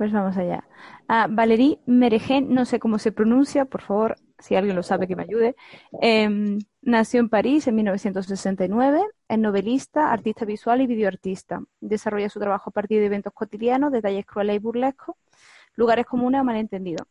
Pues 0.00 0.12
vamos 0.12 0.34
allá. 0.38 0.64
Ah, 1.08 1.26
Valérie 1.28 1.78
Meregen, 1.84 2.54
no 2.54 2.64
sé 2.64 2.80
cómo 2.80 2.98
se 2.98 3.12
pronuncia, 3.12 3.66
por 3.66 3.82
favor, 3.82 4.16
si 4.38 4.56
alguien 4.56 4.74
lo 4.74 4.82
sabe 4.82 5.06
que 5.06 5.14
me 5.14 5.24
ayude. 5.24 5.56
Em, 6.00 6.58
nació 6.80 7.20
en 7.20 7.28
París 7.28 7.66
en 7.66 7.74
1969, 7.74 9.02
es 9.28 9.38
novelista, 9.38 10.10
artista 10.10 10.46
visual 10.46 10.80
y 10.80 10.86
videoartista. 10.86 11.62
Desarrolla 11.82 12.30
su 12.30 12.40
trabajo 12.40 12.70
a 12.70 12.72
partir 12.72 12.98
de 13.00 13.06
eventos 13.06 13.34
cotidianos, 13.34 13.92
detalles 13.92 14.24
crueles 14.24 14.56
y 14.56 14.58
burlescos, 14.58 15.16
lugares 15.74 16.06
comunes 16.06 16.40
o 16.40 16.44
malentendidos. 16.44 17.06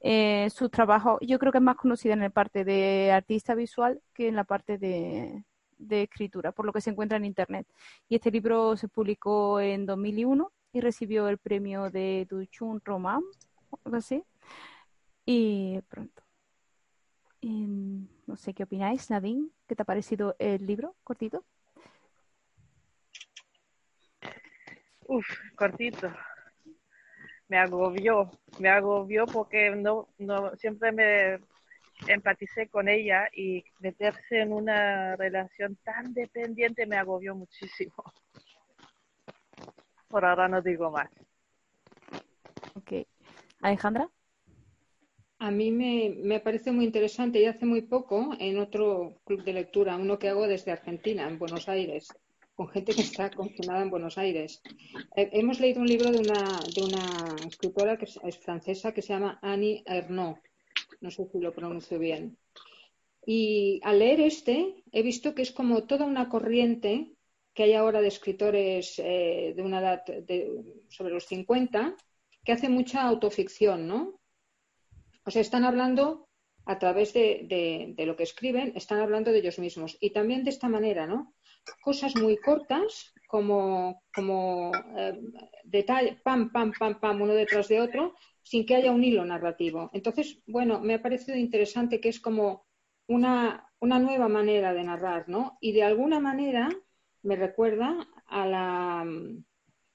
Eh, 0.00 0.50
su 0.50 0.68
trabajo, 0.68 1.18
yo 1.22 1.38
creo 1.38 1.50
que 1.50 1.58
es 1.58 1.64
más 1.64 1.76
conocida 1.76 2.12
en 2.12 2.20
la 2.20 2.28
parte 2.28 2.62
de 2.62 3.10
artista 3.10 3.54
visual 3.54 4.02
que 4.12 4.28
en 4.28 4.36
la 4.36 4.44
parte 4.44 4.76
de, 4.76 5.44
escritura, 5.88 6.52
por 6.52 6.66
lo 6.66 6.74
que 6.74 6.82
se 6.82 6.90
encuentra 6.90 7.16
en 7.16 7.24
Internet. 7.24 7.66
Y 8.06 8.16
este 8.16 8.30
libro 8.30 8.76
se 8.76 8.88
publicó 8.88 9.60
en 9.60 9.86
2001 9.86 10.52
y 10.72 10.80
recibió 10.80 11.28
el 11.28 11.38
premio 11.38 11.90
de 11.90 12.26
Duchun 12.28 12.80
Roman, 12.84 13.22
algo 13.84 13.96
así. 13.96 14.22
Y 15.24 15.80
pronto. 15.88 16.22
no 17.42 18.36
sé 18.36 18.54
qué 18.54 18.64
opináis, 18.64 19.10
Nadine, 19.10 19.48
¿qué 19.66 19.74
te 19.74 19.82
ha 19.82 19.86
parecido 19.86 20.36
el 20.38 20.66
libro 20.66 20.94
cortito? 21.04 21.44
Uf, 25.06 25.26
cortito 25.56 26.10
me 27.48 27.58
agobió, 27.58 28.30
me 28.60 28.68
agobió 28.68 29.26
porque 29.26 29.70
no, 29.70 30.08
no 30.18 30.54
siempre 30.56 30.92
me 30.92 31.40
empaticé 32.06 32.68
con 32.68 32.88
ella 32.88 33.28
y 33.34 33.64
meterse 33.80 34.42
en 34.42 34.52
una 34.52 35.16
relación 35.16 35.76
tan 35.76 36.12
dependiente 36.12 36.86
me 36.86 36.96
agobió 36.96 37.34
muchísimo. 37.34 37.94
Por 40.08 40.24
ahora 40.24 40.48
no 40.48 40.62
digo 40.62 40.90
más. 40.90 41.10
Ok. 42.74 43.06
Alejandra. 43.60 44.08
A 45.40 45.50
mí 45.50 45.70
me, 45.70 46.16
me, 46.22 46.40
parece 46.40 46.72
muy 46.72 46.84
interesante 46.84 47.40
y 47.40 47.44
hace 47.44 47.64
muy 47.64 47.82
poco 47.82 48.30
en 48.40 48.58
otro 48.58 49.20
club 49.24 49.44
de 49.44 49.52
lectura, 49.52 49.96
uno 49.96 50.18
que 50.18 50.28
hago 50.28 50.48
desde 50.48 50.72
Argentina, 50.72 51.28
en 51.28 51.38
Buenos 51.38 51.68
Aires, 51.68 52.08
con 52.58 52.68
gente 52.68 52.92
que 52.92 53.02
está 53.02 53.30
confinada 53.30 53.82
en 53.82 53.90
Buenos 53.90 54.18
Aires. 54.18 54.60
Eh, 55.14 55.30
hemos 55.32 55.60
leído 55.60 55.80
un 55.80 55.86
libro 55.86 56.10
de 56.10 56.18
una, 56.18 56.58
de 56.74 56.82
una 56.82 57.36
escritora 57.46 57.96
que 57.96 58.06
es, 58.06 58.38
francesa 58.38 58.92
que 58.92 59.00
se 59.00 59.12
llama 59.12 59.38
Annie 59.42 59.84
Ernaux. 59.86 60.40
No 61.00 61.12
sé 61.12 61.28
si 61.30 61.38
lo 61.38 61.52
pronuncio 61.52 62.00
bien. 62.00 62.36
Y 63.24 63.80
al 63.84 64.00
leer 64.00 64.20
este, 64.22 64.82
he 64.90 65.02
visto 65.02 65.36
que 65.36 65.42
es 65.42 65.52
como 65.52 65.84
toda 65.84 66.04
una 66.04 66.28
corriente 66.28 67.12
que 67.58 67.64
hay 67.64 67.74
ahora 67.74 68.00
de 68.00 68.06
escritores 68.06 69.00
eh, 69.00 69.52
de 69.56 69.62
una 69.62 69.80
edad 69.80 70.04
sobre 70.90 71.12
los 71.12 71.26
50 71.26 71.96
que 72.44 72.52
hace 72.52 72.68
mucha 72.68 73.02
autoficción, 73.02 73.88
¿no? 73.88 74.20
O 75.24 75.30
sea, 75.32 75.42
están 75.42 75.64
hablando 75.64 76.28
a 76.66 76.78
través 76.78 77.12
de, 77.14 77.92
de, 77.96 78.06
lo 78.06 78.14
que 78.14 78.22
escriben, 78.22 78.74
están 78.76 79.00
hablando 79.00 79.32
de 79.32 79.38
ellos 79.38 79.58
mismos. 79.58 79.98
Y 80.00 80.10
también 80.10 80.44
de 80.44 80.50
esta 80.50 80.68
manera, 80.68 81.08
¿no? 81.08 81.34
cosas 81.82 82.14
muy 82.14 82.36
cortas, 82.36 83.12
como, 83.26 84.04
como 84.14 84.70
eh, 84.96 85.20
detalle, 85.64 86.20
pam, 86.22 86.52
pam, 86.52 86.70
pam, 86.78 87.00
pam, 87.00 87.20
uno 87.20 87.34
detrás 87.34 87.66
de 87.66 87.80
otro, 87.80 88.14
sin 88.40 88.66
que 88.66 88.76
haya 88.76 88.92
un 88.92 89.02
hilo 89.02 89.24
narrativo. 89.24 89.90
Entonces, 89.92 90.38
bueno, 90.46 90.78
me 90.78 90.94
ha 90.94 91.02
parecido 91.02 91.36
interesante 91.36 92.00
que 92.00 92.10
es 92.10 92.20
como 92.20 92.68
una, 93.08 93.68
una 93.80 93.98
nueva 93.98 94.28
manera 94.28 94.72
de 94.72 94.84
narrar, 94.84 95.28
¿no? 95.28 95.58
Y 95.60 95.72
de 95.72 95.82
alguna 95.82 96.20
manera 96.20 96.68
me 97.28 97.36
recuerda 97.36 98.08
a 98.26 98.46
la, 98.46 99.00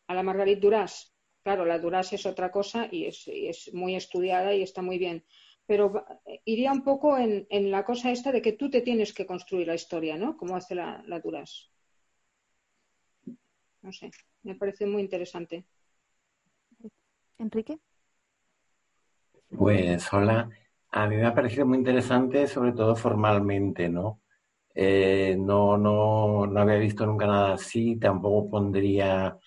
a 0.07 0.13
la 0.13 0.23
Margarit 0.23 0.59
Duras. 0.59 1.13
Claro, 1.43 1.65
la 1.65 1.79
Duras 1.79 2.13
es 2.13 2.25
otra 2.25 2.51
cosa 2.51 2.87
y 2.89 3.05
es, 3.05 3.27
y 3.27 3.47
es 3.47 3.73
muy 3.73 3.95
estudiada 3.95 4.53
y 4.53 4.61
está 4.61 4.81
muy 4.81 4.97
bien 4.97 5.25
pero 5.65 6.05
iría 6.45 6.71
un 6.71 6.83
poco 6.83 7.17
en, 7.17 7.71
la 7.71 7.85
cosa 7.85 8.11
esta 8.11 8.31
de 8.31 8.41
que 8.41 8.53
tú 8.53 8.69
te 8.69 8.81
tienes 8.81 9.13
que 9.13 9.25
construir 9.25 9.67
la 9.67 9.75
historia, 9.75 10.17
¿no? 10.17 10.35
Como 10.35 10.55
hace 10.55 10.75
la, 10.75 11.01
la 11.07 11.19
Duras. 11.19 11.71
No 13.81 13.91
sé, 13.91 14.11
me 14.43 14.55
parece 14.55 14.85
muy 14.85 15.01
interesante. 15.01 15.65
Enrique. 17.37 17.79
Pues 19.49 20.11
hola, 20.11 20.49
a 20.91 21.07
mí 21.07 21.15
me 21.15 21.25
ha 21.25 21.33
parecido 21.33 21.65
muy 21.65 21.77
interesante, 21.77 22.47
sobre 22.47 22.73
todo 22.73 22.95
formalmente, 22.95 23.89
¿no? 23.89 24.22
Eh, 24.75 25.35
no, 25.39 25.77
no, 25.77 26.47
no 26.47 26.59
había 26.61 26.77
visto 26.77 27.05
nunca 27.05 27.27
nada 27.27 27.53
así, 27.53 27.97
tampoco 27.97 28.49
pondría 28.49 29.37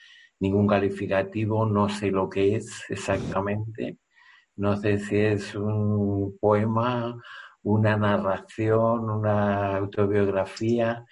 ningún 0.41 0.66
calificativo, 0.66 1.66
no 1.66 1.88
sé 1.88 2.10
lo 2.10 2.28
que 2.28 2.56
es 2.56 2.84
exactamente 2.91 3.98
no 4.56 4.76
sé 4.76 4.98
si 4.98 5.16
es 5.19 5.54
un 5.54 6.36
poema, 6.41 7.20
una 7.62 7.97
narración, 7.97 9.10
una 9.10 9.76
autobiografía, 9.76 11.04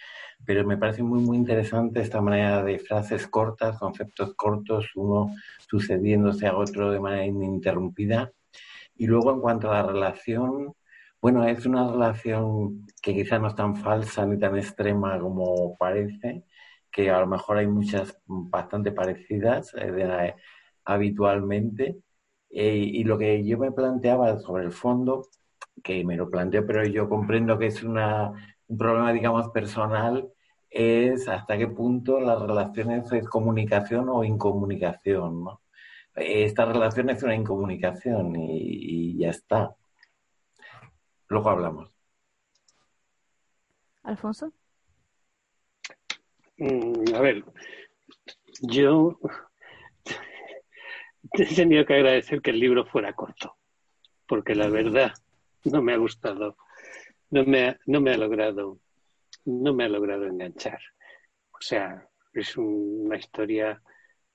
pero 0.45 0.67
me 0.67 0.77
parece 0.79 1.03
muy, 1.03 1.21
muy 1.21 1.37
interesante 1.37 2.01
esta 2.01 2.21
manera 2.21 2.63
de 2.63 2.79
frases 2.79 3.27
cortas, 3.29 3.79
conceptos 3.79 4.35
cortos, 4.35 4.87
uno 4.97 5.35
sucediéndose 5.69 6.47
a 6.47 6.57
otro 6.57 6.91
de 6.91 7.01
manera 7.01 7.27
ininterrumpida. 7.27 8.33
Y 8.97 9.07
luego 9.07 9.33
en 9.33 9.41
cuanto 9.41 9.71
a 9.71 9.83
la 9.83 9.89
relación, 9.89 10.75
bueno, 11.25 11.43
es 11.49 11.65
una 11.65 11.91
relación 11.91 12.87
que 13.01 13.15
quizá 13.15 13.39
no 13.39 13.49
es 13.49 13.55
tan 13.55 13.77
falsa 13.77 14.27
ni 14.27 14.39
tan 14.39 14.59
extrema 14.59 15.19
como 15.19 15.75
parece, 15.79 16.45
que 16.93 17.11
a 17.11 17.19
lo 17.21 17.27
mejor 17.27 17.57
hay 17.57 17.67
muchas 17.67 18.21
bastante 18.27 18.93
parecidas 18.93 19.73
eh, 19.79 20.35
habitualmente, 20.85 21.97
eh, 22.51 22.77
y 22.77 23.05
lo 23.05 23.17
que 23.17 23.43
yo 23.43 23.57
me 23.59 23.73
planteaba 23.73 24.39
sobre 24.39 24.65
el 24.65 24.73
fondo, 24.73 25.29
que 25.83 26.05
me 26.05 26.15
lo 26.17 26.29
planteo, 26.31 26.67
pero 26.67 26.85
yo 26.85 27.09
comprendo 27.09 27.59
que 27.59 27.69
es 27.69 27.83
una, 27.83 28.31
un 28.69 28.77
problema, 28.77 29.11
digamos, 29.15 29.49
personal, 29.49 30.29
es 30.69 31.27
hasta 31.27 31.57
qué 31.57 31.69
punto 31.69 32.21
las 32.21 32.39
relaciones 32.43 33.11
es 33.13 33.27
comunicación 33.29 34.11
o 34.11 34.25
incomunicación, 34.25 35.43
¿no? 35.45 35.63
Esta 36.17 36.67
relación 36.67 37.09
es 37.09 37.23
una 37.23 37.35
incomunicación 37.35 38.37
y, 38.37 39.17
ya 39.19 39.31
está. 39.31 39.75
Luego 41.35 41.51
hablamos. 41.51 41.91
Alfonso. 44.05 44.53
Mm, 46.59 47.13
a 47.13 47.21
ver, 47.21 47.45
yo 48.61 49.19
he 51.33 51.55
tenido 51.57 51.85
que 51.85 51.95
agradecer 51.95 52.41
que 52.41 52.53
el 52.53 52.61
libro 52.61 52.87
fuera 52.87 53.15
corto, 53.15 53.57
porque 54.29 54.55
la 54.55 54.69
verdad 54.69 55.13
no 55.65 55.83
me 55.83 55.95
ha 55.95 55.97
gustado, 55.97 56.57
no 57.31 57.45
me 57.45 57.71
ha, 57.71 57.81
no 57.87 58.01
me 58.01 58.13
ha 58.13 58.17
logrado, 58.17 58.79
no 59.45 59.75
me 59.75 59.87
ha 59.87 59.89
logrado 59.89 60.27
enganchar. 60.27 60.79
O 61.51 61.61
sea, 61.61 62.09
es 62.33 62.57
una 62.57 63.17
historia, 63.17 63.83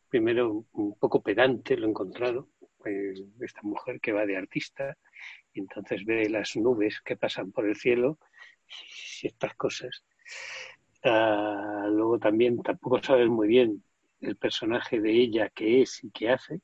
primero, 0.09 0.65
un 0.73 0.99
poco 0.99 1.23
pedante, 1.23 1.77
lo 1.77 1.87
he 1.87 1.91
encontrado, 1.91 2.49
eh, 2.83 3.13
esta 3.39 3.61
mujer 3.61 4.01
que 4.01 4.11
va 4.11 4.25
de 4.25 4.35
artista 4.35 4.97
y 5.53 5.59
entonces 5.61 6.05
ve 6.05 6.29
las 6.29 6.55
nubes 6.55 7.01
que 7.01 7.17
pasan 7.17 7.51
por 7.51 7.67
el 7.67 7.75
cielo 7.75 8.17
y 9.21 9.27
estas 9.27 9.55
cosas. 9.55 10.03
Ah, 11.03 11.87
luego 11.89 12.19
también 12.19 12.61
tampoco 12.61 13.01
sabes 13.01 13.27
muy 13.29 13.47
bien 13.47 13.83
el 14.21 14.35
personaje 14.35 14.99
de 14.99 15.11
ella 15.11 15.49
qué 15.49 15.81
es 15.81 16.03
y 16.03 16.11
qué 16.11 16.29
hace. 16.29 16.61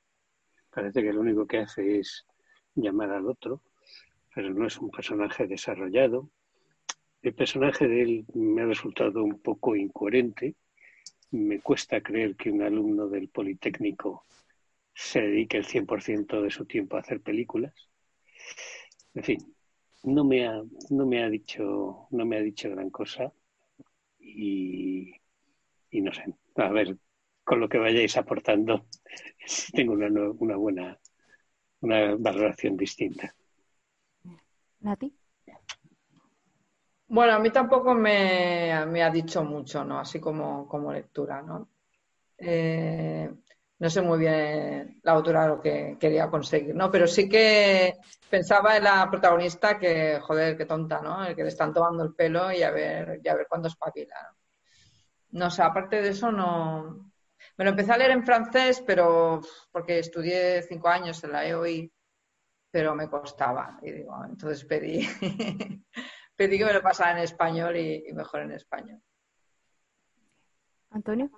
Parece 0.70 1.02
que 1.02 1.14
lo 1.14 1.22
único 1.22 1.48
que 1.48 1.60
hace 1.60 2.00
es 2.00 2.26
llamar 2.76 3.12
al 3.12 3.28
otro, 3.28 3.62
pero 4.34 4.54
no 4.54 4.68
es 4.68 4.78
un 4.78 4.92
personaje 4.92 5.48
desarrollado. 5.48 6.30
El 7.22 7.34
personaje 7.34 7.88
de 7.88 8.02
él 8.02 8.26
me 8.34 8.62
ha 8.62 8.66
resultado 8.66 9.24
un 9.24 9.40
poco 9.40 9.76
incoherente. 9.76 10.56
Me 11.32 11.60
cuesta 11.62 12.02
creer 12.02 12.36
que 12.36 12.52
un 12.52 12.62
alumno 12.62 13.08
del 13.08 13.30
Politécnico 13.30 14.26
se 14.94 15.22
dedique 15.22 15.58
el 15.58 15.66
100% 15.66 16.42
de 16.42 16.52
su 16.52 16.66
tiempo 16.66 16.98
a 16.98 17.00
hacer 17.00 17.22
películas. 17.22 17.74
En 19.14 19.24
fin, 19.24 19.56
no 20.04 20.24
me 20.24 20.48
ha, 20.48 20.62
no 20.90 21.06
me 21.06 21.24
ha 21.24 21.30
dicho, 21.30 22.08
no 22.12 22.26
me 22.26 22.38
ha 22.38 22.42
dicho 22.42 22.70
gran 22.70 22.90
cosa 22.90 23.32
y, 24.20 25.14
y 25.92 26.02
no 26.02 26.14
sé. 26.14 26.26
A 26.56 26.70
ver, 26.70 26.98
con 27.44 27.60
lo 27.60 27.70
que 27.70 27.78
vayáis 27.78 28.18
aportando, 28.18 28.88
tengo 29.74 29.94
una, 29.94 30.08
una 30.08 30.56
buena, 30.56 31.00
una 31.82 32.16
valoración 32.16 32.76
distinta. 32.76 33.34
Nati. 34.82 35.16
Bueno, 37.08 37.34
a 37.34 37.40
mí 37.40 37.52
tampoco 37.52 37.94
me, 37.94 38.72
ha 38.74 39.10
dicho 39.12 39.44
mucho, 39.44 39.86
¿no? 39.86 40.00
Así 40.00 40.20
como, 40.20 40.68
como 40.68 40.92
lectura, 40.92 41.42
¿no? 41.42 41.70
Eh, 42.38 43.32
no 43.78 43.90
sé 43.90 44.02
muy 44.02 44.20
bien 44.20 45.00
la 45.04 45.12
autora 45.12 45.48
lo 45.48 45.62
que 45.62 45.98
quería 46.00 46.30
conseguir, 46.30 46.76
¿no? 46.76 46.90
Pero 46.90 47.08
sí 47.08 47.28
que 47.28 47.96
pensaba 48.30 48.78
en 48.78 48.86
la 48.86 49.10
protagonista 49.10 49.78
que, 49.78 50.20
joder, 50.22 50.58
qué 50.58 50.66
tonta, 50.66 51.02
¿no? 51.02 51.26
El 51.26 51.36
que 51.36 51.44
le 51.44 51.50
están 51.50 51.74
tomando 51.74 52.04
el 52.04 52.14
pelo 52.14 52.52
y 52.52 52.64
a 52.64 52.72
ver, 52.72 53.20
y 53.24 53.28
a 53.28 53.36
ver 53.36 53.48
cuándo 53.50 53.68
espabila. 53.68 54.16
¿no? 55.32 55.52
sé, 55.52 55.62
aparte 55.62 56.02
de 56.02 56.10
eso 56.10 56.32
no, 56.32 57.12
Me 57.58 57.66
lo 57.66 57.72
empecé 57.72 57.92
a 57.92 57.98
leer 57.98 58.12
en 58.12 58.26
francés, 58.26 58.84
pero 58.86 59.42
porque 59.72 60.00
estudié 60.00 60.62
cinco 60.64 60.88
años 60.88 61.24
en 61.24 61.32
la 61.34 61.46
EOI, 61.46 61.92
pero 62.72 62.96
me 62.96 63.10
costaba. 63.10 63.78
Y 63.82 63.92
digo, 63.92 64.16
entonces 64.26 64.64
pedí, 64.66 65.06
pedí 66.36 66.58
que 66.58 66.66
me 66.66 66.74
lo 66.74 66.82
pasara 66.82 67.12
en 67.12 67.24
español 67.24 67.76
y, 67.78 68.12
mejor 68.14 68.42
en 68.42 68.52
español. 68.52 69.02
Antonio. 70.92 71.30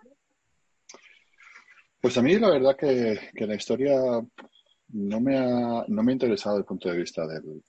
Pues 2.08 2.18
a 2.18 2.22
mí 2.22 2.40
la 2.40 2.52
verdad 2.52 2.78
que, 2.78 3.20
la 3.46 3.56
historia 3.56 4.00
no 4.94 5.20
me, 5.20 5.38
ha, 5.38 5.84
no 5.90 6.04
me 6.04 6.12
ha 6.12 6.14
interesado 6.14 6.56
desde 6.56 6.62
el 6.62 6.66
punto 6.66 6.88
de 6.88 6.98
vista 7.00 7.28
del 7.28 7.62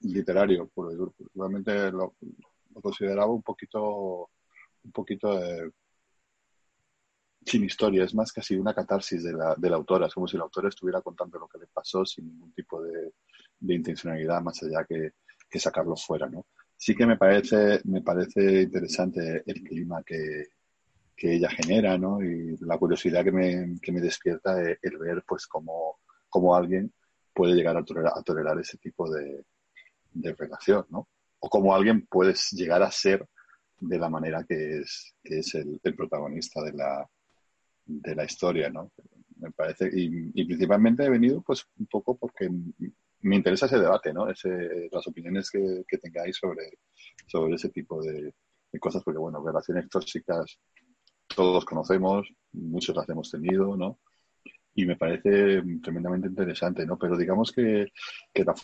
literario, 0.00 0.68
realmente 1.32 1.92
lo, 1.92 2.16
lo 2.74 2.80
consideraba 2.80 3.32
un 3.32 3.42
poquito 3.42 4.30
un 4.82 4.90
poquito 4.90 5.38
de 5.38 5.70
sin 7.46 7.62
historia, 7.62 8.02
es 8.02 8.16
más 8.16 8.32
casi 8.32 8.56
una 8.56 8.74
catarsis 8.74 9.22
de 9.22 9.34
la, 9.34 9.54
de 9.56 9.70
la 9.70 9.76
autora, 9.76 10.08
es 10.08 10.14
como 10.14 10.26
si 10.26 10.36
la 10.36 10.42
autora 10.42 10.70
estuviera 10.70 11.00
contando 11.00 11.38
lo 11.38 11.46
que 11.46 11.58
le 11.58 11.68
pasó 11.68 12.04
sin 12.04 12.26
ningún 12.26 12.52
tipo 12.52 12.82
de, 12.82 13.12
intencionalidad 13.60 14.42
más 14.42 14.60
allá 14.64 14.84
que, 14.84 15.12
sacarlo 15.60 15.94
fuera, 15.94 16.28
¿no? 16.28 16.46
Sí 16.76 16.96
que 16.96 17.06
me 17.06 17.16
parece, 17.16 17.80
me 17.84 18.02
parece 18.02 18.62
interesante 18.62 19.44
el 19.46 19.62
clima 19.62 20.02
que, 20.04 20.48
ella 21.16 21.48
genera, 21.50 21.96
¿no? 21.98 22.22
Y 22.22 22.56
la 22.60 22.78
curiosidad 22.78 23.24
que 23.24 23.32
me, 23.32 23.80
que 23.80 23.92
me 23.92 24.00
despierta 24.00 24.60
el, 24.60 24.98
ver, 24.98 25.24
pues, 25.26 25.46
cómo, 25.46 26.00
cómo, 26.28 26.54
alguien 26.54 26.92
puede 27.32 27.54
llegar 27.54 27.76
a 27.76 27.84
tolerar, 27.84 28.12
a 28.16 28.22
tolerar 28.22 28.58
ese 28.58 28.78
tipo 28.78 29.10
de, 29.10 29.44
de 30.12 30.34
relación, 30.34 30.86
¿no? 30.90 31.08
O 31.40 31.48
cómo 31.48 31.74
alguien 31.74 32.06
puede 32.06 32.34
llegar 32.52 32.82
a 32.82 32.90
ser 32.90 33.26
de 33.80 33.98
la 33.98 34.08
manera 34.08 34.44
que 34.44 34.78
es, 34.78 35.14
que 35.22 35.38
es 35.40 35.54
el, 35.54 35.80
el 35.82 35.94
protagonista 35.94 36.62
de 36.62 36.72
la, 36.72 37.08
de 37.84 38.14
la 38.14 38.24
historia, 38.24 38.70
¿no? 38.70 38.92
Me 39.36 39.50
parece, 39.50 39.90
y, 39.92 40.44
principalmente 40.44 41.04
he 41.04 41.10
venido 41.10 41.42
pues 41.42 41.66
un 41.78 41.86
poco 41.86 42.16
porque 42.16 42.48
me 43.20 43.36
interesa 43.36 43.66
ese 43.66 43.78
debate, 43.78 44.12
¿no? 44.12 44.30
Ese, 44.30 44.88
las 44.90 45.06
opiniones 45.06 45.50
que, 45.50 45.98
tengáis 45.98 46.36
sobre, 46.36 46.78
sobre 47.26 47.54
ese 47.54 47.68
tipo 47.70 48.02
de, 48.02 48.32
cosas, 48.80 49.02
porque 49.04 49.18
bueno, 49.18 49.44
relaciones 49.44 49.88
tóxicas 49.88 50.58
todos 51.34 51.64
conocemos, 51.64 52.28
muchos 52.52 52.96
las 52.96 53.08
hemos 53.08 53.30
tenido, 53.30 53.76
¿no? 53.76 53.98
Y 54.74 54.86
me 54.86 54.96
parece 54.96 55.62
tremendamente 55.82 56.28
interesante, 56.28 56.86
¿no? 56.86 56.98
Pero 56.98 57.16
digamos 57.16 57.52
que, 57.52 57.92
la 58.34 58.54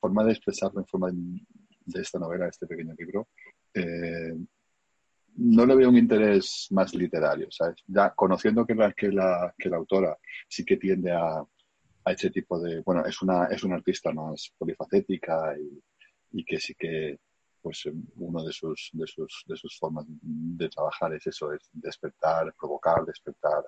forma 0.00 0.24
de 0.24 0.32
expresarlo 0.32 0.80
en 0.80 0.86
forma 0.86 1.10
de, 1.10 2.00
esta 2.00 2.18
novela, 2.18 2.48
este 2.48 2.66
pequeño 2.66 2.94
libro, 2.98 3.28
eh, 3.74 4.34
no 5.36 5.64
le 5.64 5.76
veo 5.76 5.88
un 5.88 5.96
interés 5.96 6.68
más 6.70 6.94
literario, 6.94 7.48
¿sabes? 7.50 7.82
Ya 7.86 8.10
conociendo 8.14 8.66
que 8.66 8.74
la, 8.74 8.92
que 8.92 9.10
la, 9.10 9.54
que 9.56 9.68
la 9.68 9.76
autora 9.76 10.16
sí 10.48 10.64
que 10.64 10.76
tiende 10.76 11.12
a, 11.12 11.38
a 12.04 12.12
ese 12.12 12.30
tipo 12.30 12.60
de, 12.60 12.80
bueno, 12.80 13.04
es 13.06 13.22
una, 13.22 13.46
es 13.46 13.62
una 13.62 13.76
artista 13.76 14.12
más 14.12 14.52
polifacética 14.58 15.54
y, 15.58 15.82
y 16.32 16.44
que 16.44 16.58
sí 16.58 16.74
que, 16.74 17.18
pues, 17.62 17.84
uno 18.16 18.44
de 18.44 18.52
sus, 18.52 18.90
de 18.92 19.06
sus, 19.06 19.44
de 19.46 19.56
sus 19.56 19.78
formas 19.78 20.04
de 20.08 20.68
trabajar 20.68 21.14
es 21.14 21.26
eso, 21.26 21.52
es 21.52 21.68
despertar, 21.72 22.54
provocar, 22.58 23.04
despertar 23.04 23.64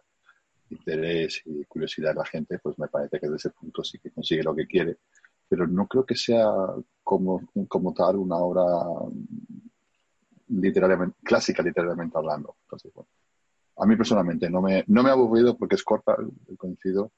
interés 0.70 1.42
y 1.44 1.64
curiosidad 1.64 2.12
en 2.12 2.18
la 2.18 2.24
gente, 2.24 2.58
pues 2.58 2.78
me 2.78 2.88
parece 2.88 3.20
que 3.20 3.26
desde 3.26 3.36
ese 3.36 3.50
punto 3.50 3.84
sí 3.84 3.98
que 3.98 4.10
consigue 4.10 4.42
lo 4.42 4.54
que 4.54 4.66
quiere, 4.66 4.98
pero 5.48 5.66
no 5.66 5.86
creo 5.86 6.04
que 6.04 6.16
sea 6.16 6.50
como, 7.02 7.42
como 7.68 7.92
tal 7.92 8.16
una 8.16 8.36
obra 8.36 8.64
literariamente, 10.48 11.16
clásica 11.22 11.62
literariamente 11.62 12.16
hablando. 12.16 12.56
Entonces, 12.62 12.92
bueno, 12.94 13.08
a 13.76 13.86
mí 13.86 13.96
personalmente 13.96 14.48
no 14.50 14.62
me, 14.62 14.84
no 14.86 15.02
me 15.02 15.10
ha 15.10 15.12
aburrido 15.12 15.56
porque 15.56 15.76
es 15.76 15.82
corta, 15.82 16.16
coincido 16.56 17.12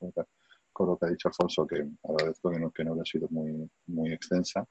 con 0.72 0.88
lo 0.88 0.98
que 0.98 1.06
ha 1.06 1.10
dicho 1.10 1.28
Alfonso, 1.28 1.66
que 1.66 1.86
agradezco 2.02 2.50
que 2.50 2.58
no, 2.58 2.70
que 2.70 2.84
no 2.84 2.94
haya 2.94 3.04
sido 3.04 3.28
muy, 3.30 3.70
muy 3.86 4.12
extensa. 4.12 4.66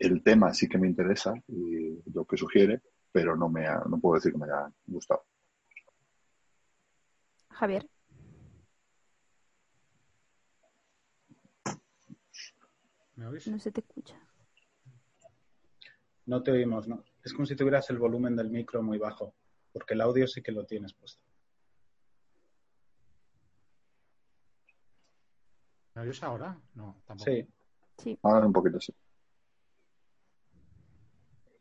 El 0.00 0.22
tema 0.22 0.54
sí 0.54 0.66
que 0.66 0.78
me 0.78 0.88
interesa 0.88 1.34
y 1.46 2.02
lo 2.10 2.24
que 2.24 2.38
sugiere, 2.38 2.80
pero 3.12 3.36
no, 3.36 3.50
me 3.50 3.66
no 3.86 4.00
puedo 4.00 4.14
decir 4.14 4.32
que 4.32 4.38
me 4.38 4.46
haya 4.46 4.72
gustado. 4.86 5.26
Javier. 7.50 7.86
¿Me 13.16 13.26
oís? 13.26 13.46
No 13.48 13.58
se 13.58 13.70
te 13.70 13.80
escucha. 13.80 14.18
No 16.24 16.42
te 16.42 16.52
oímos, 16.52 16.88
¿no? 16.88 17.04
Es 17.22 17.34
como 17.34 17.44
si 17.44 17.54
tuvieras 17.54 17.90
el 17.90 17.98
volumen 17.98 18.34
del 18.34 18.48
micro 18.48 18.82
muy 18.82 18.96
bajo, 18.96 19.34
porque 19.70 19.92
el 19.92 20.00
audio 20.00 20.26
sí 20.26 20.40
que 20.40 20.52
lo 20.52 20.64
tienes 20.64 20.94
puesto. 20.94 21.22
¿Me 25.94 26.00
oyes 26.00 26.22
ahora? 26.22 26.58
No, 26.74 27.02
tampoco. 27.04 27.30
Sí. 27.30 27.46
sí. 27.98 28.18
Ahora 28.22 28.46
un 28.46 28.52
poquito 28.54 28.80
sí. 28.80 28.94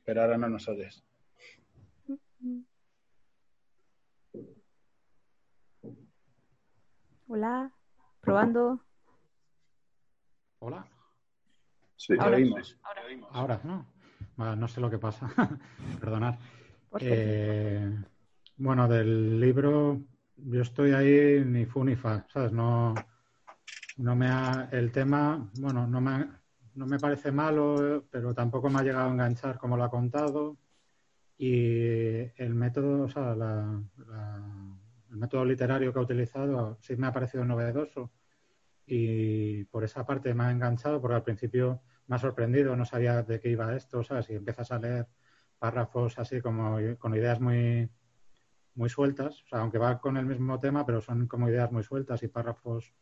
Pero 0.09 0.23
ahora 0.23 0.39
no 0.39 0.49
nos 0.49 0.67
oyes. 0.67 1.05
Hola, 7.27 7.71
probando. 8.19 8.83
Hola. 10.61 10.83
Sí, 11.95 12.15
ahora, 12.19 12.37
oímos. 12.37 12.75
Ahora, 13.33 13.61
¿no? 13.63 13.85
no 14.55 14.67
sé 14.67 14.81
lo 14.81 14.89
que 14.89 14.97
pasa, 14.97 15.29
perdonad. 16.01 16.39
Eh, 17.01 17.95
bueno, 18.57 18.87
del 18.87 19.39
libro 19.39 20.01
yo 20.37 20.61
estoy 20.63 20.93
ahí 20.93 21.45
ni 21.45 21.67
fu 21.67 21.83
ni 21.83 21.95
fa, 21.95 22.25
¿sabes? 22.33 22.51
No, 22.51 22.95
no 23.97 24.15
me 24.15 24.25
ha, 24.25 24.69
el 24.71 24.91
tema, 24.91 25.51
bueno, 25.59 25.85
no 25.85 26.01
me, 26.01 26.38
no 26.75 26.85
me 26.85 26.99
parece 26.99 27.31
malo, 27.31 28.05
pero 28.09 28.33
tampoco 28.33 28.69
me 28.69 28.79
ha 28.79 28.83
llegado 28.83 29.09
a 29.09 29.11
enganchar 29.11 29.57
como 29.57 29.77
lo 29.77 29.83
ha 29.83 29.89
contado. 29.89 30.57
Y 31.37 32.29
el 32.41 32.53
método, 32.55 33.03
o 33.03 33.09
sea, 33.09 33.33
el 33.33 35.17
método 35.17 35.45
literario 35.45 35.93
que 35.93 35.99
ha 35.99 36.03
utilizado 36.03 36.77
sí 36.81 36.95
me 36.97 37.07
ha 37.07 37.13
parecido 37.13 37.45
novedoso. 37.45 38.11
Y 38.85 39.65
por 39.65 39.83
esa 39.83 40.05
parte 40.05 40.33
me 40.33 40.45
ha 40.45 40.51
enganchado, 40.51 41.01
porque 41.01 41.15
al 41.15 41.23
principio 41.23 41.81
me 42.07 42.15
ha 42.15 42.19
sorprendido, 42.19 42.75
no 42.75 42.85
sabía 42.85 43.21
de 43.23 43.39
qué 43.39 43.49
iba 43.49 43.75
esto, 43.75 44.03
¿sabes? 44.03 44.29
Y 44.29 44.35
empiezas 44.35 44.71
a 44.71 44.79
leer 44.79 45.07
párrafos 45.59 46.17
así 46.17 46.41
como 46.41 46.77
con 46.97 47.13
ideas 47.15 47.39
muy, 47.39 47.89
muy 48.75 48.89
sueltas, 48.89 49.43
o 49.43 49.47
sea, 49.47 49.59
aunque 49.59 49.77
va 49.77 49.99
con 49.99 50.17
el 50.17 50.25
mismo 50.25 50.59
tema, 50.59 50.85
pero 50.85 51.01
son 51.01 51.27
como 51.27 51.49
ideas 51.49 51.71
muy 51.71 51.83
sueltas 51.83 52.23
y 52.23 52.29
párrafos 52.29 52.93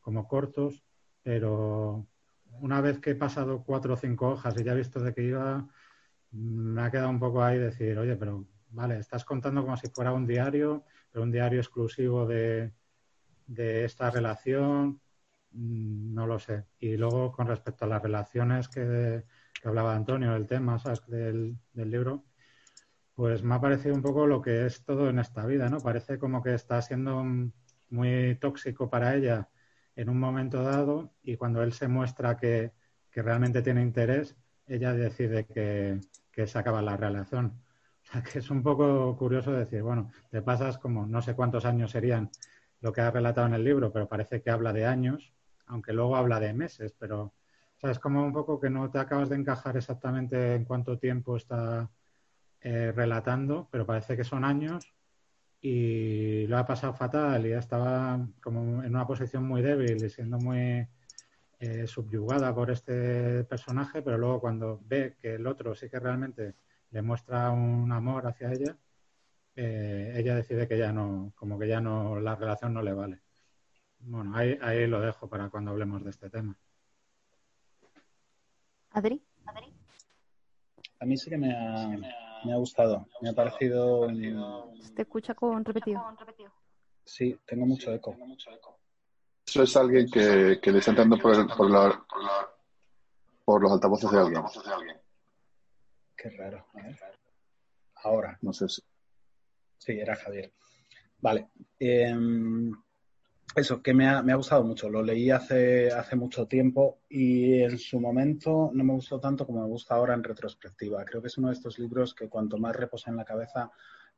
como 0.00 0.26
cortos, 0.26 0.84
pero 1.22 2.06
una 2.60 2.80
vez 2.80 2.98
que 3.00 3.10
he 3.10 3.14
pasado 3.14 3.62
cuatro 3.64 3.94
o 3.94 3.96
cinco 3.96 4.28
hojas 4.30 4.54
y 4.58 4.64
ya 4.64 4.72
he 4.72 4.76
visto 4.76 5.00
de 5.00 5.14
qué 5.14 5.22
iba, 5.22 5.68
me 6.32 6.82
ha 6.82 6.90
quedado 6.90 7.10
un 7.10 7.20
poco 7.20 7.42
ahí 7.42 7.58
decir, 7.58 7.98
oye, 7.98 8.16
pero 8.16 8.46
vale, 8.70 8.98
estás 8.98 9.24
contando 9.24 9.62
como 9.62 9.76
si 9.76 9.88
fuera 9.88 10.12
un 10.12 10.26
diario, 10.26 10.84
pero 11.10 11.24
un 11.24 11.32
diario 11.32 11.60
exclusivo 11.60 12.26
de, 12.26 12.72
de 13.46 13.84
esta 13.84 14.10
relación, 14.10 15.00
Mm, 15.52 16.14
no 16.14 16.26
lo 16.26 16.38
sé. 16.38 16.64
Y 16.78 16.96
luego, 16.96 17.32
con 17.32 17.46
respecto 17.46 17.84
a 17.84 17.88
las 17.88 18.02
relaciones 18.02 18.68
que, 18.68 19.24
hablaba 19.64 19.94
Antonio, 19.94 20.36
el 20.36 20.46
tema 20.46 20.78
Del, 21.08 21.58
libro, 21.74 22.24
pues 23.14 23.42
me 23.42 23.54
ha 23.54 23.60
parecido 23.60 23.94
un 23.94 24.02
poco 24.02 24.26
lo 24.26 24.42
que 24.42 24.66
es 24.66 24.84
todo 24.84 25.08
en 25.10 25.18
esta 25.18 25.46
vida, 25.46 25.68
¿no? 25.68 25.80
Parece 25.80 26.18
como 26.18 26.42
que 26.42 26.54
está 26.54 26.80
siendo 26.82 27.24
muy 27.90 28.36
tóxico 28.36 28.90
para 28.90 29.14
ella 29.16 29.48
en 29.98 30.08
un 30.08 30.18
momento 30.18 30.62
dado 30.62 31.12
y 31.22 31.36
cuando 31.36 31.62
él 31.62 31.72
se 31.72 31.88
muestra 31.88 32.36
que, 32.36 32.72
realmente 33.14 33.62
tiene 33.62 33.82
interés, 33.82 34.36
ella 34.68 34.92
decide 34.92 35.44
que, 35.44 36.00
que 36.30 36.46
se 36.46 36.56
acaba 36.56 36.80
la 36.82 36.96
relación. 36.96 37.60
O 38.04 38.12
sea, 38.12 38.22
que 38.22 38.38
es 38.38 38.48
un 38.48 38.62
poco 38.62 39.16
curioso 39.16 39.50
decir, 39.50 39.82
bueno, 39.82 40.12
te 40.30 40.40
pasas 40.40 40.78
como 40.78 41.04
no 41.04 41.20
sé 41.20 41.34
cuántos 41.34 41.64
años 41.64 41.90
serían 41.90 42.30
lo 42.80 42.92
que 42.92 43.00
ha 43.00 43.10
relatado 43.10 43.48
en 43.48 43.54
el 43.54 43.64
libro, 43.64 43.92
pero 43.92 44.08
parece 44.08 44.40
que 44.40 44.50
habla 44.50 44.72
de 44.72 44.86
años 44.86 45.34
aunque 45.68 45.92
luego 45.92 46.16
habla 46.16 46.40
de 46.40 46.52
meses, 46.52 46.94
pero 46.98 47.32
es 47.82 47.98
como 47.98 48.24
un 48.24 48.32
poco 48.32 48.58
que 48.58 48.70
no 48.70 48.90
te 48.90 48.98
acabas 48.98 49.28
de 49.28 49.36
encajar 49.36 49.76
exactamente 49.76 50.54
en 50.54 50.64
cuánto 50.64 50.98
tiempo 50.98 51.36
está 51.36 51.90
eh, 52.60 52.92
relatando, 52.94 53.68
pero 53.70 53.86
parece 53.86 54.16
que 54.16 54.24
son 54.24 54.44
años 54.44 54.92
y 55.60 56.46
lo 56.46 56.58
ha 56.58 56.66
pasado 56.66 56.94
fatal 56.94 57.46
y 57.46 57.52
estaba 57.52 58.26
como 58.42 58.82
en 58.82 58.94
una 58.94 59.06
posición 59.06 59.44
muy 59.46 59.62
débil 59.62 60.04
y 60.04 60.08
siendo 60.08 60.38
muy 60.38 60.86
eh, 61.58 61.86
subyugada 61.86 62.54
por 62.54 62.70
este 62.70 63.44
personaje, 63.44 64.02
pero 64.02 64.18
luego 64.18 64.40
cuando 64.40 64.80
ve 64.84 65.16
que 65.20 65.34
el 65.34 65.46
otro 65.46 65.74
sí 65.74 65.90
que 65.90 65.98
realmente 65.98 66.54
le 66.90 67.02
muestra 67.02 67.50
un 67.50 67.90
amor 67.90 68.26
hacia 68.26 68.52
ella, 68.52 68.76
eh, 69.56 70.14
ella 70.16 70.36
decide 70.36 70.68
que 70.68 70.78
ya 70.78 70.92
no, 70.92 71.32
como 71.34 71.58
que 71.58 71.66
ya 71.66 71.80
no, 71.80 72.20
la 72.20 72.36
relación 72.36 72.74
no 72.74 72.82
le 72.82 72.92
vale. 72.92 73.20
Bueno, 74.00 74.36
ahí, 74.36 74.56
ahí 74.62 74.86
lo 74.86 75.00
dejo 75.00 75.28
para 75.28 75.50
cuando 75.50 75.72
hablemos 75.72 76.04
de 76.04 76.10
este 76.10 76.30
tema. 76.30 76.56
Adri. 78.90 79.20
A 81.00 81.04
mí 81.04 81.16
sí 81.16 81.30
que 81.30 81.38
me 81.38 81.52
ha, 81.52 81.88
me 81.88 82.06
ha 82.06 82.27
gustado. 82.42 83.06
Me 83.20 83.30
ha 83.30 83.32
parecido. 83.32 84.08
Te 84.94 85.02
escucha 85.02 85.34
con 85.34 85.64
repetido. 85.64 86.02
Sí, 87.04 87.38
tengo 87.46 87.66
mucho 87.66 87.92
eco. 87.92 88.16
Eso 89.46 89.62
es 89.62 89.76
alguien 89.76 90.10
que, 90.10 90.58
que 90.60 90.70
le 90.72 90.78
está 90.78 90.90
entrando 90.90 91.16
por, 91.18 91.34
el- 91.34 91.46
por, 91.46 91.70
la- 91.70 92.04
por 93.44 93.62
los 93.62 93.72
altavoces 93.72 94.10
de 94.10 94.18
alguien. 94.18 94.42
Qué 96.16 96.30
raro. 96.30 96.66
A 96.74 96.82
ver. 96.82 96.98
Ahora. 98.04 98.38
No 98.42 98.52
sé 98.52 98.68
si- 98.68 98.82
Sí, 99.78 99.98
era 99.98 100.16
Javier. 100.16 100.52
Vale. 101.20 101.48
Em, 101.78 102.72
eso, 103.54 103.82
que 103.82 103.94
me 103.94 104.06
ha, 104.06 104.22
me 104.22 104.32
ha 104.32 104.36
gustado 104.36 104.64
mucho. 104.64 104.88
Lo 104.88 105.02
leí 105.02 105.30
hace, 105.30 105.90
hace 105.90 106.16
mucho 106.16 106.46
tiempo 106.46 107.00
y 107.08 107.62
en 107.62 107.78
su 107.78 108.00
momento 108.00 108.70
no 108.72 108.84
me 108.84 108.92
gustó 108.92 109.18
tanto 109.20 109.46
como 109.46 109.62
me 109.62 109.68
gusta 109.68 109.94
ahora 109.94 110.14
en 110.14 110.24
retrospectiva. 110.24 111.04
Creo 111.04 111.20
que 111.20 111.28
es 111.28 111.38
uno 111.38 111.48
de 111.48 111.54
estos 111.54 111.78
libros 111.78 112.14
que 112.14 112.28
cuanto 112.28 112.58
más 112.58 112.76
reposa 112.76 113.10
en 113.10 113.16
la 113.16 113.24
cabeza, 113.24 113.70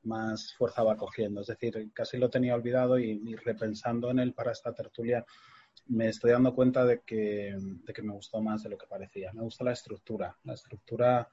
más 0.02 0.54
fuerza 0.54 0.82
va 0.82 0.96
cogiendo. 0.96 1.40
Es 1.40 1.46
decir, 1.46 1.90
casi 1.92 2.18
lo 2.18 2.30
tenía 2.30 2.54
olvidado 2.54 2.98
y, 2.98 3.20
y 3.24 3.36
repensando 3.36 4.10
en 4.10 4.18
él 4.18 4.34
para 4.34 4.52
esta 4.52 4.74
tertulia, 4.74 5.24
me 5.86 6.08
estoy 6.08 6.32
dando 6.32 6.54
cuenta 6.54 6.84
de 6.84 7.00
que, 7.00 7.56
de 7.58 7.92
que 7.92 8.02
me 8.02 8.12
gustó 8.12 8.40
más 8.40 8.62
de 8.62 8.70
lo 8.70 8.78
que 8.78 8.86
parecía. 8.86 9.32
Me 9.32 9.42
gusta 9.42 9.64
la 9.64 9.72
estructura. 9.72 10.36
La 10.44 10.54
estructura 10.54 11.28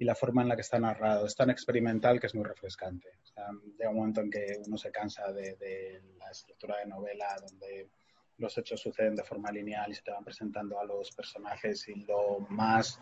y 0.00 0.04
la 0.06 0.14
forma 0.14 0.40
en 0.40 0.48
la 0.48 0.56
que 0.56 0.62
está 0.62 0.80
narrado. 0.80 1.26
Es 1.26 1.36
tan 1.36 1.50
experimental 1.50 2.18
que 2.18 2.26
es 2.26 2.34
muy 2.34 2.42
refrescante. 2.42 3.10
O 3.22 3.26
sea, 3.26 3.50
llega 3.78 3.90
un 3.90 3.96
momento 3.96 4.22
en 4.22 4.30
que 4.30 4.58
uno 4.66 4.78
se 4.78 4.90
cansa 4.90 5.30
de, 5.30 5.56
de 5.56 6.02
la 6.18 6.30
estructura 6.30 6.78
de 6.78 6.86
novela 6.86 7.36
donde 7.46 7.90
los 8.38 8.56
hechos 8.56 8.80
suceden 8.80 9.14
de 9.14 9.22
forma 9.22 9.52
lineal 9.52 9.90
y 9.90 9.94
se 9.94 10.00
te 10.00 10.10
van 10.10 10.24
presentando 10.24 10.80
a 10.80 10.86
los 10.86 11.12
personajes 11.12 11.86
y 11.88 11.96
lo 12.06 12.40
más 12.48 12.98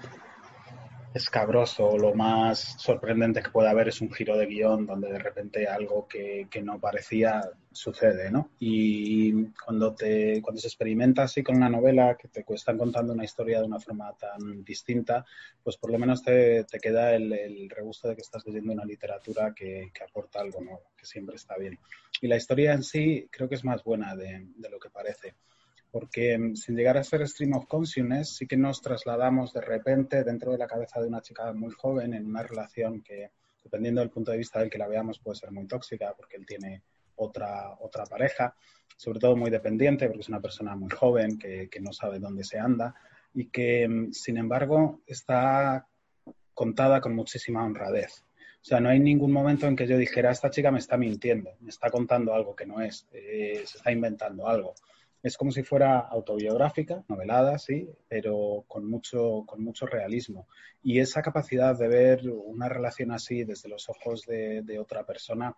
escabroso, 1.19 1.97
lo 1.99 2.15
más 2.15 2.77
sorprendente 2.79 3.43
que 3.43 3.51
puede 3.51 3.69
haber 3.69 3.89
es 3.89 4.01
un 4.01 4.11
giro 4.11 4.37
de 4.37 4.47
guion 4.47 4.87
donde 4.87 5.13
de 5.13 5.19
repente 5.19 5.67
algo 5.67 6.09
que, 6.09 6.49
que 6.51 6.63
no 6.63 6.81
parecía 6.81 7.43
sucede, 7.71 8.31
¿no? 8.31 8.51
Y 8.59 9.47
cuando, 9.65 9.95
te, 9.95 10.41
cuando 10.43 10.61
se 10.61 10.69
experimenta 10.69 11.23
así 11.23 11.43
con 11.43 11.57
una 11.57 11.69
novela, 11.69 12.17
que 12.17 12.29
te 12.29 12.45
están 12.55 12.79
contando 12.79 13.13
una 13.13 13.25
historia 13.25 13.61
de 13.61 13.67
una 13.67 13.79
forma 13.79 14.13
tan 14.15 14.65
distinta, 14.65 15.25
pues 15.63 15.77
por 15.77 15.91
lo 15.91 15.99
menos 15.99 16.23
te, 16.23 16.65
te 16.65 16.79
queda 16.79 17.15
el, 17.15 17.33
el 17.33 17.71
regusto 17.71 18.09
de 18.09 18.17
que 18.17 18.23
estás 18.23 18.47
leyendo 18.47 18.73
una 18.73 18.85
literatura 18.85 19.53
que, 19.55 19.91
que 19.93 20.05
aporta 20.05 20.41
algo 20.41 20.61
nuevo, 20.61 20.91
que 20.97 21.07
siempre 21.07 21.37
está 21.37 21.57
bien. 21.57 21.79
Y 22.21 22.29
la 22.29 22.37
historia 22.37 22.73
en 22.73 22.83
sí 22.83 23.29
creo 23.31 23.49
que 23.49 23.57
es 23.57 23.65
más 23.65 23.85
buena 23.85 24.17
de 24.17 24.71
lo 24.71 24.79
que 24.79 24.91
parece 24.91 25.35
porque 25.91 26.37
mm, 26.39 26.57
sin 26.57 26.77
llegar 26.77 26.97
a 26.97 27.05
ser 27.05 27.27
stream 27.27 27.55
of 27.55 27.67
consciousness, 27.67 28.37
sí 28.37 28.47
que 28.47 28.57
nos 28.57 28.83
trasladamos 28.83 29.53
de 29.53 29.61
repente 29.61 30.25
dentro 30.25 30.53
de 30.53 30.59
la 30.59 30.67
cabeza 30.67 31.01
de 31.01 31.09
una 31.09 31.23
chica 31.23 31.53
muy 31.53 31.71
joven 31.71 32.15
en 32.15 32.27
una 32.27 32.43
relación 32.43 33.03
que, 33.03 33.31
dependiendo 33.63 34.01
del 34.01 34.11
punto 34.11 34.31
de 34.33 34.39
vista 34.39 34.61
del 34.61 34.71
que 34.71 34.79
la 34.79 34.89
veamos, 34.89 35.19
puede 35.19 35.37
ser 35.37 35.51
muy 35.51 35.67
tóxica, 35.67 36.15
porque 36.17 36.37
él 36.37 36.47
tiene 36.47 36.83
otra, 37.17 37.77
otra 37.81 38.05
pareja, 38.05 38.55
sobre 38.97 39.19
todo 39.19 39.37
muy 39.37 39.51
dependiente, 39.51 40.07
porque 40.07 40.23
es 40.23 40.29
una 40.29 40.41
persona 40.41 40.77
muy 40.77 40.91
joven 40.91 41.39
que, 41.39 41.69
que 41.69 41.81
no 41.81 41.93
sabe 41.93 42.19
dónde 42.19 42.45
se 42.45 42.59
anda 42.59 42.95
y 43.35 43.47
que, 43.47 43.89
mm, 43.89 44.13
sin 44.13 44.37
embargo, 44.37 45.01
está 45.07 45.87
contada 46.55 47.01
con 47.01 47.15
muchísima 47.15 47.65
honradez. 47.65 48.25
O 48.61 48.65
sea, 48.65 48.81
no 48.81 48.89
hay 48.89 48.99
ningún 48.99 49.33
momento 49.33 49.67
en 49.67 49.77
que 49.77 49.87
yo 49.87 49.97
dijera, 49.97 50.33
esta 50.33 50.51
chica 50.51 50.71
me 50.71 50.81
está 50.81 50.97
mintiendo, 50.97 51.53
me 51.61 51.71
está 51.71 51.91
contando 51.91 52.35
algo 52.35 52.57
que 52.57 52.67
no 52.67 52.81
es, 52.81 53.07
eh, 53.13 53.63
se 53.65 53.79
está 53.79 53.93
inventando 53.93 54.49
algo 54.49 54.75
es 55.23 55.37
como 55.37 55.51
si 55.51 55.63
fuera 55.63 55.99
autobiográfica, 55.99 57.05
novelada, 57.09 57.59
sí, 57.59 57.89
pero 58.09 58.65
con 58.69 58.89
mucho, 58.89 59.45
con 59.47 59.63
mucho 59.63 59.87
realismo. 59.87 60.47
Y 60.83 61.01
esa 61.01 61.23
capacidad 61.23 61.77
de 61.77 61.89
ver 61.89 62.29
una 62.31 62.69
relación 62.69 63.11
así 63.11 63.45
desde 63.45 63.69
los 63.69 63.89
ojos 63.89 64.23
de, 64.27 64.63
de 64.63 64.79
otra 64.79 65.05
persona, 65.05 65.57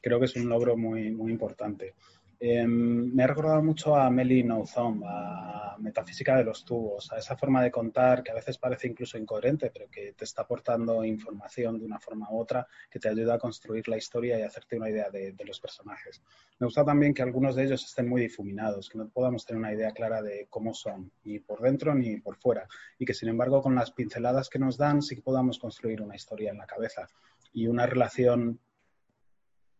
creo 0.00 0.18
que 0.18 0.26
es 0.26 0.36
un 0.36 0.48
logro 0.48 0.76
muy, 0.76 1.10
muy 1.10 1.32
importante. 1.32 1.94
Eh, 2.38 2.66
me 2.66 3.22
ha 3.22 3.26
recordado 3.26 3.62
mucho 3.62 3.96
a 3.96 4.10
Melly 4.10 4.42
Nothomb, 4.42 5.02
a 5.06 5.76
Metafísica 5.78 6.36
de 6.36 6.44
los 6.44 6.64
Tubos, 6.64 7.10
a 7.12 7.18
esa 7.18 7.36
forma 7.36 7.62
de 7.62 7.70
contar 7.70 8.22
que 8.22 8.30
a 8.30 8.34
veces 8.34 8.58
parece 8.58 8.88
incluso 8.88 9.16
incoherente, 9.16 9.70
pero 9.70 9.88
que 9.90 10.12
te 10.12 10.24
está 10.24 10.42
aportando 10.42 11.02
información 11.04 11.78
de 11.78 11.86
una 11.86 11.98
forma 11.98 12.30
u 12.30 12.38
otra 12.38 12.66
que 12.90 12.98
te 12.98 13.08
ayuda 13.08 13.34
a 13.34 13.38
construir 13.38 13.88
la 13.88 13.96
historia 13.96 14.38
y 14.38 14.42
hacerte 14.42 14.76
una 14.76 14.90
idea 14.90 15.08
de, 15.08 15.32
de 15.32 15.44
los 15.44 15.60
personajes. 15.60 16.22
Me 16.58 16.66
gusta 16.66 16.84
también 16.84 17.14
que 17.14 17.22
algunos 17.22 17.56
de 17.56 17.64
ellos 17.64 17.84
estén 17.84 18.08
muy 18.08 18.20
difuminados, 18.20 18.90
que 18.90 18.98
no 18.98 19.08
podamos 19.08 19.46
tener 19.46 19.60
una 19.60 19.72
idea 19.72 19.92
clara 19.92 20.20
de 20.20 20.46
cómo 20.50 20.74
son, 20.74 21.10
ni 21.24 21.38
por 21.38 21.60
dentro 21.60 21.94
ni 21.94 22.18
por 22.18 22.36
fuera, 22.36 22.68
y 22.98 23.06
que 23.06 23.14
sin 23.14 23.30
embargo 23.30 23.62
con 23.62 23.74
las 23.74 23.92
pinceladas 23.92 24.50
que 24.50 24.58
nos 24.58 24.76
dan 24.76 25.00
sí 25.00 25.16
que 25.16 25.22
podamos 25.22 25.58
construir 25.58 26.02
una 26.02 26.16
historia 26.16 26.50
en 26.50 26.58
la 26.58 26.66
cabeza 26.66 27.08
y 27.52 27.66
una 27.66 27.86
relación 27.86 28.60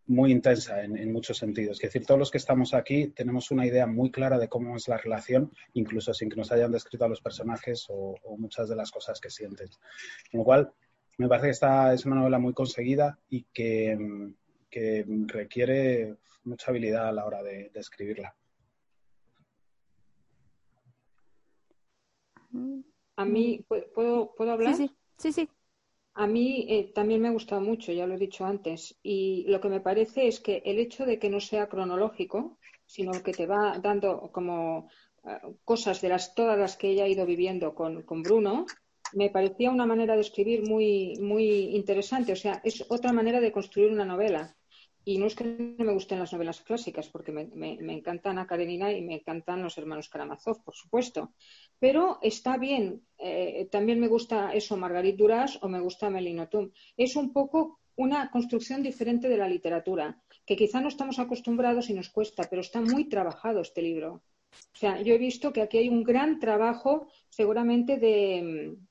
muy 0.09 0.31
intensa 0.31 0.83
en, 0.83 0.97
en, 0.97 1.13
muchos 1.13 1.39
sentidos. 1.39 1.79
Es 1.79 1.93
decir, 1.93 2.07
todos 2.07 2.19
los 2.19 2.31
que 2.31 2.39
estamos 2.39 2.75
aquí 2.75 3.09
tenemos 3.09 3.51
una 3.51 3.67
idea 3.67 3.87
muy 3.87 4.11
clara 4.11 4.39
de 4.39 4.49
cómo 4.49 4.77
es 4.77 4.89
la 4.89 4.99
relación, 4.99 5.53
incluso 5.75 6.15
sin 6.15 6.29
que 6.29 6.37
nos 6.37 6.53
hayan 6.53 6.73
descrito 6.73 7.05
a 7.05 7.09
los 7.09 7.21
personajes 7.21 7.87
o, 7.89 8.15
o 8.23 8.37
muchas 8.37 8.69
de 8.69 8.77
las 8.77 8.91
cosas 8.91 9.21
que 9.21 9.31
sienten. 9.31 9.69
Con 10.31 10.39
lo 10.39 10.45
cual, 10.45 10.73
me 11.19 11.29
parece 11.29 11.47
que 11.47 11.53
esta 11.53 11.93
es 11.93 12.05
una 12.05 12.17
novela 12.17 12.39
muy 12.39 12.53
conseguida 12.53 13.19
y 13.29 13.45
que, 13.53 13.99
que 14.71 15.05
requiere 15.27 16.17
mucha 16.45 16.71
habilidad 16.71 17.09
a 17.09 17.13
la 17.13 17.25
hora 17.25 17.43
de, 17.43 17.71
de 17.71 17.81
escribirla. 17.81 18.35
A 23.17 23.25
mí, 23.25 23.65
¿puedo, 23.67 24.35
¿puedo 24.35 24.53
hablar? 24.53 24.75
Sí, 24.75 24.91
sí, 25.17 25.33
sí. 25.33 25.33
sí. 25.33 25.56
A 26.19 26.27
mí 26.27 26.65
eh, 26.71 26.93
también 26.95 27.21
me 27.21 27.29
ha 27.29 27.33
gustado 27.39 27.61
mucho, 27.61 27.93
ya 27.93 28.07
lo 28.07 28.15
he 28.15 28.19
dicho 28.19 28.47
antes, 28.47 28.99
y 29.03 29.45
lo 29.49 29.61
que 29.61 29.69
me 29.69 29.81
parece 29.81 30.27
es 30.27 30.41
que 30.41 30.63
el 30.65 30.79
hecho 30.79 31.05
de 31.05 31.19
que 31.19 31.29
no 31.29 31.41
sea 31.41 31.69
cronológico, 31.69 32.57
sino 32.87 33.13
que 33.23 33.33
te 33.33 33.47
va 33.47 33.79
dando 33.83 34.31
como 34.33 34.89
uh, 35.25 35.55
cosas 35.63 36.01
de 36.01 36.09
las 36.09 36.35
todas 36.35 36.59
las 36.59 36.79
que 36.79 36.89
ella 36.89 37.05
ha 37.05 37.09
ido 37.09 37.27
viviendo 37.27 37.75
con, 37.75 38.01
con, 38.03 38.23
Bruno, 38.23 38.65
me 39.13 39.29
parecía 39.29 39.71
una 39.71 39.85
manera 39.85 40.15
de 40.15 40.23
escribir 40.23 40.67
muy, 40.67 41.19
muy 41.21 41.77
interesante. 41.77 42.33
O 42.33 42.37
sea, 42.37 42.63
es 42.65 42.83
otra 42.89 43.13
manera 43.13 43.41
de 43.41 43.53
construir 43.53 43.93
una 43.93 44.07
novela. 44.07 44.56
Y 45.09 45.19
no 45.19 45.27
es 45.27 45.37
que 45.37 45.45
no 45.45 45.85
me 45.85 45.93
gusten 45.93 46.19
las 46.19 46.33
novelas 46.33 46.63
clásicas, 46.63 47.09
porque 47.09 47.31
me, 47.31 47.79
encantan 47.93 48.41
a 48.41 48.47
Karenina 48.49 48.91
y 48.91 49.03
me 49.03 49.15
encantan 49.15 49.63
los 49.63 49.79
hermanos 49.79 50.09
Karamazov, 50.09 50.65
por 50.65 50.75
supuesto. 50.75 51.33
Pero 51.79 52.19
está 52.23 52.59
bien. 52.59 53.07
Eh, 53.17 53.69
también 53.71 54.01
me 54.01 54.09
gusta 54.09 54.53
eso, 54.53 54.77
Margarit 54.77 55.17
Duras, 55.17 55.61
o 55.63 55.69
me 55.69 55.79
gusta 55.79 56.11
Melinotum. 56.11 56.73
Es 56.97 57.15
un 57.15 57.33
poco 57.33 57.79
una 57.95 58.33
construcción 58.33 58.83
diferente 58.83 59.29
de 59.29 59.37
la 59.37 59.49
literatura, 59.49 60.21
que 60.45 60.57
quizá 60.57 60.81
no 60.81 60.89
estamos 60.89 61.21
acostumbrados 61.21 61.89
y 61.89 61.95
nos 61.95 62.11
cuesta, 62.11 62.43
pero 62.51 62.61
está 62.61 62.81
muy 62.81 63.05
trabajado 63.09 63.61
este 63.61 63.83
libro. 63.83 64.25
O 64.75 64.77
sea, 64.77 65.01
yo 65.03 65.15
he 65.15 65.19
visto 65.19 65.53
que 65.53 65.63
aquí 65.63 65.79
hay 65.79 65.89
un 65.89 66.03
gran 66.03 66.41
trabajo, 66.41 67.07
seguramente, 67.29 67.97
de 67.99 68.43
mm, 68.43 68.87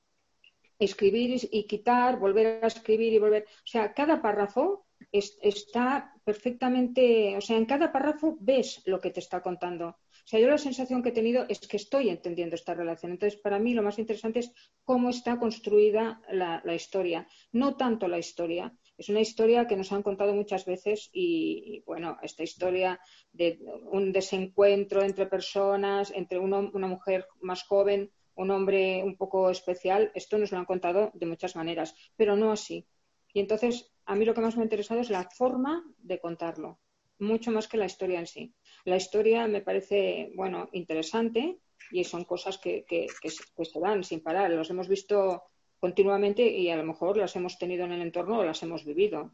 escribir 0.80 1.42
y 1.52 1.68
quitar, 1.68 2.18
volver 2.20 2.64
a 2.64 2.68
escribir 2.68 3.12
y 3.12 3.20
volver. 3.20 3.44
O 3.50 3.68
sea, 3.68 3.94
cada 3.94 4.22
párrafo 4.22 4.85
es, 5.12 5.38
está 5.42 6.14
perfectamente, 6.24 7.38
o 7.38 7.42
sea, 7.42 7.58
en 7.58 7.66
cada 7.66 7.92
párrafo 7.92 8.38
ves 8.40 8.82
lo 8.86 9.00
que 9.00 9.12
te 9.12 9.20
está 9.20 9.42
contando. 9.42 9.88
O 9.88 10.28
sea, 10.28 10.40
yo 10.40 10.50
la 10.50 10.58
sensación 10.58 11.04
que 11.04 11.10
he 11.10 11.20
tenido 11.20 11.46
es 11.48 11.60
que 11.60 11.78
estoy 11.78 12.10
entendiendo 12.10 12.56
esta 12.56 12.74
relación. 12.74 13.12
Entonces, 13.12 13.40
para 13.40 13.60
mí 13.60 13.74
lo 13.74 13.84
más 13.84 14.00
interesante 14.00 14.40
es 14.40 14.52
cómo 14.84 15.10
está 15.10 15.38
construida 15.38 16.22
la, 16.32 16.62
historia, 16.74 17.28
no 17.52 17.78
tanto 17.78 18.08
la 18.08 18.18
historia. 18.18 18.74
Es 18.98 19.10
una 19.10 19.20
historia 19.20 19.68
que 19.68 19.76
nos 19.76 19.92
han 19.92 20.02
contado 20.02 20.34
muchas 20.34 20.66
veces 20.66 21.10
y, 21.14 21.84
bueno, 21.86 22.18
esta 22.24 22.44
historia 22.44 23.00
de 23.34 23.60
un 23.92 24.12
desencuentro 24.12 25.04
entre 25.04 25.28
personas, 25.28 26.12
entre 26.16 26.40
una 26.40 26.88
mujer 26.88 27.28
más 27.42 27.64
joven, 27.64 28.10
un 28.36 28.52
hombre 28.52 29.04
un 29.04 29.16
poco 29.16 29.50
especial, 29.50 30.12
esto 30.14 30.38
nos 30.38 30.52
lo 30.52 30.58
han 30.58 30.66
contado 30.66 31.12
de 31.14 31.26
muchas 31.26 31.56
maneras, 31.56 31.96
pero 32.16 32.36
no 32.36 32.52
así. 32.52 32.86
Y 33.34 33.40
entonces, 33.40 33.92
a 34.06 34.16
mí 34.16 34.26
lo 34.26 34.34
que 34.34 34.42
más 34.42 34.56
me 34.56 34.64
ha 34.64 34.66
interesado 34.66 35.02
es 35.02 35.10
la 35.10 35.30
forma 35.30 35.84
de 35.98 36.20
contarlo, 36.20 36.80
mucho 37.20 37.52
más 37.52 37.68
que 37.68 37.78
la 37.78 37.86
historia 37.86 38.20
en 38.20 38.28
sí. 38.28 38.54
La 38.84 38.98
historia 38.98 39.48
me 39.48 39.62
parece, 39.62 40.32
bueno, 40.36 40.70
interesante 40.74 41.60
y 41.92 42.04
son 42.04 42.24
cosas 42.26 42.58
que, 42.58 42.86
que, 42.86 43.08
se 43.30 43.80
dan 43.80 44.04
sin 44.04 44.22
parar. 44.22 44.52
Los 44.52 44.70
hemos 44.70 44.88
visto 44.88 45.44
continuamente 45.80 46.48
y 46.48 46.70
a 46.70 46.78
lo 46.78 46.84
mejor 46.84 47.18
las 47.18 47.36
hemos 47.36 47.58
tenido 47.58 47.86
en 47.86 47.94
el 47.94 48.02
entorno 48.02 48.40
o 48.40 48.44
las 48.44 48.62
hemos 48.64 48.86
vivido. 48.86 49.32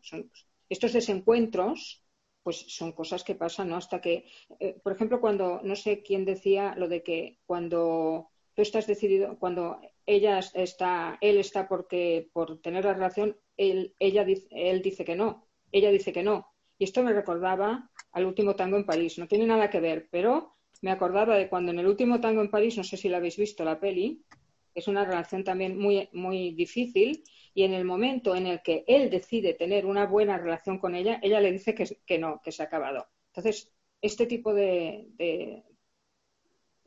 Estos 0.70 0.94
desencuentros, 0.94 2.04
pues 2.44 2.58
son 2.76 2.94
cosas 2.94 3.24
que 3.24 3.36
pasan, 3.36 3.70
¿no? 3.70 3.76
Hasta 3.76 4.02
que, 4.02 4.26
eh, 4.60 4.80
por 4.84 4.94
ejemplo, 4.94 5.20
cuando, 5.20 5.62
no 5.64 5.76
sé 5.76 6.02
quién 6.02 6.26
decía 6.26 6.76
lo 6.76 6.88
de 6.88 7.04
que 7.04 7.40
cuando 7.46 8.30
tú 8.54 8.62
estás 8.62 8.88
decidido, 8.88 9.38
cuando 9.38 9.80
ella 10.12 10.40
está, 10.40 11.18
él 11.22 11.38
está 11.38 11.68
porque, 11.68 12.30
por 12.34 12.62
tener 12.62 12.84
la 12.84 12.94
relación, 12.94 13.38
él, 13.56 13.96
ella, 13.98 14.26
él 14.50 14.82
dice 14.82 15.06
que 15.06 15.16
no, 15.16 15.48
ella 15.72 15.90
dice 15.90 16.12
que 16.12 16.24
no. 16.24 16.48
Y 16.78 16.84
esto 16.84 17.02
me 17.02 17.14
recordaba 17.14 17.90
al 18.12 18.26
último 18.26 18.56
tango 18.56 18.76
en 18.76 18.86
París. 18.86 19.18
No 19.18 19.28
tiene 19.28 19.46
nada 19.46 19.70
que 19.70 19.80
ver, 19.80 20.10
pero 20.12 20.58
me 20.82 20.92
acordaba 20.92 21.38
de 21.38 21.48
cuando 21.48 21.72
en 21.72 21.80
el 21.80 21.88
último 21.88 22.20
tango 22.20 22.42
en 22.42 22.50
París, 22.50 22.76
no 22.76 22.84
sé 22.84 22.98
si 22.98 23.08
la 23.08 23.18
habéis 23.18 23.38
visto 23.38 23.64
la 23.64 23.80
peli, 23.80 24.26
Es 24.74 24.88
una 24.88 25.06
relación 25.06 25.44
también 25.44 25.78
muy, 25.78 26.10
muy 26.14 26.54
difícil 26.56 27.24
y 27.54 27.64
en 27.64 27.74
el 27.74 27.86
momento 27.86 28.36
en 28.36 28.48
el 28.48 28.62
que 28.62 28.84
él 28.88 29.10
decide 29.10 29.54
tener 29.54 29.86
una 29.86 30.06
buena 30.08 30.38
relación 30.38 30.78
con 30.80 30.96
ella, 30.96 31.20
ella 31.22 31.40
le 31.40 31.52
dice 31.52 31.74
que, 31.76 31.86
que 32.06 32.18
no, 32.18 32.42
que 32.44 32.52
se 32.52 32.64
ha 32.64 32.66
acabado. 32.66 33.08
Entonces, 33.28 33.72
este 34.02 34.26
tipo 34.26 34.54
de, 34.54 35.08
de, 35.18 35.64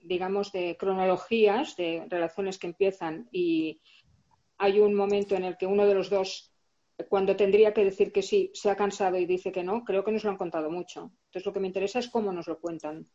digamos, 0.05 0.53
de 0.53 0.77
cronologías, 0.77 1.77
de 1.77 2.07
relaciones 2.09 2.59
que 2.59 2.67
empiezan 2.67 3.29
y 3.33 3.81
hay 4.59 4.81
un 4.81 4.95
momento 4.95 5.35
en 5.35 5.45
el 5.45 5.57
que 5.57 5.67
uno 5.67 5.87
de 5.87 5.95
los 5.95 6.11
dos, 6.11 6.53
cuando 7.09 7.37
tendría 7.37 7.73
que 7.75 7.85
decir 7.85 8.13
que 8.13 8.23
sí, 8.23 8.51
se 8.55 8.71
ha 8.71 8.77
cansado 8.77 9.17
y 9.17 9.27
dice 9.27 9.51
que 9.51 9.65
no, 9.65 9.85
creo 9.85 10.05
que 10.05 10.13
nos 10.13 10.25
lo 10.25 10.31
han 10.31 10.37
contado 10.37 10.71
mucho. 10.71 11.13
Entonces, 11.27 11.47
lo 11.47 11.53
que 11.53 11.61
me 11.61 11.67
interesa 11.67 11.99
es 11.99 12.09
cómo 12.09 12.33
nos 12.33 12.47
lo 12.47 12.61
cuentan. 12.61 13.07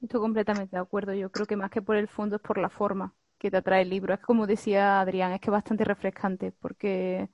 Estoy 0.00 0.20
completamente 0.20 0.76
de 0.76 0.82
acuerdo. 0.82 1.14
Yo 1.14 1.30
creo 1.30 1.46
que 1.46 1.56
más 1.56 1.70
que 1.70 1.80
por 1.80 1.96
el 1.96 2.08
fondo 2.08 2.36
es 2.36 2.42
por 2.42 2.58
la 2.58 2.68
forma 2.68 3.14
que 3.38 3.50
te 3.50 3.56
atrae 3.56 3.82
el 3.82 3.90
libro. 3.90 4.12
Es 4.12 4.20
como 4.20 4.46
decía 4.46 5.00
Adrián, 5.00 5.32
es 5.32 5.40
que 5.40 5.46
es 5.46 5.52
bastante 5.52 5.84
refrescante 5.84 6.52
porque 6.52 7.30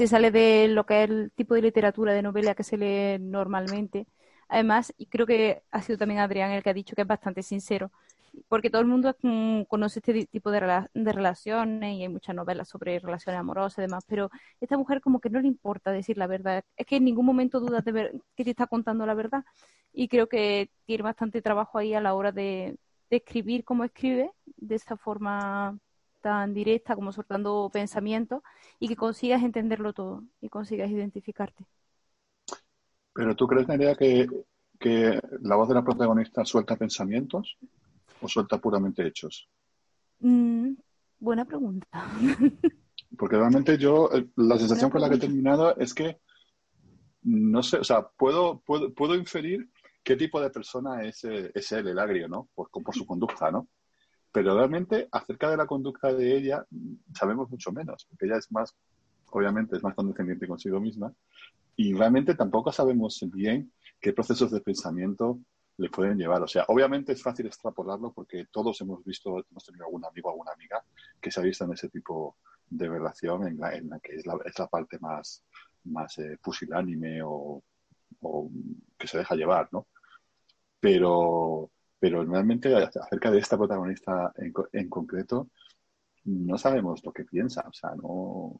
se 0.00 0.06
sale 0.08 0.30
de 0.30 0.66
lo 0.68 0.86
que 0.86 1.04
es 1.04 1.10
el 1.10 1.30
tipo 1.32 1.54
de 1.54 1.60
literatura 1.60 2.14
de 2.14 2.22
novela 2.22 2.54
que 2.54 2.64
se 2.64 2.78
lee 2.78 3.18
normalmente. 3.20 4.06
Además, 4.48 4.94
y 4.96 5.06
creo 5.06 5.26
que 5.26 5.62
ha 5.70 5.82
sido 5.82 5.98
también 5.98 6.20
Adrián 6.20 6.52
el 6.52 6.62
que 6.62 6.70
ha 6.70 6.74
dicho 6.74 6.96
que 6.96 7.02
es 7.02 7.08
bastante 7.08 7.42
sincero, 7.42 7.92
porque 8.48 8.70
todo 8.70 8.80
el 8.80 8.88
mundo 8.88 9.14
mm, 9.22 9.64
conoce 9.64 9.98
este 9.98 10.24
tipo 10.26 10.50
de, 10.50 10.86
de, 10.94 11.12
relaciones 11.12 11.96
y 11.96 12.02
hay 12.02 12.08
muchas 12.08 12.34
novelas 12.34 12.68
sobre 12.68 12.98
relaciones 12.98 13.40
amorosas 13.40 13.78
y 13.78 13.82
demás, 13.82 14.04
pero 14.08 14.30
esta 14.60 14.78
mujer 14.78 15.02
como 15.02 15.20
que 15.20 15.28
no 15.28 15.38
le 15.40 15.48
importa 15.48 15.92
decir 15.92 16.16
la 16.16 16.26
verdad. 16.26 16.64
Es 16.76 16.86
que 16.86 16.96
en 16.96 17.04
ningún 17.04 17.26
momento 17.26 17.60
dudas 17.60 17.84
de 17.84 17.92
ver 17.92 18.12
que 18.36 18.44
te 18.44 18.50
está 18.50 18.66
contando 18.66 19.04
la 19.04 19.14
verdad 19.14 19.44
y 19.92 20.08
creo 20.08 20.28
que 20.28 20.70
tiene 20.86 21.02
bastante 21.02 21.42
trabajo 21.42 21.76
ahí 21.78 21.92
a 21.92 22.00
la 22.00 22.14
hora 22.14 22.32
de, 22.32 22.78
de 23.10 23.16
escribir 23.18 23.64
como 23.64 23.84
escribe, 23.84 24.30
de 24.56 24.74
esta 24.76 24.96
forma 24.96 25.78
tan 26.20 26.54
directa 26.54 26.94
como 26.94 27.12
soltando 27.12 27.70
pensamientos 27.72 28.42
y 28.78 28.88
que 28.88 28.96
consigas 28.96 29.42
entenderlo 29.42 29.92
todo 29.92 30.24
y 30.40 30.48
consigas 30.48 30.90
identificarte. 30.90 31.66
Pero 33.12 33.34
tú 33.34 33.46
crees, 33.46 33.66
Nerea, 33.68 33.94
que, 33.94 34.28
que 34.78 35.20
la 35.42 35.56
voz 35.56 35.68
de 35.68 35.74
la 35.74 35.84
protagonista 35.84 36.44
suelta 36.44 36.76
pensamientos 36.76 37.58
o 38.20 38.28
suelta 38.28 38.58
puramente 38.58 39.06
hechos? 39.06 39.48
Mm, 40.20 40.72
buena 41.18 41.44
pregunta. 41.44 42.04
Porque 43.18 43.36
realmente 43.36 43.76
yo, 43.76 44.08
eh, 44.12 44.28
la 44.36 44.58
sensación 44.58 44.90
con 44.90 45.00
la 45.00 45.08
que 45.08 45.16
he 45.16 45.20
terminado 45.20 45.76
es 45.76 45.92
que, 45.92 46.20
no 47.22 47.62
sé, 47.62 47.78
o 47.78 47.84
sea, 47.84 48.06
puedo, 48.08 48.60
puedo, 48.60 48.94
puedo 48.94 49.14
inferir 49.14 49.68
qué 50.02 50.16
tipo 50.16 50.40
de 50.40 50.50
persona 50.50 51.02
es, 51.02 51.24
eh, 51.24 51.50
es 51.54 51.72
él, 51.72 51.88
el 51.88 51.98
agrio, 51.98 52.28
¿no? 52.28 52.48
Por, 52.54 52.70
por 52.70 52.94
su 52.94 53.04
conducta, 53.04 53.50
¿no? 53.50 53.68
Pero 54.32 54.56
realmente 54.56 55.08
acerca 55.10 55.50
de 55.50 55.56
la 55.56 55.66
conducta 55.66 56.12
de 56.12 56.36
ella 56.36 56.64
sabemos 57.14 57.50
mucho 57.50 57.72
menos, 57.72 58.06
porque 58.08 58.26
ella 58.26 58.36
es 58.36 58.50
más, 58.52 58.74
obviamente, 59.30 59.76
es 59.76 59.82
más 59.82 59.94
condescendiente 59.94 60.46
consigo 60.46 60.80
misma 60.80 61.12
y 61.76 61.94
realmente 61.94 62.34
tampoco 62.34 62.70
sabemos 62.72 63.18
bien 63.32 63.72
qué 64.00 64.12
procesos 64.12 64.50
de 64.50 64.60
pensamiento 64.60 65.40
le 65.78 65.88
pueden 65.88 66.18
llevar. 66.18 66.42
O 66.42 66.48
sea, 66.48 66.64
obviamente 66.68 67.12
es 67.12 67.22
fácil 67.22 67.46
extrapolarlo 67.46 68.12
porque 68.12 68.46
todos 68.50 68.80
hemos 68.82 69.04
visto, 69.04 69.44
hemos 69.50 69.64
tenido 69.64 69.86
algún 69.86 70.04
amigo 70.04 70.28
o 70.28 70.32
alguna 70.32 70.52
amiga 70.52 70.84
que 71.20 71.30
se 71.30 71.40
ha 71.40 71.42
visto 71.42 71.64
en 71.64 71.72
ese 71.72 71.88
tipo 71.88 72.36
de 72.68 72.88
relación 72.88 73.48
en 73.48 73.58
la, 73.58 73.74
en 73.74 73.88
la 73.88 73.98
que 73.98 74.14
es 74.14 74.26
la, 74.26 74.38
es 74.44 74.58
la 74.58 74.66
parte 74.66 74.98
más, 75.00 75.42
más 75.84 76.18
eh, 76.18 76.38
pusilánime 76.42 77.22
o, 77.22 77.62
o 78.20 78.50
que 78.98 79.06
se 79.06 79.18
deja 79.18 79.34
llevar, 79.34 79.68
¿no? 79.72 79.86
Pero, 80.78 81.70
pero 82.00 82.24
realmente 82.24 82.74
acerca 82.74 83.30
de 83.30 83.38
esta 83.38 83.58
protagonista 83.58 84.32
en, 84.72 84.88
concreto 84.88 85.50
no 86.24 86.56
sabemos 86.56 87.04
lo 87.04 87.12
que 87.12 87.24
piensa, 87.24 87.62
o 87.68 87.72
sea, 87.72 87.94
no, 87.94 88.58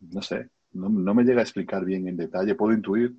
no 0.00 0.22
sé, 0.22 0.50
no, 0.72 0.88
me 0.88 1.24
llega 1.24 1.40
a 1.40 1.42
explicar 1.42 1.84
bien 1.84 2.06
en 2.06 2.16
detalle, 2.16 2.54
puedo 2.54 2.72
intuir 2.72 3.16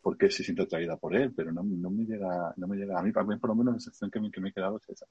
por 0.00 0.16
qué 0.16 0.30
se 0.30 0.44
siente 0.44 0.62
atraída 0.62 0.96
por 0.96 1.16
él, 1.16 1.34
pero 1.34 1.52
no, 1.52 1.62
no 1.64 1.90
me 1.90 2.04
llega, 2.04 2.54
no 2.56 2.68
me 2.68 2.76
llega 2.76 2.98
a 2.98 3.02
mí, 3.02 3.12
mí 3.12 3.36
por 3.36 3.50
lo 3.50 3.56
menos 3.56 3.74
la 3.74 3.80
sensación 3.80 4.10
que 4.10 4.20
me, 4.20 4.30
que 4.30 4.40
me 4.40 4.50
he 4.50 4.52
quedado 4.52 4.78
es 4.78 4.88
esa. 4.88 5.06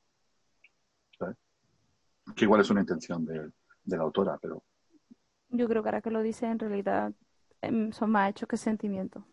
¿sabes? 1.20 1.36
Que 2.36 2.46
igual 2.46 2.62
es 2.62 2.70
una 2.70 2.82
intención 2.82 3.26
de, 3.26 3.52
de 3.84 3.98
la 3.98 4.04
autora, 4.04 4.38
pero... 4.41 4.63
Yo 5.50 5.67
creo 5.67 5.82
que 5.82 5.89
ahora 5.89 6.02
que 6.02 6.12
lo 6.12 6.22
dice, 6.22 6.46
en 6.46 6.60
realidad 6.60 7.13
em, 7.62 7.91
son 7.91 8.12
más 8.12 8.30
hechos 8.30 8.48
que 8.48 8.58
sentimientos. 8.58 9.24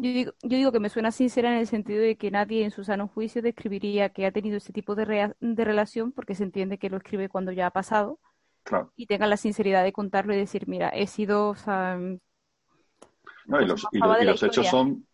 Yo 0.00 0.10
digo, 0.12 0.32
yo 0.42 0.56
digo 0.56 0.70
que 0.72 0.78
me 0.80 0.90
suena 0.90 1.10
sincera 1.10 1.50
en 1.52 1.58
el 1.58 1.66
sentido 1.66 2.00
de 2.00 2.16
que 2.16 2.30
nadie 2.30 2.64
en 2.64 2.70
su 2.70 2.84
sano 2.84 3.08
juicio 3.08 3.42
describiría 3.42 4.10
que 4.10 4.26
ha 4.26 4.32
tenido 4.32 4.56
ese 4.58 4.72
tipo 4.72 4.94
de, 4.94 5.04
rea- 5.04 5.36
de 5.40 5.64
relación 5.64 6.12
porque 6.12 6.36
se 6.36 6.44
entiende 6.44 6.78
que 6.78 6.88
lo 6.88 6.98
escribe 6.98 7.28
cuando 7.28 7.50
ya 7.52 7.66
ha 7.66 7.70
pasado 7.72 8.20
Claro. 8.62 8.92
y 8.96 9.06
tenga 9.06 9.26
la 9.26 9.36
sinceridad 9.36 9.84
de 9.84 9.92
contarlo 9.92 10.34
y 10.34 10.38
decir, 10.38 10.68
mira, 10.68 10.90
he 10.90 11.06
sido, 11.08 11.48
o 11.50 11.56
sea, 11.56 11.98
No, 13.46 13.60
y 13.60 13.66
los, 13.66 13.86
y 13.92 13.98
pasaba 13.98 14.08
los, 14.08 14.18
de 14.18 14.22
y 14.22 14.26
la 14.26 14.32
los 14.32 14.42
hechos 14.42 14.66
son 14.68 15.06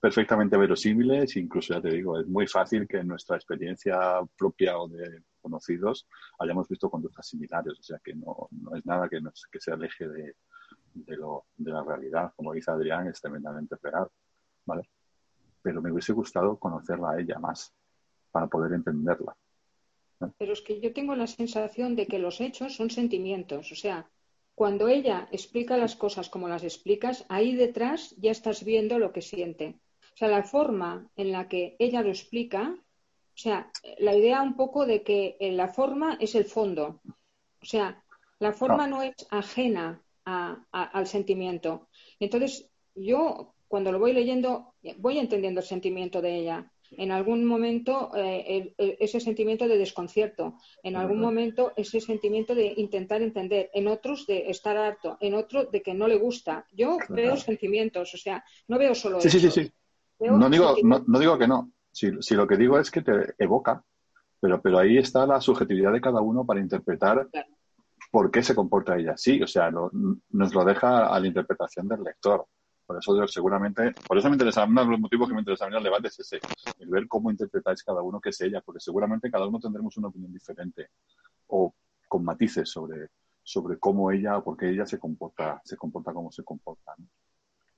perfectamente 0.00 0.56
verosímiles, 0.56 1.36
incluso 1.36 1.74
ya 1.74 1.82
te 1.82 1.90
digo, 1.90 2.18
es 2.18 2.26
muy 2.26 2.46
fácil 2.46 2.86
que 2.88 2.98
en 2.98 3.08
nuestra 3.08 3.36
experiencia 3.36 3.98
propia 4.38 4.78
o 4.78 4.88
de 4.88 5.22
conocidos 5.42 6.06
hayamos 6.38 6.68
visto 6.68 6.88
conductas 6.88 7.26
similares, 7.28 7.78
o 7.78 7.82
sea 7.82 7.98
que 8.02 8.14
no, 8.14 8.48
no 8.50 8.74
es 8.76 8.86
nada 8.86 9.08
que, 9.08 9.20
nos, 9.20 9.46
que 9.50 9.60
se 9.60 9.72
aleje 9.72 10.08
de, 10.08 10.34
de, 10.94 11.16
lo, 11.16 11.44
de 11.56 11.72
la 11.72 11.82
realidad. 11.84 12.32
Como 12.36 12.52
dice 12.54 12.70
Adrián, 12.70 13.08
es 13.08 13.20
tremendamente 13.20 13.76
real, 13.82 14.08
¿vale? 14.64 14.88
Pero 15.62 15.82
me 15.82 15.92
hubiese 15.92 16.12
gustado 16.12 16.58
conocerla 16.58 17.10
a 17.12 17.20
ella 17.20 17.38
más 17.38 17.72
para 18.30 18.46
poder 18.46 18.72
entenderla. 18.72 19.36
Pero 20.38 20.52
es 20.52 20.60
que 20.60 20.80
yo 20.80 20.92
tengo 20.92 21.14
la 21.16 21.26
sensación 21.26 21.96
de 21.96 22.06
que 22.06 22.18
los 22.18 22.40
hechos 22.40 22.74
son 22.76 22.90
sentimientos. 22.90 23.72
O 23.72 23.74
sea, 23.74 24.08
cuando 24.54 24.88
ella 24.88 25.28
explica 25.32 25.76
las 25.76 25.96
cosas 25.96 26.28
como 26.28 26.48
las 26.48 26.64
explicas, 26.64 27.24
ahí 27.28 27.56
detrás 27.56 28.14
ya 28.18 28.30
estás 28.30 28.64
viendo 28.64 28.98
lo 28.98 29.12
que 29.12 29.22
siente. 29.22 29.80
O 30.12 30.16
sea, 30.16 30.28
la 30.28 30.42
forma 30.42 31.08
en 31.16 31.32
la 31.32 31.48
que 31.48 31.76
ella 31.78 32.02
lo 32.02 32.10
explica, 32.10 32.76
o 32.76 33.38
sea, 33.38 33.70
la 33.98 34.14
idea 34.14 34.42
un 34.42 34.56
poco 34.56 34.84
de 34.84 35.02
que 35.02 35.36
eh, 35.40 35.52
la 35.52 35.68
forma 35.68 36.18
es 36.20 36.34
el 36.34 36.44
fondo. 36.44 37.00
O 37.62 37.64
sea, 37.64 38.04
la 38.38 38.52
forma 38.52 38.86
no 38.86 39.02
es 39.02 39.14
ajena 39.30 40.02
a, 40.26 40.62
a, 40.72 40.82
al 40.82 41.06
sentimiento. 41.06 41.88
Entonces, 42.18 42.68
yo 42.94 43.54
cuando 43.70 43.92
lo 43.92 44.00
voy 44.00 44.12
leyendo, 44.12 44.74
voy 44.98 45.18
entendiendo 45.18 45.60
el 45.60 45.66
sentimiento 45.66 46.20
de 46.20 46.34
ella. 46.34 46.72
En 46.98 47.12
algún 47.12 47.44
momento 47.44 48.10
eh, 48.16 48.44
el, 48.48 48.74
el, 48.78 48.96
ese 48.98 49.20
sentimiento 49.20 49.68
de 49.68 49.78
desconcierto, 49.78 50.56
en 50.82 50.96
algún 50.96 51.20
momento 51.20 51.72
ese 51.76 52.00
sentimiento 52.00 52.56
de 52.56 52.74
intentar 52.78 53.22
entender, 53.22 53.70
en 53.72 53.86
otros 53.86 54.26
de 54.26 54.50
estar 54.50 54.76
harto, 54.76 55.18
en 55.20 55.34
otro 55.34 55.66
de 55.66 55.82
que 55.82 55.94
no 55.94 56.08
le 56.08 56.16
gusta. 56.16 56.66
Yo 56.72 56.96
claro. 56.96 57.14
veo 57.14 57.36
sentimientos, 57.36 58.12
o 58.12 58.16
sea, 58.16 58.44
no 58.66 58.76
veo 58.76 58.92
solo 58.92 59.20
sí, 59.20 59.28
eso. 59.28 59.38
Sí, 59.38 59.50
sí, 59.50 59.62
sí. 59.62 59.72
No 60.18 60.50
digo, 60.50 60.74
no, 60.82 61.04
no, 61.06 61.18
digo 61.20 61.38
que 61.38 61.46
no. 61.46 61.70
Si, 61.92 62.10
si, 62.22 62.34
lo 62.34 62.48
que 62.48 62.56
digo 62.56 62.76
es 62.76 62.90
que 62.90 63.02
te 63.02 63.12
evoca, 63.38 63.84
pero, 64.40 64.60
pero 64.60 64.80
ahí 64.80 64.98
está 64.98 65.24
la 65.26 65.40
subjetividad 65.40 65.92
de 65.92 66.00
cada 66.00 66.20
uno 66.20 66.44
para 66.44 66.58
interpretar 66.58 67.28
claro. 67.30 67.48
por 68.10 68.32
qué 68.32 68.42
se 68.42 68.56
comporta 68.56 68.98
ella 68.98 69.12
así. 69.12 69.40
O 69.40 69.46
sea, 69.46 69.70
lo, 69.70 69.92
nos 70.30 70.52
lo 70.52 70.64
deja 70.64 71.06
a 71.06 71.20
la 71.20 71.26
interpretación 71.28 71.86
del 71.86 72.02
lector. 72.02 72.46
Por 72.90 72.98
eso 72.98 73.16
yo 73.16 73.28
seguramente, 73.28 73.92
por 74.04 74.18
eso 74.18 74.28
me 74.28 74.34
interesa, 74.34 74.64
uno 74.64 74.84
de 74.84 74.90
los 74.90 74.98
motivos 74.98 75.28
que 75.28 75.34
me 75.34 75.42
interesa 75.42 75.68
en 75.68 75.74
el 75.74 75.82
debate 75.84 76.08
es 76.08 76.18
ese, 76.18 76.40
el 76.80 76.88
ver 76.88 77.06
cómo 77.06 77.30
interpretáis 77.30 77.84
cada 77.84 78.02
uno 78.02 78.20
que 78.20 78.30
es 78.30 78.40
ella, 78.40 78.62
porque 78.62 78.80
seguramente 78.80 79.30
cada 79.30 79.46
uno 79.46 79.60
tendremos 79.60 79.96
una 79.96 80.08
opinión 80.08 80.32
diferente 80.32 80.88
o 81.46 81.72
con 82.08 82.24
matices 82.24 82.68
sobre, 82.68 83.10
sobre 83.44 83.78
cómo 83.78 84.10
ella 84.10 84.38
o 84.38 84.42
por 84.42 84.56
qué 84.56 84.70
ella 84.70 84.86
se 84.86 84.98
comporta, 84.98 85.62
se 85.64 85.76
comporta 85.76 86.12
como 86.12 86.32
se 86.32 86.42
comporta. 86.42 86.92
¿no? 86.98 87.06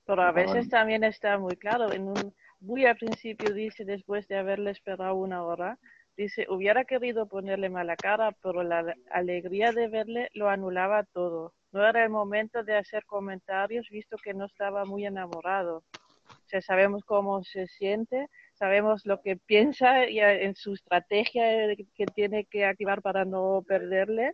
Pero 0.03 0.23
a 0.23 0.31
veces 0.31 0.67
también 0.67 1.03
está 1.03 1.37
muy 1.37 1.57
claro, 1.57 1.93
en 1.93 2.07
un, 2.07 2.33
muy 2.59 2.87
al 2.87 2.97
principio 2.97 3.53
dice, 3.53 3.85
después 3.85 4.27
de 4.27 4.39
haberle 4.39 4.71
esperado 4.71 5.13
una 5.13 5.43
hora, 5.43 5.77
dice, 6.17 6.45
hubiera 6.49 6.85
querido 6.85 7.27
ponerle 7.27 7.69
mala 7.69 7.95
cara, 7.95 8.31
pero 8.41 8.63
la 8.63 8.95
alegría 9.11 9.71
de 9.71 9.87
verle 9.87 10.29
lo 10.33 10.49
anulaba 10.49 11.03
todo 11.03 11.53
no 11.73 11.85
era 11.85 12.03
el 12.03 12.09
momento 12.09 12.63
de 12.63 12.77
hacer 12.77 13.03
comentarios 13.05 13.89
visto 13.89 14.15
que 14.17 14.33
no 14.33 14.45
estaba 14.45 14.85
muy 14.85 15.05
enamorado. 15.05 15.83
O 16.29 16.47
sea, 16.47 16.61
sabemos 16.61 17.03
cómo 17.03 17.43
se 17.43 17.67
siente, 17.67 18.29
sabemos 18.53 19.05
lo 19.05 19.21
que 19.21 19.37
piensa 19.37 20.07
y 20.07 20.19
en 20.19 20.55
su 20.55 20.73
estrategia 20.73 21.75
que 21.95 22.05
tiene 22.05 22.45
que 22.45 22.65
activar 22.65 23.01
para 23.01 23.25
no 23.25 23.63
perderle. 23.67 24.33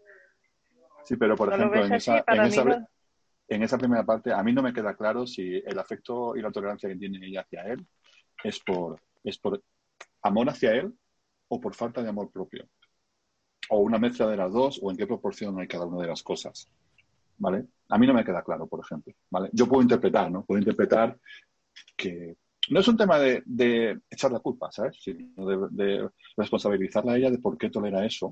Sí, 1.06 1.16
pero 1.16 1.36
por 1.36 1.50
¿No 1.50 1.56
ejemplo, 1.56 1.86
en 1.86 1.94
esa, 1.94 2.24
en, 2.28 2.42
esa, 2.42 2.64
no... 2.66 2.88
en 3.48 3.64
esa, 3.64 3.78
primera 3.78 4.04
parte, 4.04 4.34
a 4.34 4.44
mí 4.44 4.52
no 4.52 4.62
me 4.62 4.74
queda 4.74 4.96
claro 4.96 5.26
si 5.26 5.64
el 5.66 5.80
afecto 5.80 6.36
y 6.36 6.42
la 6.42 6.52
tolerancia 6.52 6.90
que 6.90 6.98
tiene 6.98 7.26
ella 7.26 7.42
hacia 7.42 7.64
él 7.64 7.88
es 8.44 8.60
por, 8.60 9.00
es 9.24 9.38
por 9.40 9.64
amor 10.24 10.50
hacia 10.50 10.74
él 10.74 10.94
o 11.50 11.60
por 11.60 11.76
falta 11.76 12.02
de 12.02 12.10
amor 12.10 12.32
propio. 12.32 12.68
O 13.70 13.80
una 13.80 14.00
mezcla 14.00 14.28
de 14.28 14.38
las 14.38 14.52
dos, 14.52 14.80
o 14.82 14.90
en 14.90 14.98
qué 14.98 15.06
proporción 15.06 15.60
hay 15.60 15.68
cada 15.68 15.86
una 15.86 16.02
de 16.02 16.08
las 16.08 16.24
cosas. 16.24 16.72
¿vale? 17.40 17.66
A 17.90 17.98
mí 17.98 18.06
no 18.06 18.14
me 18.14 18.24
queda 18.24 18.44
claro, 18.44 18.68
por 18.68 18.82
ejemplo, 18.82 19.14
¿vale? 19.32 19.50
Yo 19.54 19.68
puedo 19.68 19.82
interpretar, 19.82 20.32
¿no? 20.32 20.46
Puedo 20.46 20.60
interpretar 20.60 21.18
que, 21.96 22.36
no 22.70 22.82
es 22.82 22.88
un 22.88 22.98
tema 22.98 23.18
de, 23.18 24.00
echar 24.10 24.32
la 24.32 24.40
culpa, 24.40 24.72
¿sabes? 24.72 24.98
Sino 25.02 25.46
de, 25.46 25.68
de, 25.72 26.10
responsabilizarla 26.38 27.14
a 27.14 27.18
ella 27.18 27.32
de 27.32 27.40
por 27.40 27.58
qué 27.58 27.70
tolera 27.70 28.06
eso, 28.06 28.30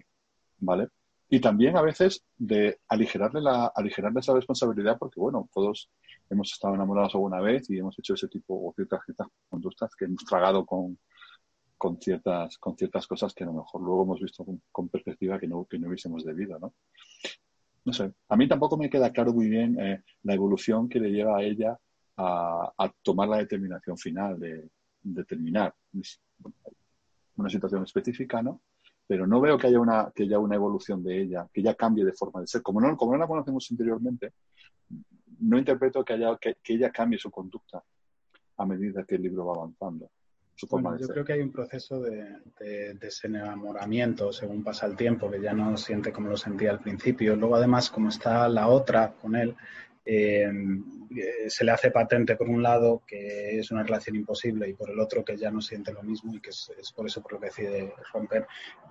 ¿vale? 0.60 0.89
Y 1.30 1.39
también 1.39 1.75
a 1.75 1.82
veces 1.82 2.23
de 2.38 2.80
aligerarle, 2.88 3.41
la, 3.41 3.67
aligerarle 3.67 4.19
esa 4.19 4.34
responsabilidad 4.34 4.97
porque, 4.99 5.19
bueno, 5.19 5.49
todos 5.53 5.89
hemos 6.30 6.53
estado 6.53 6.75
enamorados 6.75 7.15
alguna 7.15 7.41
vez 7.41 7.69
y 7.69 7.80
hemos 7.80 7.97
hecho 7.99 8.13
ese 8.13 8.27
tipo 8.27 8.53
o 8.53 8.73
ciertas 8.73 9.01
conductas 9.49 9.95
que 9.95 10.06
hemos 10.06 10.23
tragado 10.23 10.65
con, 10.65 10.97
con, 11.78 12.00
ciertas, 12.00 12.58
con 12.58 12.76
ciertas 12.76 13.08
cosas 13.08 13.34
que 13.34 13.44
a 13.44 13.48
lo 13.48 13.54
mejor 13.54 13.82
luego 13.82 14.04
hemos 14.04 14.20
visto 14.20 14.46
con, 14.72 14.90
perspectiva 14.90 15.40
que 15.40 15.48
no, 15.48 15.66
que 15.66 15.80
no 15.80 15.88
hubiésemos 15.88 16.24
debido, 16.26 16.60
¿no? 16.60 16.74
No 17.86 17.94
sé, 17.94 18.12
a 18.28 18.36
mí 18.36 18.48
tampoco 18.48 18.78
me 18.78 18.90
queda 18.90 19.12
claro 19.12 19.34
muy 19.34 19.48
bien 19.48 19.80
eh, 19.80 20.04
la 20.24 20.34
evolución 20.34 20.90
que 20.90 21.00
le 21.00 21.10
lleva 21.10 21.38
a 21.38 21.44
ella 21.44 21.80
a, 22.18 22.92
tomar 23.02 23.30
la 23.30 23.38
determinación 23.38 23.98
final 23.98 24.40
de, 24.40 24.70
de 25.02 25.24
terminar. 25.24 25.74
una 27.36 27.50
situación 27.50 27.84
específica, 27.84 28.42
¿no? 28.42 28.62
Pero 29.06 29.26
no 29.26 29.40
veo 29.40 29.58
que 29.58 29.68
haya 29.68 29.80
una, 29.80 30.12
que 30.13 30.24
haya 30.24 30.40
una 30.40 30.56
evolución 30.56 31.02
de 31.04 31.22
ella, 31.22 31.48
que 31.54 31.62
ella 31.62 31.76
cambie 31.76 32.04
de 32.04 32.12
forma 32.12 32.42
de 32.42 32.48
ser. 32.48 32.62
Como 32.62 32.82
no, 32.82 32.98
como 32.98 33.13
no 33.13 33.20
la 33.20 33.28
conocemos 33.28 33.72
interiormente, 33.72 34.34
no 35.40 35.58
interpreto 35.58 36.04
que, 36.04 36.13
haya, 36.13 36.38
que, 36.38 36.58
ella 36.68 36.92
cambie 36.92 37.20
su 37.20 37.32
conducta 37.32 37.84
a 38.58 38.66
medida 38.66 39.06
que 39.06 39.16
el 39.16 39.22
libro 39.22 39.46
va 39.46 39.54
avanzando. 39.54 40.10
Bueno, 40.70 40.98
yo 40.98 41.08
creo 41.08 41.24
que 41.24 41.34
hay 41.34 41.41
un 41.41 41.52
proceso 41.52 42.00
de, 42.00 42.38
de, 42.60 42.93
desenamoramiento 42.96 44.34
según 44.34 44.63
pasa 44.63 44.88
el 44.88 44.96
tiempo, 44.96 45.30
que 45.30 45.39
ya 45.39 45.54
no 45.54 45.78
siente 45.78 46.12
como 46.12 46.30
lo 46.30 46.38
sentía 46.38 46.72
al 46.72 46.80
principio. 46.80 47.36
Luego, 47.36 47.56
además, 47.56 47.91
como 47.91 48.10
está 48.10 48.50
la 48.50 48.67
otra 48.67 49.13
con 49.13 49.36
él, 49.36 49.56
eh, 50.10 50.50
se 51.50 51.65
le 51.65 51.72
hace 51.72 51.91
patente 51.91 52.38
por 52.38 52.48
un 52.48 52.63
lado 52.63 53.02
que 53.06 53.60
es 53.60 53.72
una 53.72 53.84
relación 53.84 54.15
imposible 54.15 54.70
y 54.70 54.74
por 54.74 54.89
el 54.89 55.00
otro 55.02 55.26
que 55.26 55.36
ya 55.36 55.52
no 55.52 55.60
siente 55.60 55.91
lo 55.91 56.02
mismo 56.02 56.34
y 56.34 56.39
que 56.39 56.52
es, 56.52 56.72
por 56.96 57.06
eso 57.06 57.22
por 57.22 57.34
lo 57.34 57.39
que 57.41 57.48
decide 57.48 57.93
romper. 58.13 58.48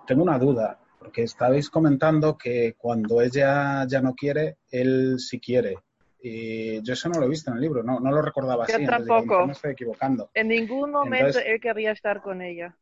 Tengo 0.06 0.22
una 0.22 0.38
duda, 0.38 0.78
porque 0.98 1.22
estabais 1.22 1.70
comentando 1.70 2.36
que 2.36 2.74
cuando 2.76 3.22
ella 3.22 3.86
ya 3.86 4.02
no 4.02 4.14
quiere, 4.14 4.58
él 4.70 5.16
sí 5.18 5.40
quiere. 5.40 5.78
Y 6.28 6.82
yo 6.82 6.94
eso 6.94 7.08
no 7.08 7.20
lo 7.20 7.26
he 7.26 7.28
visto 7.28 7.52
en 7.52 7.56
el 7.56 7.62
libro, 7.62 7.84
no, 7.84 8.00
no 8.00 8.10
lo 8.10 8.20
recordaba 8.20 8.64
así. 8.64 8.72
Yo 8.72 8.90
tampoco. 8.90 9.46
me 9.46 9.52
estoy 9.52 9.70
equivocando. 9.70 10.28
En 10.34 10.48
ningún 10.48 10.90
momento 10.90 11.38
él 11.38 11.60
quería 11.60 11.92
estar 11.92 12.20
con 12.20 12.42
ella. 12.42 12.76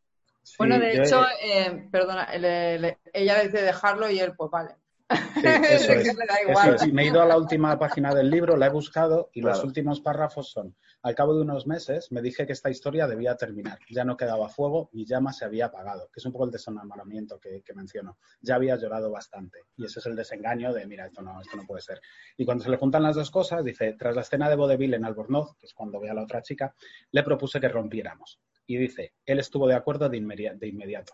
bueno, 0.57 0.78
de 0.78 0.96
hecho, 0.96 1.22
eh, 1.42 1.87
perdona, 1.92 2.26
ella 2.33 3.37
le 3.37 3.44
dice 3.44 3.61
dejarlo 3.61 4.09
y 4.09 4.18
él, 4.18 4.33
pues 4.35 4.50
vale. 4.50 4.76
eso, 5.68 5.92
es, 5.92 6.90
Me 6.90 7.02
he 7.02 7.07
ido 7.09 7.20
a 7.20 7.26
la 7.26 7.37
última 7.37 7.78
página 7.78 8.14
del 8.14 8.30
libro, 8.30 8.57
la 8.57 8.68
he 8.68 8.70
buscado 8.70 9.28
y 9.35 9.42
los 9.42 9.62
últimos 9.62 10.00
párrafos 10.00 10.50
son, 10.50 10.74
al 11.05 11.14
cabo 11.14 11.35
de 11.37 11.43
unos 11.43 11.67
meses 11.67 12.11
me 12.12 12.23
dije 12.23 12.47
que 12.47 12.55
esta 12.55 12.71
historia 12.71 13.07
debía 13.07 13.37
terminar. 13.37 13.79
Ya 13.90 14.05
no 14.05 14.17
quedaba 14.17 14.49
fuego, 14.49 14.88
mi 14.95 15.05
llama 15.05 15.35
se 15.35 15.45
había 15.45 15.67
apagado, 15.67 16.09
que 16.11 16.19
es 16.19 16.25
un 16.25 16.33
poco 16.33 16.47
el 16.47 16.51
desenamoramiento 16.51 17.38
que, 17.38 17.61
que 17.61 17.75
menciono. 17.75 18.17
Ya 18.40 18.55
había 18.55 18.77
llorado 18.77 19.11
bastante 19.11 19.59
y 19.77 19.85
ese 19.85 20.01
es 20.01 20.07
el 20.07 20.17
desengaño 20.17 20.73
de, 20.73 20.87
mira, 20.87 21.05
esto 21.05 21.21
no, 21.21 21.43
esto 21.43 21.59
no 21.59 21.67
puede 21.67 21.83
ser. 21.83 22.01
Y 22.38 22.47
cuando 22.47 22.64
se 22.64 22.71
le 22.71 22.79
juntan 22.79 23.03
las 23.03 23.17
dos 23.17 23.31
cosas, 23.31 23.62
dice, 23.62 23.95
tras 23.99 24.17
la 24.17 24.23
escena 24.23 24.49
de 24.49 24.57
vodevil 24.57 24.95
en 24.95 25.05
Albornoz, 25.05 25.55
que 25.59 25.67
es 25.67 25.75
cuando 25.75 26.01
ve 26.01 26.09
a 26.09 26.14
la 26.14 26.23
otra 26.23 26.40
chica, 26.40 26.75
le 27.11 27.23
propuse 27.23 27.61
que 27.61 27.69
rompiéramos. 27.69 28.40
Y 28.67 28.79
dice, 28.79 29.12
él 29.27 29.40
estuvo 29.40 29.69
de 29.69 29.75
acuerdo 29.75 30.09
de, 30.09 30.57
de 30.57 30.69
inmediato. 30.69 31.12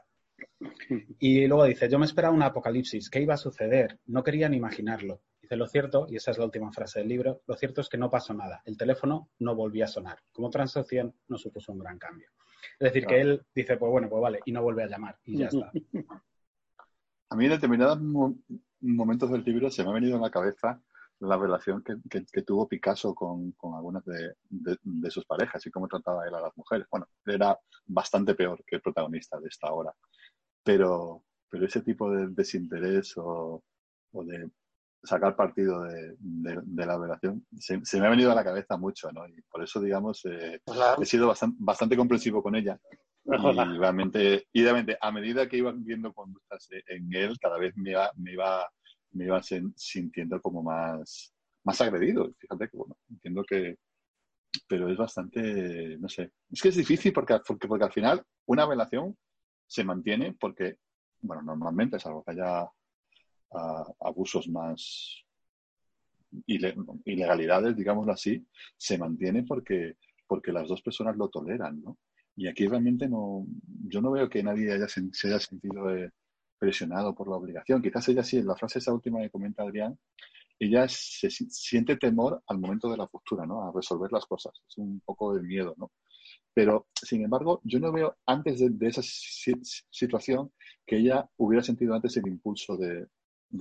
Y 1.18 1.48
luego 1.48 1.64
dice, 1.64 1.88
yo 1.88 1.98
me 1.98 2.06
esperaba 2.06 2.32
un 2.32 2.44
apocalipsis, 2.44 3.10
¿qué 3.10 3.20
iba 3.20 3.34
a 3.34 3.38
suceder? 3.38 3.98
No 4.06 4.22
quería 4.22 4.48
ni 4.48 4.56
imaginarlo. 4.56 5.20
Dice, 5.50 5.58
lo 5.58 5.66
cierto, 5.66 6.06
y 6.08 6.14
esa 6.14 6.30
es 6.30 6.38
la 6.38 6.44
última 6.44 6.70
frase 6.70 7.00
del 7.00 7.08
libro, 7.08 7.42
lo 7.48 7.56
cierto 7.56 7.80
es 7.80 7.88
que 7.88 7.98
no 7.98 8.08
pasó 8.08 8.32
nada. 8.32 8.62
El 8.64 8.76
teléfono 8.76 9.30
no 9.40 9.56
volvió 9.56 9.84
a 9.84 9.88
sonar. 9.88 10.20
Como 10.30 10.48
transacción 10.48 11.12
no 11.26 11.38
supuso 11.38 11.72
un 11.72 11.80
gran 11.80 11.98
cambio. 11.98 12.28
Es 12.78 12.92
decir, 12.92 13.04
que 13.04 13.20
él 13.20 13.44
dice, 13.52 13.76
pues 13.76 13.90
bueno, 13.90 14.08
pues 14.08 14.22
vale, 14.22 14.38
y 14.44 14.52
no 14.52 14.62
vuelve 14.62 14.84
a 14.84 14.86
llamar, 14.86 15.18
y 15.24 15.38
ya 15.38 15.46
está. 15.46 15.72
A 17.30 17.36
mí 17.36 17.46
en 17.46 17.50
determinados 17.50 17.98
momentos 18.80 19.30
del 19.30 19.42
libro 19.42 19.70
se 19.70 19.82
me 19.82 19.90
ha 19.90 19.94
venido 19.94 20.18
a 20.18 20.20
la 20.20 20.30
cabeza 20.30 20.80
la 21.20 21.36
relación 21.36 21.82
que, 21.82 22.42
tuvo 22.42 22.68
Picasso 22.68 23.14
con, 23.14 23.54
algunas 23.74 24.04
de, 24.04 25.10
sus 25.10 25.24
parejas 25.26 25.64
y 25.66 25.70
cómo 25.70 25.86
trataba 25.86 26.26
él 26.26 26.34
a 26.34 26.40
las 26.40 26.56
mujeres. 26.56 26.86
Bueno, 26.90 27.06
era 27.26 27.58
bastante 27.86 28.34
peor 28.34 28.64
que 28.64 28.76
el 28.76 28.82
protagonista 28.82 29.38
de 29.38 29.48
esta 29.48 29.72
obra, 29.72 29.94
pero, 30.64 31.22
pero 31.48 31.66
ese 31.66 31.82
tipo 31.82 32.10
de 32.10 32.28
desinterés 32.28 33.14
o, 33.16 33.62
de 34.12 34.50
sacar 35.02 35.34
partido 35.34 35.82
de, 35.82 36.16
la 36.74 36.98
relación 36.98 37.46
se, 37.58 37.78
me 38.00 38.06
ha 38.06 38.10
venido 38.10 38.32
a 38.32 38.34
la 38.34 38.44
cabeza 38.44 38.76
mucho, 38.76 39.10
¿no? 39.12 39.26
Y 39.26 39.40
por 39.50 39.62
eso, 39.62 39.80
digamos, 39.80 40.24
eh, 40.26 40.60
he 41.00 41.06
sido 41.06 41.28
bastante, 41.28 41.56
bastante 41.60 41.96
comprensivo 41.96 42.42
con 42.42 42.54
ella. 42.54 42.78
Y 43.24 43.78
realmente, 43.78 44.46
y 44.52 44.62
realmente, 44.62 44.98
a 45.00 45.12
medida 45.12 45.48
que 45.48 45.58
iba 45.58 45.72
viendo 45.74 46.12
conductas 46.12 46.68
en 46.88 47.14
él, 47.14 47.38
cada 47.40 47.58
vez 47.58 47.76
me 47.76 47.90
iba, 47.90 48.10
me 48.16 48.32
iba 48.32 48.66
me 49.12 49.24
iba 49.24 49.40
sintiendo 49.42 50.40
como 50.40 50.62
más, 50.62 51.32
más 51.64 51.80
agredido. 51.80 52.32
Fíjate 52.38 52.68
que, 52.68 52.76
bueno, 52.76 52.96
entiendo 53.08 53.44
que, 53.44 53.76
pero 54.68 54.88
es 54.88 54.96
bastante, 54.96 55.96
no 55.98 56.08
sé, 56.08 56.32
es 56.50 56.60
que 56.60 56.68
es 56.68 56.76
difícil 56.76 57.12
porque, 57.12 57.38
porque, 57.46 57.68
porque 57.68 57.84
al 57.84 57.92
final 57.92 58.22
una 58.46 58.66
relación 58.66 59.16
se 59.66 59.84
mantiene 59.84 60.36
porque, 60.38 60.76
bueno, 61.20 61.42
normalmente 61.42 61.96
es 61.96 62.06
algo 62.06 62.24
que 62.24 62.32
haya 62.32 62.68
uh, 63.50 63.92
abusos 64.00 64.48
más, 64.48 65.24
ilegalidades, 67.04 67.76
digámoslo 67.76 68.12
así, 68.12 68.46
se 68.76 68.98
mantiene 68.98 69.42
porque, 69.42 69.96
porque 70.26 70.52
las 70.52 70.68
dos 70.68 70.82
personas 70.82 71.16
lo 71.16 71.28
toleran, 71.28 71.82
¿no? 71.82 71.98
Y 72.36 72.46
aquí 72.46 72.66
realmente 72.66 73.08
no, 73.08 73.46
yo 73.88 74.00
no 74.00 74.12
veo 74.12 74.28
que 74.28 74.42
nadie 74.42 74.72
haya, 74.72 74.88
se 74.88 75.28
haya 75.28 75.40
sentido 75.40 75.94
eh, 75.94 76.10
presionado 76.58 77.14
por 77.14 77.28
la 77.28 77.36
obligación. 77.36 77.82
Quizás 77.82 78.08
ella 78.08 78.22
sí, 78.22 78.38
en 78.38 78.46
la 78.46 78.56
frase 78.56 78.78
esa 78.78 78.94
última 78.94 79.20
que 79.20 79.30
comenta 79.30 79.62
Adrián, 79.62 79.98
ella 80.58 80.86
se 80.88 81.30
siente 81.30 81.96
temor 81.96 82.42
al 82.46 82.58
momento 82.58 82.90
de 82.90 82.96
la 82.96 83.06
postura, 83.06 83.46
¿no? 83.46 83.62
A 83.62 83.72
resolver 83.72 84.12
las 84.12 84.26
cosas. 84.26 84.52
Es 84.68 84.78
un 84.78 85.00
poco 85.00 85.34
de 85.34 85.42
miedo, 85.42 85.74
¿no? 85.76 85.90
Pero, 86.54 86.88
sin 86.94 87.24
embargo, 87.24 87.60
yo 87.64 87.78
no 87.80 87.92
veo 87.92 88.16
antes 88.26 88.60
de, 88.60 88.88
esa 88.88 89.02
situación 89.02 90.52
que 90.86 90.98
ella 90.98 91.28
hubiera 91.36 91.62
sentido 91.62 91.94
antes 91.94 92.16
el 92.16 92.26
impulso 92.26 92.76
de, 92.76 93.06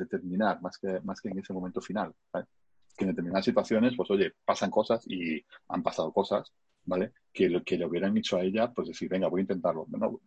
terminar, 0.09 0.61
más 0.61 0.77
que, 0.77 0.99
más 1.01 1.21
que 1.21 1.29
en 1.29 1.39
ese 1.39 1.53
momento 1.53 1.81
final. 1.81 2.13
Que 2.31 3.05
en 3.05 3.11
determinadas 3.11 3.45
situaciones, 3.45 3.93
pues 3.95 4.09
oye, 4.11 4.33
pasan 4.45 4.69
cosas 4.69 5.03
y 5.07 5.43
han 5.69 5.83
pasado 5.83 6.11
cosas, 6.11 6.51
¿vale? 6.85 7.13
Que 7.31 7.49
lo 7.49 7.63
que 7.63 7.77
le 7.77 7.85
hubieran 7.85 8.13
dicho 8.13 8.37
a 8.37 8.41
ella, 8.41 8.71
pues 8.71 8.89
decir, 8.89 9.09
venga, 9.09 9.27
voy 9.27 9.41
a 9.41 9.43
intentarlo. 9.43 9.85
No, 9.89 10.19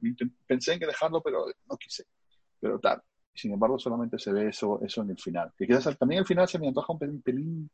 pensé 0.46 0.74
en 0.74 0.80
que 0.80 0.86
dejarlo, 0.86 1.20
pero 1.22 1.46
no 1.68 1.76
quise 1.76 2.04
pero 2.62 2.78
tal. 2.78 3.02
Sin 3.34 3.52
embargo, 3.52 3.78
solamente 3.78 4.18
se 4.18 4.32
ve 4.32 4.48
eso, 4.48 4.80
eso 4.84 5.02
en 5.02 5.10
el 5.10 5.18
final. 5.18 5.52
Que 5.58 5.66
quizás 5.66 5.98
también 5.98 6.20
el 6.20 6.26
final 6.26 6.46
se 6.46 6.60
me 6.60 6.68
antoja 6.68 6.92
un 6.92 7.20
pelín, 7.20 7.68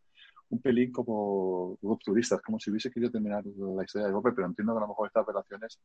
un 0.49 0.61
pelín, 0.61 0.91
como 0.91 1.77
rupturista, 1.83 2.39
como 2.39 2.59
si 2.59 2.71
hubiese 2.71 2.91
querido 2.91 3.13
terminar 3.13 3.45
la 3.45 3.85
historia 3.85 4.07
de 4.07 4.13
golpe, 4.15 4.33
pero 4.33 4.47
entiendo 4.47 4.73
que 4.73 4.79
a 4.79 4.81
lo 4.81 4.89
mejor 4.89 5.09
estas 5.09 5.25
operaciones 5.25 5.79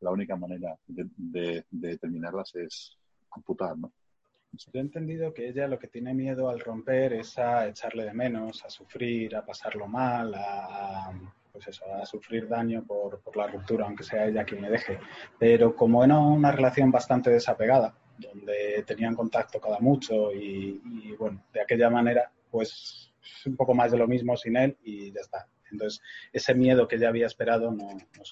la 0.00 0.10
única 0.10 0.34
manera 0.34 0.76
de, 0.86 1.64
de, 1.70 1.98
terminarlas 1.98 2.52
es 2.56 2.96
amputar, 3.30 3.78
¿no? 3.78 3.92
Yo 4.66 4.80
he 4.80 4.82
entendido 4.82 5.32
que 5.32 5.48
ella 5.48 5.68
lo 5.68 5.78
que 5.78 5.86
tiene 5.86 6.14
miedo 6.14 6.48
al 6.48 6.58
romper 6.60 7.12
es 7.12 7.38
a 7.38 7.68
echarle 7.68 8.04
de 8.04 8.12
menos, 8.12 8.64
a 8.64 8.70
sufrir, 8.70 9.36
a 9.36 9.44
pasarlo 9.46 9.86
mal, 9.86 10.34
a, 10.34 11.12
pues 11.52 11.68
eso, 11.68 11.84
a 11.94 12.04
sufrir 12.04 12.48
daño 12.48 12.84
por, 12.84 13.20
por, 13.20 13.36
la 13.36 13.46
ruptura, 13.46 13.86
aunque 13.86 14.02
sea 14.02 14.26
ella 14.26 14.44
quien 14.44 14.62
le 14.62 14.70
deje. 14.70 14.98
Pero 15.38 15.76
como 15.76 16.04
era 16.04 16.18
una 16.18 16.50
relación 16.50 16.90
bastante 16.90 17.30
desapegada, 17.30 17.94
donde 18.18 18.82
tenían 18.84 19.14
contacto 19.14 19.60
cada 19.60 19.78
mucho 19.78 20.32
y, 20.32 21.14
bueno, 21.18 21.44
de 21.52 21.60
aquella 21.60 21.88
manera, 21.88 22.30
pues 22.50 23.12
un 23.46 23.56
poco 23.56 23.74
más 23.74 23.92
de 23.92 23.98
lo 23.98 24.08
mismo 24.08 24.36
sin 24.36 24.56
él 24.56 24.76
y 24.82 25.12
ya 25.12 25.20
está. 25.20 25.46
Entonces, 25.70 26.02
ese 26.32 26.54
miedo 26.54 26.88
que 26.88 26.98
ya 26.98 27.08
había 27.08 27.26
esperado 27.26 27.70
no, 27.70 27.92
no. 27.92 28.24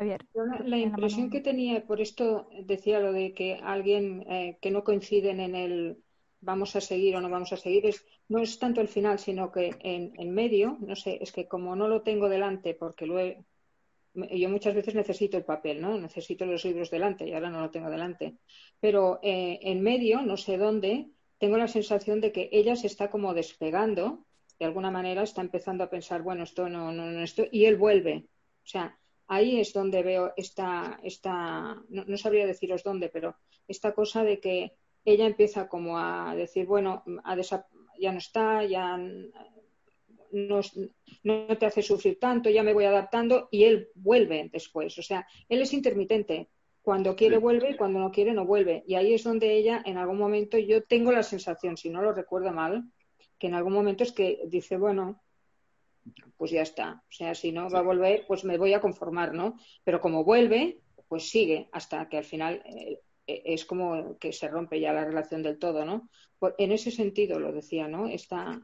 Javier. 0.00 0.26
La, 0.64 0.78
impresión 0.78 1.28
que 1.28 1.40
tenía, 1.40 1.84
por 1.84 2.00
esto 2.00 2.48
decía 2.64 3.00
lo 3.00 3.12
de 3.12 3.34
que 3.34 3.60
alguien 3.62 4.24
eh, 4.30 4.56
que 4.62 4.70
no 4.70 4.82
coinciden 4.82 5.40
en 5.40 5.54
el 5.54 5.98
vamos 6.40 6.74
a 6.74 6.80
seguir 6.80 7.14
o 7.16 7.20
no 7.20 7.28
vamos 7.28 7.52
a 7.52 7.58
seguir, 7.58 7.84
es, 7.84 8.06
no 8.28 8.38
es 8.38 8.58
tanto 8.58 8.80
el 8.80 8.88
final, 8.88 9.18
sino 9.18 9.52
que 9.52 9.76
en, 9.80 10.14
en 10.16 10.32
medio, 10.32 10.78
no 10.80 10.96
sé, 10.96 11.18
es 11.20 11.32
que 11.32 11.46
como 11.46 11.76
no 11.76 11.86
lo 11.86 12.00
tengo 12.00 12.30
delante 12.30 12.72
porque 12.72 13.04
lo 13.04 13.18
he, 13.18 13.44
yo 14.14 14.48
muchas 14.48 14.74
veces 14.74 14.94
necesito 14.94 15.36
el 15.36 15.44
papel, 15.44 15.82
¿no? 15.82 15.98
Necesito 15.98 16.46
los 16.46 16.64
libros 16.64 16.90
delante 16.90 17.28
y 17.28 17.34
ahora 17.34 17.50
no 17.50 17.60
lo 17.60 17.70
tengo 17.70 17.90
delante. 17.90 18.38
Pero 18.80 19.20
eh, 19.22 19.58
en 19.62 19.82
medio, 19.82 20.22
no 20.22 20.38
sé 20.38 20.56
dónde, 20.56 21.10
tengo 21.36 21.58
la 21.58 21.68
sensación 21.68 22.22
de 22.22 22.32
que 22.32 22.48
ella 22.52 22.74
se 22.74 22.86
está 22.86 23.10
como 23.10 23.34
despegando, 23.34 24.24
de 24.58 24.64
alguna 24.64 24.90
manera 24.90 25.22
está 25.22 25.42
empezando 25.42 25.84
a 25.84 25.90
pensar, 25.90 26.22
bueno, 26.22 26.44
esto 26.44 26.70
no, 26.70 26.90
no, 26.90 27.04
no, 27.04 27.22
esto, 27.22 27.44
y 27.50 27.66
él 27.66 27.76
vuelve. 27.76 28.24
O 28.64 28.66
sea, 28.66 28.98
ahí 29.30 29.60
es 29.60 29.72
donde 29.72 30.02
veo 30.02 30.32
esta, 30.36 30.98
esta 31.04 31.80
no, 31.88 32.04
no 32.04 32.16
sabría 32.18 32.46
deciros 32.46 32.82
dónde, 32.82 33.08
pero 33.08 33.36
esta 33.68 33.92
cosa 33.92 34.24
de 34.24 34.40
que 34.40 34.72
ella 35.04 35.24
empieza 35.24 35.68
como 35.68 35.98
a 35.98 36.34
decir, 36.34 36.66
bueno, 36.66 37.04
a 37.24 37.36
ya 38.00 38.12
no 38.12 38.18
está, 38.18 38.64
ya 38.64 38.98
no, 40.32 40.60
no, 41.22 41.58
te 41.58 41.66
hace 41.66 41.80
sufrir 41.80 42.18
tanto, 42.18 42.50
ya 42.50 42.64
me 42.64 42.74
voy 42.74 42.86
adaptando 42.86 43.48
y 43.52 43.64
él 43.64 43.88
vuelve 43.94 44.50
después. 44.52 44.98
O 44.98 45.02
sea, 45.02 45.26
él 45.48 45.62
es 45.62 45.72
intermitente. 45.72 46.48
Cuando 46.82 47.14
quiere 47.14 47.38
vuelve 47.38 47.70
y 47.70 47.76
cuando 47.76 48.00
no 48.00 48.10
quiere 48.10 48.32
no 48.32 48.46
vuelve. 48.46 48.82
Y 48.86 48.94
ahí 48.94 49.14
es 49.14 49.22
donde 49.22 49.54
ella, 49.54 49.82
en 49.84 49.96
algún 49.96 50.18
momento, 50.18 50.58
yo 50.58 50.82
tengo 50.82 51.12
la 51.12 51.22
sensación, 51.22 51.76
si 51.76 51.88
no 51.88 52.02
lo 52.02 52.12
recuerdo 52.12 52.52
mal, 52.52 52.90
que 53.38 53.46
en 53.46 53.54
algún 53.54 53.74
momento 53.74 54.02
es 54.02 54.12
que 54.12 54.40
dice, 54.48 54.76
bueno, 54.76 55.20
pues 56.36 56.50
ya 56.50 56.62
está. 56.62 57.02
O 57.08 57.12
sea, 57.12 57.34
si 57.34 57.52
no 57.52 57.68
va 57.70 57.80
a 57.80 57.82
volver, 57.82 58.24
pues 58.26 58.44
me 58.44 58.58
voy 58.58 58.74
a 58.74 58.80
conformar, 58.80 59.34
¿no? 59.34 59.56
Pero 59.84 60.00
como 60.00 60.24
vuelve, 60.24 60.80
pues 61.08 61.28
sigue 61.28 61.68
hasta 61.72 62.08
que 62.08 62.18
al 62.18 62.24
final 62.24 62.62
eh, 62.64 63.00
eh, 63.26 63.42
es 63.44 63.64
como 63.64 64.18
que 64.18 64.32
se 64.32 64.48
rompe 64.48 64.80
ya 64.80 64.92
la 64.92 65.04
relación 65.04 65.42
del 65.42 65.58
todo, 65.58 65.84
¿no? 65.84 66.08
en 66.56 66.72
ese 66.72 66.90
sentido 66.90 67.38
lo 67.38 67.52
decía, 67.52 67.86
¿no? 67.86 68.08
Esta, 68.08 68.58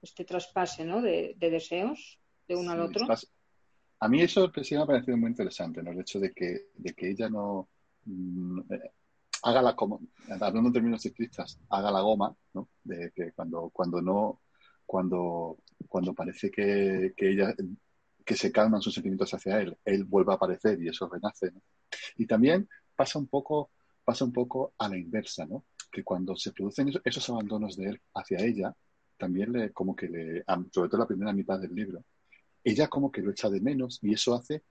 este 0.00 0.24
traspase, 0.24 0.84
¿no? 0.84 1.02
De, 1.02 1.34
deseos 1.38 2.20
de 2.46 2.54
uno 2.54 2.70
al 2.70 2.82
otro. 2.82 3.04
A 3.98 4.08
mí 4.08 4.20
eso 4.20 4.52
sí 4.62 4.76
me 4.76 4.82
ha 4.82 4.86
parecido 4.86 5.16
muy 5.16 5.30
interesante, 5.30 5.82
¿no? 5.82 5.90
El 5.90 6.00
hecho 6.00 6.20
de 6.20 6.32
que, 6.32 6.68
de 6.74 6.94
que 6.94 7.10
ella 7.10 7.28
no 7.28 7.68
mm, 8.04 8.60
eh, 8.72 8.90
haga 9.42 9.62
la 9.62 9.74
como, 9.74 10.00
hablando 10.28 10.68
en 10.68 10.72
términos 10.72 11.02
ciclistas, 11.02 11.58
haga 11.70 11.90
la 11.90 12.00
goma, 12.00 12.36
¿no? 12.54 12.68
De 12.84 13.10
que 13.14 13.32
cuando, 13.32 13.70
cuando 13.70 14.02
no, 14.02 14.42
cuando, 14.84 15.58
cuando 15.88 16.14
parece 16.14 16.50
que, 16.50 17.12
que 17.16 17.30
ella 17.30 17.54
que 18.26 18.36
se 18.36 18.50
calman 18.50 18.82
sus 18.82 18.92
sentimientos 18.92 19.32
hacia 19.32 19.60
él, 19.60 19.78
él 19.84 20.04
vuelve 20.04 20.32
a 20.32 20.34
aparecer 20.34 20.82
y 20.82 20.88
eso 20.88 21.08
renace. 21.08 21.52
¿no? 21.52 21.62
Y 22.16 22.26
también 22.26 22.68
pasa 22.96 23.20
un 23.20 23.28
poco, 23.28 23.70
pasa 24.04 24.24
un 24.24 24.32
poco 24.32 24.74
a 24.78 24.88
la 24.88 24.98
inversa, 24.98 25.46
¿no? 25.46 25.64
Que 25.92 26.02
cuando 26.02 26.34
se 26.36 26.50
producen 26.52 26.90
esos 27.04 27.30
abandonos 27.30 27.76
de 27.76 27.90
él 27.90 28.02
hacia 28.14 28.44
ella, 28.44 28.74
también 29.16 29.52
le, 29.52 29.72
como 29.72 29.94
que 29.94 30.08
le, 30.08 30.44
sobre 30.72 30.88
todo 30.90 30.98
la 30.98 31.06
primera 31.06 31.32
mitad 31.32 31.60
del 31.60 31.74
libro, 31.74 32.04
ella 32.64 32.88
como 32.88 33.12
que 33.12 33.22
lo 33.22 33.30
echa 33.30 33.48
de 33.48 33.60
menos 33.60 34.00
y 34.02 34.12
eso 34.12 34.34
hace 34.34 34.64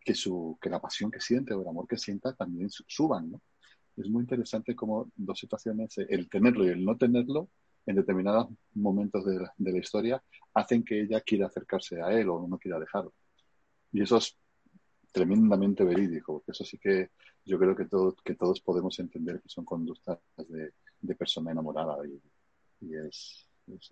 que, 0.00 0.14
su, 0.14 0.56
que 0.62 0.70
la 0.70 0.80
pasión 0.80 1.10
que 1.10 1.20
siente 1.20 1.52
o 1.52 1.62
el 1.62 1.68
amor 1.68 1.88
que 1.88 1.98
sienta 1.98 2.32
también 2.34 2.70
suban, 2.70 3.32
¿no? 3.32 3.42
Es 3.96 4.08
muy 4.08 4.22
interesante 4.22 4.74
como 4.76 5.10
dos 5.16 5.38
situaciones, 5.38 5.98
el 5.98 6.28
tenerlo 6.28 6.64
y 6.64 6.68
el 6.68 6.84
no 6.84 6.96
tenerlo, 6.96 7.48
en 7.86 7.96
determinados 7.96 8.48
momentos 8.74 9.24
de 9.24 9.40
la, 9.40 9.54
de 9.56 9.72
la 9.72 9.78
historia, 9.78 10.22
hacen 10.54 10.84
que 10.84 11.00
ella 11.00 11.20
quiera 11.20 11.46
acercarse 11.46 12.00
a 12.02 12.12
él 12.12 12.28
o 12.28 12.46
no 12.46 12.58
quiera 12.58 12.78
dejarlo. 12.78 13.12
Y 13.92 14.02
eso 14.02 14.18
es 14.18 14.36
tremendamente 15.12 15.84
verídico, 15.84 16.34
porque 16.34 16.52
eso 16.52 16.64
sí 16.64 16.78
que 16.78 17.10
yo 17.44 17.58
creo 17.58 17.74
que, 17.74 17.86
todo, 17.86 18.14
que 18.24 18.34
todos 18.34 18.60
podemos 18.60 18.98
entender 18.98 19.40
que 19.40 19.48
son 19.48 19.64
conductas 19.64 20.18
de, 20.36 20.72
de 21.00 21.14
persona 21.14 21.50
enamorada 21.50 21.96
y, 22.06 22.20
y 22.86 22.96
es, 22.96 23.48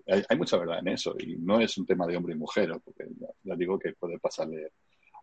hay, 0.07 0.37
mucha 0.37 0.57
verdad 0.57 0.79
en 0.81 0.89
eso 0.89 1.15
y 1.19 1.37
no 1.37 1.61
es 1.61 1.77
un 1.79 1.87
tema 1.87 2.07
de 2.07 2.17
hombre 2.17 2.35
y 2.35 2.37
mujer, 2.37 2.71
porque 2.85 3.05
ya, 3.43 3.57
digo 3.57 3.79
que 3.79 3.93
puede 3.93 4.19
pasarle 4.19 4.73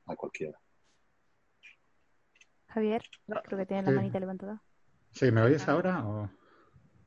a 0.05 0.15
cualquiera. 0.15 0.57
Javier, 2.67 3.03
creo 3.25 3.59
que 3.59 3.65
tiene 3.65 3.83
la 3.83 3.91
manita 3.91 4.19
levantada. 4.19 4.61
Sí, 5.11 5.31
¿me 5.31 5.41
oyes 5.41 5.67
ahora? 5.67 6.05
O... 6.05 6.29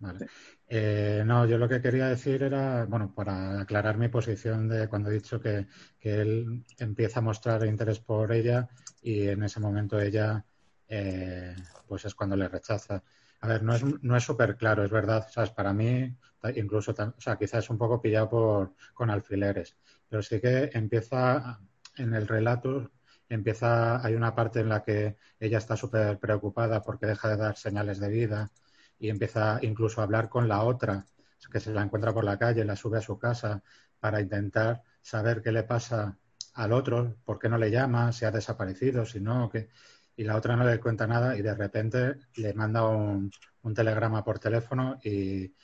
Vale. 0.01 0.27
Eh, 0.69 1.23
no, 1.27 1.47
yo 1.47 1.59
lo 1.59 1.69
que 1.69 1.81
quería 1.81 2.07
decir 2.09 2.43
era, 2.43 2.85
bueno, 2.85 3.13
para 3.15 3.63
aclarar 3.63 3.99
mi 3.99 4.09
posición 4.09 4.69
de 4.69 4.89
cuando 4.89 5.11
he 5.11 5.15
dicho 5.15 5.41
que, 5.41 5.67
él 6.01 6.65
empieza 6.79 7.19
a 7.19 7.23
mostrar 7.23 7.67
interés 7.67 7.99
por 7.99 8.33
ella 8.33 8.69
y 9.03 9.29
en 9.29 9.43
ese 9.43 9.61
momento 9.61 10.01
ella, 10.01 10.45
eh, 10.89 11.55
pues 11.87 12.05
es 12.05 12.15
cuando 12.15 12.37
le 12.37 12.49
rechaza. 12.49 13.03
A 13.41 13.49
ver, 13.49 13.63
no 13.63 13.75
es, 13.75 13.83
no 14.03 14.17
es 14.17 14.25
súper 14.25 14.57
claro, 14.57 14.85
es 14.85 14.91
verdad, 14.91 15.27
¿sabes? 15.31 15.51
Para 15.51 15.73
mí, 15.73 16.17
incluso, 16.55 16.93
o 16.93 17.21
sea, 17.21 17.37
quizás 17.37 17.65
es 17.65 17.71
un 17.71 17.79
poco 17.79 18.01
pillado 18.01 18.29
por, 18.29 18.75
con 18.95 19.11
alfileres, 19.11 19.77
pero 20.09 20.23
sí 20.23 20.41
que 20.41 20.71
empieza 20.73 21.61
en 21.97 22.15
el 22.15 22.27
relato, 22.27 22.91
empieza, 23.29 24.05
hay 24.05 24.15
una 24.15 24.35
parte 24.35 24.61
en 24.61 24.69
la 24.69 24.83
que 24.83 25.17
ella 25.41 25.59
está 25.59 25.77
súper 25.77 26.19
preocupada 26.19 26.83
porque 26.83 27.07
deja 27.07 27.29
de 27.29 27.37
dar 27.37 27.57
señales 27.57 28.01
de 28.01 28.09
vida 28.09 28.51
y 28.99 29.09
empieza 29.11 29.59
incluso 29.63 30.01
a 30.01 30.05
hablar 30.05 30.29
con 30.29 30.49
la 30.49 30.63
otra, 30.63 31.07
que 31.51 31.61
se 31.61 31.73
la 31.73 31.83
encuentra 31.83 32.13
por 32.13 32.25
la 32.25 32.39
calle, 32.39 32.65
la 32.65 32.77
sube 32.77 32.99
a 32.99 33.03
su 33.03 33.19
casa 33.19 33.63
para 34.01 34.21
intentar 34.21 34.83
saber 35.01 35.43
qué 35.43 35.53
le 35.53 35.63
pasa 35.63 36.19
al 36.55 36.73
otro, 36.73 37.17
por 37.25 37.39
qué 37.39 37.49
no 37.49 37.59
le 37.59 37.71
llama, 37.71 38.13
si 38.13 38.25
ha 38.25 38.31
desaparecido, 38.31 39.07
si 39.07 39.21
no, 39.21 39.49
que... 39.49 39.69
y 40.17 40.25
la 40.25 40.37
otra 40.37 40.57
no 40.57 40.65
le 40.65 40.81
cuenta 40.81 41.07
nada 41.07 41.37
y 41.37 41.43
de 41.43 41.55
repente 41.55 42.17
le 42.37 42.55
manda 42.55 42.85
un, 42.87 43.31
telegrama 43.75 44.25
por 44.25 44.39
teléfono 44.39 44.99
y, 45.05 45.55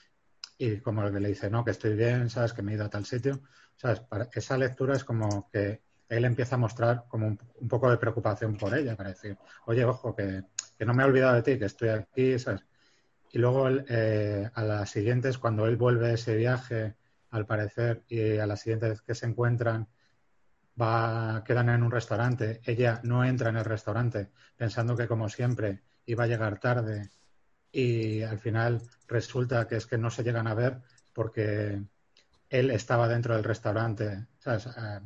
y 0.58 0.80
como 0.80 1.10
que 1.10 1.20
le 1.20 1.28
dice, 1.28 1.50
no, 1.50 1.64
que 1.64 1.70
estoy 1.72 1.94
bien, 1.94 2.28
sabes, 2.30 2.52
que 2.52 2.62
me 2.62 2.72
he 2.72 2.74
ido 2.76 2.84
a 2.84 2.90
tal 2.90 3.06
sitio. 3.06 3.40
¿Sabes? 3.76 4.00
Para, 4.00 4.28
esa 4.32 4.58
lectura 4.58 4.94
es 4.94 5.04
como 5.04 5.48
que 5.50 5.82
él 6.08 6.24
empieza 6.24 6.56
a 6.56 6.58
mostrar 6.58 7.06
como 7.08 7.26
un, 7.26 7.68
poco 7.68 7.90
de 7.90 7.96
preocupación 7.96 8.56
por 8.56 8.76
ella, 8.76 8.96
para 8.96 9.10
decir, 9.10 9.36
oye, 9.66 9.84
ojo, 9.84 10.14
que, 10.14 10.44
que, 10.78 10.84
no 10.84 10.94
me 10.94 11.02
he 11.02 11.06
olvidado 11.06 11.34
de 11.36 11.42
ti, 11.42 11.58
que 11.58 11.64
estoy 11.64 11.88
aquí, 11.88 12.38
¿sabes? 12.38 12.64
Y 13.34 13.38
luego 13.38 13.68
eh, 13.68 14.48
a 14.54 14.62
las 14.62 14.90
siguientes, 14.90 15.38
cuando 15.38 15.66
él 15.66 15.76
vuelve 15.76 16.06
de 16.06 16.14
ese 16.14 16.36
viaje, 16.36 16.94
al 17.30 17.46
parecer, 17.46 18.04
y 18.06 18.38
a 18.38 18.46
la 18.46 18.56
siguiente 18.56 18.90
vez 18.90 19.02
que 19.02 19.16
se 19.16 19.26
encuentran, 19.26 19.88
va, 20.80 21.42
quedan 21.44 21.68
en 21.68 21.82
un 21.82 21.90
restaurante. 21.90 22.60
Ella 22.62 23.00
no 23.02 23.24
entra 23.24 23.50
en 23.50 23.56
el 23.56 23.64
restaurante 23.64 24.30
pensando 24.56 24.96
que, 24.96 25.08
como 25.08 25.28
siempre, 25.28 25.82
iba 26.06 26.22
a 26.22 26.26
llegar 26.28 26.60
tarde 26.60 27.10
y 27.72 28.22
al 28.22 28.38
final 28.38 28.80
resulta 29.08 29.66
que 29.66 29.76
es 29.78 29.86
que 29.86 29.98
no 29.98 30.10
se 30.10 30.22
llegan 30.22 30.46
a 30.46 30.54
ver 30.54 30.80
porque 31.12 31.82
él 32.50 32.70
estaba 32.70 33.08
dentro 33.08 33.34
del 33.34 33.42
restaurante. 33.42 34.28
Eh, 34.46 35.00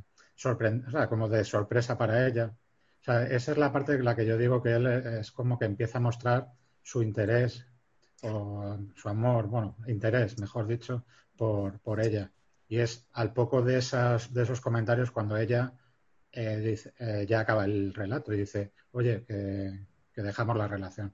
o 0.84 0.90
sea, 0.90 1.08
como 1.08 1.30
de 1.30 1.44
sorpresa 1.44 1.96
para 1.96 2.26
ella. 2.26 2.54
O 3.00 3.04
sea, 3.04 3.22
esa 3.22 3.52
es 3.52 3.58
la 3.58 3.72
parte 3.72 3.94
en 3.94 4.04
la 4.04 4.14
que 4.14 4.26
yo 4.26 4.36
digo 4.36 4.62
que 4.62 4.74
él 4.74 4.86
es 4.86 5.32
como 5.32 5.58
que 5.58 5.64
empieza 5.64 5.96
a 5.96 6.02
mostrar 6.02 6.52
su 6.82 7.02
interés 7.02 7.67
o 8.22 8.78
su 8.94 9.08
amor, 9.08 9.46
bueno, 9.46 9.76
interés, 9.86 10.38
mejor 10.38 10.66
dicho, 10.66 11.04
por, 11.36 11.78
por 11.80 12.00
ella. 12.00 12.30
Y 12.68 12.78
es 12.78 13.06
al 13.12 13.32
poco 13.32 13.62
de, 13.62 13.78
esas, 13.78 14.32
de 14.32 14.42
esos 14.42 14.60
comentarios 14.60 15.10
cuando 15.10 15.36
ella 15.36 15.72
eh, 16.32 16.58
dice, 16.58 16.94
eh, 16.98 17.26
ya 17.28 17.40
acaba 17.40 17.64
el 17.64 17.94
relato 17.94 18.32
y 18.32 18.38
dice, 18.38 18.72
oye, 18.92 19.24
que, 19.24 19.86
dejamos 20.22 20.56
la 20.56 20.66
relación. 20.66 21.12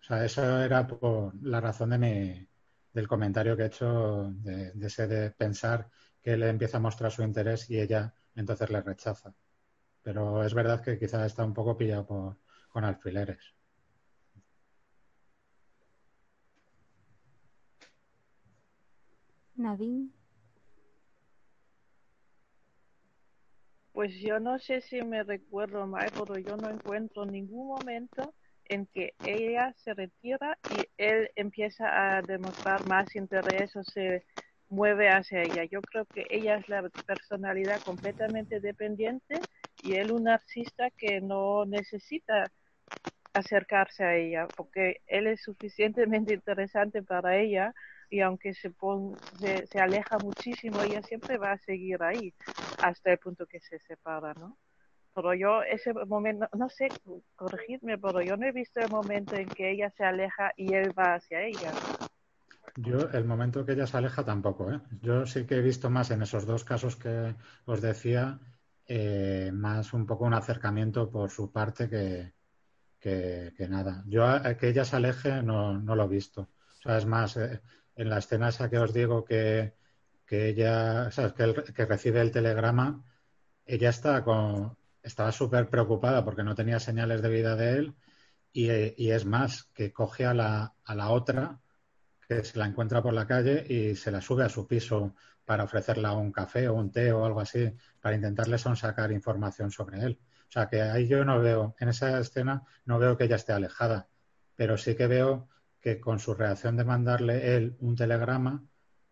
O 0.00 0.04
sea, 0.04 0.24
eso 0.24 0.60
era 0.62 0.86
por 0.86 1.34
la 1.42 1.60
razón 1.60 1.90
de 1.90 1.98
mi, 1.98 2.48
del 2.92 3.08
comentario 3.08 3.56
que 3.56 3.62
he 3.64 3.66
hecho 3.66 4.30
de, 4.34 4.72
de 4.72 4.86
ese 4.86 5.06
de 5.06 5.30
pensar 5.30 5.88
que 6.22 6.32
él 6.34 6.42
empieza 6.42 6.76
a 6.76 6.80
mostrar 6.80 7.10
su 7.10 7.22
interés 7.22 7.70
y 7.70 7.80
ella 7.80 8.14
entonces 8.34 8.70
le 8.70 8.82
rechaza. 8.82 9.34
Pero 10.02 10.44
es 10.44 10.54
verdad 10.54 10.82
que 10.82 10.98
quizás 10.98 11.26
está 11.26 11.44
un 11.44 11.54
poco 11.54 11.76
pillado 11.76 12.06
por, 12.06 12.36
con 12.68 12.84
alfileres. 12.84 13.57
Nadine. 19.58 20.10
Pues 23.92 24.14
yo 24.20 24.38
no 24.38 24.58
sé 24.60 24.80
si 24.80 25.02
me 25.02 25.24
recuerdo 25.24 25.86
mal, 25.86 26.12
pero 26.16 26.38
yo 26.38 26.56
no 26.56 26.70
encuentro 26.70 27.26
ningún 27.26 27.66
momento 27.66 28.32
en 28.66 28.86
que 28.86 29.14
ella 29.24 29.74
se 29.78 29.94
retira 29.94 30.58
y 30.68 30.88
él 30.98 31.30
empieza 31.34 32.16
a 32.18 32.22
demostrar 32.22 32.84
más 32.84 33.16
interés 33.16 33.74
o 33.74 33.82
se 33.82 34.24
mueve 34.68 35.08
hacia 35.08 35.42
ella. 35.42 35.64
Yo 35.64 35.82
creo 35.82 36.06
que 36.06 36.26
ella 36.30 36.56
es 36.56 36.68
la 36.68 36.88
personalidad 37.06 37.80
completamente 37.82 38.60
dependiente 38.60 39.44
y 39.80 39.94
él 39.94 40.12
un 40.12 40.28
artista 40.28 40.90
que 40.90 41.20
no 41.20 41.64
necesita 41.64 42.52
acercarse 43.32 44.04
a 44.04 44.16
ella 44.16 44.48
porque 44.56 45.00
él 45.06 45.26
es 45.26 45.42
suficientemente 45.42 46.32
interesante 46.32 47.02
para 47.02 47.36
ella 47.36 47.74
y 48.10 48.20
aunque 48.20 48.54
se, 48.54 48.72
se, 49.66 49.80
aleja 49.80 50.18
muchísimo, 50.18 50.82
ella 50.82 51.02
siempre 51.02 51.38
va 51.38 51.52
a 51.52 51.58
seguir 51.58 52.02
ahí 52.02 52.32
hasta 52.82 53.12
el 53.12 53.18
punto 53.18 53.46
que 53.46 53.60
se 53.60 53.78
separa, 53.80 54.34
¿no? 54.34 54.56
Pero 55.14 55.34
yo 55.34 55.62
ese 55.62 55.92
momento, 55.92 56.48
no 56.56 56.68
sé, 56.68 56.88
corregidme, 57.34 57.98
pero 57.98 58.22
yo 58.22 58.36
no 58.36 58.46
he 58.46 58.52
visto 58.52 58.80
el 58.80 58.88
momento 58.88 59.34
en 59.34 59.48
que 59.48 59.72
ella 59.72 59.90
se 59.96 60.04
aleja 60.04 60.52
y 60.56 60.72
él 60.74 60.96
va 60.96 61.14
hacia 61.14 61.42
ella. 61.42 61.72
Yo, 62.76 63.10
el 63.10 63.24
momento 63.24 63.64
que 63.64 63.72
ella 63.72 63.86
se 63.86 63.96
aleja 63.96 64.24
tampoco, 64.24 64.70
¿eh? 64.70 64.80
Yo 65.02 65.26
sí 65.26 65.44
que 65.44 65.56
he 65.56 65.62
visto 65.62 65.90
más 65.90 66.12
en 66.12 66.22
esos 66.22 66.46
dos 66.46 66.62
casos 66.62 66.94
que 66.94 67.34
os 67.64 67.80
decía, 67.80 68.38
eh, 68.86 69.50
más 69.52 69.92
un 69.92 70.06
poco 70.06 70.24
un 70.24 70.34
acercamiento 70.34 71.10
por 71.10 71.30
su 71.30 71.50
parte 71.50 71.88
que, 71.88 72.32
que, 73.00 73.68
nada. 73.68 74.04
Yo 74.06 74.24
que 74.58 74.68
ella 74.68 74.84
se 74.84 74.96
aleje 74.96 75.42
no, 75.42 75.78
no 75.78 75.96
lo 75.96 76.04
he 76.04 76.08
visto. 76.08 76.42
O 76.42 76.82
sea, 76.82 76.98
es 76.98 77.06
más, 77.06 77.36
eh, 77.36 77.60
en 77.98 78.08
la 78.10 78.18
escena 78.18 78.48
esa 78.48 78.70
que 78.70 78.78
os 78.78 78.92
digo 78.94 79.24
que, 79.24 79.74
que 80.24 80.48
ella, 80.48 81.10
¿sabes? 81.10 81.32
Que, 81.34 81.72
que 81.74 81.86
recibe 81.86 82.20
el 82.20 82.30
telegrama, 82.30 83.04
ella 83.66 83.90
está 83.90 84.24
con, 84.24 84.78
estaba 85.02 85.32
súper 85.32 85.68
preocupada 85.68 86.24
porque 86.24 86.44
no 86.44 86.54
tenía 86.54 86.80
señales 86.80 87.22
de 87.22 87.28
vida 87.28 87.56
de 87.56 87.70
él 87.78 87.94
y, 88.52 88.70
y, 88.96 89.10
es 89.10 89.24
más, 89.26 89.64
que 89.74 89.92
coge 89.92 90.26
a 90.26 90.34
la, 90.34 90.74
a 90.84 90.94
la 90.94 91.10
otra 91.10 91.60
que 92.28 92.44
se 92.44 92.58
la 92.58 92.66
encuentra 92.66 93.02
por 93.02 93.14
la 93.14 93.26
calle 93.26 93.64
y 93.68 93.96
se 93.96 94.10
la 94.10 94.20
sube 94.20 94.44
a 94.44 94.48
su 94.48 94.66
piso 94.66 95.14
para 95.44 95.64
ofrecerle 95.64 96.08
un 96.10 96.30
café 96.30 96.68
o 96.68 96.74
un 96.74 96.92
té 96.92 97.10
o 97.12 97.24
algo 97.24 97.40
así, 97.40 97.74
para 98.00 98.16
intentarle 98.16 98.58
sacar 98.58 99.10
información 99.12 99.70
sobre 99.70 100.00
él. 100.04 100.20
O 100.48 100.52
sea, 100.52 100.68
que 100.68 100.82
ahí 100.82 101.08
yo 101.08 101.24
no 101.24 101.40
veo, 101.40 101.74
en 101.80 101.88
esa 101.88 102.18
escena 102.20 102.62
no 102.84 102.98
veo 102.98 103.16
que 103.16 103.24
ella 103.24 103.36
esté 103.36 103.52
alejada, 103.52 104.08
pero 104.56 104.76
sí 104.76 104.94
que 104.94 105.06
veo 105.06 105.48
que 105.80 106.00
con 106.00 106.18
su 106.18 106.34
reacción 106.34 106.76
de 106.76 106.84
mandarle 106.84 107.56
él 107.56 107.76
un 107.80 107.96
telegrama, 107.96 108.64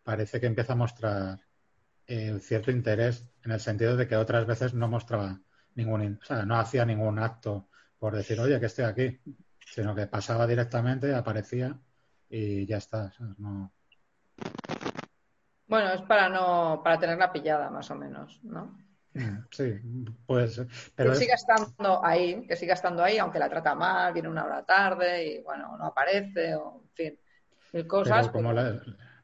parece 0.03 0.41
que 0.41 0.47
empieza 0.47 0.75
a 0.75 0.77
mostrar 0.77 1.41
eh, 2.07 2.39
cierto 2.41 2.71
interés 2.71 3.29
en 3.45 3.53
el 3.53 3.61
sentido 3.61 3.97
de 3.97 4.07
que 4.07 4.17
otras 4.17 4.47
veces 4.47 4.75
no 4.75 4.89
mostraba 4.89 5.41
ningún, 5.75 6.19
o 6.23 6.25
sea, 6.25 6.45
no 6.45 6.57
hacía 6.57 6.85
ningún 6.85 7.19
acto 7.19 7.69
por 7.99 8.15
decir, 8.15 8.39
oye, 8.41 8.61
que 8.61 8.67
estoy 8.67 8.85
aquí, 8.85 9.21
sino 9.59 9.95
que 9.95 10.07
pasaba 10.07 10.47
directamente, 10.47 11.15
aparecía 11.15 11.79
y 12.29 12.67
ya 12.67 12.77
está. 12.77 13.13
No... 13.39 13.73
Bueno, 15.67 15.93
es 15.93 16.03
para 16.03 16.29
no, 16.29 16.81
para 16.85 16.99
tenerla 16.99 17.33
pillada, 17.33 17.71
más 17.71 17.91
o 17.91 17.95
menos, 17.95 18.41
¿no? 18.45 18.77
Sí, 19.51 19.81
pues. 20.27 20.61
Pero 20.95 21.13
que 21.13 21.19
siga 21.19 21.35
estando 21.35 22.05
ahí, 22.05 22.47
que 22.47 22.57
siga 22.57 22.75
estando 22.75 23.03
ahí, 23.03 23.19
aunque 23.19 23.39
la 23.39 23.49
trata 23.49 23.75
mal, 23.75 24.13
viene 24.13 24.29
una 24.29 24.45
hora 24.45 24.65
tarde 24.65 25.27
y 25.27 25.43
bueno, 25.43 25.77
no 25.77 25.87
aparece, 25.87 26.55
o 26.55 26.83
en 26.83 26.91
fin, 26.95 27.19
mil 27.73 27.87
cosas. 27.87 28.29
Pero 28.29 28.33
como, 28.33 28.53
La, 28.53 28.81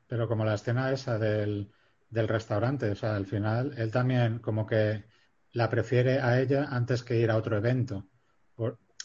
pero 0.07 0.29
como 0.29 0.45
la 0.45 0.55
escena 0.55 0.93
esa 0.93 1.19
del, 1.19 1.71
del 2.09 2.29
restaurante, 2.29 2.91
o 2.91 2.95
sea, 2.95 3.17
al 3.17 3.27
final 3.27 3.75
él 3.77 3.91
también 3.91 4.39
como 4.39 4.67
que 4.67 5.05
la 5.53 5.69
prefiere 5.69 6.21
a 6.21 6.41
ella 6.41 6.67
antes 6.71 7.03
que 7.03 7.17
ir 7.17 7.31
a 7.31 7.37
otro 7.37 7.57
evento. 7.57 8.07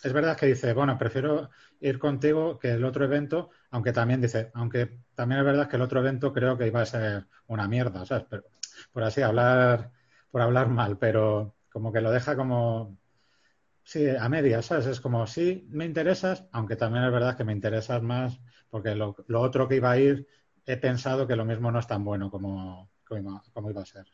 es 0.04 0.14
verdad 0.14 0.38
que 0.38 0.46
dice, 0.46 0.74
bueno, 0.74 0.98
prefiero 0.98 1.50
ir 1.80 2.00
contigo 2.00 2.58
que 2.60 2.72
el 2.72 2.86
otro 2.86 3.06
evento, 3.06 3.50
aunque 3.72 3.92
también 3.92 4.22
dice, 4.22 4.52
aunque 4.54 5.00
también 5.16 5.40
es 5.40 5.46
verdad 5.46 5.68
que 5.68 5.76
el 5.76 5.82
otro 5.82 6.00
evento 6.00 6.32
creo 6.34 6.58
que 6.58 6.68
iba 6.68 6.82
a 6.82 6.86
ser 6.86 7.28
una 7.48 7.68
mierda, 7.68 8.06
¿sabes? 8.06 8.26
Pero, 8.30 8.44
por 8.92 9.04
así 9.04 9.22
hablar, 9.22 9.92
por 10.38 10.44
hablar 10.44 10.70
mal, 10.70 11.00
pero 11.00 11.56
como 11.72 11.92
que 11.92 12.00
lo 12.00 12.12
deja 12.12 12.36
como, 12.36 13.00
sí, 13.84 14.08
a 14.08 14.30
medias, 14.30 14.68
¿sabes? 14.68 14.86
Es 14.86 15.02
como, 15.02 15.26
sí, 15.26 15.66
me 15.72 15.84
interesas, 15.84 16.46
aunque 16.52 16.76
también 16.76 17.06
es 17.06 17.12
verdad 17.12 17.36
que 17.36 17.44
me 17.44 17.54
interesas 17.54 18.04
más, 18.04 18.40
porque 18.70 18.94
lo, 18.94 19.16
otro 19.30 19.68
que 19.68 19.78
iba 19.78 19.90
a 19.90 19.98
ir, 19.98 20.28
he 20.64 20.78
pensado 20.78 21.26
que 21.26 21.36
lo 21.36 21.44
mismo 21.44 21.72
no 21.72 21.80
es 21.80 21.88
tan 21.88 22.04
bueno 22.04 22.30
como, 22.30 22.92
como, 23.04 23.72
iba, 23.72 23.82
a 23.82 23.86
ser, 23.86 24.06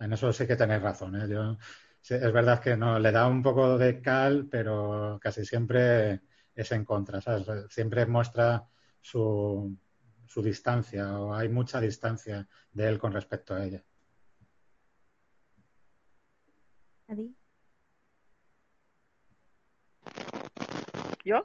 En 0.00 0.14
eso 0.14 0.32
sí 0.32 0.46
que 0.46 0.56
tenéis 0.56 0.80
razón, 0.80 1.20
¿eh? 1.20 1.28
Yo, 1.28 1.58
es 2.08 2.32
verdad 2.32 2.60
que 2.62 2.74
no 2.74 2.98
le 2.98 3.12
da 3.12 3.26
un 3.26 3.42
poco 3.42 3.76
de 3.76 4.00
cal, 4.00 4.48
pero 4.50 5.18
casi 5.20 5.44
siempre 5.44 6.22
es 6.54 6.72
en 6.72 6.86
contra. 6.86 7.20
Siempre 7.68 8.06
muestra 8.06 8.66
su, 9.02 9.76
su 10.26 10.40
distancia 10.40 11.20
o 11.20 11.34
hay 11.34 11.50
mucha 11.50 11.82
distancia 11.82 12.48
de 12.72 12.88
él 12.88 12.98
con 12.98 13.12
respecto 13.12 13.52
a 13.54 13.62
ella. 13.62 13.84
¿Yo? 21.24 21.44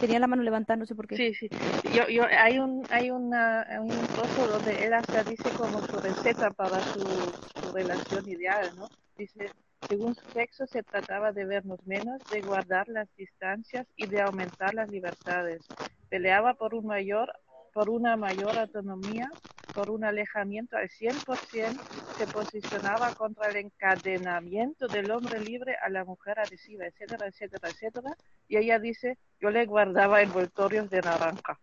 Tenía 0.00 0.18
la 0.18 0.26
mano 0.26 0.42
levantada, 0.42 0.76
no 0.76 0.86
sé 0.86 0.94
por 0.94 1.06
qué. 1.06 1.16
Sí, 1.16 1.34
sí. 1.34 1.48
Yo, 1.94 2.08
yo, 2.08 2.24
hay 2.24 2.58
un, 2.58 2.84
hay 2.90 3.10
una, 3.10 3.66
un 3.80 3.88
trozo 3.88 4.46
donde 4.46 4.86
él 4.86 4.92
hasta 4.92 5.22
dice 5.24 5.50
como 5.56 5.80
su 5.80 5.96
receta 5.98 6.50
para 6.50 6.80
su, 6.80 7.00
su 7.00 7.72
relación 7.72 8.28
ideal, 8.28 8.70
¿no? 8.76 8.88
Dice, 9.16 9.50
según 9.88 10.14
su 10.14 10.24
sexo 10.30 10.66
se 10.66 10.82
trataba 10.82 11.32
de 11.32 11.44
vernos 11.44 11.84
menos, 11.86 12.20
de 12.30 12.40
guardar 12.42 12.88
las 12.88 13.08
distancias 13.16 13.86
y 13.96 14.06
de 14.06 14.20
aumentar 14.20 14.74
las 14.74 14.88
libertades. 14.90 15.66
Peleaba 16.08 16.54
por 16.54 16.74
un 16.74 16.86
mayor 16.86 17.32
por 17.78 17.90
una 17.90 18.16
mayor 18.16 18.58
autonomía, 18.58 19.30
por 19.72 19.88
un 19.88 20.02
alejamiento 20.02 20.76
al 20.76 20.88
100%, 20.88 21.78
se 22.16 22.26
posicionaba 22.26 23.14
contra 23.14 23.50
el 23.50 23.54
encadenamiento 23.54 24.88
del 24.88 25.12
hombre 25.12 25.38
libre 25.38 25.76
a 25.80 25.88
la 25.88 26.04
mujer 26.04 26.40
adhesiva, 26.40 26.86
etcétera, 26.86 27.28
etcétera, 27.28 27.68
etcétera. 27.68 28.16
Y 28.48 28.56
ella 28.56 28.80
dice, 28.80 29.16
yo 29.40 29.50
le 29.50 29.64
guardaba 29.64 30.22
envoltorios 30.22 30.90
de 30.90 31.02
naranja. 31.02 31.56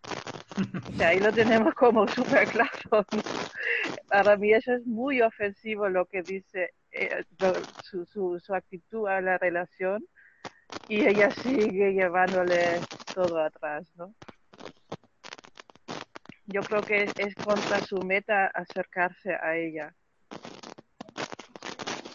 O 0.87 0.97
sea, 0.97 1.09
ahí 1.09 1.19
lo 1.19 1.33
tenemos 1.33 1.73
como 1.73 2.07
súper 2.15 2.47
claro. 2.47 3.05
Para 4.07 4.37
mí 4.37 4.53
eso 4.53 4.71
es 4.71 4.87
muy 4.87 5.21
ofensivo 5.21 5.89
lo 5.89 6.05
que 6.05 6.23
dice 6.23 6.69
eh, 6.93 7.25
su, 7.81 8.05
su, 8.05 8.39
su 8.39 8.55
actitud 8.55 9.05
a 9.09 9.19
la 9.19 9.37
relación 9.37 10.01
y 10.87 11.05
ella 11.05 11.29
sigue 11.31 11.91
llevándole 11.91 12.79
todo 13.13 13.43
atrás, 13.43 13.85
¿no? 13.97 14.15
Yo 16.47 16.63
creo 16.63 16.83
que 16.83 17.11
es, 17.17 17.35
contra 17.37 17.81
su 17.81 18.01
meta 18.03 18.47
acercarse 18.47 19.33
a 19.33 19.57
ella. 19.57 19.95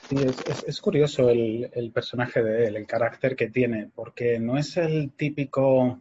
Sí, 0.08 0.16
es, 0.18 0.64
es, 0.66 0.80
curioso 0.80 1.30
el, 1.30 1.70
el, 1.72 1.92
personaje 1.92 2.42
de 2.42 2.66
él, 2.66 2.76
el 2.76 2.86
carácter 2.86 3.36
que 3.36 3.48
tiene, 3.48 3.90
porque 3.94 4.40
no 4.40 4.58
es 4.58 4.76
el 4.76 5.12
típico 5.12 6.00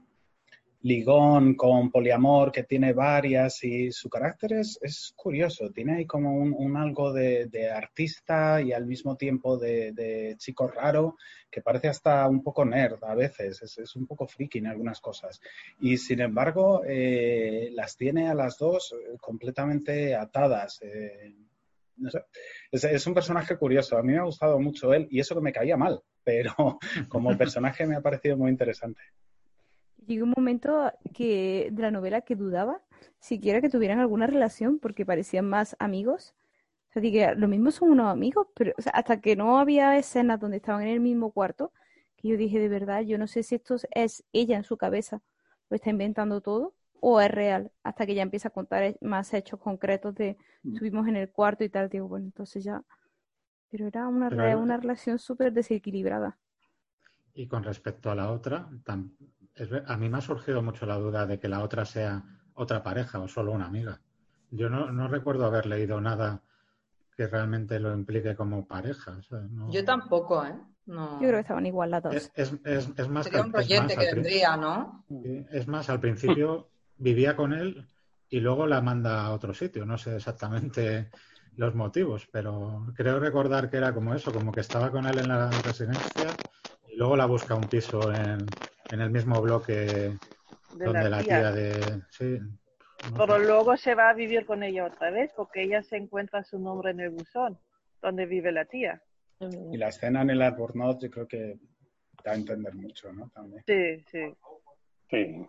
ligón 0.81 1.55
con 1.55 1.91
poliamor 1.91 2.51
que 2.51 2.63
tiene 2.63 2.93
varias 2.93 3.63
y 3.63 3.91
su 3.91 4.09
carácter 4.09 4.53
es, 4.53 4.79
es 4.81 5.13
curioso, 5.15 5.69
tiene 5.71 5.97
ahí 5.97 6.05
como 6.05 6.33
un, 6.35 6.77
algo 6.77 7.11
de, 7.11 7.49
artista 7.69 8.61
y 8.61 8.71
al 8.71 8.85
mismo 8.85 9.17
tiempo 9.17 9.57
de, 9.57 10.35
chico 10.37 10.67
raro 10.67 11.17
que 11.51 11.61
parece 11.61 11.89
hasta 11.89 12.27
un 12.27 12.41
poco 12.41 12.63
nerd 12.63 13.03
a 13.03 13.15
veces, 13.15 13.61
es, 13.61 13.95
un 13.95 14.07
poco 14.07 14.25
friki 14.25 14.59
en 14.59 14.67
algunas 14.67 15.01
cosas 15.01 15.41
y 15.81 15.97
sin 15.97 16.21
embargo 16.21 16.83
eh, 16.87 17.69
las 17.73 17.97
tiene 17.97 18.29
a 18.29 18.33
las 18.33 18.57
dos 18.57 18.93
eh, 18.93 19.17
completamente 19.19 20.15
atadas. 20.15 20.81
Eh, 20.81 21.35
es, 22.71 22.85
es, 22.85 23.07
un 23.07 23.13
personaje 23.13 23.57
curioso. 23.57 23.97
A 23.97 24.03
mí 24.03 24.13
me 24.13 24.19
ha 24.19 24.23
gustado 24.23 24.57
mucho 24.57 24.93
él 24.93 25.07
y 25.11 25.19
eso 25.19 25.35
que 25.35 25.41
me 25.41 25.51
caía 25.51 25.75
mal, 25.75 26.01
pero 26.23 26.53
como 27.09 27.29
personaje 27.37 27.85
me 27.85 27.97
ha 27.97 28.01
parecido 28.01 28.37
muy 28.37 28.51
interesante 28.51 29.01
llegó 30.09 30.25
un 30.25 30.33
momento 30.35 30.91
que 31.13 31.69
de 31.71 31.81
la 31.81 31.91
novela 31.91 32.21
que 32.21 32.35
dudaba 32.35 32.81
siquiera 33.19 33.61
que 33.61 33.69
tuvieran 33.69 33.99
alguna 33.99 34.27
relación 34.27 34.79
porque 34.79 35.05
parecían 35.05 35.45
más 35.47 35.75
amigos. 35.79 36.35
O 36.89 36.93
sea, 36.93 37.01
dije, 37.01 37.35
lo 37.35 37.47
mismo 37.47 37.71
son 37.71 37.91
unos 37.91 38.07
amigos, 38.11 38.47
pero 38.55 38.73
hasta 38.93 39.21
que 39.21 39.35
no 39.35 39.59
había 39.59 39.97
escenas 39.97 40.39
donde 40.39 40.57
estaban 40.57 40.81
en 40.81 40.89
el 40.89 40.99
mismo 40.99 41.31
cuarto, 41.31 41.71
que 42.17 42.29
yo 42.29 42.37
dije, 42.37 42.59
de 42.59 42.67
verdad, 42.67 43.01
yo 43.01 43.17
no 43.17 43.27
sé 43.27 43.43
si 43.43 43.55
esto 43.55 43.75
es 43.91 44.25
ella 44.33 44.57
en 44.57 44.63
su 44.63 44.75
cabeza, 44.75 45.21
o 45.69 45.75
está 45.75 45.91
inventando 45.91 46.41
todo, 46.41 46.73
o 46.99 47.21
es 47.21 47.29
real, 47.29 47.71
hasta 47.83 48.05
que 48.05 48.15
ya 48.15 48.23
empieza 48.23 48.47
a 48.47 48.51
contar 48.51 48.97
más 49.01 49.33
hechos 49.33 49.59
concretos 49.59 50.15
de 50.15 50.37
mm. 50.63 50.73
estuvimos 50.73 51.07
en 51.07 51.15
el 51.15 51.31
cuarto 51.31 51.63
y 51.63 51.69
tal, 51.69 51.89
digo, 51.89 52.07
bueno, 52.07 52.25
entonces 52.25 52.63
ya... 52.63 52.83
Pero 53.71 53.85
era 53.85 54.07
una, 54.07 54.29
una 54.57 54.77
relación 54.77 55.19
súper 55.19 55.53
desequilibrada. 55.53 56.39
Y 57.35 57.47
con 57.47 57.63
respecto 57.63 58.09
a 58.09 58.15
la 58.15 58.31
otra, 58.31 58.67
a 59.87 59.97
mí 59.97 60.09
me 60.09 60.17
ha 60.17 60.21
surgido 60.21 60.61
mucho 60.61 60.85
la 60.85 60.97
duda 60.97 61.25
de 61.25 61.39
que 61.39 61.47
la 61.47 61.63
otra 61.63 61.85
sea 61.85 62.23
otra 62.53 62.83
pareja 62.83 63.19
o 63.19 63.27
solo 63.27 63.51
una 63.51 63.65
amiga. 63.65 64.01
Yo 64.51 64.69
no, 64.69 65.07
recuerdo 65.07 65.45
haber 65.45 65.65
leído 65.65 66.01
nada 66.01 66.41
que 67.15 67.27
realmente 67.27 67.79
lo 67.79 67.93
implique 67.93 68.35
como 68.35 68.67
pareja. 68.67 69.19
Yo 69.69 69.83
tampoco, 69.85 70.45
¿eh? 70.45 70.55
Yo 70.85 71.17
creo 71.19 71.33
que 71.33 71.39
estaban 71.39 71.65
igual 71.65 71.91
las 71.91 72.03
dos. 72.03 72.31
Es, 72.33 73.09
más 73.09 73.25
Sería 73.25 73.43
un 73.43 73.51
proyecto 73.51 73.95
que 73.95 74.13
vendría, 74.13 74.57
¿no? 74.57 75.05
Es 75.51 75.67
más, 75.67 75.89
al 75.89 75.99
principio 75.99 76.69
vivía 76.97 77.35
con 77.35 77.53
él 77.53 77.85
y 78.29 78.39
luego 78.39 78.65
la 78.65 78.81
manda 78.81 79.23
a 79.23 79.31
otro 79.31 79.53
sitio. 79.53 79.85
No 79.85 79.97
sé 79.97 80.15
exactamente 80.15 81.09
los 81.57 81.75
motivos, 81.75 82.27
pero 82.31 82.87
creo 82.95 83.19
recordar 83.19 83.69
que 83.69 83.77
era 83.77 83.93
como 83.93 84.13
eso, 84.13 84.33
como 84.33 84.51
que 84.51 84.61
estaba 84.61 84.89
con 84.91 85.05
él 85.05 85.19
en 85.19 85.27
la 85.27 85.49
residencia 85.49 86.29
y 86.91 86.95
luego 86.95 87.15
la 87.15 87.25
busca 87.25 87.53
un 87.53 87.67
piso 87.67 88.13
en, 88.13 88.45
en 88.91 89.01
el 89.01 89.11
mismo 89.11 89.41
bloque 89.41 90.17
donde 90.73 91.09
la 91.09 91.23
tía, 91.23 91.51
de... 91.51 92.01
Sí, 92.09 92.39
Pero 93.17 93.39
luego 93.39 93.77
se 93.77 93.95
va 93.95 94.09
a 94.09 94.13
vivir 94.13 94.45
con 94.45 94.63
ella 94.63 94.85
otra 94.85 95.11
vez 95.11 95.31
porque 95.35 95.63
ella 95.63 95.83
se 95.83 95.97
encuentra 95.97 96.43
su 96.43 96.59
nombre 96.59 96.91
en 96.91 96.99
el 96.99 97.09
buzón 97.11 97.59
donde 98.01 98.25
vive 98.25 98.51
la 98.51 98.65
tía. 98.65 99.01
Y 99.71 99.77
la 99.77 99.89
escena 99.89 100.21
en 100.21 100.31
el 100.31 100.41
Albornoz 100.41 100.99
yo 101.01 101.09
creo 101.09 101.27
que 101.27 101.59
da 102.23 102.31
a 102.31 102.35
entender 102.35 102.75
mucho, 102.75 103.11
¿no? 103.13 103.29
También. 103.29 103.63
Sí, 103.65 104.03
sí. 104.11 104.35
Sí. 105.09 105.47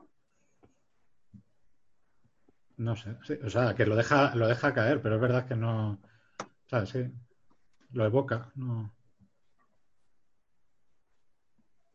No 2.76 2.96
sé, 2.96 3.10
o 3.44 3.50
sea, 3.50 3.74
que 3.74 3.84
lo 3.84 3.94
deja, 3.94 4.34
lo 4.34 4.48
deja 4.48 4.72
caer, 4.72 5.02
pero 5.02 5.16
es 5.16 5.20
verdad 5.20 5.46
que 5.46 5.54
no, 5.54 5.92
o 5.92 6.68
sea, 6.68 6.86
sí, 6.86 7.12
lo 7.92 8.06
evoca, 8.06 8.50
no. 8.54 8.94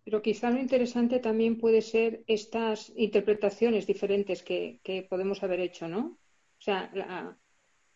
Pero 0.05 0.21
quizá 0.21 0.51
lo 0.51 0.59
interesante 0.59 1.17
también 1.19 1.57
puede 1.57 1.81
ser 1.81 2.23
estas 2.27 2.93
interpretaciones 2.95 3.87
diferentes 3.87 4.43
que, 4.43 4.79
podemos 5.09 5.41
haber 5.41 5.59
hecho, 5.61 5.87
¿no? 5.87 6.19
O 6.59 6.61
sea, 6.65 6.91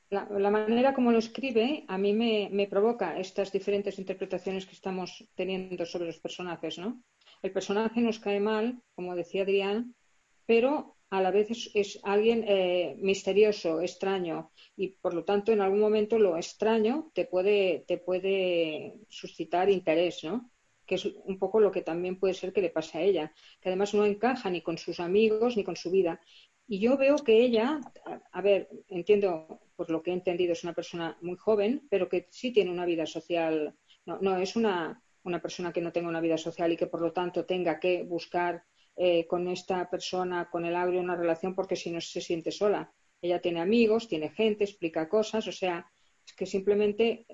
la, 0.10 0.50
manera 0.50 0.96
como 0.96 1.12
lo 1.12 1.20
escribe 1.20 1.86
a 1.88 2.00
mí 2.00 2.14
me, 2.14 2.68
provoca 2.68 3.20
estas 3.20 3.52
diferentes 3.52 4.00
interpretaciones 4.00 4.66
que 4.66 4.74
estamos 4.74 5.10
teniendo 5.36 5.86
sobre 5.86 6.08
los 6.08 6.20
personajes, 6.20 6.80
¿no? 6.80 7.04
El 7.44 7.52
personaje 7.52 8.02
nos 8.02 8.20
cae 8.20 8.40
mal, 8.40 8.82
como 8.96 9.16
decía 9.16 9.44
Adrián, 9.44 9.96
pero 10.48 10.98
a 11.12 11.22
la 11.22 11.30
vez 11.30 11.48
es, 11.76 12.00
alguien 12.02 12.44
eh, 12.48 12.96
misterioso, 12.98 13.82
extraño, 13.82 14.52
y 14.76 14.90
por 15.04 15.14
lo 15.14 15.24
tanto 15.26 15.52
en 15.52 15.62
algún 15.62 15.80
momento 15.80 16.18
lo 16.18 16.38
extraño 16.38 17.12
te 17.14 17.26
puede, 17.26 17.84
te 17.88 18.00
puede 18.00 18.96
suscitar 19.10 19.70
interés, 19.70 20.24
¿no? 20.24 20.50
Que 20.90 20.96
es 20.96 21.06
un 21.06 21.38
poco 21.38 21.60
lo 21.60 21.72
que 21.72 21.84
también 21.84 22.20
puede 22.20 22.34
ser 22.34 22.52
que 22.52 22.62
le 22.62 22.72
pase 22.72 22.98
a 22.98 23.02
ella, 23.02 23.32
que 23.62 23.70
además 23.70 23.94
no 23.94 24.06
encaja 24.06 24.50
ni 24.50 24.64
con 24.64 24.80
sus 24.80 25.00
amigos 25.00 25.56
ni 25.56 25.64
con 25.64 25.76
su 25.76 25.92
vida. 25.92 26.20
Y 26.68 26.80
yo 26.80 26.98
veo 26.98 27.18
que 27.18 27.44
ella, 27.46 27.80
a, 28.32 28.42
ver, 28.42 28.70
entiendo 28.88 29.62
por 29.76 29.92
lo 29.92 30.02
que 30.02 30.10
he 30.10 30.14
entendido, 30.16 30.54
es 30.54 30.64
una 30.64 30.74
persona 30.74 31.16
muy 31.22 31.38
joven, 31.38 31.86
pero 31.92 32.10
que 32.10 32.28
sí 32.32 32.52
tiene 32.52 32.72
una 32.72 32.88
vida 32.88 33.06
social, 33.06 33.76
no, 34.08 34.18
no 34.20 34.38
es 34.38 34.56
una, 34.56 35.04
una 35.22 35.40
persona 35.40 35.72
que 35.72 35.82
no 35.82 35.92
tenga 35.92 36.10
una 36.10 36.22
vida 36.22 36.40
social 36.40 36.72
y 36.72 36.78
que 36.78 36.88
por 36.88 37.02
lo 37.02 37.14
tanto 37.14 37.46
tenga 37.46 37.80
que 37.80 38.02
buscar 38.04 38.64
eh, 38.96 39.28
con 39.28 39.48
esta 39.48 39.88
persona, 39.92 40.50
con 40.50 40.66
el 40.66 40.76
agrio, 40.76 41.02
una 41.02 41.16
relación 41.16 41.54
porque 41.54 41.76
si 41.76 41.92
no 41.92 42.02
se 42.02 42.20
siente 42.20 42.52
sola. 42.52 42.92
Ella 43.22 43.40
tiene 43.42 43.62
amigos, 43.62 44.08
tiene 44.08 44.30
gente, 44.30 44.64
explica 44.64 45.08
cosas, 45.08 45.48
o 45.48 45.52
sea, 45.52 45.86
es 46.26 46.34
que 46.34 46.48
simplemente 46.48 47.26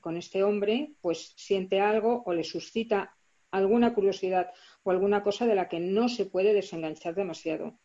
con, 0.00 0.16
este 0.18 0.42
hombre 0.42 0.92
pues 1.00 1.32
siente 1.36 1.80
algo 1.80 2.22
o 2.26 2.34
le 2.34 2.44
suscita 2.44 3.16
alguna 3.50 3.94
curiosidad 3.94 4.50
o 4.82 4.90
alguna 4.90 5.22
cosa 5.22 5.46
de 5.46 5.54
la 5.54 5.70
que 5.70 5.80
no 5.80 6.10
se 6.10 6.26
puede 6.26 6.52
desenganchar 6.52 7.14
demasiado. 7.14 7.78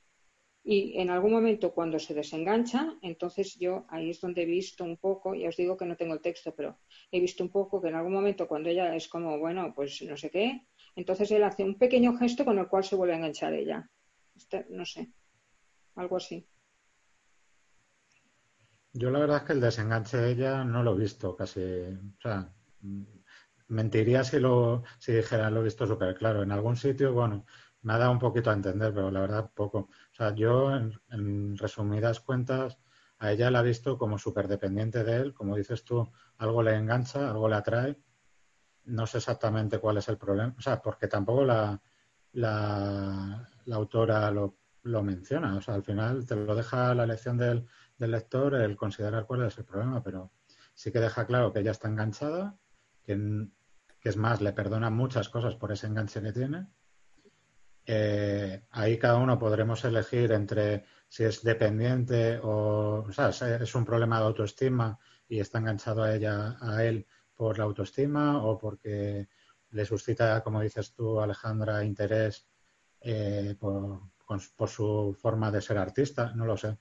Y 0.61 0.99
en 0.99 1.09
algún 1.09 1.32
momento 1.32 1.73
cuando 1.73 1.97
se 1.97 2.13
desengancha, 2.13 2.97
entonces 3.01 3.57
yo 3.57 3.86
ahí 3.88 4.09
es 4.09 4.19
donde 4.19 4.43
he 4.43 4.45
visto 4.45 4.84
un 4.84 4.97
poco, 4.97 5.36
ya 5.36 5.47
os 5.47 5.55
digo 5.55 5.77
que 5.77 5.86
no 5.86 5.95
tengo 5.95 6.13
el 6.13 6.21
texto, 6.21 6.53
pero 6.53 6.80
he 7.11 7.21
visto 7.21 7.45
un 7.45 7.49
poco 7.49 7.82
que 7.82 7.88
en 7.88 7.95
algún 7.95 8.13
momento 8.13 8.45
cuando 8.45 8.69
ella 8.69 8.93
es 8.93 9.07
como, 9.07 9.39
bueno, 9.39 9.71
pues 9.73 10.01
no 10.01 10.17
sé 10.17 10.30
qué, 10.30 10.67
entonces 10.97 11.32
él 11.32 11.43
hace 11.43 11.63
un 11.63 11.77
pequeño 11.77 12.17
gesto 12.17 12.43
con 12.43 12.59
el 12.59 12.67
cual 12.67 12.84
se 12.84 12.97
vuelve 12.97 13.13
a 13.13 13.17
enganchar 13.17 13.53
ella. 13.53 13.89
Este, 14.36 14.65
no 14.69 14.86
sé, 14.86 15.13
algo 15.95 16.17
así. 16.17 16.45
Yo 18.94 19.12
la 19.12 19.20
verdad 19.20 19.38
es 19.38 19.44
que 19.44 19.54
el 19.54 19.62
desenganche 19.62 20.18
de 20.18 20.32
ella 20.32 20.64
no 20.64 20.84
lo 20.84 20.96
he 20.96 21.00
visto 21.00 21.36
casi. 21.36 21.62
O 21.62 22.22
sea, 22.22 22.52
mentiría 23.68 24.24
si 24.24 24.40
lo 24.40 24.84
si 24.98 25.14
dijera 25.14 25.50
lo 25.52 25.62
he 25.62 25.64
visto 25.64 25.86
súper 25.88 26.16
claro. 26.16 26.44
En 26.44 26.52
algún 26.52 26.76
sitio, 26.76 27.14
bueno, 27.14 27.46
me 27.82 27.94
ha 27.94 27.98
dado 27.98 28.12
un 28.12 28.20
poquito 28.20 28.50
a 28.50 28.54
entender, 28.54 28.94
pero 28.94 29.12
la 29.12 29.22
verdad 29.22 29.52
poco. 29.54 29.80
O 29.80 30.16
sea, 30.16 30.34
yo 30.36 30.76
en, 30.76 31.58
resumidas 31.58 32.20
cuentas 32.20 32.80
a 33.20 33.32
ella 33.32 33.52
la 33.52 33.62
he 33.62 33.64
visto 33.64 33.98
como 33.98 34.18
súper 34.18 34.48
dependiente 34.48 35.04
de 35.04 35.18
él, 35.18 35.34
como 35.34 35.56
dices 35.56 35.84
tú, 35.84 36.10
algo 36.38 36.64
le 36.64 36.76
engancha, 36.76 37.30
algo 37.30 37.50
le 37.50 37.56
atrae. 37.56 37.98
No 38.86 39.06
sé 39.06 39.20
exactamente 39.20 39.80
cuál 39.80 39.98
es 39.98 40.08
el 40.10 40.18
problema, 40.18 40.56
o 40.58 40.62
sea, 40.62 40.82
porque 40.82 41.08
tampoco 41.08 41.46
la, 41.46 41.80
la, 42.34 43.48
autora 43.72 44.32
lo, 44.32 44.58
lo, 44.84 45.04
menciona. 45.04 45.56
O 45.58 45.62
sea, 45.62 45.76
al 45.76 45.84
final 45.84 46.26
te 46.26 46.36
lo 46.36 46.56
deja 46.56 46.96
la 46.96 47.04
elección 47.04 47.38
del, 47.38 47.68
del 48.00 48.12
lector 48.12 48.56
el 48.56 48.76
considerar 48.76 49.26
cuál 49.26 49.45
es 49.45 49.58
el 49.58 49.66
problema, 49.66 50.02
pero 50.02 50.32
sí 50.74 50.91
que 50.91 51.00
deja 51.00 51.28
claro 51.28 51.54
que 51.54 51.60
ella 51.60 51.72
está 51.72 51.88
enganchada, 51.88 52.58
que, 53.04 53.47
que 54.00 54.10
es 54.10 54.18
más, 54.18 54.41
le 54.41 54.54
perdona 54.54 54.89
muchas 54.89 55.30
cosas 55.30 55.56
por 55.56 55.72
ese 55.72 55.88
enganche 55.88 56.22
que 56.22 56.32
tiene 56.32 56.68
eh, 57.91 58.66
ahí 58.70 59.00
cada 59.00 59.18
uno 59.18 59.39
podremos 59.39 59.84
elegir 59.84 60.32
entre 60.32 60.86
si 61.08 61.24
es 61.24 61.41
dependiente 61.41 62.38
o, 62.38 63.04
o 63.08 63.12
sea, 63.12 63.30
es 63.30 63.74
un 63.74 63.84
problema 63.84 64.20
de 64.20 64.26
autoestima 64.26 65.00
y 65.28 65.39
está 65.39 65.58
enganchado 65.58 66.04
a 66.04 66.14
ella, 66.14 66.56
a 66.62 66.84
él 66.84 67.08
por 67.34 67.58
la 67.58 67.64
autoestima 67.64 68.43
o 68.43 68.60
porque 68.60 69.28
le 69.72 69.86
suscita, 69.86 70.43
como 70.43 70.62
dices 70.62 70.93
tú, 70.93 71.20
Alejandra, 71.20 71.84
interés 71.84 72.47
eh, 73.02 73.56
por, 73.60 74.02
por, 74.56 74.70
su 74.70 75.18
forma 75.20 75.50
de 75.50 75.60
ser 75.60 75.80
artista, 75.80 76.32
no 76.36 76.45
lo 76.45 76.58
sé. 76.58 76.78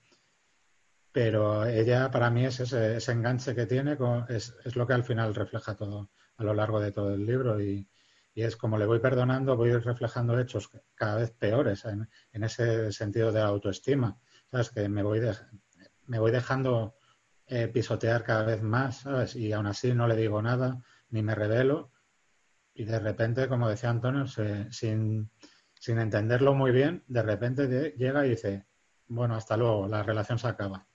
Pero 1.13 1.65
ella, 1.67 2.11
para 2.11 2.31
mí, 2.31 2.45
es 2.45 2.61
ese, 2.61 2.97
ese 2.97 3.13
enganche 3.13 3.55
que 3.55 3.67
tiene, 3.67 3.97
es, 4.29 4.55
es, 4.65 4.77
lo 4.77 4.87
que 4.87 4.93
al 4.93 5.05
final 5.05 5.35
refleja 5.35 5.75
todo 5.75 6.11
a 6.37 6.45
lo 6.45 6.55
largo 6.55 6.81
de 6.81 6.93
todo 6.93 7.15
el 7.15 7.27
libro 7.27 7.61
y, 7.61 7.89
es 8.35 8.57
como 8.57 8.79
le 8.79 8.87
voy 8.87 9.01
perdonando, 9.01 9.57
voy 9.57 9.73
reflejando 9.73 10.39
hechos 10.39 10.71
cada 10.95 11.17
vez 11.17 11.33
peores 11.33 11.85
en, 11.85 12.09
ese 12.45 12.93
sentido 12.93 13.33
de 13.33 13.41
autoestima. 13.41 14.17
¿Sabes? 14.49 14.71
Que 14.71 14.89
me 14.89 15.03
voy, 15.03 15.21
me 16.07 16.21
voy 16.21 16.31
dejando 16.31 16.95
eh, 17.49 17.67
pisotear 17.67 18.23
cada 18.23 18.45
vez 18.45 18.63
más, 18.63 18.99
¿sabes? 18.99 19.35
Y 19.35 19.53
aún 19.53 19.67
así 19.67 19.93
no 19.93 20.07
le 20.07 20.15
digo 20.15 20.41
nada, 20.41 20.81
ni 21.11 21.23
me 21.23 21.35
revelo. 21.35 21.91
Y 22.75 22.85
de 22.85 23.01
repente, 23.01 23.49
como 23.49 23.69
decía 23.69 23.91
Antonio, 23.91 24.27
sin, 24.27 25.31
sin 25.75 25.99
entenderlo 25.99 26.55
muy 26.55 26.71
bien, 26.71 27.05
de 27.09 27.23
repente 27.23 27.95
llega 27.97 28.25
y 28.25 28.31
dice, 28.31 28.67
bueno, 29.09 29.35
hasta 29.35 29.57
luego, 29.57 29.89
la 29.89 30.03
relación 30.03 30.39
se 30.39 30.49
acaba. 30.49 30.88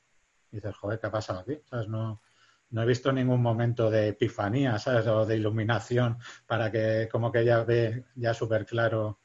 Y 0.54 0.58
dices, 0.58 0.78
joder, 0.78 1.00
¿qué 1.00 1.08
ha 1.08 1.12
pasado 1.12 1.40
aquí? 1.40 1.60
No, 1.88 2.22
no 2.70 2.82
he 2.84 2.86
visto 2.86 3.12
ningún 3.12 3.42
momento 3.42 3.90
de 3.90 4.10
epifanía, 4.10 4.78
¿sabes? 4.78 5.08
O 5.08 5.26
de 5.26 5.36
iluminación 5.36 6.20
para 6.46 6.72
que 6.72 7.10
como 7.12 7.32
que 7.32 7.40
ella 7.40 7.64
ve 7.64 8.06
ya 8.16 8.36
súper 8.36 8.68
claro 8.68 9.20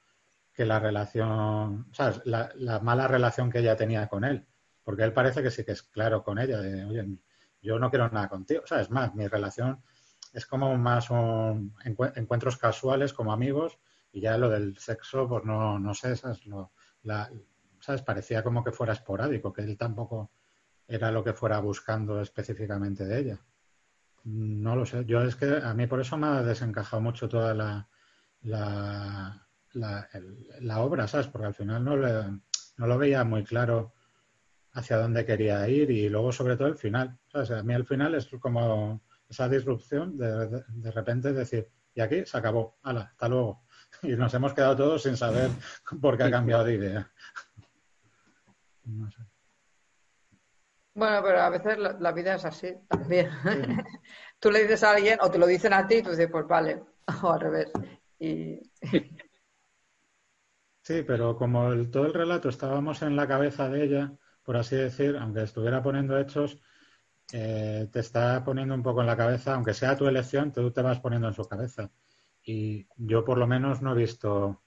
que 0.54 0.64
la 0.64 0.80
relación, 0.80 1.86
¿sabes? 1.92 2.22
La, 2.24 2.80
mala 2.82 3.06
relación 3.06 3.50
que 3.50 3.58
ella 3.58 3.76
tenía 3.76 4.08
con 4.08 4.24
él. 4.24 4.46
Porque 4.82 5.02
él 5.02 5.12
parece 5.12 5.42
que 5.42 5.50
sí 5.50 5.64
que 5.66 5.72
es 5.72 5.82
claro 5.82 6.24
con 6.24 6.38
ella, 6.38 6.62
de, 6.62 6.86
oye, 6.86 7.06
yo 7.60 7.78
no 7.78 7.90
quiero 7.90 8.08
nada 8.08 8.30
contigo, 8.30 8.62
¿sabes? 8.64 8.90
Más, 8.90 9.14
mi 9.14 9.28
relación 9.28 9.82
es 10.32 10.46
como 10.46 10.78
más 10.78 11.10
un, 11.10 11.74
encuentros 11.84 12.56
casuales 12.56 13.12
como 13.12 13.34
amigos 13.34 13.78
y 14.12 14.22
ya 14.22 14.38
lo 14.38 14.48
del 14.48 14.78
sexo, 14.78 15.28
pues 15.28 15.44
no, 15.44 15.78
no 15.78 15.92
sé, 15.92 16.16
¿sabes? 16.16 16.46
Lo, 16.46 16.72
¿sabes? 17.80 18.00
Parecía 18.00 18.42
como 18.42 18.64
que 18.64 18.72
fuera 18.72 18.94
esporádico, 18.94 19.52
que 19.52 19.60
él 19.60 19.76
tampoco 19.76 20.30
era 20.88 21.12
lo 21.12 21.22
que 21.22 21.34
fuera 21.34 21.60
buscando 21.60 22.20
específicamente 22.22 23.04
de 23.04 23.20
ella. 23.20 23.38
No 24.24 24.74
lo 24.74 24.86
sé. 24.86 25.04
Yo 25.04 25.22
es 25.22 25.36
que 25.36 25.60
a 25.62 25.74
mí 25.74 25.86
por 25.86 26.00
eso 26.00 26.16
me 26.16 26.26
ha 26.26 26.42
desencajado 26.42 27.02
mucho 27.02 27.28
toda 27.28 27.54
la, 27.54 27.88
la, 28.42 29.46
la, 29.74 30.80
obra, 30.80 31.06
¿sabes? 31.06 31.28
Porque 31.28 31.46
al 31.46 31.54
final 31.54 31.84
no, 31.84 31.96
no 31.96 32.86
lo 32.86 32.98
veía 32.98 33.22
muy 33.24 33.44
claro 33.44 33.94
hacia 34.72 34.96
dónde 34.96 35.26
quería 35.26 35.68
ir 35.68 35.90
y 35.90 36.08
luego 36.08 36.32
sobre 36.32 36.56
todo 36.56 36.68
el 36.68 36.76
final. 36.76 37.18
¿sabes? 37.30 37.50
A 37.50 37.62
mí 37.62 37.74
el 37.74 37.86
final 37.86 38.14
es 38.14 38.26
como 38.40 39.02
esa 39.28 39.48
disrupción 39.48 40.16
de, 40.16 40.64
de, 40.68 40.90
repente 40.90 41.32
decir, 41.32 41.70
y 41.94 42.00
aquí 42.00 42.24
se 42.24 42.38
acabó, 42.38 42.78
hala, 42.82 43.02
hasta 43.02 43.28
luego. 43.28 43.64
Y 44.02 44.16
nos 44.16 44.32
hemos 44.34 44.52
quedado 44.52 44.76
todos 44.76 45.02
sin 45.02 45.16
saber 45.16 45.50
por 46.00 46.16
qué 46.16 46.24
ha 46.24 46.30
cambiado 46.30 46.64
de 46.64 46.74
idea. 46.74 47.10
No 48.84 49.10
sé. 49.10 49.18
Bueno, 50.98 51.22
pero 51.22 51.40
a 51.40 51.48
veces 51.48 51.78
la, 51.78 52.10
vida 52.10 52.34
es 52.34 52.44
así 52.44 52.74
también. 52.88 53.30
tú 54.40 54.50
le 54.50 54.62
dices 54.62 54.82
a 54.82 54.90
alguien 54.90 55.16
o 55.22 55.30
te 55.30 55.38
lo 55.38 55.46
dicen 55.46 55.72
a 55.72 55.86
ti 55.86 55.96
y 55.96 56.02
tú 56.02 56.10
dices, 56.10 56.28
pues 56.28 56.44
vale, 56.48 56.82
o 57.22 57.32
al 57.32 57.40
revés. 57.40 57.70
Y... 58.18 58.60
Sí, 60.82 61.02
pero 61.06 61.36
como 61.36 61.70
todo 61.90 62.06
el 62.06 62.14
relato 62.14 62.48
estábamos 62.48 63.02
en 63.02 63.14
la 63.14 63.28
cabeza 63.28 63.68
de 63.68 63.84
ella, 63.84 64.12
por 64.42 64.56
así 64.56 64.74
decir, 64.74 65.18
aunque 65.18 65.42
estuviera 65.42 65.82
poniendo 65.82 66.18
hechos, 66.18 66.58
eh, 67.30 67.88
te 67.92 68.00
está 68.00 68.42
poniendo 68.42 68.74
un 68.74 68.82
poco 68.82 69.02
en 69.02 69.06
la 69.06 69.16
cabeza, 69.16 69.54
aunque 69.54 69.74
sea 69.74 69.98
tu 69.98 70.06
elección, 70.08 70.50
tú 70.50 70.70
te 70.70 70.80
vas 70.80 70.98
poniendo 70.98 71.28
en 71.28 71.34
su 71.34 71.46
cabeza. 71.46 71.90
Y 72.42 72.86
yo 72.96 73.22
por 73.22 73.36
lo 73.36 73.46
menos 73.46 73.82
no 73.82 73.92
he 73.92 73.98
visto, 73.98 74.32
o 74.46 74.62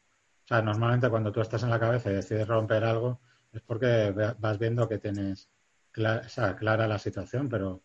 sea, 0.46 0.62
normalmente 0.62 1.10
cuando 1.10 1.32
tú 1.32 1.42
estás 1.42 1.64
en 1.64 1.72
la 1.72 1.80
cabeza 1.80 2.12
y 2.12 2.14
decides 2.14 2.48
romper 2.48 2.84
algo, 2.84 3.20
es 3.52 3.62
porque 3.64 4.14
vas 4.38 4.60
viendo 4.60 4.88
que 4.88 5.00
tienes 5.00 5.50
clara, 5.92 6.56
clara 6.58 6.88
la 6.88 7.00
situación, 7.00 7.50
pero 7.50 7.84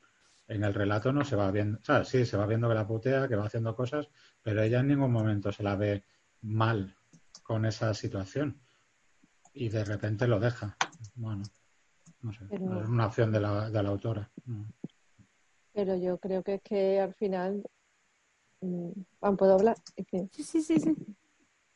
en 0.49 0.65
el 0.65 0.75
relato 0.75 1.13
no 1.13 1.25
se 1.25 1.37
va 1.37 1.51
viendo, 1.51 1.79
o 1.79 1.85
sea, 1.85 2.05
sí, 2.05 2.25
se 2.25 2.37
va 2.37 2.47
viendo 2.47 2.69
que 2.69 2.75
la 2.75 2.87
putea, 2.87 3.29
que 3.29 3.37
va 3.37 3.47
haciendo 3.47 3.75
cosas, 3.75 4.09
pero 4.43 4.63
ella 4.63 4.81
en 4.81 4.89
ningún 4.89 5.13
momento 5.13 5.51
se 5.53 5.63
la 5.63 5.77
ve 5.77 6.05
mal 6.43 6.97
con 7.43 7.65
esa 7.65 7.93
situación 7.95 8.61
y 9.53 9.69
de 9.69 9.85
repente 9.85 10.29
lo 10.29 10.39
deja. 10.39 10.77
Bueno, 11.15 11.43
no 12.23 12.33
sé, 12.33 12.45
es 12.51 12.61
una 12.61 13.07
opción 13.07 13.33
de 13.33 13.41
la, 13.41 13.71
de 13.71 13.83
la 13.83 13.89
autora. 13.89 14.31
Pero 15.73 15.97
yo 15.97 16.19
creo 16.19 16.43
que 16.43 16.55
es 16.55 16.63
que 16.63 17.01
al 17.01 17.15
final, 17.15 17.63
mm, 18.61 18.91
¿puedo 19.37 19.55
hablar? 19.55 19.77
Sí, 20.11 20.29
sí, 20.43 20.63
sí, 20.63 20.79
sí. 20.79 20.95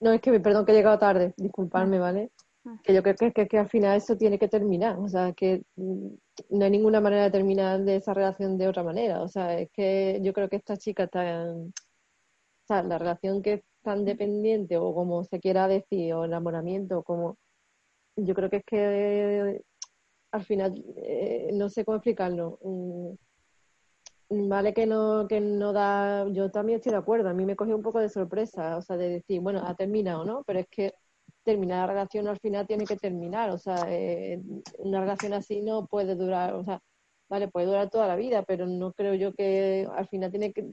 No, 0.00 0.12
es 0.12 0.20
que, 0.20 0.38
perdón 0.40 0.64
que 0.64 0.72
he 0.72 0.74
llegado 0.74 0.98
tarde, 0.98 1.34
disculpadme, 1.36 1.98
¿vale? 1.98 2.30
Que 2.82 2.94
yo 2.94 3.02
creo 3.02 3.16
que, 3.32 3.48
que, 3.48 3.58
al 3.58 3.68
final 3.68 3.96
eso 3.96 4.16
tiene 4.16 4.38
que 4.38 4.48
terminar, 4.48 4.98
o 4.98 5.08
sea, 5.08 5.32
que 5.32 5.62
mm, 5.76 6.08
no 6.50 6.64
hay 6.64 6.70
ninguna 6.70 7.00
manera 7.00 7.24
de 7.24 7.30
terminar 7.30 7.80
de 7.84 7.96
esa 7.96 8.14
relación 8.14 8.58
de 8.58 8.68
otra 8.68 8.82
manera, 8.82 9.22
o 9.22 9.28
sea, 9.28 9.58
es 9.58 9.70
que 9.72 10.20
yo 10.22 10.32
creo 10.32 10.48
que 10.48 10.56
esta 10.56 10.76
chica 10.76 11.04
está, 11.04 11.44
o 11.52 11.70
sea, 12.66 12.82
la 12.82 12.98
relación 12.98 13.42
que 13.42 13.54
es 13.54 13.62
tan 13.82 14.04
dependiente 14.04 14.76
o 14.76 14.94
como 14.94 15.24
se 15.24 15.40
quiera 15.40 15.68
decir, 15.68 16.12
o 16.14 16.24
enamoramiento, 16.24 17.02
como, 17.02 17.38
yo 18.16 18.34
creo 18.34 18.50
que 18.50 18.58
es 18.58 18.64
que 18.64 19.62
al 20.32 20.44
final, 20.44 20.84
eh, 20.96 21.50
no 21.54 21.68
sé 21.68 21.84
cómo 21.84 21.96
explicarlo, 21.96 22.58
mm, 22.62 24.48
vale 24.48 24.72
que 24.74 24.86
no, 24.86 25.26
que 25.28 25.40
no 25.40 25.72
da, 25.72 26.28
yo 26.28 26.50
también 26.50 26.78
estoy 26.78 26.92
de 26.92 26.98
acuerdo, 26.98 27.28
a 27.28 27.34
mí 27.34 27.44
me 27.44 27.56
cogió 27.56 27.76
un 27.76 27.82
poco 27.82 27.98
de 28.00 28.08
sorpresa, 28.08 28.76
o 28.76 28.82
sea, 28.82 28.96
de 28.96 29.08
decir, 29.08 29.40
bueno, 29.40 29.62
ha 29.66 29.74
terminado, 29.74 30.24
¿no? 30.24 30.44
Pero 30.46 30.60
es 30.60 30.68
que 30.68 30.94
terminar 31.50 31.88
la 31.88 31.94
relación 31.94 32.28
al 32.28 32.38
final 32.38 32.66
tiene 32.66 32.84
que 32.84 32.96
terminar. 32.96 33.50
O 33.50 33.58
sea, 33.58 33.76
eh, 33.88 34.40
una 34.78 35.00
relación 35.00 35.32
así 35.34 35.62
no 35.62 35.86
puede 35.86 36.14
durar, 36.14 36.54
o 36.54 36.64
sea, 36.64 36.80
vale, 37.28 37.48
puede 37.48 37.66
durar 37.66 37.90
toda 37.90 38.06
la 38.08 38.16
vida, 38.16 38.44
pero 38.44 38.66
no 38.66 38.92
creo 38.92 39.14
yo 39.14 39.34
que 39.34 39.88
al 39.96 40.08
final 40.08 40.30
tiene 40.30 40.52
que, 40.52 40.72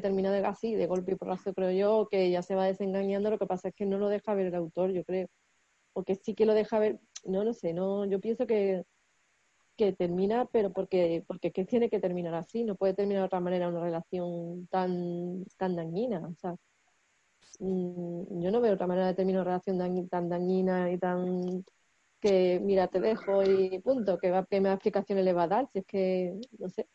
terminar 0.00 0.34
así, 0.46 0.74
de 0.74 0.86
golpe 0.86 1.12
y 1.12 1.16
porrazo, 1.16 1.54
creo 1.54 1.70
yo, 1.70 2.08
que 2.10 2.30
ya 2.30 2.42
se 2.42 2.54
va 2.54 2.66
desengañando. 2.66 3.30
Lo 3.30 3.38
que 3.38 3.46
pasa 3.46 3.68
es 3.68 3.74
que 3.74 3.86
no 3.86 3.98
lo 3.98 4.08
deja 4.08 4.34
ver 4.34 4.46
el 4.46 4.54
autor, 4.56 4.92
yo 4.92 5.04
creo. 5.04 5.28
O 5.94 6.04
que 6.04 6.16
sí 6.16 6.34
que 6.34 6.46
lo 6.46 6.54
deja 6.54 6.78
ver, 6.78 7.00
no 7.24 7.44
lo 7.44 7.54
sé, 7.54 7.74
no, 7.74 8.04
yo 8.06 8.20
pienso 8.20 8.46
que, 8.46 8.84
que 9.76 9.92
termina, 9.92 10.46
pero 10.46 10.72
porque, 10.72 11.24
porque 11.26 11.52
que 11.52 11.64
tiene 11.64 11.90
que 11.90 12.00
terminar 12.00 12.34
así, 12.34 12.64
no 12.64 12.76
puede 12.76 12.94
terminar 12.94 13.22
de 13.22 13.26
otra 13.26 13.40
manera 13.40 13.68
una 13.68 13.80
relación 13.82 14.66
tan, 14.68 15.44
tan 15.58 15.76
dañina. 15.76 16.28
O 16.28 16.34
sea, 16.36 16.56
mm, 17.60 18.40
yo 18.40 18.50
no 18.50 18.60
veo 18.60 18.74
otra 18.74 18.86
manera 18.86 19.08
de 19.08 19.14
terminar 19.14 19.42
una 19.42 19.58
relación 19.58 20.08
tan 20.08 20.28
dañina 20.28 20.90
y 20.90 20.98
tan 20.98 21.64
que 22.24 22.58
mira, 22.58 22.88
te 22.88 23.00
dejo 23.00 23.42
y 23.42 23.78
punto, 23.80 24.16
que, 24.16 24.30
va, 24.30 24.46
que 24.46 24.58
más 24.58 24.74
explicaciones 24.74 25.26
le 25.26 25.34
va 25.34 25.42
a 25.42 25.48
dar, 25.48 25.68
si 25.68 25.80
es 25.80 25.86
que, 25.86 26.34
no 26.58 26.70
sé. 26.70 26.88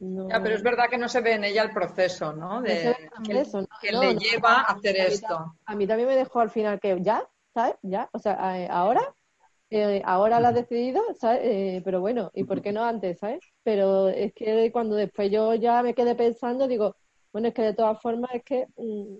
Ya, 0.00 0.42
pero 0.42 0.56
es 0.56 0.62
verdad 0.62 0.88
que 0.90 0.98
no 0.98 1.08
se 1.08 1.20
ve 1.20 1.34
en 1.34 1.44
ella 1.44 1.62
el 1.62 1.70
proceso, 1.70 2.32
¿no? 2.32 2.60
De, 2.60 2.96
que, 3.22 3.92
le 3.92 4.14
lleva 4.16 4.62
a 4.62 4.72
hacer 4.72 4.96
esto. 4.96 5.54
A 5.64 5.76
mí 5.76 5.86
también 5.86 6.08
me 6.08 6.16
dejó 6.16 6.40
al 6.40 6.50
final 6.50 6.80
que 6.80 6.98
ya, 7.00 7.22
¿sabes? 7.54 7.76
Ya, 7.82 8.08
o 8.12 8.18
sea, 8.18 8.66
ahora, 8.70 9.02
eh, 9.70 10.02
ahora 10.04 10.40
lo 10.40 10.48
has 10.48 10.54
decidido, 10.54 11.00
¿sabes? 11.14 11.42
Eh, 11.44 11.82
pero 11.84 12.00
bueno, 12.00 12.30
¿y 12.34 12.42
por 12.42 12.60
qué 12.60 12.72
no 12.72 12.82
antes, 12.82 13.18
¿sabes? 13.18 13.40
Pero 13.62 14.08
es 14.08 14.32
que 14.32 14.72
cuando 14.72 14.96
después 14.96 15.30
yo 15.30 15.54
ya 15.54 15.80
me 15.82 15.94
quedé 15.94 16.16
pensando, 16.16 16.66
digo, 16.66 16.96
bueno, 17.32 17.48
es 17.48 17.54
que 17.54 17.62
de 17.62 17.74
todas 17.74 18.00
formas 18.00 18.30
es 18.34 18.42
que, 18.42 18.66
mm, 18.76 19.14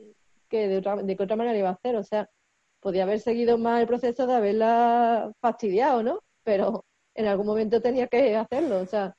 que 0.50 0.68
de, 0.68 0.78
otra, 0.78 0.96
de 0.96 1.16
qué 1.16 1.22
otra 1.22 1.36
manera 1.36 1.56
iba 1.56 1.70
a 1.70 1.72
hacer, 1.72 1.96
o 1.96 2.04
sea, 2.04 2.28
podía 2.80 3.04
haber 3.04 3.20
seguido 3.20 3.56
más 3.56 3.80
el 3.80 3.86
proceso 3.86 4.26
de 4.26 4.34
haberla 4.34 5.32
fastidiado, 5.40 6.02
¿no? 6.02 6.20
Pero 6.42 6.84
en 7.14 7.26
algún 7.26 7.46
momento 7.46 7.80
tenía 7.80 8.08
que 8.08 8.36
hacerlo, 8.36 8.80
o 8.80 8.86
sea, 8.86 9.14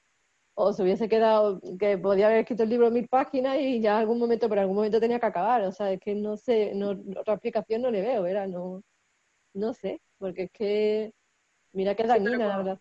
o 0.54 0.74
se 0.74 0.84
hubiese 0.84 1.08
quedado, 1.08 1.62
que 1.80 1.98
podía 1.98 2.28
haber 2.28 2.40
escrito 2.40 2.64
el 2.64 2.70
libro 2.70 2.92
mil 2.92 3.08
páginas 3.08 3.58
y 3.60 3.80
ya 3.80 3.94
en 3.94 3.98
algún 4.00 4.20
momento, 4.20 4.50
pero 4.50 4.62
en 4.62 4.64
algún 4.64 4.76
momento 4.76 5.00
tenía 5.00 5.20
que 5.20 5.26
acabar, 5.26 5.62
o 5.64 5.72
sea, 5.72 5.92
es 5.92 6.00
que 6.00 6.14
no 6.14 6.38
sé, 6.38 6.74
no, 6.76 6.92
otra 7.20 7.36
explicación 7.36 7.82
no 7.82 7.92
le 7.92 8.02
veo, 8.02 8.24
¿verdad? 8.24 8.48
No, 8.48 8.84
no 9.54 9.74
sé, 9.74 10.02
porque 10.18 10.44
es 10.44 10.52
que, 10.52 11.14
mira 11.72 11.96
qué 11.96 12.04
dañina, 12.04 12.48
la 12.48 12.58
verdad. 12.58 12.80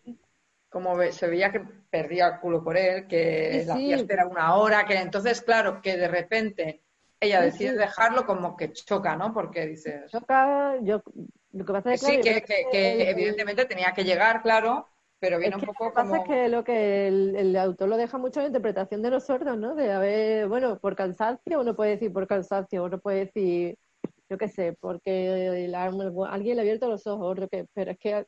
Como 0.69 1.01
se 1.11 1.27
veía 1.27 1.51
que 1.51 1.61
perdía 1.89 2.27
el 2.27 2.39
culo 2.39 2.63
por 2.63 2.77
él, 2.77 3.05
que 3.07 3.63
la 3.67 3.75
fiesta 3.75 4.13
era 4.13 4.25
una 4.25 4.55
hora, 4.55 4.85
que 4.85 4.95
entonces, 4.95 5.41
claro, 5.41 5.81
que 5.81 5.97
de 5.97 6.07
repente 6.07 6.81
ella 7.21 7.41
decide 7.41 7.75
dejarlo 7.75 8.25
como 8.25 8.57
que 8.57 8.73
choca, 8.73 9.15
¿no? 9.15 9.31
Porque 9.31 9.67
dices... 9.67 10.11
Choca, 10.11 10.75
yo... 10.81 11.01
Lo 11.53 11.65
que 11.65 11.73
pasa 11.73 11.93
es 11.93 12.01
que, 12.01 12.07
sí, 12.07 12.21
que, 12.71 13.09
evidentemente 13.09 13.65
tenía 13.65 13.93
que 13.93 14.05
llegar, 14.05 14.41
claro, 14.41 14.87
pero 15.19 15.37
viene 15.37 15.57
un 15.57 15.61
poco 15.61 15.83
lo 15.83 15.89
que 15.91 15.95
pasa 15.95 16.17
es 16.17 16.23
que 16.23 16.49
lo 16.49 16.63
que 16.63 17.07
el, 17.07 17.55
autor 17.57 17.89
lo 17.89 17.97
deja 17.97 18.17
mucho 18.17 18.39
en 18.39 18.45
la 18.45 18.47
interpretación 18.47 19.01
de 19.01 19.11
los 19.11 19.25
sordos, 19.25 19.57
¿no? 19.57 19.75
De 19.75 19.91
haber, 19.91 20.47
bueno, 20.47 20.79
por 20.79 20.95
cansancio, 20.95 21.59
uno 21.59 21.75
puede 21.75 21.91
decir 21.91 22.11
por 22.13 22.25
cansancio, 22.25 22.85
uno 22.85 22.99
puede 22.99 23.25
decir, 23.25 23.77
yo 24.29 24.37
qué 24.37 24.47
sé, 24.47 24.77
porque 24.79 25.69
alguien 26.29 26.55
le 26.55 26.61
ha 26.61 26.63
abierto 26.63 26.87
los 26.87 27.05
ojos, 27.05 27.37
que, 27.51 27.67
pero 27.73 27.91
es 27.91 27.99
que, 27.99 28.25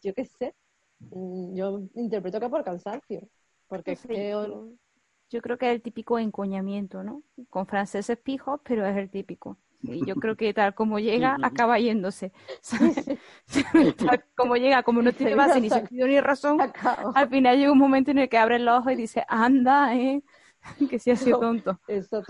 yo 0.00 0.14
qué 0.14 0.24
sé, 0.24 0.54
mm, 1.00 1.56
yo 1.56 1.82
interpreto 1.96 2.38
que 2.38 2.48
por 2.48 2.62
cansancio, 2.62 3.28
porque 3.66 3.92
es 3.92 4.06
que 4.06 4.34
yo 5.34 5.42
creo 5.42 5.58
que 5.58 5.66
es 5.68 5.74
el 5.74 5.82
típico 5.82 6.20
encoñamiento, 6.20 7.02
¿no? 7.02 7.22
Con 7.50 7.66
franceses 7.66 8.16
pijos, 8.16 8.60
pero 8.62 8.86
es 8.86 8.96
el 8.96 9.10
típico. 9.10 9.58
Y 9.82 10.06
yo 10.06 10.14
creo 10.14 10.36
que 10.36 10.54
tal 10.54 10.74
como 10.74 11.00
llega, 11.00 11.36
acaba 11.42 11.80
yéndose. 11.80 12.32
tal 13.98 14.24
como 14.36 14.56
llega, 14.56 14.84
como 14.84 15.02
no 15.02 15.12
tiene 15.12 15.34
base 15.34 15.60
ni 15.60 15.70
sentido 15.70 16.06
ni 16.06 16.20
razón, 16.20 16.58
al 17.16 17.28
final 17.28 17.58
llega 17.58 17.72
un 17.72 17.78
momento 17.78 18.12
en 18.12 18.18
el 18.18 18.28
que 18.28 18.38
abre 18.38 18.60
los 18.60 18.78
ojos 18.78 18.92
y 18.92 18.96
dice, 18.96 19.24
anda, 19.28 19.96
eh, 19.96 20.22
que 20.90 20.98
sí 20.98 21.10
ha 21.10 21.16
sido 21.16 21.40
tonto. 21.40 21.78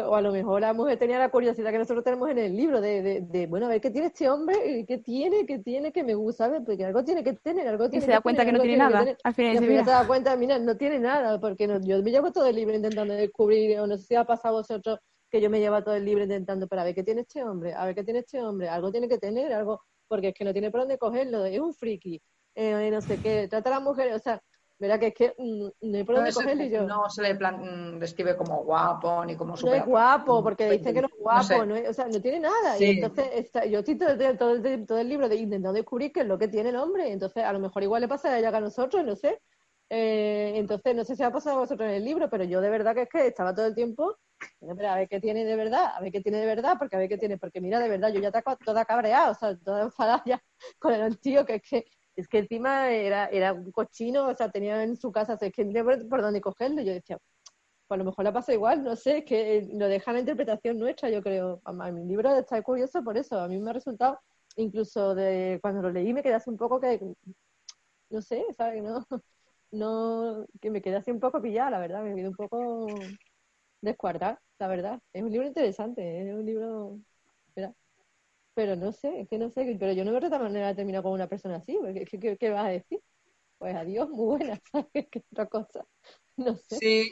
o 0.06 0.14
a 0.14 0.20
lo 0.20 0.32
mejor 0.32 0.60
la 0.60 0.72
mujer 0.72 0.98
tenía 0.98 1.18
la 1.18 1.30
curiosidad 1.30 1.70
que 1.70 1.78
nosotros 1.78 2.04
tenemos 2.04 2.28
en 2.30 2.38
el 2.38 2.56
libro 2.56 2.80
de, 2.80 3.20
de, 3.20 3.46
bueno, 3.46 3.66
a 3.66 3.68
ver 3.68 3.80
qué 3.80 3.90
tiene 3.90 4.08
este 4.08 4.28
hombre, 4.28 4.84
qué 4.86 4.98
tiene, 4.98 5.46
qué 5.46 5.58
tiene, 5.58 5.92
que 5.92 6.02
me 6.02 6.14
gusta, 6.14 6.46
¿sabes? 6.46 6.62
Porque 6.64 6.84
algo 6.84 7.04
tiene 7.04 7.22
que 7.22 7.34
tener, 7.34 7.66
algo 7.68 7.88
tiene 7.88 8.04
y 8.04 8.06
se 8.06 8.12
da 8.12 8.20
cuenta 8.20 8.44
que 8.44 8.52
no 8.52 8.60
tiene 8.60 8.76
nada. 8.76 9.16
al 9.22 9.34
final, 9.34 9.84
se 9.84 9.90
da 9.90 10.06
cuenta, 10.06 10.36
mira, 10.36 10.58
no 10.58 10.76
tiene 10.76 10.98
nada, 10.98 11.40
porque 11.40 11.66
yo 11.84 12.02
me 12.02 12.10
llevo 12.10 12.32
todo 12.32 12.46
el 12.46 12.56
libro 12.56 12.74
intentando 12.74 13.14
descubrir, 13.14 13.78
o 13.78 13.86
no 13.86 13.96
sé 13.96 14.04
si 14.04 14.14
ha 14.14 14.24
pasado 14.24 14.56
a 14.56 14.60
vosotros 14.60 14.98
que 15.30 15.40
yo 15.40 15.50
me 15.50 15.58
llevo 15.58 15.82
todo 15.82 15.94
el 15.94 16.04
libro 16.04 16.22
intentando, 16.22 16.68
pero 16.68 16.82
a 16.82 16.84
ver 16.84 16.94
qué 16.94 17.02
tiene 17.02 17.22
este 17.22 17.42
hombre, 17.42 17.74
a 17.74 17.84
ver 17.84 17.94
qué 17.94 18.04
tiene 18.04 18.20
este 18.20 18.40
hombre, 18.40 18.68
algo 18.68 18.90
tiene 18.92 19.08
que 19.08 19.18
tener, 19.18 19.52
algo, 19.52 19.82
porque 20.06 20.28
es 20.28 20.34
que 20.34 20.44
no 20.44 20.52
tiene 20.52 20.70
por 20.70 20.80
dónde 20.80 20.98
cogerlo, 20.98 21.44
es 21.44 21.58
un 21.58 21.74
friki, 21.74 22.22
eh, 22.54 22.88
no 22.92 23.00
sé 23.00 23.18
qué, 23.18 23.48
trata 23.48 23.70
a 23.70 23.72
las 23.74 23.82
mujeres, 23.82 24.14
o 24.14 24.18
sea, 24.18 24.40
Verá 24.84 24.98
que 24.98 25.06
es 25.06 25.14
que 25.14 25.34
mm, 25.38 25.68
no 25.80 25.96
hay 25.96 26.04
por 26.04 26.16
dónde 26.16 26.30
cogerlo 26.30 26.64
yo. 26.64 26.82
No 26.82 27.08
se 27.08 27.22
le 27.22 27.34
plan, 27.36 27.94
mm, 27.94 27.98
describe 27.98 28.36
como 28.36 28.62
guapo 28.64 29.24
ni 29.24 29.34
como 29.34 29.56
super. 29.56 29.76
No 29.76 29.80
es 29.80 29.86
guapo, 29.86 30.42
porque 30.42 30.70
dice 30.72 30.92
que 30.92 31.00
no 31.00 31.06
es 31.06 31.18
guapo, 31.18 31.64
no, 31.64 31.74
o 31.74 31.92
sea, 31.94 32.06
no 32.06 32.20
tiene 32.20 32.40
nada. 32.40 32.78
Y 32.78 32.90
entonces 32.90 33.30
está, 33.32 33.64
yo 33.64 33.78
estoy 33.78 33.96
todo, 33.96 34.14
todo, 34.36 34.50
el, 34.50 34.86
todo 34.86 34.98
el 34.98 35.08
libro 35.08 35.26
de, 35.26 35.36
intentando 35.36 35.72
descubrir 35.72 36.12
qué 36.12 36.20
es 36.20 36.26
lo 36.26 36.36
que 36.36 36.48
tiene 36.48 36.68
el 36.68 36.76
hombre. 36.76 37.10
Entonces, 37.10 37.44
a 37.44 37.52
lo 37.54 37.60
mejor 37.60 37.82
igual 37.82 38.02
le 38.02 38.08
pasa 38.08 38.28
a 38.28 38.38
ella 38.38 38.50
que 38.50 38.58
a 38.58 38.60
nosotros, 38.60 39.02
no 39.06 39.16
sé. 39.16 39.40
Eh, 39.88 40.52
entonces, 40.56 40.94
no 40.94 41.02
sé 41.02 41.16
si 41.16 41.22
ha 41.22 41.32
pasado 41.32 41.56
a 41.56 41.60
vosotros 41.60 41.88
en 41.88 41.94
el 41.94 42.04
libro, 42.04 42.28
pero 42.28 42.44
yo 42.44 42.60
de 42.60 42.68
verdad 42.68 42.94
que 42.94 43.02
es 43.02 43.08
que 43.08 43.26
estaba 43.26 43.54
todo 43.54 43.64
el 43.64 43.74
tiempo, 43.74 44.18
a 44.60 44.96
ver 44.96 45.08
qué 45.08 45.18
tiene 45.18 45.46
de 45.46 45.56
verdad, 45.56 45.92
a 45.96 46.00
ver 46.02 46.12
qué 46.12 46.20
tiene 46.20 46.40
de 46.40 46.46
verdad, 46.46 46.74
porque 46.78 46.96
a 46.96 46.98
ver 46.98 47.08
qué 47.08 47.16
tiene, 47.16 47.38
porque 47.38 47.62
mira, 47.62 47.78
de 47.78 47.88
verdad, 47.88 48.12
yo 48.12 48.20
ya 48.20 48.28
estaba 48.28 48.54
toda 48.56 48.84
cabreada, 48.84 49.30
o 49.30 49.34
sea, 49.34 49.56
toda 49.56 49.84
enfadada 49.84 50.22
ya 50.26 50.42
con 50.78 50.92
el 50.92 51.18
tío, 51.18 51.46
que 51.46 51.54
es 51.54 51.62
que 51.62 51.86
es 52.16 52.28
que 52.28 52.38
encima 52.38 52.90
era, 52.90 53.26
era 53.26 53.52
un 53.52 53.70
cochino, 53.72 54.28
o 54.28 54.34
sea, 54.34 54.50
tenía 54.50 54.82
en 54.82 54.96
su 54.96 55.10
casa, 55.12 55.38
es 55.40 55.52
que 55.52 55.64
no 55.64 55.84
por, 55.84 56.08
por 56.08 56.22
dónde 56.22 56.40
cogerlo. 56.40 56.82
Yo 56.82 56.92
decía, 56.92 57.18
pues 57.86 57.96
a 57.96 57.98
lo 57.98 58.04
mejor 58.04 58.24
la 58.24 58.32
pasa 58.32 58.52
igual, 58.54 58.82
no 58.82 58.96
sé, 58.96 59.18
es 59.18 59.24
que 59.24 59.68
lo 59.72 59.88
deja 59.88 60.12
la 60.12 60.20
interpretación 60.20 60.78
nuestra, 60.78 61.10
yo 61.10 61.22
creo. 61.22 61.60
A, 61.64 61.72
mi 61.92 62.04
libro 62.06 62.34
está 62.36 62.62
curioso 62.62 63.02
por 63.02 63.18
eso, 63.18 63.38
a 63.38 63.48
mí 63.48 63.58
me 63.58 63.70
ha 63.70 63.72
resultado, 63.74 64.18
incluso 64.56 65.14
de 65.14 65.58
cuando 65.62 65.82
lo 65.82 65.90
leí 65.90 66.12
me 66.12 66.22
quedé 66.22 66.38
un 66.46 66.56
poco 66.56 66.80
que, 66.80 67.00
no 68.10 68.22
sé, 68.22 68.44
¿sabes? 68.56 68.82
No, 68.82 69.06
no, 69.72 70.46
que 70.60 70.70
me 70.70 70.82
quedé 70.82 71.02
un 71.12 71.20
poco 71.20 71.42
pillada, 71.42 71.70
la 71.72 71.80
verdad, 71.80 72.02
me 72.02 72.14
quedé 72.14 72.28
un 72.28 72.36
poco 72.36 72.86
descuartada, 73.82 74.40
la 74.58 74.68
verdad. 74.68 75.00
Es 75.12 75.22
un 75.22 75.30
libro 75.30 75.46
interesante, 75.46 76.28
es 76.28 76.34
un 76.34 76.46
libro, 76.46 76.98
pero 78.54 78.76
no 78.76 78.92
sé, 78.92 79.20
es 79.20 79.28
que 79.28 79.38
no 79.38 79.50
sé, 79.50 79.76
pero 79.78 79.92
yo 79.92 80.04
no 80.04 80.12
veo 80.12 80.20
de 80.20 80.26
otra 80.28 80.38
manera 80.38 80.68
de 80.68 80.74
terminar 80.74 81.02
con 81.02 81.12
una 81.12 81.26
persona 81.26 81.56
así, 81.56 81.76
porque 81.80 82.04
¿qué, 82.04 82.36
qué, 82.36 82.50
vas 82.50 82.66
a 82.66 82.70
decir? 82.70 83.00
Pues 83.58 83.74
adiós, 83.74 84.08
muy 84.10 84.26
buena, 84.26 84.60
¿sabes? 84.72 85.06
¿Qué 85.10 85.22
otra 85.32 85.46
cosa? 85.46 85.84
No 86.36 86.56
sé. 86.56 86.76
Sí, 86.76 87.10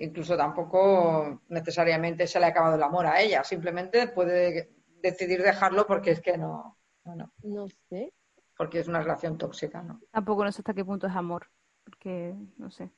incluso 0.00 0.36
tampoco 0.36 1.42
necesariamente 1.48 2.26
se 2.26 2.38
le 2.38 2.46
ha 2.46 2.48
acabado 2.48 2.76
el 2.76 2.82
amor 2.82 3.06
a 3.06 3.20
ella, 3.20 3.42
simplemente 3.44 4.08
puede 4.08 4.70
decidir 5.02 5.42
dejarlo 5.42 5.86
porque 5.86 6.10
es 6.12 6.20
que 6.20 6.36
no. 6.36 6.76
No, 7.04 7.32
no. 7.42 7.68
sé. 7.88 8.12
Porque 8.56 8.78
es 8.78 8.88
una 8.88 9.00
relación 9.00 9.38
tóxica, 9.38 9.82
¿no? 9.82 10.00
Tampoco 10.10 10.44
no 10.44 10.52
sé 10.52 10.60
hasta 10.60 10.74
qué 10.74 10.84
punto 10.84 11.06
es 11.06 11.16
amor, 11.16 11.50
porque 11.82 12.34
no 12.58 12.70
sé. 12.70 12.90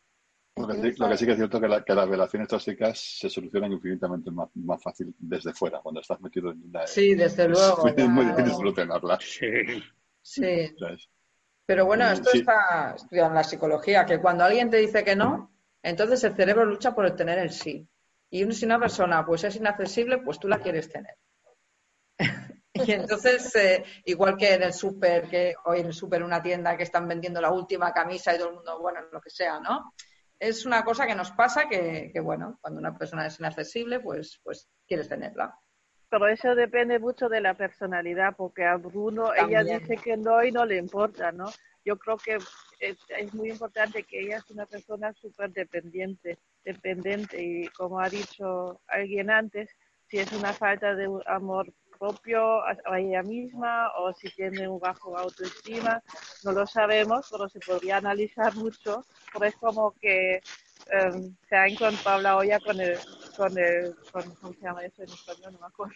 Lo 0.55 0.69
que, 0.69 0.75
sí, 1.17 1.25
que 1.25 1.33
es 1.33 1.39
cierto 1.39 1.57
es 1.57 1.83
que, 1.85 1.95
las 1.95 2.09
relaciones 2.09 2.47
tóxicas 2.47 2.99
se 2.99 3.31
solucionan 3.31 3.73
infinitamente 3.73 4.31
más, 4.31 4.83
fácil 4.83 5.15
desde 5.19 5.55
fuera, 5.55 5.81
cuando 5.81 6.03
estás 6.03 6.21
metido 6.21 6.51
en 6.51 6.63
una... 6.69 6.87
Sí, 6.87 7.15
desde 7.15 7.49
luego. 7.49 7.89
Es 7.89 8.09
muy, 8.09 8.27
difícil 8.27 8.53
solucionarlas. 8.53 9.25
Sí. 9.25 9.83
sí. 10.21 10.77
Pero 11.65 11.87
bueno, 11.87 12.11
esto 12.11 12.31
está 12.35 12.95
estudiado 12.95 13.31
en 13.31 13.35
la 13.35 13.45
psicología, 13.45 14.05
que 14.05 14.21
cuando 14.21 14.45
alguien 14.45 14.69
te 14.69 14.77
dice 14.77 15.03
que 15.03 15.17
no, 15.17 15.51
entonces 15.83 16.23
el 16.25 16.37
cerebro 16.37 16.67
lucha 16.67 16.95
por 16.95 17.07
obtener 17.07 17.39
el 17.39 17.51
sí. 17.51 17.89
Y 18.29 18.51
si 18.53 18.67
una 18.67 18.79
persona 18.79 19.25
pues 19.25 19.45
es 19.45 19.57
inaccesible, 19.57 20.19
pues 20.19 20.39
tú 20.39 20.49
la 20.49 20.59
quieres 20.59 20.91
tener. 20.91 21.17
y 22.75 22.93
entonces, 22.93 23.55
eh, 23.57 23.85
igual 24.05 24.37
que 24.37 24.55
en 24.55 24.65
el 24.65 24.75
súper, 24.75 25.29
que 25.29 25.55
hoy 25.65 25.81
en 25.81 25.87
el 25.87 25.95
súper 25.95 26.23
una 26.23 26.43
tienda 26.43 26.77
que 26.77 26.83
están 26.83 27.09
vendiendo 27.09 27.41
la 27.41 27.51
última 27.51 27.93
camisa 27.93 28.35
y 28.35 28.39
todo 28.39 28.49
el 28.49 28.55
mundo, 28.57 28.81
bueno, 28.81 29.01
lo 29.11 29.21
que 29.21 29.31
sea, 29.31 29.59
¿no? 29.61 29.95
Es 30.43 30.67
una 30.67 30.85
cosa 30.85 31.07
que 31.07 31.15
nos 31.15 31.31
pasa 31.31 31.69
que, 31.69 32.11
bueno, 32.21 32.59
cuando 32.61 32.81
una 32.81 32.99
persona 32.99 33.25
es 33.25 33.39
inaccesible, 33.39 34.01
pues, 34.01 34.41
pues 34.43 34.69
quieres 34.89 35.09
tenerla. 35.09 35.57
Pero 36.09 36.27
eso 36.27 36.57
depende 36.57 36.99
mucho 36.99 37.29
de 37.29 37.41
la 37.41 37.55
personalidad, 37.55 38.35
porque 38.37 38.65
a 38.65 38.77
Bruno 38.77 39.33
ella 39.33 39.63
dice 39.63 39.97
que 39.97 40.17
no 40.17 40.43
y 40.43 40.51
no 40.51 40.67
le 40.67 40.79
importa, 40.79 41.31
¿no? 41.31 41.49
Yo 41.85 41.97
creo 41.97 42.17
que 42.17 42.39
es, 42.81 43.35
muy 43.35 43.51
importante 43.51 44.03
que 44.03 44.19
ella 44.19 44.39
es 44.39 44.51
una 44.51 44.67
persona 44.67 45.13
súper 45.13 45.53
dependiente, 45.53 46.41
dependiente 46.65 47.41
y 47.41 47.69
como 47.69 48.01
ha 48.01 48.09
dicho 48.09 48.81
alguien 48.89 49.31
antes, 49.31 49.71
si 50.09 50.19
es 50.19 50.33
una 50.33 50.53
falta 50.53 50.97
de 50.97 51.09
amor 51.27 51.73
propio 52.03 52.65
a 52.65 52.99
ella 52.99 53.23
misma 53.23 53.93
o 53.97 54.13
si 54.13 54.29
tiene 54.31 54.67
un 54.67 54.81
bajo 54.81 55.17
autoestima, 55.17 56.03
no 56.43 56.51
lo 56.51 56.67
sabemos, 56.67 57.29
pero 57.31 57.49
se 57.49 57.61
podría 57.61 57.99
analizar 57.99 58.53
mucho, 58.57 59.05
pero 59.33 59.45
es 59.45 59.55
como 59.55 59.93
que 60.01 60.43
em, 60.91 61.33
se 61.49 61.55
ha 61.55 61.69
encontrado 61.69 62.21
la 62.21 62.37
olla 62.37 62.59
con 62.59 62.81
el, 62.81 62.99
con 63.37 63.57
el, 63.57 63.95
con, 64.11 64.23
¿cómo 64.35 64.53
se 64.53 64.61
llama 64.63 64.85
eso 64.85 65.05
en 65.05 65.11
español? 65.11 65.53
No 65.53 65.61
me 65.61 65.67
acuerdo. 65.67 65.95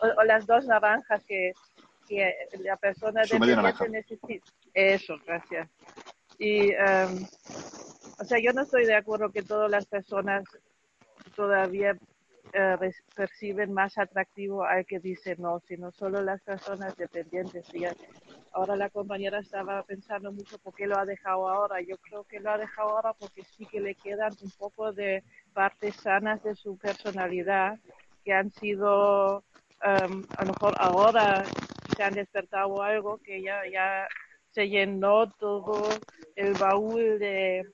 O, 0.18 0.24
las 0.24 0.46
dos 0.46 0.64
naranjas 0.64 1.24
que, 1.24 1.52
que 2.08 2.32
la 2.60 2.76
persona 2.76 3.22
dependiente 3.22 3.88
necesita. 3.88 4.46
Eso, 4.74 5.16
gracias. 5.26 5.68
Y, 6.38 6.70
em, 6.70 7.26
o 8.20 8.24
sea, 8.24 8.38
yo 8.38 8.52
no 8.52 8.62
estoy 8.62 8.86
de 8.86 8.94
acuerdo 8.94 9.32
que 9.32 9.42
todas 9.42 9.70
las 9.70 9.86
personas 9.86 10.44
todavía 11.34 11.96
eh, 12.52 12.76
perciben 13.14 13.72
más 13.72 13.96
atractivo 13.98 14.64
al 14.64 14.84
que 14.84 14.98
dice 14.98 15.36
no, 15.38 15.60
sino 15.60 15.90
solo 15.92 16.22
las 16.22 16.40
personas 16.42 16.96
dependientes. 16.96 17.72
Y 17.74 17.84
ahora 18.52 18.76
la 18.76 18.90
compañera 18.90 19.38
estaba 19.38 19.82
pensando 19.84 20.32
mucho 20.32 20.58
por 20.58 20.74
qué 20.74 20.86
lo 20.86 20.98
ha 20.98 21.04
dejado 21.04 21.48
ahora. 21.48 21.80
Yo 21.80 21.96
creo 21.98 22.24
que 22.24 22.40
lo 22.40 22.50
ha 22.50 22.58
dejado 22.58 22.90
ahora 22.90 23.12
porque 23.14 23.42
sí 23.44 23.66
que 23.66 23.80
le 23.80 23.94
quedan 23.94 24.32
un 24.42 24.50
poco 24.50 24.92
de 24.92 25.22
partes 25.52 25.96
sanas 25.96 26.42
de 26.42 26.54
su 26.54 26.76
personalidad 26.76 27.78
que 28.24 28.32
han 28.32 28.50
sido, 28.50 29.44
em, 29.82 30.24
a 30.36 30.44
lo 30.44 30.52
mejor 30.52 30.74
ahora 30.78 31.44
se 31.96 32.02
han 32.02 32.14
despertado 32.14 32.82
algo 32.82 33.18
que 33.18 33.42
ya, 33.42 33.62
ya 33.70 34.06
se 34.50 34.68
llenó 34.68 35.30
todo 35.30 35.88
el 36.36 36.52
baúl 36.54 37.18
de 37.18 37.66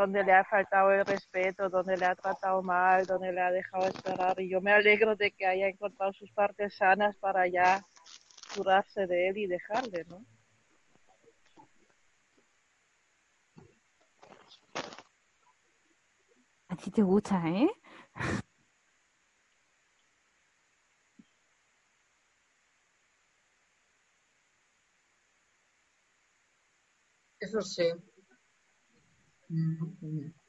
donde 0.00 0.24
le 0.24 0.32
ha 0.32 0.44
faltado 0.44 0.92
el 0.92 1.04
respeto, 1.04 1.68
donde 1.68 1.94
le 1.94 2.06
ha 2.06 2.14
tratado 2.14 2.62
mal, 2.62 3.04
donde 3.04 3.32
le 3.32 3.40
ha 3.42 3.50
dejado 3.50 3.86
esperar. 3.86 4.40
Y 4.40 4.48
yo 4.48 4.60
me 4.62 4.72
alegro 4.72 5.14
de 5.14 5.30
que 5.30 5.44
haya 5.46 5.68
encontrado 5.68 6.10
sus 6.14 6.32
partes 6.32 6.74
sanas 6.74 7.14
para 7.16 7.46
ya 7.46 7.84
curarse 8.56 9.06
de 9.06 9.28
él 9.28 9.36
y 9.36 9.46
dejarle, 9.46 10.06
¿no? 10.08 10.24
A 16.68 16.76
ti 16.76 16.90
te 16.90 17.02
gusta, 17.02 17.42
¿eh? 17.46 17.68
Eso 27.38 27.60
sí. 27.60 28.09
Mm. 29.50 30.39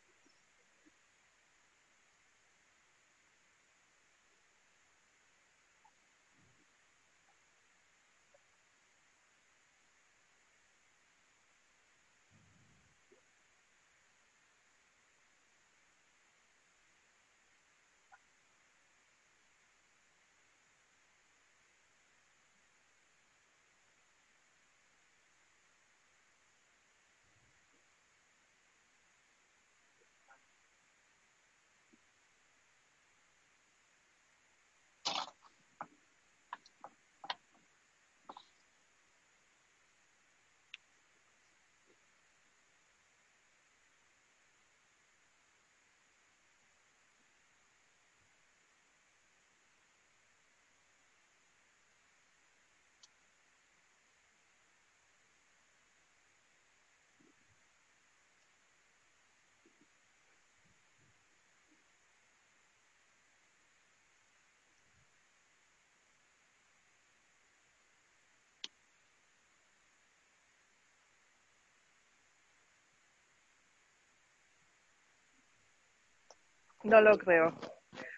No 76.84 77.01
lo 77.01 77.17
creo. 77.17 77.53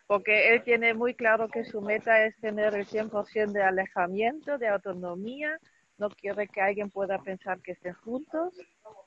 Porque 0.08 0.54
él 0.54 0.64
tiene 0.64 0.94
muy 0.94 1.14
claro 1.16 1.48
que 1.48 1.64
su 1.64 1.82
meta 1.82 2.26
es 2.26 2.36
tener 2.38 2.76
el 2.76 2.86
100% 2.86 3.52
de 3.52 3.64
alejamiento, 3.64 4.58
de 4.58 4.68
autonomía. 4.68 5.58
No 5.98 6.10
quiere 6.10 6.48
que 6.48 6.62
alguien 6.62 6.90
pueda 6.90 7.18
pensar 7.20 7.62
que 7.62 7.72
estén 7.72 7.94
juntos. 7.94 8.54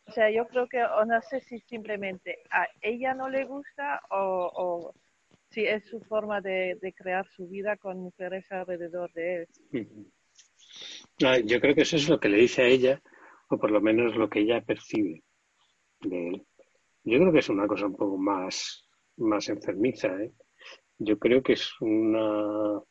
O 0.06 0.12
sea, 0.12 0.30
yo 0.30 0.46
creo 0.46 0.68
que, 0.68 0.82
o 0.82 1.04
no 1.04 1.20
sé 1.22 1.40
si 1.40 1.58
simplemente 1.60 2.38
a 2.50 2.66
ella 2.80 3.14
no 3.14 3.28
le 3.28 3.44
gusta 3.44 4.00
o, 4.10 4.92
si 5.50 5.64
es 5.64 5.84
su 5.86 6.00
forma 6.00 6.40
de, 6.40 6.78
de 6.80 6.92
crear 6.92 7.26
su 7.28 7.46
vida 7.48 7.76
con 7.76 7.98
mujeres 8.00 8.50
alrededor 8.50 9.12
de 9.12 9.36
él. 9.36 9.48
Ujú. 9.72 10.10
Ah, 11.24 11.38
Yo 11.38 11.60
creo 11.60 11.74
que 11.74 11.82
eso 11.82 11.96
es 11.96 12.08
lo 12.08 12.20
que 12.20 12.28
le 12.28 12.38
dice 12.38 12.62
a 12.62 12.66
ella, 12.66 13.00
o 13.48 13.58
por 13.58 13.70
lo 13.70 13.80
menos 13.80 14.16
lo 14.16 14.28
que 14.28 14.40
ella 14.40 14.60
percibe 14.60 15.22
de 16.00 16.28
él. 16.28 16.46
Yo 17.04 17.18
creo 17.18 17.32
que 17.32 17.38
es 17.38 17.48
una 17.48 17.66
cosa 17.66 17.86
un 17.86 17.96
poco 17.96 18.18
más, 18.18 18.85
más 19.16 19.48
enfermiza, 19.48 20.08
¿eh? 20.22 20.32
Yo 20.98 21.18
creo 21.18 21.42
que 21.42 21.54
es 21.54 21.72
una 21.80 22.82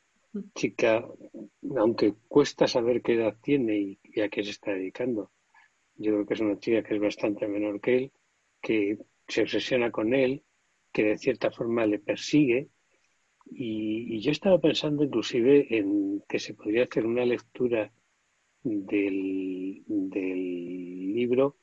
chica, 0.54 1.06
aunque 1.78 2.14
cuesta 2.28 2.68
saber 2.68 3.02
qué 3.02 3.16
edad 3.16 3.38
tiene 3.42 4.00
y, 4.04 4.20
a 4.20 4.30
qué 4.30 4.44
se 4.44 4.52
está 4.52 4.72
dedicando, 4.72 5.32
yo 5.96 6.12
creo 6.14 6.26
que 6.26 6.34
es 6.36 6.40
una 6.42 6.60
chica 6.60 6.84
que 6.84 6.96
es 6.96 7.02
bastante 7.02 7.48
menor 7.48 7.82
que 7.82 7.98
él, 7.98 8.12
que 8.62 8.98
se 9.28 9.42
obsesiona 9.42 9.92
con 9.92 10.14
él, 10.14 10.44
que 10.92 11.04
de 11.04 11.18
cierta 11.18 11.52
forma 11.52 11.86
le 11.86 12.00
persigue. 12.00 12.70
Y, 13.48 14.16
y 14.16 14.20
yo 14.22 14.32
estaba 14.32 14.60
pensando 14.60 15.04
inclusive 15.04 15.68
en 15.70 16.22
que 16.28 16.40
se 16.40 16.54
podría 16.54 16.84
hacer 16.84 17.06
una 17.06 17.26
lectura 17.26 17.92
del, 18.64 19.84
del 19.88 21.14
libro, 21.14 21.58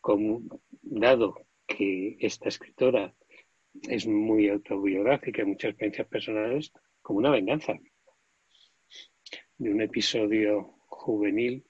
como, 0.00 0.42
dado 0.82 1.34
que 1.66 2.16
esta 2.20 2.48
escritora 2.48 3.14
es 3.82 4.06
muy 4.06 4.48
autobiográfica 4.48 5.42
y 5.42 5.46
muchas 5.46 5.70
experiencias 5.70 6.08
personales, 6.08 6.72
como 7.02 7.18
una 7.20 7.30
venganza 7.30 7.74
de 9.58 9.70
un 9.72 9.80
episodio 9.82 10.74
juvenil, 10.86 11.64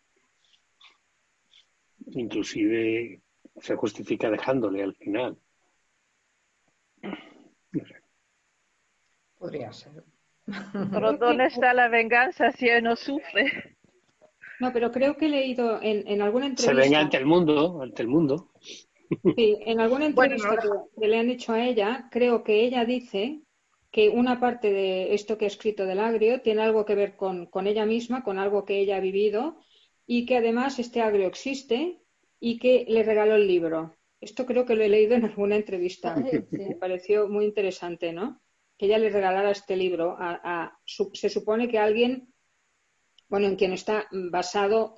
inclusive 2.13 3.23
se 3.61 3.77
justifica 3.77 4.31
dejándole 4.31 4.83
al 4.83 4.95
final. 4.95 5.37
No 7.03 7.85
sé. 7.87 7.95
Podría 9.39 9.73
ser. 9.73 10.05
Pero 10.93 11.13
¿dónde 11.15 11.47
está 11.47 11.75
la 11.75 11.89
venganza 11.89 12.51
si 12.53 12.69
él 12.69 12.85
no 12.85 12.97
sufre? 12.97 13.77
No, 14.61 14.73
pero 14.73 14.91
creo 14.91 15.17
que 15.17 15.27
he 15.27 15.29
leído 15.29 15.81
en, 15.83 16.09
en 16.09 16.23
alguna 16.23 16.47
Se 16.47 16.51
entrevista. 16.51 16.83
venga 16.83 17.01
ante 17.01 17.17
el 17.19 17.27
mundo, 17.27 17.83
ante 17.83 18.03
el 18.03 18.09
mundo. 18.09 18.51
Sí, 19.37 19.57
en 19.65 19.81
alguna 19.81 20.07
Bueno, 20.07 20.35
entrevista 20.35 20.57
que, 20.63 21.01
que 21.01 21.09
le 21.09 21.19
han 21.19 21.31
hecho 21.31 21.53
a 21.53 21.65
ella, 21.65 22.09
creo 22.11 22.43
que 22.43 22.65
ella 22.65 22.85
dice 22.85 23.41
que 23.91 24.09
una 24.11 24.39
parte 24.41 24.73
de 24.73 25.15
esto 25.15 25.39
que 25.39 25.45
ha 25.47 25.49
escrito 25.49 25.87
del 25.87 26.01
agrio 26.01 26.41
tiene 26.43 26.63
algo 26.63 26.85
que 26.85 26.95
ver 26.95 27.17
con, 27.17 27.47
con 27.47 27.67
ella 27.67 27.87
misma, 27.87 28.23
con 28.23 28.39
algo 28.39 28.65
que 28.65 28.79
ella 28.81 28.97
ha 28.97 29.01
vivido 29.01 29.59
y 30.07 30.27
que 30.27 30.37
además 30.37 30.79
este 30.79 31.01
agrio 31.01 31.27
existe 31.27 32.01
y 32.41 32.59
que 32.59 32.85
le 32.89 33.03
regaló 33.03 33.37
el 33.37 33.47
libro. 33.47 33.95
Esto 34.21 34.45
creo 34.47 34.67
que 34.67 34.75
lo 34.75 34.83
he 34.83 34.89
leído 34.89 35.15
en 35.15 35.25
alguna 35.25 35.57
entrevista. 35.57 36.17
Me 36.55 36.75
pareció 36.75 37.29
muy 37.29 37.45
interesante, 37.45 38.13
¿no? 38.13 38.41
Que 38.77 38.87
ella 38.87 38.99
le 38.99 39.11
regalara 39.11 39.51
este 39.51 39.77
libro 39.77 40.17
a, 40.19 40.41
a- 40.43 40.79
su- 40.85 41.11
se 41.15 41.29
supone 41.31 41.69
que 41.69 41.79
alguien, 41.79 42.33
bueno, 43.29 43.47
en 43.47 43.57
quien 43.57 43.73
está 43.73 44.07
basado 44.13 44.97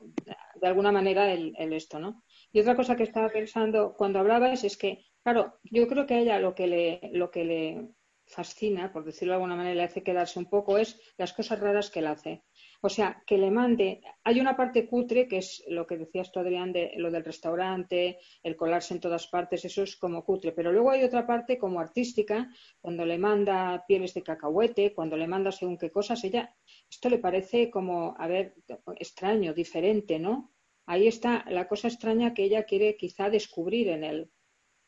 de 0.61 0.67
alguna 0.67 0.93
manera 0.93 1.33
el, 1.33 1.55
el 1.59 1.73
esto, 1.73 1.99
¿no? 1.99 2.23
Y 2.53 2.61
otra 2.61 2.77
cosa 2.77 2.97
que 2.97 3.05
estaba 3.05 3.29
pensando 3.29 3.95
cuando 3.97 4.19
hablabas 4.19 4.65
es 4.65 4.77
que, 4.77 5.05
claro, 5.23 5.59
yo 5.63 5.87
creo 5.87 6.07
que 6.07 6.15
a 6.15 6.21
ella 6.21 6.39
lo 6.41 6.55
que 6.55 6.67
le, 6.67 7.01
lo 7.13 7.31
que 7.31 7.45
le 7.45 7.89
fascina, 8.31 8.93
por 8.93 9.05
decirlo 9.05 9.33
de 9.33 9.37
alguna 9.37 9.57
manera, 9.57 9.75
le 9.75 9.83
hace 9.83 10.03
quedarse 10.03 10.39
un 10.39 10.47
poco 10.47 10.79
es 10.79 10.99
las 11.19 11.33
cosas 11.33 11.59
raras 11.61 11.91
que 11.91 11.99
él 11.99 12.07
hace. 12.07 12.45
O 12.81 12.89
sea, 12.89 13.23
que 13.27 13.37
le 13.37 13.51
mande. 13.51 14.01
Hay 14.25 14.41
una 14.41 14.57
parte 14.57 14.87
cutre, 14.87 15.27
que 15.29 15.39
es 15.39 15.63
lo 15.69 15.87
que 15.87 15.99
decías 15.99 16.31
tú, 16.33 16.41
Adrián, 16.41 16.73
de 16.73 16.93
lo 16.97 17.11
del 17.11 17.25
restaurante, 17.25 18.19
el 18.43 18.57
colarse 18.57 18.95
en 18.95 19.01
todas 19.01 19.27
partes, 19.27 19.65
eso 19.65 19.83
es 19.83 19.97
como 19.97 20.25
cutre. 20.25 20.53
Pero 20.53 20.73
luego 20.73 20.91
hay 20.91 21.03
otra 21.03 21.27
parte 21.27 21.59
como 21.59 21.81
artística, 21.81 22.49
cuando 22.81 23.05
le 23.05 23.19
manda 23.19 23.85
pieles 23.87 24.15
de 24.15 24.23
cacahuete, 24.23 24.95
cuando 24.95 25.17
le 25.17 25.27
manda 25.27 25.53
según 25.53 25.77
qué 25.77 25.91
cosas, 25.91 26.23
ella, 26.25 26.55
esto 26.89 27.11
le 27.11 27.19
parece 27.19 27.71
como, 27.71 28.15
a 28.19 28.27
ver, 28.29 28.55
extraño, 28.97 29.53
diferente, 29.53 30.19
¿no? 30.19 30.53
Ahí 30.87 31.07
está 31.09 31.45
la 31.49 31.69
cosa 31.69 31.89
extraña 31.89 32.35
que 32.35 32.45
ella 32.45 32.65
quiere 32.65 32.97
quizá 32.97 33.31
descubrir 33.31 33.89
en 33.89 34.05
él. 34.05 34.31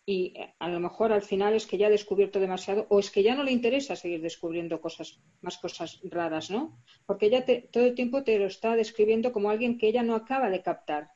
y 0.05 0.35
eh, 0.37 0.55
a 0.59 0.69
lo 0.69 0.81
mejor 0.81 1.13
al 1.13 1.23
final 1.23 1.55
es 1.55 1.67
que 1.67 1.79
ya 1.79 1.87
ha 1.87 1.91
descubierto 1.91 2.41
demasiado 2.41 2.87
o 2.91 2.99
es 2.99 3.11
que 3.11 3.23
ya 3.23 3.35
no 3.37 3.45
le 3.45 3.53
interesa 3.53 3.95
seguir 3.97 4.21
descubriendo 4.21 4.81
cosas, 4.81 5.21
más 5.41 5.59
cosas 5.59 6.01
raras, 6.05 6.51
¿no? 6.51 6.83
Porque 7.07 7.27
ella 7.27 7.45
todo 7.73 7.85
el 7.85 7.95
tiempo 7.95 8.25
te 8.25 8.39
lo 8.39 8.47
está 8.47 8.75
describiendo 8.77 9.33
como 9.33 9.51
alguien 9.51 9.79
que 9.79 9.89
ella 9.89 10.03
no 10.03 10.15
acaba 10.17 10.51
de 10.51 10.63
captar. 10.63 11.11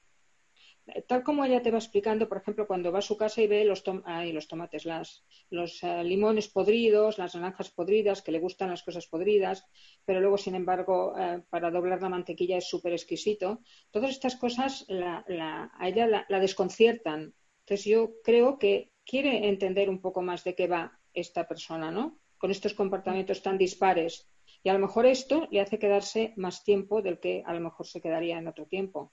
Eh, 0.87 1.03
tal 1.03 1.23
como 1.23 1.45
ella 1.45 1.63
te 1.63 1.71
va 1.71 1.79
explicando, 1.79 2.29
por 2.29 2.39
ejemplo, 2.39 2.67
cuando 2.67 2.93
va 2.93 3.01
a 3.01 3.03
su 3.03 3.17
casa 3.17 3.43
y 3.43 3.47
ve 3.47 3.65
los, 3.65 3.83
los 3.87 4.49
tomates, 4.49 4.85
las, 4.85 5.25
los 5.51 5.83
eh, 5.83 6.05
limones 6.05 6.49
podridos, 6.49 7.19
las 7.19 7.35
naranjas 7.35 7.71
podridas, 7.71 8.23
que 8.23 8.33
le 8.33 8.39
gustan 8.39 8.71
las 8.71 8.83
cosas 8.83 9.07
podridas, 9.07 9.67
pero 10.05 10.21
luego, 10.21 10.39
sin 10.39 10.55
embargo, 10.55 11.15
para 11.51 11.71
doblar 11.71 12.03
la 12.03 12.09
mantequilla 12.09 12.59
es 12.59 12.69
súper 12.69 12.93
exquisito. 12.93 13.61
Todas 13.91 14.11
estas 14.11 14.37
cosas 14.37 14.87
a 14.89 15.89
ella 15.89 16.25
la 16.29 16.41
desconciertan 16.41 17.35
entonces 17.67 17.85
yo 17.85 18.23
creo 18.23 18.59
que 18.61 18.93
quiere 19.05 19.49
entender 19.49 19.91
un 19.91 20.01
poco 20.01 20.23
más 20.23 20.45
de 20.45 20.55
qué 20.55 20.69
va 20.69 21.01
esta 21.13 21.49
persona, 21.49 21.91
¿no? 21.91 22.21
Con 22.39 22.53
estos 22.53 22.75
comportamientos 22.75 23.43
tan 23.43 23.59
dispares. 23.59 24.29
Y 24.63 24.69
a 24.69 24.73
lo 24.73 24.79
mejor 24.79 25.05
esto 25.05 25.49
le 25.51 25.61
hace 25.61 25.81
quedarse 25.81 26.33
más 26.37 26.63
tiempo 26.63 27.03
del 27.03 27.19
que 27.19 27.43
a 27.45 27.53
lo 27.53 27.61
mejor 27.61 27.89
se 27.89 28.01
quedaría 28.01 28.39
en 28.39 28.47
otro 28.47 28.67
tiempo. 28.67 29.13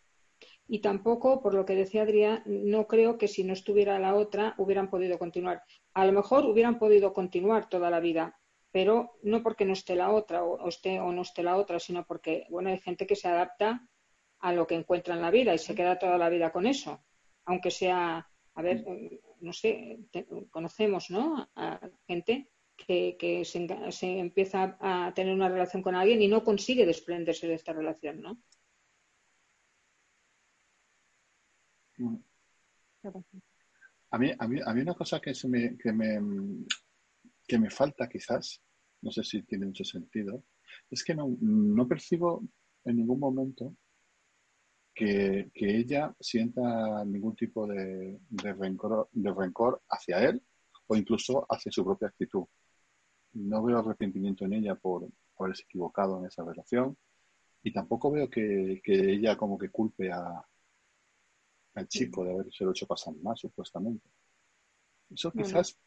Y 0.68 0.80
tampoco, 0.80 1.42
por 1.42 1.54
lo 1.54 1.66
que 1.66 1.76
decía 1.76 2.04
Adrián, 2.04 2.42
no 2.46 2.88
creo 2.88 3.18
que 3.18 3.28
si 3.28 3.44
no 3.44 3.54
estuviera 3.54 4.00
la 4.00 4.16
otra 4.16 4.56
hubieran 4.58 4.90
podido 4.90 5.20
continuar. 5.20 5.64
A 5.94 6.06
lo 6.06 6.12
mejor 6.14 6.46
hubieran 6.46 6.80
podido 6.80 7.14
continuar 7.14 7.70
toda 7.70 7.90
la 7.90 8.00
vida, 8.00 8.40
pero 8.72 9.20
no 9.22 9.44
porque 9.44 9.66
no 9.66 9.74
esté 9.74 9.96
la 9.96 10.12
otra 10.12 10.44
o, 10.44 10.68
esté 10.68 11.00
o 11.00 11.12
no 11.12 11.22
esté 11.22 11.44
la 11.44 11.58
otra, 11.58 11.80
sino 11.80 12.06
porque, 12.06 12.46
bueno, 12.50 12.70
hay 12.70 12.80
gente 12.80 13.06
que 13.06 13.16
se 13.16 13.28
adapta 13.28 13.88
a 14.40 14.54
lo 14.54 14.66
que 14.66 14.76
encuentra 14.76 15.16
en 15.16 15.22
la 15.22 15.32
vida 15.32 15.54
y 15.54 15.60
se 15.60 15.76
queda 15.76 16.00
toda 16.00 16.18
la 16.18 16.30
vida 16.30 16.52
con 16.52 16.66
eso, 16.66 17.04
aunque 17.46 17.72
sea 17.72 18.28
a 18.56 18.62
ver, 18.62 18.86
no 19.40 19.54
sé, 19.54 20.00
conocemos, 20.52 21.10
¿no? 21.10 21.50
A 21.56 21.80
gente 22.08 22.50
que, 22.76 23.44
se, 23.46 24.20
empieza 24.20 24.78
a 24.80 25.12
tener 25.14 25.34
una 25.34 25.50
relación 25.50 25.82
con 25.82 25.96
alguien 25.96 26.22
y 26.22 26.28
no 26.28 26.44
consigue 26.44 26.86
desprenderse 26.86 27.48
de 27.48 27.56
esta 27.56 27.74
relación, 27.74 28.22
¿no? 28.22 28.42
A 34.12 34.18
mí, 34.18 34.32
a 34.38 34.48
mí, 34.48 34.60
a 34.64 34.74
mí 34.74 34.82
una 34.82 34.94
cosa 34.94 35.20
que, 35.20 35.34
se 35.34 35.48
me, 35.48 35.78
que, 35.78 35.92
me, 35.92 36.20
que 37.48 37.58
me 37.58 37.70
falta 37.70 38.08
quizás, 38.08 38.62
no 39.02 39.12
sé 39.12 39.24
si 39.24 39.44
tiene 39.44 39.66
mucho 39.66 39.84
sentido, 39.84 40.44
es 40.90 41.04
que 41.04 41.16
no, 41.16 41.36
no 41.42 41.88
percibo 41.88 42.44
en 42.86 42.98
ningún 42.98 43.20
momento 43.20 43.76
que, 44.94 45.52
ella 45.56 46.16
sienta 46.20 47.04
ningún 47.06 47.36
tipo 47.36 47.68
de, 47.68 48.20
rencor, 48.30 49.10
de 49.12 49.34
rencor 49.34 49.82
hacia 49.90 50.24
él 50.30 50.42
o 50.88 50.96
incluso 50.96 51.46
hacia 51.50 51.72
su 51.72 51.84
propia 51.84 52.10
actitud. 52.10 52.46
No 53.34 53.64
veo 53.64 53.80
arrepentimiento 53.80 54.46
en 54.46 54.54
ella 54.54 54.76
por, 54.76 55.08
haberse 55.40 55.64
equivocado 55.64 56.20
en 56.20 56.28
esa 56.28 56.44
relación 56.44 56.96
y 57.64 57.74
tampoco 57.74 58.12
veo 58.12 58.30
que, 58.30 58.82
ella 58.86 59.36
como 59.36 59.58
que 59.58 59.70
culpe 59.70 60.12
a, 60.12 60.46
al 61.76 61.88
chico 61.88 62.24
de 62.24 62.32
haberse 62.32 62.64
lo 62.64 62.72
hecho 62.72 62.88
pasar 62.88 63.16
más, 63.16 63.40
supuestamente. 63.40 64.08
Eso 65.10 65.32
quizás 65.32 65.78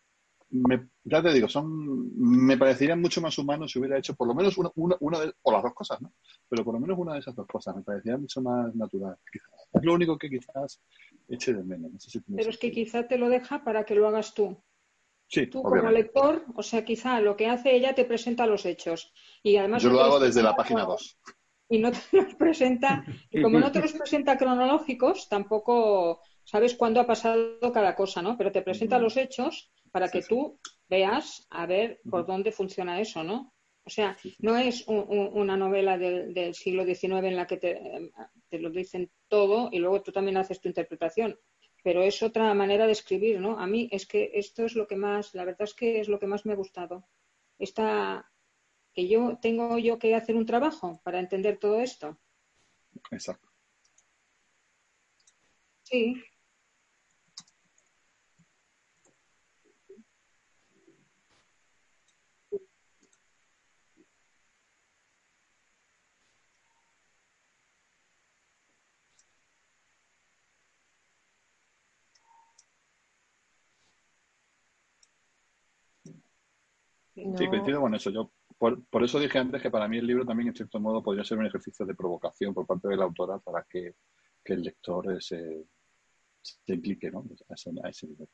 me, 0.50 0.88
ya 1.04 1.22
te 1.22 1.32
digo, 1.32 1.48
son, 1.48 2.16
me 2.16 2.56
parecería 2.56 2.94
mucho 2.94 3.20
más 3.20 3.36
humano 3.38 3.66
si 3.66 3.78
hubiera 3.78 3.98
hecho 3.98 4.14
por 4.14 4.28
lo 4.28 4.34
menos 4.34 4.56
una, 4.56 4.70
una, 5.00 5.20
de, 5.20 5.34
o 5.42 5.52
las 5.52 5.62
dos 5.62 5.74
cosas, 5.74 6.00
¿no? 6.00 6.12
Pero 6.48 6.64
por 6.64 6.74
lo 6.74 6.80
menos 6.80 6.98
una 6.98 7.14
de 7.14 7.20
esas 7.20 7.34
dos 7.34 7.46
cosas, 7.46 7.74
me 7.74 7.82
parecería 7.82 8.16
mucho 8.16 8.40
más 8.40 8.74
natural. 8.74 9.16
Es 9.72 9.82
lo 9.82 9.94
único 9.94 10.16
que 10.16 10.30
quizás 10.30 10.80
eche 11.28 11.52
de 11.52 11.64
menos. 11.64 12.06
Pero 12.34 12.50
es 12.50 12.58
que 12.58 12.70
quizá 12.70 13.06
te 13.08 13.18
lo 13.18 13.28
deja 13.28 13.64
para 13.64 13.84
que 13.84 13.94
lo 13.94 14.06
hagas 14.06 14.34
tú. 14.34 14.56
Sí, 15.28 15.48
tú 15.48 15.60
como 15.60 15.90
lector, 15.90 16.44
o 16.54 16.62
sea, 16.62 16.84
quizá 16.84 17.20
lo 17.20 17.36
que 17.36 17.48
hace 17.48 17.74
ella 17.74 17.96
te 17.96 18.04
presenta 18.04 18.46
los 18.46 18.64
hechos. 18.64 19.12
Y 19.42 19.56
además 19.56 19.82
Yo 19.82 19.90
lo 19.90 20.00
hago 20.00 20.20
desde 20.20 20.42
la 20.42 20.54
página 20.54 20.84
2. 20.84 21.18
Y 21.68 21.78
no 21.78 21.90
te 21.90 21.98
los 22.12 22.34
presenta, 22.34 23.04
y 23.30 23.42
como 23.42 23.58
no 23.58 23.72
te 23.72 23.80
los 23.80 23.92
presenta 23.92 24.36
cronológicos, 24.36 25.28
tampoco 25.28 26.20
sabes 26.44 26.74
cuándo 26.74 27.00
ha 27.00 27.06
pasado 27.06 27.72
cada 27.72 27.94
cosa, 27.94 28.22
¿no? 28.22 28.36
Pero 28.36 28.52
te 28.52 28.62
presenta 28.62 28.98
los 28.98 29.16
hechos 29.16 29.72
para 29.90 30.08
que 30.08 30.22
tú 30.22 30.58
veas 30.88 31.46
a 31.50 31.66
ver 31.66 32.00
por 32.08 32.26
dónde 32.26 32.52
funciona 32.52 33.00
eso, 33.00 33.24
¿no? 33.24 33.52
O 33.86 33.90
sea, 33.90 34.16
no 34.40 34.56
es 34.56 34.84
una 34.88 35.56
novela 35.56 35.96
del, 35.96 36.54
siglo 36.54 36.84
XIX 36.84 37.24
en 37.24 37.36
la 37.36 37.46
que 37.46 37.56
te, 37.56 38.58
lo 38.58 38.70
dicen 38.70 39.10
todo 39.28 39.68
y 39.70 39.78
luego 39.78 40.02
tú 40.02 40.10
también 40.10 40.36
haces 40.36 40.60
tu 40.60 40.68
interpretación, 40.68 41.38
pero 41.84 42.02
es 42.02 42.20
otra 42.20 42.52
manera 42.52 42.86
de 42.86 42.92
escribir, 42.92 43.40
¿no? 43.40 43.60
A 43.60 43.66
mí 43.68 43.88
es 43.92 44.04
que 44.06 44.32
esto 44.34 44.64
es 44.64 44.74
lo 44.74 44.88
que 44.88 44.96
más, 44.96 45.34
la 45.36 45.44
verdad 45.44 45.62
es 45.62 45.74
que 45.74 46.00
es 46.00 46.08
lo 46.08 46.18
que 46.18 46.26
más 46.26 46.44
me 46.44 46.54
ha 46.54 46.56
gustado. 46.56 47.06
Esta, 47.60 48.28
que 48.96 49.06
yo 49.06 49.38
tengo 49.42 49.76
yo 49.76 49.98
que 49.98 50.14
hacer 50.14 50.36
un 50.36 50.46
trabajo 50.46 51.00
para 51.04 51.20
entender 51.20 51.58
todo 51.58 51.80
esto. 51.80 52.16
Exacto. 53.10 53.46
Sí, 55.82 56.16
Sí, 77.14 77.48
coincido 77.48 77.80
con 77.80 77.94
eso. 77.94 78.10
Yo 78.10 78.30
por, 78.58 79.04
eso 79.04 79.20
dije 79.20 79.38
antes 79.38 79.60
que 79.60 79.70
para 79.70 79.86
mí 79.88 79.98
el 79.98 80.06
libro 80.06 80.24
también, 80.24 80.48
en 80.48 80.54
cierto 80.54 80.80
modo, 80.80 81.02
podría 81.02 81.24
ser 81.24 81.38
un 81.38 81.46
ejercicio 81.46 81.84
de 81.84 81.94
provocación 81.94 82.54
por 82.54 82.66
parte 82.66 82.88
de 82.88 82.96
la 82.96 83.04
autora 83.04 83.38
para 83.38 83.64
que, 83.68 83.94
el 84.44 84.62
lector 84.62 85.20
se, 85.20 85.66
se 86.40 86.72
implique 86.72 87.10
¿no? 87.10 87.24
a, 87.48 87.88
ese, 87.88 88.06
nivel. 88.06 88.28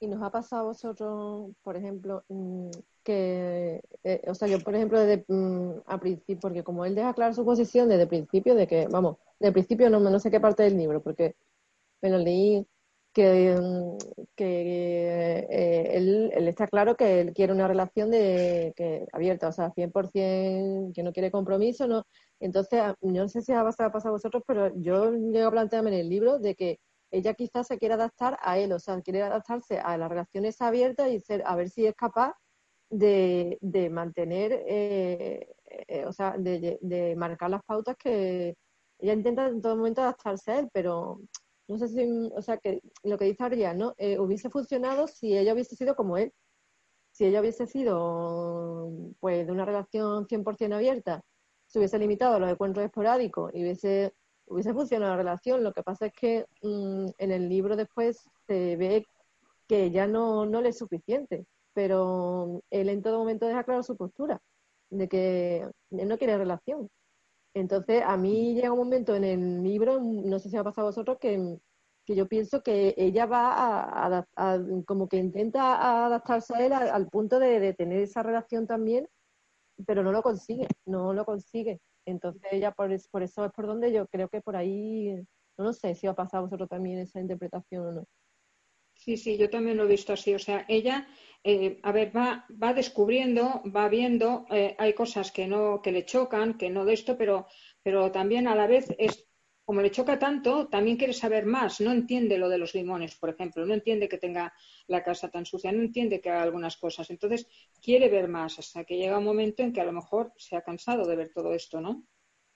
¿Y 0.00 0.06
nos 0.06 0.22
ha 0.22 0.30
pasado 0.30 0.62
a 0.62 0.64
vosotros, 0.64 1.50
por 1.62 1.76
ejemplo, 1.76 2.24
mm, 2.28 2.70
que, 3.02 3.82
eh, 4.04 4.22
o 4.26 4.34
sea, 4.34 4.48
yo, 4.48 4.58
por 4.60 4.74
ejemplo, 4.74 4.98
desde 4.98 5.24
mm, 5.28 5.82
a 5.84 6.00
principio, 6.00 6.40
porque 6.40 6.64
como 6.64 6.86
él 6.86 6.94
deja 6.94 7.12
clara 7.12 7.34
su 7.34 7.44
posición 7.44 7.90
desde 7.90 8.04
el 8.04 8.08
principio, 8.08 8.54
de 8.54 8.66
que, 8.66 8.88
vamos, 8.88 9.18
de 9.38 9.52
principio 9.52 9.90
no, 9.90 10.00
no 10.00 10.18
sé 10.18 10.30
qué 10.30 10.40
parte 10.40 10.62
del 10.62 10.78
libro, 10.78 11.02
porque 11.02 11.36
me 12.00 12.08
lo 12.08 12.18
leí 12.18 12.66
que, 13.14 13.56
que 14.36 15.46
eh, 15.48 15.96
él, 15.96 16.32
está 16.48 16.66
claro 16.66 16.96
que 16.96 17.20
él 17.20 17.32
quiere 17.32 17.52
una 17.52 17.68
relación 17.68 18.10
de 18.10 18.74
que 18.76 19.06
abierta, 19.12 19.48
o 19.48 19.52
sea, 19.52 19.72
100% 19.72 20.92
que 20.94 21.02
no 21.02 21.12
quiere 21.12 21.30
compromiso, 21.30 21.86
¿no? 21.86 22.04
Entonces, 22.40 22.82
no 23.00 23.28
sé 23.28 23.42
si 23.42 23.52
ha 23.52 23.62
pasado 23.64 23.90
a 23.94 24.10
vosotros, 24.10 24.42
pero 24.46 24.74
yo 24.76 25.12
llego 25.12 25.48
a 25.48 25.52
plantearme 25.52 25.90
en 25.90 26.00
el 26.00 26.08
libro 26.10 26.38
de 26.38 26.54
que 26.56 26.80
ella 27.10 27.34
quizás 27.34 27.68
se 27.68 27.78
quiere 27.78 27.94
adaptar 27.94 28.38
a 28.42 28.58
él, 28.58 28.72
o 28.72 28.78
sea, 28.80 29.00
quiere 29.00 29.22
adaptarse 29.22 29.78
a 29.78 29.96
las 29.96 30.08
relaciones 30.10 30.60
abiertas 30.60 31.10
y 31.10 31.20
ser, 31.20 31.42
a 31.46 31.54
ver 31.56 31.70
si 31.70 31.86
es 31.86 31.94
capaz 31.94 32.34
de, 32.90 33.58
de 33.60 33.90
mantener, 33.90 34.52
eh, 34.66 35.48
eh, 35.88 36.04
o 36.06 36.12
sea, 36.12 36.36
de, 36.38 36.78
de 36.82 37.16
marcar 37.16 37.50
las 37.50 37.62
pautas 37.64 37.96
que 37.96 38.56
ella 38.98 39.12
intenta 39.12 39.46
en 39.46 39.60
todo 39.62 39.76
momento 39.76 40.02
adaptarse 40.02 40.52
a 40.52 40.58
él, 40.60 40.68
pero 40.72 41.20
no 41.68 41.78
sé 41.78 41.88
si, 41.88 42.30
o 42.34 42.42
sea, 42.42 42.58
que 42.58 42.80
lo 43.02 43.18
que 43.18 43.24
dice 43.26 43.44
Ariel, 43.44 43.78
¿no? 43.78 43.94
Eh, 43.98 44.18
hubiese 44.18 44.50
funcionado 44.50 45.06
si 45.08 45.36
ella 45.36 45.54
hubiese 45.54 45.76
sido 45.76 45.96
como 45.96 46.16
él. 46.18 46.32
Si 47.12 47.24
ella 47.26 47.40
hubiese 47.40 47.66
sido, 47.66 48.90
pues, 49.20 49.46
de 49.46 49.52
una 49.52 49.64
relación 49.64 50.26
100% 50.26 50.74
abierta, 50.74 51.22
se 51.66 51.78
hubiese 51.78 51.98
limitado 51.98 52.36
a 52.36 52.38
los 52.40 52.50
encuentros 52.50 52.84
esporádicos 52.84 53.52
y 53.54 53.62
hubiese, 53.62 54.14
hubiese 54.46 54.74
funcionado 54.74 55.12
la 55.12 55.18
relación. 55.18 55.64
Lo 55.64 55.72
que 55.72 55.82
pasa 55.82 56.06
es 56.06 56.12
que 56.12 56.46
mm, 56.62 57.06
en 57.18 57.30
el 57.32 57.48
libro 57.48 57.76
después 57.76 58.28
se 58.46 58.76
ve 58.76 59.06
que 59.68 59.90
ya 59.90 60.06
no, 60.06 60.46
no 60.46 60.60
le 60.60 60.70
es 60.70 60.78
suficiente, 60.78 61.46
pero 61.72 62.62
él 62.70 62.88
en 62.88 63.02
todo 63.02 63.18
momento 63.18 63.46
deja 63.46 63.64
claro 63.64 63.82
su 63.82 63.96
postura, 63.96 64.40
de 64.90 65.08
que 65.08 65.68
él 65.90 66.08
no 66.08 66.18
quiere 66.18 66.38
relación. 66.38 66.90
Entonces, 67.54 68.02
a 68.04 68.16
mí 68.16 68.54
llega 68.54 68.72
un 68.72 68.78
momento 68.78 69.14
en 69.14 69.24
el 69.24 69.62
libro, 69.62 70.00
no 70.00 70.38
sé 70.40 70.50
si 70.50 70.56
ha 70.56 70.64
pasado 70.64 70.88
a 70.88 70.90
vosotros, 70.90 71.18
que, 71.20 71.58
yo 72.06 72.28
pienso 72.28 72.62
que 72.62 72.94
ella 72.98 73.26
va 73.26 74.26
a, 74.36 74.60
como 74.86 75.08
que 75.08 75.16
intenta 75.16 76.04
adaptarse 76.06 76.54
a 76.54 76.66
él 76.66 76.72
al, 76.72 77.08
punto 77.08 77.38
de, 77.38 77.72
tener 77.74 78.02
esa 78.02 78.22
relación 78.22 78.66
también, 78.66 79.08
pero 79.86 80.02
no 80.02 80.12
lo 80.12 80.22
consigue, 80.22 80.66
no 80.84 81.14
lo 81.14 81.24
consigue. 81.24 81.80
Entonces, 82.06 82.42
ella 82.52 82.72
por, 82.72 82.92
eso 82.92 83.20
es 83.44 83.52
por 83.52 83.66
donde 83.66 83.92
yo 83.92 84.06
creo 84.08 84.28
que 84.28 84.42
por 84.42 84.56
ahí, 84.56 85.16
no, 85.56 85.72
sé 85.72 85.94
si 85.94 86.06
ha 86.06 86.14
pasado 86.14 86.42
a 86.42 86.46
vosotros 86.46 86.68
también 86.68 86.98
esa 86.98 87.20
interpretación 87.20 87.86
o 87.86 87.92
no. 87.92 88.04
Sí, 88.96 89.16
sí, 89.16 89.38
yo 89.38 89.48
también 89.48 89.76
lo 89.76 89.84
he 89.84 89.88
visto 89.88 90.12
así. 90.12 90.34
O 90.34 90.38
sea, 90.38 90.64
ella, 90.68 91.06
eh, 91.44 91.78
a 91.82 91.92
ver, 91.92 92.16
va, 92.16 92.46
va 92.50 92.72
descubriendo, 92.72 93.62
va 93.64 93.88
viendo, 93.88 94.46
eh, 94.50 94.74
hay 94.78 94.94
cosas 94.94 95.30
que 95.30 95.46
no, 95.46 95.82
que 95.82 95.92
le 95.92 96.06
chocan, 96.06 96.56
que 96.56 96.70
no 96.70 96.86
de 96.86 96.94
esto, 96.94 97.18
pero, 97.18 97.46
pero 97.82 98.10
también 98.10 98.48
a 98.48 98.54
la 98.54 98.66
vez 98.66 98.86
es 98.98 99.28
como 99.64 99.80
le 99.80 99.90
choca 99.90 100.18
tanto, 100.18 100.68
también 100.68 100.96
quiere 100.96 101.14
saber 101.14 101.46
más. 101.46 101.80
No 101.80 101.90
entiende 101.90 102.36
lo 102.36 102.48
de 102.48 102.58
los 102.58 102.74
limones, 102.74 103.14
por 103.16 103.30
ejemplo. 103.30 103.64
No 103.64 103.72
entiende 103.72 104.08
que 104.08 104.18
tenga 104.18 104.52
la 104.88 105.02
casa 105.02 105.30
tan 105.30 105.46
sucia. 105.46 105.72
No 105.72 105.80
entiende 105.80 106.20
que 106.20 106.28
haga 106.30 106.42
algunas 106.42 106.76
cosas. 106.76 107.08
Entonces, 107.10 107.46
quiere 107.80 108.08
ver 108.10 108.28
más 108.28 108.58
hasta 108.58 108.84
que 108.84 108.98
llega 108.98 109.18
un 109.18 109.24
momento 109.24 109.62
en 109.62 109.72
que 109.72 109.80
a 109.80 109.84
lo 109.84 109.92
mejor 109.92 110.32
se 110.36 110.56
ha 110.56 110.62
cansado 110.62 111.06
de 111.06 111.16
ver 111.16 111.32
todo 111.32 111.54
esto, 111.54 111.80
¿no? 111.80 112.04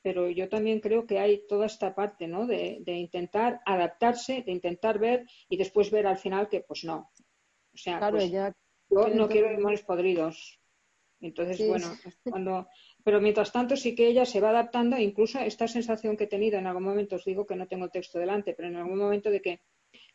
Pero 0.02 0.28
yo 0.28 0.48
también 0.48 0.80
creo 0.80 1.06
que 1.06 1.18
hay 1.18 1.46
toda 1.46 1.66
esta 1.66 1.94
parte, 1.94 2.28
¿no? 2.28 2.46
De, 2.46 2.82
intentar 2.86 3.60
adaptarse, 3.64 4.42
de 4.42 4.52
intentar 4.52 4.98
ver 4.98 5.26
y 5.48 5.56
después 5.56 5.90
ver 5.90 6.06
al 6.06 6.18
final 6.18 6.48
que, 6.48 6.60
pues 6.60 6.84
no. 6.84 7.10
O 7.72 7.76
sea, 7.76 8.10
pues, 8.10 8.30
yo 8.90 9.08
no 9.08 9.28
quiero 9.28 9.50
limones 9.50 9.82
podridos. 9.82 10.58
Entonces, 11.20 11.66
bueno, 11.66 11.96
cuando 12.22 12.68
pero 13.08 13.20
mientras 13.20 13.52
tanto 13.52 13.74
sí 13.74 13.94
que 13.94 14.06
ella 14.06 14.26
se 14.26 14.40
va 14.40 14.50
adaptando, 14.50 14.96
e 14.96 15.02
incluso 15.02 15.38
esta 15.38 15.66
sensación 15.66 16.16
que 16.16 16.24
he 16.24 16.34
tenido 16.34 16.58
en 16.58 16.66
algún 16.66 16.84
momento, 16.84 17.16
os 17.16 17.24
digo 17.24 17.46
que 17.46 17.56
no 17.56 17.66
tengo 17.66 17.86
el 17.86 17.90
texto 17.90 18.18
delante, 18.18 18.52
pero 18.54 18.68
en 18.68 18.76
algún 18.76 18.98
momento 18.98 19.30
de 19.30 19.40
que 19.40 19.60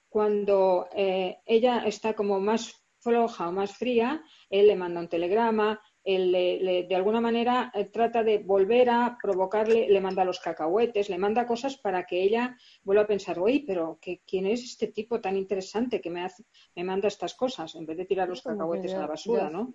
cuando 0.09 0.87
eh, 0.95 1.39
ella 1.45 1.85
está 1.87 2.13
como 2.13 2.39
más 2.39 2.85
floja 2.99 3.49
o 3.49 3.51
más 3.51 3.75
fría, 3.75 4.23
él 4.49 4.67
le 4.67 4.75
manda 4.75 5.01
un 5.01 5.09
telegrama, 5.09 5.81
él 6.03 6.31
le, 6.31 6.83
de 6.83 6.95
alguna 6.95 7.21
manera 7.21 7.71
eh, 7.73 7.85
trata 7.85 8.23
de 8.23 8.39
volver 8.39 8.89
a 8.89 9.17
provocarle, 9.21 9.87
le 9.89 10.01
manda 10.01 10.25
los 10.25 10.39
cacahuetes, 10.39 11.09
le 11.09 11.17
manda 11.17 11.47
cosas 11.47 11.77
para 11.77 12.05
que 12.05 12.21
ella 12.21 12.57
vuelva 12.83 13.03
a 13.03 13.07
pensar, 13.07 13.39
oye, 13.39 13.63
pero 13.65 13.99
¿quién 14.25 14.47
es 14.47 14.63
este 14.63 14.87
tipo 14.87 15.21
tan 15.21 15.37
interesante 15.37 16.01
que 16.01 16.09
me, 16.09 16.23
hace, 16.23 16.43
me 16.75 16.83
manda 16.83 17.07
estas 17.07 17.33
cosas? 17.35 17.75
En 17.75 17.85
vez 17.85 17.97
de 17.97 18.05
tirar 18.05 18.27
los 18.27 18.41
cacahuetes 18.41 18.93
a 18.93 18.99
la 18.99 19.07
basura, 19.07 19.49
¿no? 19.49 19.73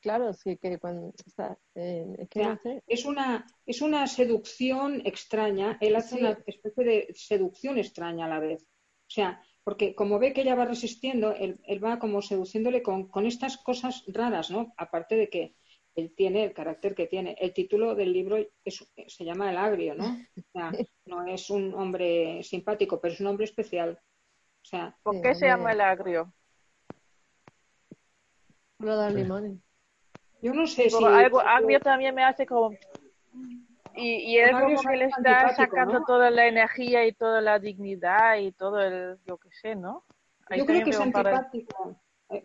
Claro, 0.00 0.32
sí, 0.32 0.56
que 0.56 0.78
cuando 0.78 1.12
eh, 1.74 2.28
es, 2.86 3.04
una, 3.04 3.46
es 3.66 3.82
una 3.82 4.06
seducción 4.06 5.02
extraña, 5.04 5.76
él 5.80 5.94
hace 5.94 6.16
una 6.16 6.38
especie 6.46 6.84
de 6.84 7.08
seducción 7.14 7.76
extraña 7.76 8.24
a 8.24 8.28
la 8.28 8.40
vez. 8.40 8.62
O 8.62 9.12
sea, 9.12 9.42
porque 9.62 9.94
como 9.94 10.18
ve 10.18 10.32
que 10.32 10.40
ella 10.40 10.54
va 10.54 10.64
resistiendo, 10.64 11.34
él, 11.34 11.84
va 11.84 11.98
como 11.98 12.22
seduciéndole 12.22 12.82
con, 12.82 13.08
con, 13.08 13.26
estas 13.26 13.58
cosas 13.58 14.04
raras, 14.06 14.50
¿no? 14.50 14.72
Aparte 14.78 15.16
de 15.16 15.28
que 15.28 15.54
él 15.94 16.14
tiene 16.16 16.44
el 16.44 16.52
carácter 16.52 16.94
que 16.94 17.06
tiene. 17.06 17.36
El 17.40 17.52
título 17.52 17.94
del 17.94 18.12
libro 18.12 18.36
se 18.64 19.24
llama 19.24 19.50
El 19.50 19.58
Agrio, 19.58 19.94
¿no? 19.94 20.06
O 20.06 20.42
sea, 20.52 20.70
no 21.06 21.26
es 21.26 21.50
un 21.50 21.74
hombre 21.74 22.42
simpático, 22.42 23.00
pero 23.00 23.14
es 23.14 23.20
un 23.20 23.26
hombre 23.26 23.44
especial. 23.44 24.00
O 24.62 24.64
sea, 24.64 24.96
¿Por 25.02 25.20
qué 25.20 25.34
se 25.34 25.46
llama 25.46 25.72
El 25.72 25.80
Agrio? 25.80 26.32
Lo 28.78 28.96
da 28.96 29.10
limones. 29.10 29.58
Yo 30.42 30.54
no 30.54 30.66
sé 30.66 30.88
si... 30.88 31.04
Algo, 31.04 31.40
agrio 31.40 31.80
también 31.80 32.14
me 32.14 32.24
hace 32.24 32.46
como... 32.46 32.74
Y, 33.94 34.32
y 34.32 34.38
es 34.38 34.52
como 34.52 34.80
que 34.80 34.96
le 34.96 35.06
está 35.06 35.54
sacando 35.54 36.04
toda 36.04 36.30
la 36.30 36.46
energía 36.46 37.04
y 37.06 37.12
toda 37.12 37.40
la 37.40 37.58
dignidad 37.58 38.36
y 38.36 38.52
todo 38.52 38.80
el, 38.80 39.18
yo 39.26 39.36
qué 39.36 39.50
sé, 39.50 39.74
¿no? 39.74 40.04
yo 40.56 40.64
creo 40.64 40.84
que 40.84 40.90
es 40.90 41.00
antipático. 41.00 41.90
Eh, 41.90 41.94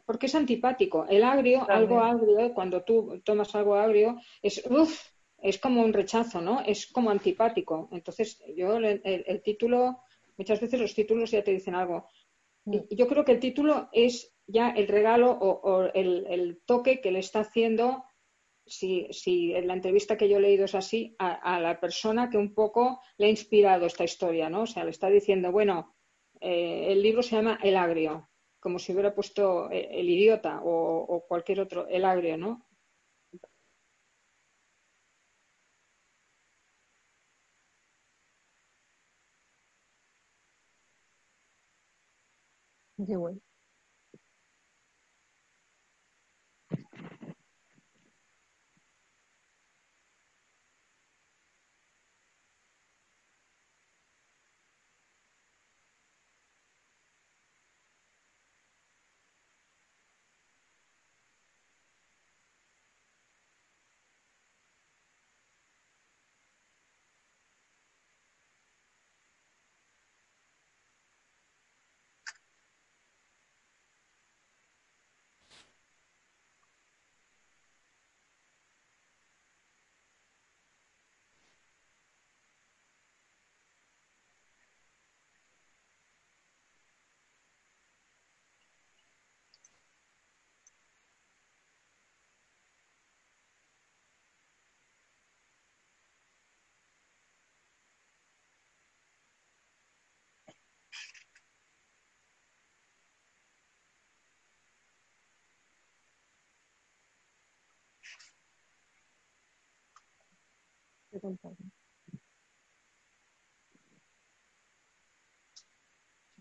porque 0.05 0.25
es 0.25 0.36
antipático. 0.36 1.05
El 1.07 1.23
agrio, 1.23 1.69
algo 1.69 1.99
agrio, 1.99 2.53
cuando 2.53 2.83
tú 2.83 3.21
tomas 3.23 3.53
algo 3.55 3.75
agrio, 3.75 4.17
es, 4.41 4.63
uf, 4.69 5.09
es 5.41 5.57
como 5.59 5.81
un 5.81 5.93
rechazo, 5.93 6.41
¿no? 6.41 6.61
Es 6.61 6.88
como 6.88 7.09
antipático. 7.09 7.89
Entonces, 7.91 8.41
yo, 8.55 8.77
el, 8.77 9.01
el 9.03 9.41
título, 9.41 9.99
muchas 10.38 10.59
veces 10.59 10.79
los 10.79 10.95
títulos 10.95 11.31
ya 11.31 11.43
te 11.43 11.51
dicen 11.51 11.75
algo. 11.75 12.07
Mm. 12.65 12.77
Yo 12.89 13.07
creo 13.07 13.23
que 13.23 13.33
el 13.33 13.39
título 13.39 13.89
es 13.91 14.36
ya 14.47 14.69
el 14.69 14.88
regalo 14.88 15.31
o, 15.31 15.86
el, 15.93 16.61
toque 16.65 17.01
que 17.01 17.11
le 17.11 17.19
está 17.19 17.39
haciendo, 17.41 18.03
si, 18.65 19.07
si, 19.11 19.53
en 19.53 19.67
la 19.67 19.73
entrevista 19.73 20.17
que 20.17 20.29
yo 20.29 20.38
he 20.38 20.41
leído 20.41 20.65
es 20.65 20.75
así, 20.75 21.15
a, 21.19 21.59
la 21.59 21.79
persona 21.79 22.29
que 22.29 22.38
un 22.38 22.53
poco 22.53 22.99
le 23.17 23.27
ha 23.27 23.29
inspirado 23.29 23.86
esta 23.86 24.03
historia, 24.03 24.49
¿no? 24.49 24.61
O 24.63 24.67
sea, 24.67 24.83
le 24.83 24.91
está 24.91 25.09
diciendo, 25.09 25.51
bueno, 25.51 25.95
eh, 26.41 26.88
el 26.89 27.01
libro 27.01 27.23
se 27.23 27.36
llama 27.36 27.59
El 27.61 27.77
Agrio, 27.77 28.29
como 28.66 28.80
si 28.80 28.93
hubiera 28.93 29.13
puesto 29.13 29.70
eh, 29.70 29.88
El 29.91 30.09
Idiota 30.09 30.59
o, 30.63 31.24
cualquier 31.28 31.59
otro, 31.59 31.88
El 31.88 32.03
Agrio, 32.03 32.36
¿no? 32.36 32.66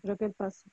Creo 0.01 0.17
que 0.17 0.29
pasa. 0.29 0.69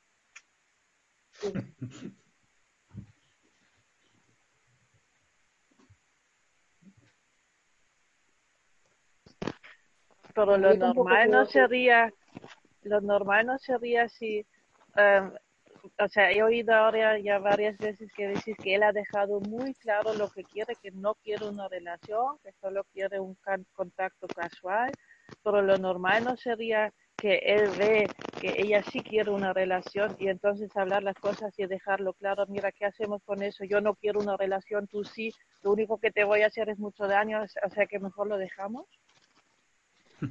Pero 10.35 10.57
lo 10.57 10.75
normal 10.77 11.31
no 11.31 11.47
sería, 11.47 12.13
lo 12.83 13.01
normal 13.01 13.47
no 13.47 13.59
sería 13.59 14.09
si, 14.09 14.47
um, 14.97 15.33
o 16.05 16.09
sea, 16.09 16.31
he 16.33 16.43
oído 16.43 16.75
ahora 16.75 17.19
ya 17.19 17.39
varias 17.39 17.79
veces 17.79 18.11
que 18.17 18.29
decís 18.29 18.57
que 18.63 18.75
él 18.75 18.83
ha 18.83 18.93
dejado 18.93 19.41
muy 19.41 19.75
claro 19.75 20.15
lo 20.15 20.29
que 20.31 20.45
quiere, 20.45 20.75
que 20.83 20.91
no 20.91 21.15
quiere 21.15 21.49
una 21.49 21.69
relación, 21.69 22.39
que 22.43 22.53
solo 22.61 22.85
quiere 22.93 23.21
un 23.21 23.37
contacto 23.75 24.29
casual, 24.29 24.97
pero 25.43 25.63
lo 25.63 25.79
normal 25.79 26.25
no 26.25 26.37
sería 26.37 26.93
que 27.19 27.37
él 27.37 27.71
ve 27.79 28.13
que 28.41 28.61
ella 28.61 28.83
sí 28.83 29.03
quiere 29.05 29.31
una 29.31 29.53
relación 29.53 30.17
y 30.19 30.27
entonces 30.27 30.77
hablar 30.77 31.05
las 31.05 31.17
cosas 31.17 31.57
y 31.57 31.67
dejarlo 31.67 32.13
claro, 32.15 32.45
mira, 32.49 32.73
¿qué 32.73 32.85
hacemos 32.85 33.23
con 33.25 33.41
eso? 33.41 33.65
Yo 33.65 33.81
no 33.81 33.95
quiero 33.95 34.19
una 34.19 34.37
relación, 34.37 34.89
tú 34.89 35.05
sí, 35.05 35.33
lo 35.63 35.73
único 35.73 35.99
que 35.99 36.11
te 36.11 36.25
voy 36.25 36.43
a 36.43 36.49
hacer 36.49 36.69
es 36.69 36.79
mucho 36.79 37.07
daño, 37.07 37.41
o 37.41 37.71
sea 37.71 37.87
que 37.87 38.01
mejor 38.01 38.27
lo 38.27 38.37
dejamos. 38.37 38.87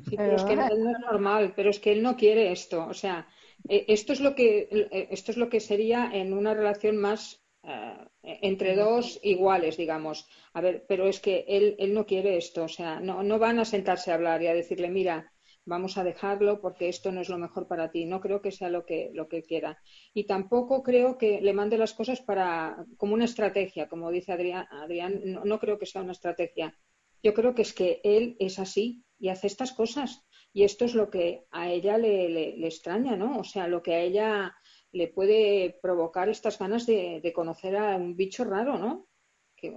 Sí, 0.10 0.18
pero 0.18 0.36
es 0.36 0.44
que 0.44 0.56
no, 0.58 0.68
es 0.68 0.78
normal, 0.78 1.54
pero 1.56 1.70
es 1.70 1.80
que 1.80 1.94
él 1.94 2.04
no 2.04 2.18
quiere 2.18 2.52
esto, 2.52 2.86
o 2.86 2.94
sea, 2.94 3.28
esto 3.68 4.14
es 4.14 4.20
lo 4.20 4.36
que 4.36 4.68
eh, 4.72 5.08
esto 5.12 5.32
es 5.32 5.38
lo 5.38 5.50
que 5.50 5.60
sería 5.60 6.10
en 6.14 6.34
una 6.34 6.54
relación 6.54 6.98
más 6.98 7.44
eh, 7.64 8.08
entre 8.24 8.76
dos 8.76 9.20
iguales, 9.24 9.78
digamos. 9.78 10.28
A 10.54 10.62
ver, 10.62 10.86
pero 10.88 11.08
es 11.08 11.20
que 11.20 11.46
él, 11.48 11.76
él 11.80 11.94
no 11.94 12.06
quiere 12.06 12.38
esto, 12.38 12.64
o 12.64 12.68
sea, 12.68 13.00
no, 13.00 13.24
no 13.24 13.40
van 13.40 13.60
a 13.60 13.66
sentarse 13.66 14.12
a 14.12 14.16
hablar 14.16 14.42
y 14.42 14.48
a 14.48 14.54
decirle, 14.54 14.90
mira, 14.90 15.32
vamos 15.66 15.98
a 15.98 16.04
dejarlo 16.04 16.60
porque 16.60 16.90
esto 16.90 17.12
no 17.12 17.22
es 17.22 17.30
lo 17.30 17.38
mejor 17.38 17.68
para 17.68 17.92
ti. 17.92 18.06
No 18.06 18.20
creo 18.20 18.42
que 18.42 18.52
sea 18.52 18.70
lo 18.70 18.86
que, 18.86 19.12
lo 19.14 19.28
que 19.28 19.44
quiera. 19.44 19.80
Y 20.14 20.26
tampoco 20.26 20.84
creo 20.84 21.18
que 21.18 21.42
le 21.42 21.54
mande 21.54 21.78
las 21.78 21.94
cosas 21.94 22.22
para, 22.22 22.86
como 22.98 23.14
una 23.14 23.26
estrategia, 23.26 23.88
como 23.88 24.12
dice 24.12 24.32
Adrián, 24.32 24.68
Adrián 24.72 25.22
no, 25.26 25.46
no 25.46 25.60
creo 25.60 25.78
que 25.78 25.86
sea 25.86 26.02
una 26.02 26.14
estrategia. 26.14 26.76
Yo 27.24 27.34
creo 27.34 27.54
que 27.54 27.62
es 27.62 27.74
que 27.74 28.02
él 28.04 28.36
es 28.40 28.58
así 28.60 29.04
y 29.20 29.30
hace 29.30 29.48
estas 29.48 29.72
cosas. 29.74 30.26
Y 30.54 30.64
esto 30.64 30.86
es 30.86 30.96
lo 30.96 31.10
que 31.10 31.46
a 31.52 31.70
ella 31.72 31.98
le, 31.98 32.30
le, 32.30 32.68
extraña, 32.68 33.16
¿no? 33.16 33.40
O 33.40 33.44
sea, 33.44 33.68
lo 33.68 33.82
que 33.82 33.94
a 33.96 34.02
ella 34.02 34.56
le 34.92 35.08
puede 35.08 35.80
provocar 35.82 36.30
estas 36.30 36.60
ganas 36.60 36.86
de, 36.86 37.32
conocer 37.34 37.78
a 37.78 37.96
un 37.96 38.16
bicho 38.16 38.44
raro, 38.44 38.78
¿no? 38.78 39.08
Que 39.56 39.74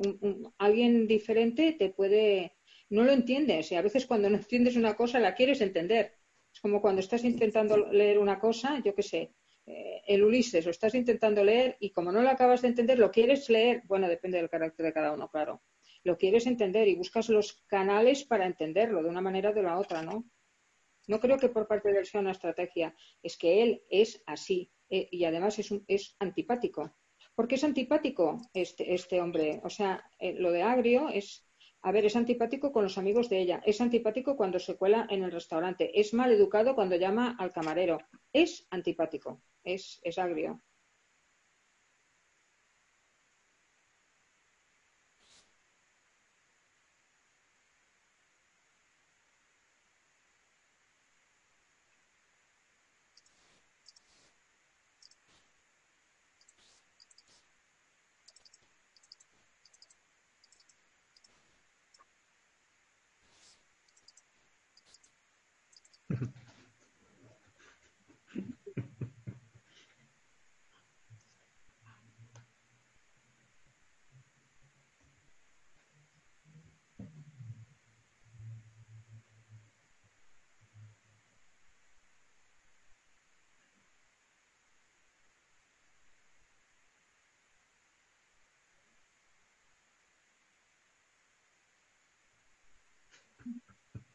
alguien 0.58 1.06
diferente 1.06 1.72
te 1.72 1.90
puede... 1.90 2.56
No 2.90 3.04
lo 3.04 3.12
entiendes 3.12 3.72
y 3.72 3.76
a 3.76 3.82
veces 3.82 4.06
cuando 4.06 4.28
no 4.28 4.36
entiendes 4.36 4.76
una 4.76 4.94
cosa 4.94 5.18
la 5.18 5.34
quieres 5.34 5.60
entender. 5.60 6.12
Es 6.52 6.60
como 6.60 6.80
cuando 6.80 7.00
estás 7.00 7.24
intentando 7.24 7.76
leer 7.76 8.18
una 8.18 8.38
cosa, 8.38 8.80
yo 8.84 8.94
qué 8.94 9.02
sé, 9.02 9.34
eh, 9.66 10.02
el 10.06 10.22
Ulises, 10.22 10.64
lo 10.64 10.70
estás 10.70 10.94
intentando 10.94 11.42
leer 11.42 11.76
y 11.80 11.90
como 11.90 12.12
no 12.12 12.22
lo 12.22 12.28
acabas 12.28 12.62
de 12.62 12.68
entender, 12.68 12.98
lo 12.98 13.10
quieres 13.10 13.48
leer, 13.48 13.82
bueno, 13.86 14.08
depende 14.08 14.38
del 14.38 14.50
carácter 14.50 14.86
de 14.86 14.92
cada 14.92 15.12
uno, 15.12 15.28
claro. 15.30 15.62
Lo 16.02 16.18
quieres 16.18 16.46
entender 16.46 16.86
y 16.86 16.96
buscas 16.96 17.30
los 17.30 17.64
canales 17.66 18.24
para 18.24 18.46
entenderlo 18.46 19.02
de 19.02 19.08
una 19.08 19.22
manera 19.22 19.50
o 19.50 19.54
de 19.54 19.62
la 19.62 19.78
otra, 19.78 20.02
¿no? 20.02 20.26
No 21.06 21.20
creo 21.20 21.38
que 21.38 21.48
por 21.48 21.66
parte 21.66 21.92
de 21.92 22.00
él 22.00 22.06
sea 22.06 22.20
una 22.20 22.32
estrategia, 22.32 22.94
es 23.22 23.36
que 23.36 23.62
él 23.62 23.82
es 23.90 24.22
así 24.26 24.70
eh, 24.90 25.08
y 25.10 25.24
además 25.24 25.58
es, 25.58 25.72
es 25.86 26.16
antipático. 26.18 26.94
¿Por 27.34 27.48
qué 27.48 27.56
es 27.56 27.64
antipático 27.64 28.40
este, 28.52 28.94
este 28.94 29.20
hombre? 29.20 29.60
O 29.64 29.70
sea, 29.70 30.08
eh, 30.18 30.34
lo 30.34 30.52
de 30.52 30.62
agrio 30.62 31.08
es, 31.08 31.46
a 31.82 31.90
ver, 31.90 32.04
es 32.04 32.16
antipático 32.16 32.70
con 32.72 32.84
los 32.84 32.96
amigos 32.96 33.28
de 33.28 33.40
ella, 33.40 33.62
es 33.66 33.80
antipático 33.80 34.36
cuando 34.36 34.58
se 34.58 34.76
cuela 34.76 35.06
en 35.10 35.24
el 35.24 35.32
restaurante, 35.32 35.98
es 35.98 36.14
mal 36.14 36.30
educado 36.32 36.74
cuando 36.74 36.96
llama 36.96 37.36
al 37.38 37.52
camarero, 37.52 37.98
es 38.32 38.66
antipático, 38.70 39.42
es, 39.64 40.00
es 40.04 40.18
agrio. 40.18 40.62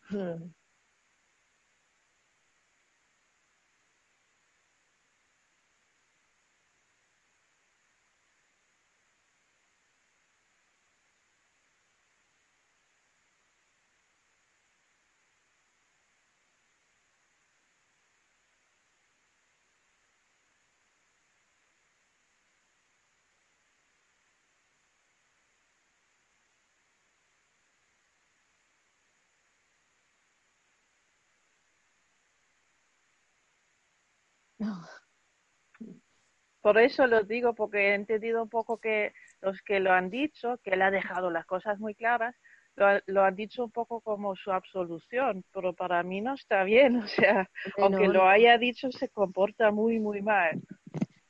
Hmm. 0.09 0.49
Por 36.61 36.77
eso 36.77 37.07
lo 37.07 37.23
digo, 37.23 37.53
porque 37.55 37.91
he 37.91 37.93
entendido 37.93 38.43
un 38.43 38.49
poco 38.49 38.79
que 38.79 39.13
los 39.41 39.61
que 39.61 39.79
lo 39.79 39.93
han 39.93 40.09
dicho, 40.09 40.57
que 40.61 40.71
él 40.71 40.81
ha 40.81 40.91
dejado 40.91 41.29
las 41.29 41.45
cosas 41.45 41.79
muy 41.79 41.95
claras, 41.95 42.35
lo, 42.75 42.85
lo 43.07 43.23
han 43.23 43.35
dicho 43.35 43.63
un 43.63 43.71
poco 43.71 44.01
como 44.01 44.35
su 44.35 44.51
absolución, 44.51 45.45
pero 45.53 45.73
para 45.73 46.03
mí 46.03 46.19
no 46.19 46.33
está 46.33 46.63
bien, 46.63 46.97
o 47.03 47.07
sea, 47.07 47.49
aunque 47.77 48.07
lo 48.09 48.27
haya 48.27 48.57
dicho, 48.57 48.91
se 48.91 49.09
comporta 49.09 49.71
muy, 49.71 49.99
muy 49.99 50.21
mal. 50.21 50.61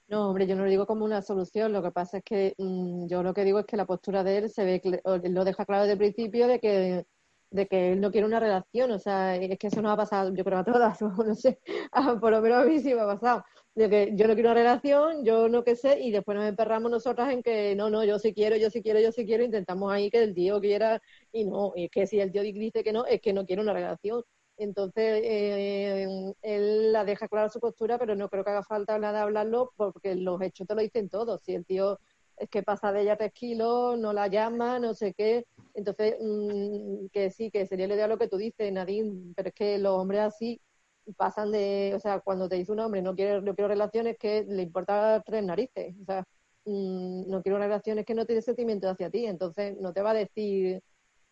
No, 0.09 0.30
hombre, 0.30 0.47
yo 0.47 0.55
no 0.55 0.63
lo 0.63 0.69
digo 0.69 0.88
como 0.88 1.05
una 1.05 1.21
solución. 1.21 1.71
Lo 1.71 1.84
que 1.84 1.91
pasa 1.91 2.17
es 2.17 2.23
que 2.23 2.55
mm, 2.57 3.07
yo 3.07 3.21
lo 3.21 3.32
que 3.36 3.43
digo 3.43 3.59
es 3.59 3.67
que 3.67 3.77
la 3.77 3.86
postura 3.86 4.23
de 4.23 4.39
él 4.39 4.49
se 4.49 4.65
ve, 4.65 4.82
lo 5.05 5.45
deja 5.45 5.65
claro 5.65 5.84
desde 5.84 5.93
el 5.93 5.99
principio 5.99 6.47
de 6.47 6.59
que 6.59 7.05
de 7.52 7.68
que 7.68 7.93
él 7.93 8.02
no 8.02 8.12
quiere 8.12 8.28
una 8.28 8.39
relación, 8.39 8.91
o 8.91 9.00
sea, 9.00 9.36
es 9.36 9.58
que 9.58 9.68
eso 9.68 9.82
no 9.82 9.91
ha 9.91 9.97
pasado, 9.97 10.34
yo 10.34 10.43
creo 10.43 10.60
a 10.60 10.64
todas, 10.64 11.00
no 11.02 11.36
sé, 11.36 11.60
por 12.22 12.32
lo 12.32 12.41
menos 12.41 12.64
a 12.64 12.66
mí 12.66 12.80
sí 12.80 12.93
me 12.93 13.02
ha 13.02 13.06
pasado, 13.06 13.43
de 13.76 13.89
que 13.89 14.12
yo 14.16 14.28
no 14.28 14.34
quiero 14.34 14.50
una 14.50 14.60
relación, 14.60 15.24
yo 15.26 15.50
no 15.50 15.64
qué 15.64 15.76
sé, 15.76 16.00
y 16.00 16.12
después 16.12 16.38
nos 16.38 16.47
emperramos 16.47 16.91
nosotras 16.91 17.32
en 17.34 17.41
que 17.43 17.76
no, 17.76 17.89
no, 17.89 18.04
yo 18.04 18.20
sí 18.20 18.34
quiero, 18.34 18.56
yo 18.58 18.70
sí 18.70 18.82
quiero, 18.84 19.00
yo 19.00 19.12
sí 19.12 19.26
quiero, 19.26 19.43
intentamos 19.43 19.91
ahí 19.91 20.10
que 20.10 20.24
el 20.24 20.34
tío 20.36 20.60
quiera, 20.60 21.02
y 21.32 21.45
no, 21.45 21.74
y 21.76 21.86
es 21.86 21.91
que 21.91 22.08
si 22.08 22.20
el 22.20 22.32
tío 22.32 22.41
dice 22.43 22.84
que 22.84 22.93
no, 22.93 23.06
es 23.06 23.22
que 23.22 23.34
no 23.34 23.45
quiere 23.45 23.62
una 23.62 23.74
relación. 23.74 24.24
Entonces, 24.58 25.22
eh, 25.24 26.06
él 26.41 26.91
la 26.91 27.06
deja 27.06 27.30
clara 27.30 27.47
su 27.47 27.62
postura, 27.62 27.97
pero 27.97 28.16
no 28.16 28.28
creo 28.30 28.43
que 28.43 28.50
haga 28.50 28.64
falta 28.64 29.00
nada 29.00 29.22
hablarlo 29.22 29.72
porque 29.78 30.16
los 30.16 30.41
hechos 30.41 30.68
te 30.68 30.76
lo 30.76 30.82
dicen 30.82 31.08
todos. 31.10 31.41
Si 31.43 31.56
el 31.56 31.66
tío 31.66 31.97
es 32.40 32.50
que 32.50 32.64
pasa 32.64 32.92
de 32.92 33.02
ella 33.02 33.18
tres 33.18 33.34
kilos, 33.34 34.00
no 34.00 34.14
la 34.14 34.28
llama, 34.28 34.80
no 34.80 34.94
sé 34.94 35.14
qué. 35.14 35.46
Entonces, 35.74 36.16
mm, 36.22 37.08
que 37.12 37.32
sí, 37.32 37.52
que 37.52 37.66
sería 37.68 37.88
la 37.88 37.96
idea 37.96 38.08
lo 38.08 38.18
que 38.18 38.28
tú 38.28 38.38
dices, 38.38 38.72
Nadine, 38.72 39.34
pero 39.36 39.50
es 39.50 39.56
que 39.56 39.78
los 39.78 39.94
hombres 39.98 40.22
así 40.22 40.62
pasan 41.18 41.52
de, 41.52 41.94
o 41.96 42.00
sea, 42.00 42.20
cuando 42.22 42.48
te 42.50 42.56
dice 42.56 42.72
un 42.72 42.80
hombre 42.80 43.02
no 43.02 43.16
quiero, 43.16 43.42
no 43.42 43.56
quiero 43.56 43.68
relaciones, 43.70 44.18
que 44.18 44.46
le 44.48 44.64
importa 44.64 45.22
tres 45.26 45.44
narices, 45.44 45.96
o 46.02 46.06
sea, 46.06 46.24
mm, 46.66 47.30
no 47.30 47.42
quiero 47.42 47.58
relaciones 47.60 48.06
que 48.06 48.14
no 48.16 48.26
tiene 48.26 48.42
sentimiento 48.42 48.90
hacia 48.90 49.10
ti, 49.10 49.26
entonces 49.26 49.78
no 49.80 49.94
te 49.94 50.02
va 50.02 50.12
a 50.12 50.14
decir, 50.14 50.82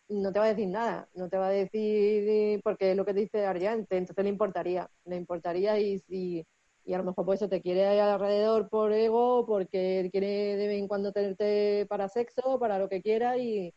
no 0.08 0.32
te 0.32 0.38
va 0.40 0.46
a 0.46 0.48
decir 0.48 0.68
nada, 0.68 1.08
no 1.14 1.28
te 1.28 1.38
va 1.38 1.48
a 1.48 1.50
decir, 1.50 2.60
porque 2.64 2.92
es 2.92 2.96
lo 2.96 3.04
que 3.04 3.12
dice 3.14 3.46
Argente, 3.46 3.96
entonces 3.96 4.24
le 4.24 4.30
importaría, 4.30 4.90
le 5.04 5.16
importaría 5.16 5.78
y 5.78 5.98
si 6.00 6.46
y 6.88 6.94
a 6.94 6.98
lo 6.98 7.04
mejor 7.04 7.26
por 7.26 7.34
eso 7.34 7.50
te 7.50 7.60
quiere 7.60 7.86
alrededor 8.00 8.70
por 8.70 8.92
ego, 8.94 9.44
porque 9.46 10.08
quiere 10.10 10.56
de 10.56 10.68
vez 10.68 10.78
en 10.78 10.88
cuando 10.88 11.12
tenerte 11.12 11.84
para 11.86 12.08
sexo, 12.08 12.58
para 12.58 12.78
lo 12.78 12.88
que 12.88 13.02
quiera, 13.02 13.36
y 13.36 13.74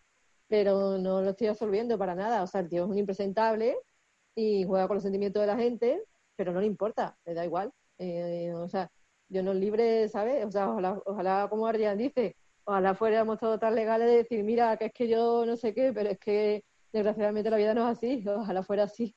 pero 0.48 0.98
no 0.98 1.22
lo 1.22 1.32
estoy 1.32 1.48
absorbiendo 1.48 1.98
para 1.98 2.16
nada. 2.16 2.42
O 2.44 2.48
sea, 2.48 2.62
el 2.62 2.70
tío 2.70 2.86
es 2.86 2.90
un 2.90 2.98
impresentable 2.98 3.78
y 4.34 4.64
juega 4.66 4.88
con 4.88 4.96
los 4.96 5.04
sentimientos 5.04 5.42
de 5.42 5.48
la 5.48 5.58
gente, 5.58 6.04
pero 6.38 6.54
no 6.54 6.62
le 6.62 6.68
importa, 6.68 7.18
le 7.26 7.34
da 7.34 7.44
igual. 7.46 7.74
Eh, 7.98 8.54
o 8.56 8.70
sea, 8.70 8.90
yo 9.28 9.44
no 9.44 9.54
libre, 9.54 10.08
¿sabes? 10.08 10.46
O 10.46 10.52
sea, 10.52 10.70
ojalá, 11.06 11.48
como 11.50 11.68
Adrián 11.68 11.98
dice, 11.98 12.38
ojalá 12.64 12.96
fuéramos 12.96 13.40
todos 13.40 13.60
tan 13.60 13.76
legales 13.76 14.08
de 14.08 14.18
decir, 14.18 14.44
mira, 14.46 14.78
que 14.78 14.86
es 14.86 14.94
que 14.94 15.10
yo 15.10 15.46
no 15.46 15.58
sé 15.58 15.74
qué, 15.74 15.92
pero 15.94 16.12
es 16.12 16.20
que 16.20 16.64
desgraciadamente 16.94 17.50
la 17.50 17.58
vida 17.58 17.74
no 17.74 17.90
es 17.90 17.98
así, 17.98 18.24
ojalá 18.28 18.64
fuera 18.64 18.84
así. 18.84 19.14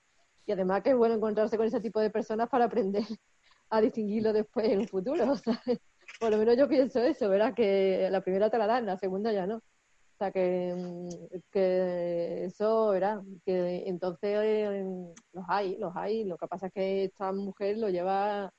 Y 0.47 0.53
además 0.53 0.83
que 0.83 0.91
es 0.91 0.97
bueno 0.97 1.15
encontrarse 1.15 1.57
con 1.57 1.67
ese 1.67 1.81
tipo 1.81 2.01
de 2.01 2.11
personas 2.11 2.49
para 2.49 2.65
aprender 2.65 3.05
a 3.77 3.81
distinguirlo 3.81 4.33
después 4.33 4.69
en 4.69 4.81
un 4.81 4.89
futuro. 4.89 5.17
Sea, 5.37 5.61
por 6.21 6.31
lo 6.31 6.39
menos 6.39 6.57
yo 6.57 6.69
pienso 6.69 7.01
eso, 7.01 7.29
¿verdad? 7.29 7.55
Que 7.55 8.09
la 8.11 8.21
primera 8.23 8.51
te 8.51 8.59
la 8.59 8.67
dan, 8.67 8.87
la 8.87 8.97
segunda 8.97 9.33
ya 9.33 9.47
no. 9.47 9.57
O 9.57 10.17
sea, 10.19 10.31
que, 10.31 10.75
mm, 10.75 11.09
eso, 12.47 12.91
¿verdad? 12.91 13.23
Que 13.45 13.89
entonces 13.89 14.31
eh, 14.43 14.85
los 15.33 15.45
hay, 15.49 15.77
los 15.79 15.95
hay. 15.97 16.25
Lo 16.25 16.37
que 16.37 16.47
pasa 16.47 16.69
es 16.69 16.73
que 16.73 17.05
esta 17.05 17.33
mujer 17.33 17.79
lo 17.79 17.89
lleva, 17.91 18.53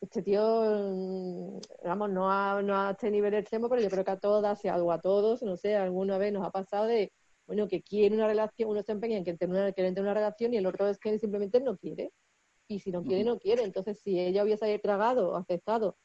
este 0.00 0.22
tío, 0.22 0.42
mm, 0.42 1.60
vamos, 1.84 2.10
no 2.10 2.30
a, 2.30 2.62
no 2.62 2.76
a 2.76 2.90
este 2.92 3.10
nivel 3.10 3.34
extremo, 3.34 3.68
pero 3.68 3.82
yo 3.82 3.90
creo 3.90 4.04
que 4.04 4.10
a 4.12 4.18
todas, 4.20 4.60
o 4.64 4.92
a 4.92 5.00
todos, 5.00 5.42
no 5.42 5.56
sé, 5.56 5.76
alguna 5.76 6.18
vez 6.18 6.32
nos 6.32 6.46
ha 6.46 6.50
pasado 6.50 6.86
de, 6.86 7.12
bueno, 7.46 7.68
que 7.68 7.82
quiere 7.82 8.14
una 8.14 8.26
relación, 8.26 8.70
uno 8.70 8.82
se 8.82 8.92
empeña 8.92 9.16
en 9.18 9.24
que 9.24 9.36
quiere 9.36 9.74
tener 9.74 10.02
una 10.02 10.14
relación 10.14 10.54
y 10.54 10.58
el 10.58 10.66
otro 10.66 10.88
es 10.88 10.98
que 10.98 11.18
simplemente 11.18 11.60
no 11.60 11.76
quiere 11.78 12.12
y 12.74 12.80
si 12.80 12.90
no 12.90 13.02
quiere, 13.02 13.24
no 13.24 13.38
quiere. 13.38 13.62
Entonces, 13.62 13.98
si 14.00 14.18
ella 14.18 14.44
hubiese 14.44 14.78
tragado, 14.78 15.36
aceptado, 15.36 15.96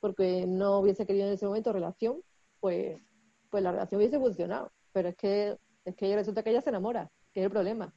porque 0.00 0.46
no 0.46 0.78
hubiese 0.80 1.06
querido 1.06 1.26
en 1.26 1.34
ese 1.34 1.46
momento 1.46 1.72
relación, 1.72 2.22
pues, 2.60 3.00
pues 3.50 3.62
la 3.62 3.72
relación 3.72 3.98
hubiese 3.98 4.18
funcionado. 4.18 4.72
Pero 4.92 5.08
es 5.08 5.16
que, 5.16 5.58
es 5.84 5.94
que 5.96 6.14
resulta 6.14 6.42
que 6.42 6.50
ella 6.50 6.60
se 6.60 6.70
enamora, 6.70 7.10
que 7.32 7.40
es 7.40 7.44
el 7.44 7.50
problema. 7.50 7.94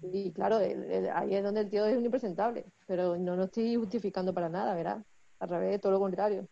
Y 0.00 0.32
claro, 0.32 0.58
ahí 0.58 1.34
es 1.34 1.42
donde 1.42 1.62
el 1.62 1.70
tío 1.70 1.84
es 1.84 1.96
un 1.96 2.04
impresentable, 2.04 2.64
pero 2.86 3.16
no 3.16 3.34
lo 3.34 3.44
estoy 3.44 3.74
justificando 3.76 4.32
para 4.32 4.48
nada, 4.48 4.74
¿verdad? 4.74 5.04
Al 5.40 5.48
revés, 5.48 5.80
todo 5.80 5.92
lo 5.92 5.98
contrario. 5.98 6.46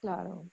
Claro. 0.00 0.50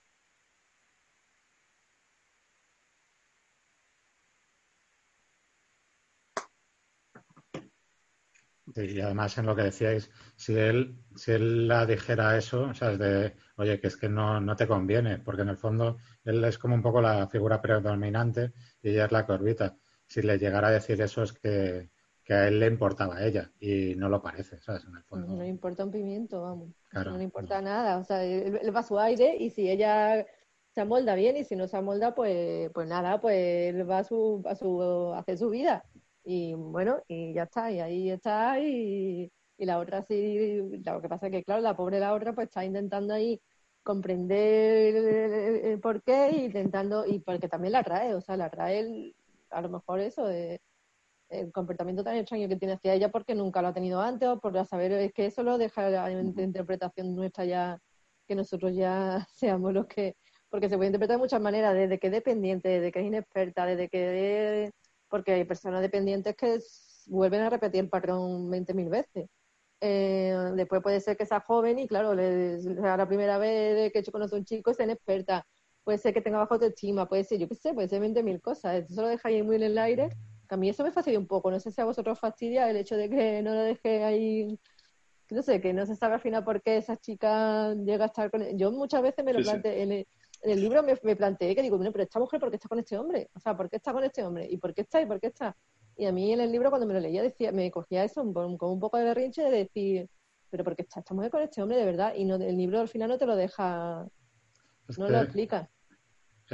Y 8.84 9.02
además 9.02 9.38
en 9.38 9.46
lo 9.46 9.56
que 9.56 9.64
decíais, 9.64 10.12
si 10.36 10.56
él, 10.56 10.98
si 11.16 11.32
él 11.32 11.68
la 11.68 11.86
dijera 11.86 12.38
eso, 12.38 12.64
o 12.64 12.74
sea, 12.74 12.92
es 12.92 13.00
de, 13.00 13.36
oye, 13.58 13.80
que 13.80 13.88
es 13.88 13.98
que 13.98 14.10
no, 14.10 14.40
no 14.40 14.56
te 14.56 14.68
conviene, 14.68 15.20
porque 15.20 15.42
en 15.42 15.50
el 15.50 15.58
fondo 15.58 15.98
él 16.24 16.44
es 16.44 16.58
como 16.58 16.76
un 16.76 16.82
poco 16.82 17.02
la 17.02 17.28
figura 17.28 17.62
predominante 17.62 18.54
y 18.82 18.90
ella 18.90 19.06
es 19.06 19.12
la 19.12 19.26
que 19.26 19.34
orbita. 19.34 19.78
Si 20.06 20.22
le 20.22 20.38
llegara 20.38 20.70
a 20.70 20.72
decir 20.72 21.02
eso 21.02 21.24
es 21.24 21.34
que, 21.34 21.90
a 22.30 22.48
él 22.48 22.60
le 22.60 22.68
importaba 22.68 23.16
a 23.16 23.26
ella 23.26 23.52
y 23.58 23.96
no 23.96 24.10
lo 24.10 24.22
parece, 24.22 24.60
¿sabes? 24.60 24.84
En 24.86 24.98
el 24.98 25.04
fondo. 25.04 25.28
No 25.28 25.42
le 25.42 25.48
importa 25.48 25.86
un 25.86 25.92
pimiento, 25.92 26.42
vamos. 26.42 26.76
no 26.92 27.18
le 27.18 27.24
importa 27.24 27.62
nada. 27.62 27.98
O 28.00 28.04
sea, 28.04 28.24
él, 28.24 28.76
va 28.76 28.82
a 28.82 28.84
su 28.84 29.00
aire 29.00 29.38
y 29.38 29.50
si 29.50 29.70
ella 29.70 30.26
se 30.72 30.82
amolda 30.82 31.16
bien 31.16 31.38
y 31.38 31.46
si 31.46 31.56
no 31.56 31.70
se 31.70 31.78
amolda, 31.78 32.14
pues, 32.14 32.70
pues 32.74 32.88
nada, 32.88 33.22
pues 33.22 33.74
él 33.74 33.90
va 33.90 34.00
a 34.00 34.04
su, 34.04 34.44
a 34.46 34.56
su, 34.56 34.82
a 35.14 35.20
hacer 35.20 35.38
su 35.38 35.50
vida. 35.50 35.86
Y 36.30 36.54
bueno, 36.56 37.02
y 37.08 37.34
ya 37.34 37.44
está, 37.44 37.72
y 37.72 37.80
ahí 37.80 38.10
está, 38.12 38.60
y, 38.60 39.32
la 39.60 39.80
otra 39.80 40.04
sí, 40.04 40.60
lo 40.86 41.02
que 41.02 41.08
pasa 41.10 41.28
es 41.28 41.32
que, 41.32 41.44
claro, 41.44 41.62
la 41.62 41.76
pobre 41.78 42.00
la 42.02 42.14
otra 42.14 42.34
pues 42.36 42.48
está 42.48 42.66
intentando 42.66 43.14
ahí 43.14 43.42
comprender 43.84 44.96
el, 45.66 45.80
por 45.80 46.04
qué, 46.04 46.32
intentando, 46.32 47.06
y 47.08 47.20
porque 47.20 47.48
también 47.48 47.72
la 47.74 47.80
atrae, 47.80 48.14
o 48.14 48.20
sea, 48.22 48.36
la 48.38 48.46
atrae 48.46 49.14
a 49.52 49.62
lo 49.62 49.70
mejor 49.70 50.02
eso, 50.02 50.28
el 50.30 51.52
comportamiento 51.54 52.04
tan 52.04 52.18
extraño 52.18 52.50
que 52.50 52.58
tiene 52.58 52.74
hacia 52.76 52.94
ella 52.94 53.10
porque 53.10 53.36
nunca 53.36 53.62
lo 53.62 53.70
ha 53.70 53.74
tenido 53.74 54.02
antes, 54.02 54.28
o 54.28 54.40
por 54.40 54.54
saber, 54.66 54.92
es 54.94 55.14
que 55.14 55.28
eso 55.28 55.44
lo 55.44 55.58
deja 55.58 56.12
en 56.12 56.38
interpretación 56.40 57.16
nuestra 57.16 57.46
ya, 57.46 57.80
que 58.28 58.36
nosotros 58.36 58.76
ya 58.76 59.26
seamos 59.34 59.74
los 59.74 59.88
que, 59.88 60.16
porque 60.50 60.70
se 60.70 60.76
puede 60.78 60.90
interpretar 60.90 61.18
de 61.18 61.22
muchas 61.22 61.42
maneras, 61.42 61.74
desde 61.74 62.00
que 62.00 62.08
es 62.08 62.14
dependiente, 62.14 62.70
desde 62.70 62.92
que 62.92 63.00
es 63.00 63.06
inexperta, 63.06 63.66
desde 63.66 63.90
que 63.90 64.72
porque 65.10 65.34
hay 65.34 65.46
personas 65.46 65.82
dependientes 65.82 66.36
que 66.36 66.60
vuelven 67.08 67.42
a 67.42 67.50
repetir 67.50 67.82
el 67.82 67.90
patrón 67.90 68.50
20.000 68.50 68.90
veces. 68.90 69.30
Eh, 69.80 70.36
después 70.56 70.82
puede 70.82 71.00
ser 71.00 71.18
que 71.18 71.26
sea 71.26 71.42
joven 71.42 71.80
y, 71.80 71.88
claro, 71.88 72.14
le, 72.16 72.60
sea 72.62 72.98
la 72.98 73.08
primera 73.08 73.38
vez 73.38 73.92
que 73.92 74.02
yo 74.04 74.12
conozco 74.12 74.36
a 74.36 74.40
un 74.40 74.46
chico, 74.46 74.74
sea 74.74 74.86
inexperta. 74.86 75.46
Puede 75.84 75.98
ser 76.00 76.14
que 76.14 76.22
tenga 76.22 76.40
bajo 76.40 76.56
autoestima, 76.56 77.08
puede 77.08 77.24
ser, 77.24 77.40
yo 77.40 77.48
qué 77.48 77.56
sé, 77.56 77.74
puede 77.74 77.88
ser 77.88 78.02
20.000 78.02 78.42
cosas. 78.42 78.90
Eso 78.90 79.02
lo 79.02 79.10
ahí 79.24 79.44
muy 79.44 79.56
en 79.58 79.64
el 79.64 79.78
aire. 79.78 80.10
a 80.50 80.58
mí 80.58 80.70
eso 80.70 80.84
me 80.84 80.92
fastidia 80.92 81.20
un 81.20 81.28
poco. 81.28 81.52
No 81.52 81.60
sé 81.60 81.72
si 81.72 81.82
a 81.82 81.86
vosotros 81.86 82.20
fastidia 82.20 82.70
el 82.70 82.78
hecho 82.78 82.98
de 82.98 83.10
que 83.10 83.42
no 83.42 83.54
lo 83.54 83.62
deje 83.62 84.04
ahí 84.04 84.60
no 85.36 85.42
sé, 85.42 85.60
que 85.62 85.74
no 85.74 85.86
se 85.86 85.96
sabe 85.96 86.16
al 86.16 86.22
final 86.22 86.44
por 86.44 86.62
qué 86.62 86.78
esa 86.78 86.96
chica 86.98 87.74
llega 87.74 88.06
a 88.06 88.08
estar 88.08 88.32
con 88.32 88.42
él. 88.42 88.58
Yo 88.58 88.72
muchas 88.72 89.02
veces 89.02 89.26
me 89.26 89.34
lo 89.34 89.42
planteé, 89.42 90.08
en 90.44 90.52
el 90.52 90.62
libro 90.62 90.84
me, 90.84 91.16
planteé 91.16 91.56
que 91.56 91.62
digo, 91.62 91.78
bueno, 91.78 91.92
pero 91.92 92.04
esta 92.04 92.20
mujer, 92.20 92.40
¿por 92.40 92.50
qué 92.50 92.58
está 92.58 92.70
con 92.70 92.80
este 92.80 92.98
hombre? 92.98 93.30
O 93.34 93.40
sea, 93.40 93.56
¿por 93.56 93.70
qué 93.70 93.78
está 93.78 93.94
con 93.94 94.04
este 94.04 94.24
hombre? 94.24 94.48
¿Y 94.50 94.58
por 94.58 94.74
qué 94.74 94.82
está? 94.82 95.02
¿Y 95.02 95.06
por 95.06 95.20
qué 95.20 95.28
está? 95.28 95.56
Y 95.96 96.06
a 96.06 96.12
mí 96.12 96.32
en 96.32 96.42
el 96.42 96.52
libro, 96.52 96.70
cuando 96.70 96.86
me 96.86 96.94
lo 96.94 97.00
leía, 97.00 97.24
decía, 97.24 97.52
me 97.52 97.72
cogía 97.72 98.04
eso 98.04 98.22
con 98.34 98.58
un, 98.60 98.80
poco 98.80 98.98
de 98.98 99.04
berrinche 99.06 99.42
de 99.42 99.50
decir, 99.50 100.10
pero 100.50 100.64
¿por 100.64 100.76
qué 100.76 100.84
está 100.84 101.00
esta 101.00 101.14
mujer 101.14 101.32
con 101.32 101.42
este 101.42 101.62
hombre 101.62 101.78
de 101.78 101.86
verdad? 101.86 102.14
Y 102.16 102.26
no, 102.26 102.36
el 102.36 102.56
libro 102.56 102.80
al 102.80 102.88
final 102.88 103.10
no 103.10 103.18
te 103.18 103.26
lo 103.26 103.36
deja, 103.36 104.08
no 104.98 105.10
lo 105.10 105.22
explica. 105.22 105.70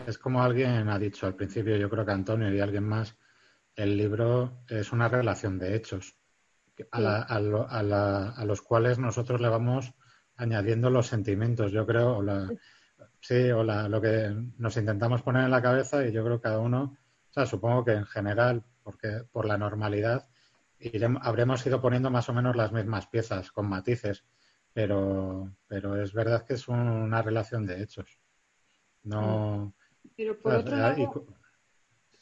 Es 0.08 0.18
como 0.18 0.42
alguien 0.42 0.90
ha 0.90 0.98
dicho 0.98 1.28
al 1.28 1.36
principio, 1.36 1.76
yo 1.76 1.90
creo 1.90 2.06
que 2.06 2.12
Antonio 2.12 2.52
y 2.54 2.60
alguien 2.60 2.86
más, 2.86 3.16
el 3.76 3.98
libro 3.98 4.64
es 4.70 4.92
una 4.92 5.10
relación 5.10 5.60
de 5.60 5.76
hechos 5.76 6.16
a, 6.92 7.22
a 7.22 8.46
los 8.46 8.62
cuales 8.62 8.98
nosotros 8.98 9.42
le 9.42 9.50
vamos 9.50 9.94
añadiendo 10.36 10.90
los 10.90 11.08
sentimientos, 11.08 11.72
yo 11.72 11.86
creo, 11.86 12.18
o 12.18 12.24
la, 12.24 12.50
Sí, 13.24 13.52
o 13.52 13.64
lo 13.64 14.02
que 14.02 14.36
nos 14.58 14.76
intentamos 14.76 15.22
poner 15.22 15.46
en 15.46 15.52
la 15.52 15.62
cabeza 15.62 16.06
y 16.06 16.12
yo 16.12 16.26
creo 16.26 16.40
que 16.40 16.44
cada 16.44 16.60
uno, 16.60 16.98
o 17.30 17.34
sea, 17.34 17.46
supongo 17.46 17.86
que 17.86 17.94
en 17.94 18.06
general, 18.06 18.66
porque 18.84 19.22
por 19.32 19.46
la 19.46 19.58
normalidad, 19.58 20.28
habremos 21.22 21.66
ido 21.66 21.80
poniendo 21.82 22.12
más 22.12 22.28
o 22.28 22.34
menos 22.34 22.58
las 22.58 22.74
mismas 22.74 23.08
piezas 23.08 23.50
con 23.54 23.70
matices, 23.70 24.26
pero, 24.74 25.56
pero 25.68 26.02
es 26.02 26.12
verdad 26.12 26.46
que 26.46 26.56
es 26.56 26.68
una 26.68 27.22
relación 27.22 27.66
de 27.66 27.82
hechos. 27.82 28.20
No. 29.04 29.74
Pero 30.18 30.38
por 30.42 30.56
otro 30.56 30.76
lado, 30.76 31.26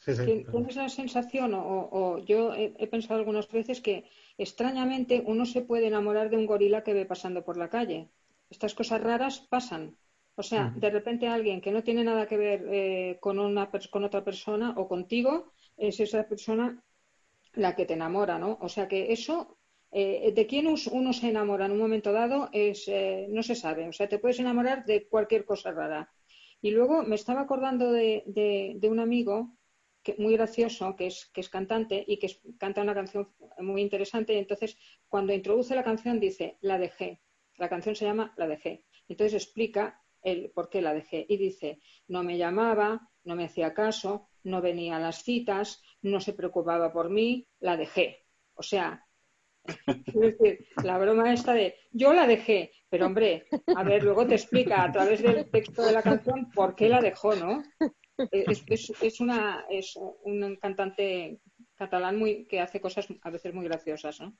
tienes 0.04 0.76
la 0.76 0.88
sensación, 0.88 1.52
o, 1.56 2.18
yo 2.18 2.54
he, 2.54 2.86
pensado 2.86 3.18
algunas 3.18 3.50
veces 3.50 3.80
que 3.80 4.04
extrañamente 4.38 5.20
uno 5.26 5.46
se 5.46 5.62
puede 5.62 5.88
enamorar 5.88 6.30
de 6.30 6.36
un 6.36 6.46
gorila 6.46 6.84
que 6.84 6.94
ve 6.94 7.06
pasando 7.06 7.44
por 7.44 7.56
la 7.56 7.70
calle. 7.70 8.08
Estas 8.50 8.72
cosas 8.76 9.02
raras 9.02 9.40
pasan. 9.40 9.96
O 10.34 10.42
sea, 10.42 10.72
de 10.74 10.90
repente 10.90 11.28
alguien 11.28 11.60
que 11.60 11.72
no 11.72 11.82
tiene 11.82 12.04
nada 12.04 12.26
que 12.26 12.38
ver 12.38 12.66
eh, 12.70 13.18
con, 13.20 13.38
una, 13.38 13.70
con 13.90 14.04
otra 14.04 14.24
persona 14.24 14.74
o 14.78 14.88
contigo, 14.88 15.52
es 15.76 16.00
esa 16.00 16.26
persona 16.26 16.82
la 17.54 17.76
que 17.76 17.84
te 17.84 17.94
enamora, 17.94 18.38
¿no? 18.38 18.58
O 18.62 18.68
sea 18.68 18.88
que 18.88 19.12
eso, 19.12 19.58
eh, 19.90 20.32
de 20.34 20.46
quién 20.46 20.66
uno 20.66 21.12
se 21.12 21.28
enamora 21.28 21.66
en 21.66 21.72
un 21.72 21.78
momento 21.78 22.12
dado, 22.12 22.48
es, 22.52 22.88
eh, 22.88 23.26
no 23.28 23.42
se 23.42 23.54
sabe. 23.54 23.88
O 23.88 23.92
sea, 23.92 24.08
te 24.08 24.18
puedes 24.18 24.40
enamorar 24.40 24.86
de 24.86 25.06
cualquier 25.06 25.44
cosa 25.44 25.70
rara. 25.70 26.10
Y 26.62 26.70
luego 26.70 27.02
me 27.02 27.16
estaba 27.16 27.42
acordando 27.42 27.92
de, 27.92 28.22
de, 28.26 28.88
un 28.88 29.00
amigo 29.00 29.56
que, 30.02 30.14
muy 30.18 30.34
gracioso, 30.34 30.96
que 30.96 31.08
es, 31.08 31.26
que 31.26 31.42
es 31.42 31.50
cantante 31.50 32.04
y 32.06 32.18
que 32.18 32.28
canta 32.58 32.80
una 32.80 32.94
canción 32.94 33.28
muy 33.58 33.82
interesante. 33.82 34.32
Y 34.32 34.38
entonces, 34.38 34.78
cuando 35.08 35.34
introduce 35.34 35.74
la 35.74 35.84
canción, 35.84 36.20
dice, 36.20 36.56
la 36.62 36.78
dejé. 36.78 37.20
La 37.58 37.68
canción 37.68 37.94
se 37.94 38.06
llama 38.06 38.32
La 38.36 38.46
dejé. 38.46 38.84
Entonces 39.08 39.34
explica 39.34 40.01
el 40.22 40.50
por 40.50 40.68
qué 40.68 40.82
la 40.82 40.94
dejé. 40.94 41.26
Y 41.28 41.36
dice, 41.36 41.80
no 42.08 42.22
me 42.22 42.38
llamaba, 42.38 43.08
no 43.24 43.36
me 43.36 43.44
hacía 43.44 43.74
caso, 43.74 44.28
no 44.44 44.60
venía 44.60 44.96
a 44.96 45.00
las 45.00 45.22
citas, 45.22 45.82
no 46.02 46.20
se 46.20 46.32
preocupaba 46.32 46.92
por 46.92 47.10
mí, 47.10 47.46
la 47.60 47.76
dejé. 47.76 48.26
O 48.54 48.62
sea, 48.62 49.06
es 50.06 50.58
la 50.82 50.98
broma 50.98 51.32
esta 51.32 51.52
de 51.52 51.76
yo 51.90 52.12
la 52.12 52.26
dejé, 52.26 52.72
pero 52.88 53.06
hombre, 53.06 53.46
a 53.76 53.84
ver, 53.84 54.02
luego 54.02 54.26
te 54.26 54.34
explica 54.34 54.82
a 54.82 54.90
través 54.90 55.22
del 55.22 55.48
texto 55.50 55.82
de 55.82 55.92
la 55.92 56.02
canción 56.02 56.50
por 56.50 56.74
qué 56.74 56.88
la 56.88 57.00
dejó, 57.00 57.34
¿no? 57.36 57.62
Es, 58.30 58.64
es, 59.00 59.20
una, 59.20 59.64
es 59.70 59.96
un 60.24 60.56
cantante 60.56 61.40
catalán 61.74 62.18
muy, 62.18 62.46
que 62.46 62.60
hace 62.60 62.80
cosas 62.80 63.08
a 63.22 63.30
veces 63.30 63.54
muy 63.54 63.64
graciosas, 63.64 64.20
¿no? 64.20 64.36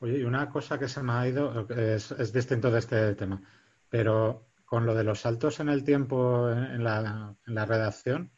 Oye, 0.00 0.18
y 0.18 0.24
una 0.24 0.48
cosa 0.50 0.78
que 0.78 0.88
se 0.88 1.02
me 1.02 1.12
ha 1.12 1.28
ido, 1.28 1.66
es, 1.70 2.32
distinto 2.32 2.70
de 2.70 2.78
este 2.78 3.14
tema, 3.14 3.40
pero 3.88 4.48
con 4.64 4.84
lo 4.84 4.94
de 4.94 5.04
los 5.04 5.20
saltos 5.20 5.60
en 5.60 5.68
el 5.68 5.84
tiempo 5.84 6.50
en 6.50 6.84
la, 6.84 7.34
redacción, 7.46 8.32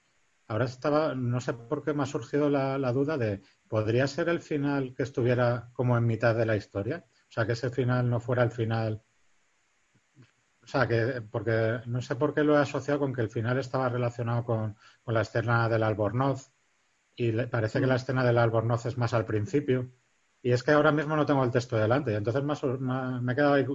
ahora 0.47 0.67
estaba, 0.67 1.15
no 1.15 1.41
sé 1.41 1.55
por 1.55 1.83
qué 1.83 1.95
me 1.95 2.05
ha 2.05 2.07
surgido 2.07 2.49
la, 2.49 2.93
duda 2.93 3.19
de, 3.19 3.43
¿podría 3.67 4.07
ser 4.07 4.29
el 4.29 4.41
final 4.41 4.95
que 4.95 5.03
estuviera 5.03 5.71
como 5.73 5.97
en 5.97 6.07
mitad 6.07 6.35
de 6.35 6.47
la 6.47 6.57
historia? 6.57 7.05
O 7.29 7.33
sea, 7.33 7.47
que 7.47 7.53
ese 7.53 7.71
final 7.71 8.09
no 8.09 8.21
fuera 8.21 8.43
el 8.43 8.51
final. 8.51 9.03
O 10.63 10.67
sea, 10.67 10.87
que, 10.87 11.23
porque 11.31 11.81
no 11.87 12.01
sé 12.03 12.15
por 12.17 12.35
qué 12.35 12.45
lo 12.45 12.55
he 12.55 12.61
asociado 12.61 13.01
con 13.01 13.15
que 13.15 13.23
el 13.23 13.31
final 13.31 13.59
estaba 13.59 13.89
relacionado 13.89 14.45
con, 14.45 14.77
la 15.07 15.23
escena 15.23 15.69
del 15.69 15.83
albornoz 15.83 16.53
y 17.17 17.33
parece 17.47 17.81
que 17.81 17.87
la 17.87 17.95
mm. 17.95 17.97
escena 17.97 18.25
del 18.25 18.39
albornoz 18.39 18.87
es 18.87 18.97
más 18.97 19.15
al 19.15 19.25
principio. 19.25 19.91
Y 20.43 20.53
es 20.53 20.63
que 20.63 20.73
ahora 20.73 20.93
mismo 20.93 21.17
no 21.17 21.27
tengo 21.27 21.45
el 21.45 21.51
texto 21.51 21.77
delante. 21.77 22.15
Entonces 22.15 22.43
me, 22.43 23.33
he 23.33 23.35
quedado 23.35 23.55
ahí 23.55 23.67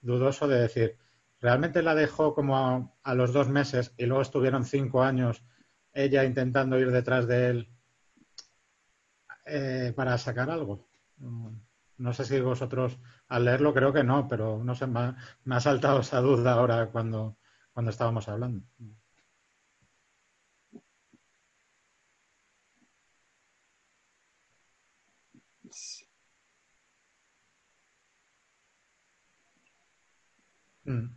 dudoso 0.00 0.46
de 0.48 0.60
decir, 0.60 0.98
¿realmente 1.40 1.82
la 1.82 1.94
dejó 1.94 2.34
como 2.34 2.96
a, 3.02 3.14
los 3.14 3.32
dos 3.32 3.48
meses 3.48 3.94
y 3.96 4.06
luego 4.06 4.22
estuvieron 4.22 4.64
cinco 4.64 5.02
años 5.02 5.44
ella 5.92 6.24
intentando 6.24 6.78
ir 6.78 6.90
detrás 6.90 7.26
de 7.26 7.50
él 7.50 7.68
eh, 9.46 9.92
para 9.96 10.16
sacar 10.18 10.50
algo? 10.50 10.88
No 11.98 12.12
sé 12.12 12.24
si 12.24 12.40
vosotros 12.40 12.98
al 13.28 13.44
leerlo 13.44 13.74
creo 13.74 13.92
que 13.92 14.04
no, 14.04 14.26
pero 14.28 14.62
no 14.64 14.74
sé, 14.74 14.86
me 14.86 15.14
ha, 15.50 15.60
saltado 15.60 16.00
esa 16.00 16.20
duda 16.20 16.54
ahora 16.54 16.90
cuando, 16.90 17.36
cuando 17.72 17.90
estábamos 17.90 18.28
hablando. 18.28 18.64
Mm. 30.92 31.08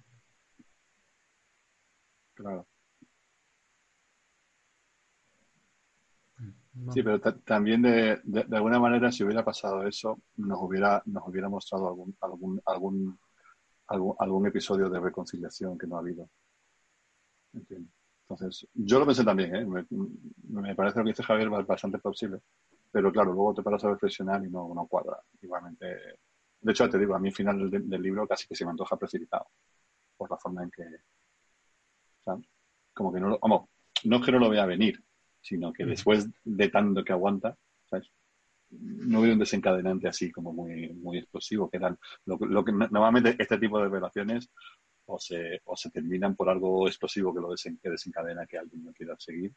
Claro. 2.34 2.68
Mm, 6.38 6.92
sí, 6.92 7.04
pero 7.04 7.20
también 7.20 7.82
de, 7.82 8.20
de, 8.24 8.56
alguna 8.56 8.80
manera 8.80 9.12
si 9.12 9.24
hubiera 9.24 9.44
pasado 9.44 9.86
eso, 9.88 10.20
nos 10.38 10.60
hubiera, 10.62 11.02
nos 11.06 11.24
hubiera 11.28 11.50
mostrado 11.50 11.88
algún, 11.88 12.16
algún, 12.22 12.62
algún, 13.88 14.16
algún, 14.20 14.48
episodio 14.48 14.90
de 14.90 15.00
reconciliación 15.00 15.78
que 15.78 15.88
no 15.88 15.98
ha 15.98 16.00
habido. 16.00 16.30
Entonces, 17.54 18.68
yo 18.74 19.00
lo 19.00 19.06
pensé 19.06 19.24
también, 19.24 19.56
¿eh? 19.56 19.66
me, 20.50 20.76
parece 20.76 21.00
lo 21.00 21.06
que 21.06 21.12
dice 21.12 21.24
Javier 21.24 21.50
bastante 21.50 22.00
plausible, 22.00 22.40
pero 22.92 23.12
claro, 23.12 23.32
luego 23.34 23.54
te 23.54 23.64
paras 23.64 23.84
a 23.86 23.92
reflexionar 23.92 24.44
y 24.44 24.50
no, 24.50 24.74
no 24.74 24.88
cuadra. 24.88 25.18
Igualmente, 25.42 26.20
de 26.66 26.72
hecho, 26.72 26.90
te 26.90 26.98
digo, 26.98 27.14
a 27.14 27.20
mí 27.20 27.28
al 27.28 27.36
final 27.36 27.70
del, 27.70 27.88
del 27.88 28.02
libro 28.02 28.28
casi 28.28 28.48
que 28.48 28.56
se 28.56 28.66
me 28.66 28.72
antoja 28.72 28.98
precipitado 28.98 29.46
por 30.18 30.32
la 30.32 30.38
forma 30.38 30.64
en 30.64 30.72
que, 30.72 30.84
¿sabes? 32.24 32.48
Como 32.92 33.14
que 33.14 33.20
no 33.20 33.30
lo, 33.30 33.40
vamos, 33.40 33.70
no 34.06 34.18
es 34.18 34.26
que 34.26 34.32
no 34.32 34.40
lo 34.40 34.50
vea 34.50 34.66
venir, 34.66 35.00
sino 35.40 35.72
que 35.72 35.86
después 35.86 36.28
de 36.44 36.70
tanto 36.70 37.04
que 37.04 37.14
aguanta, 37.14 37.56
¿sabes? 37.88 38.12
No 38.72 39.22
veo 39.22 39.34
un 39.34 39.40
desencadenante 39.40 40.08
así 40.08 40.32
como 40.32 40.54
muy, 40.54 40.90
muy 40.94 41.20
explosivo, 41.20 41.70
que 41.70 41.78
eran 41.78 42.00
lo, 42.26 42.38
lo 42.38 42.66
que 42.66 42.72
normalmente 42.72 43.36
este 43.38 43.60
tipo 43.60 43.80
de 43.80 43.88
relaciones 43.88 44.50
o 45.06 45.20
se, 45.20 45.62
o 45.66 45.78
se 45.78 45.92
terminan 45.92 46.36
por 46.36 46.50
algo 46.50 46.88
explosivo 46.88 47.32
que 47.32 47.42
lo 47.42 47.52
desen, 47.52 47.78
que 47.78 47.92
desencadena 47.92 48.48
que 48.48 48.58
alguien 48.58 48.86
no 48.86 48.92
quiera 48.92 49.16
seguir, 49.20 49.54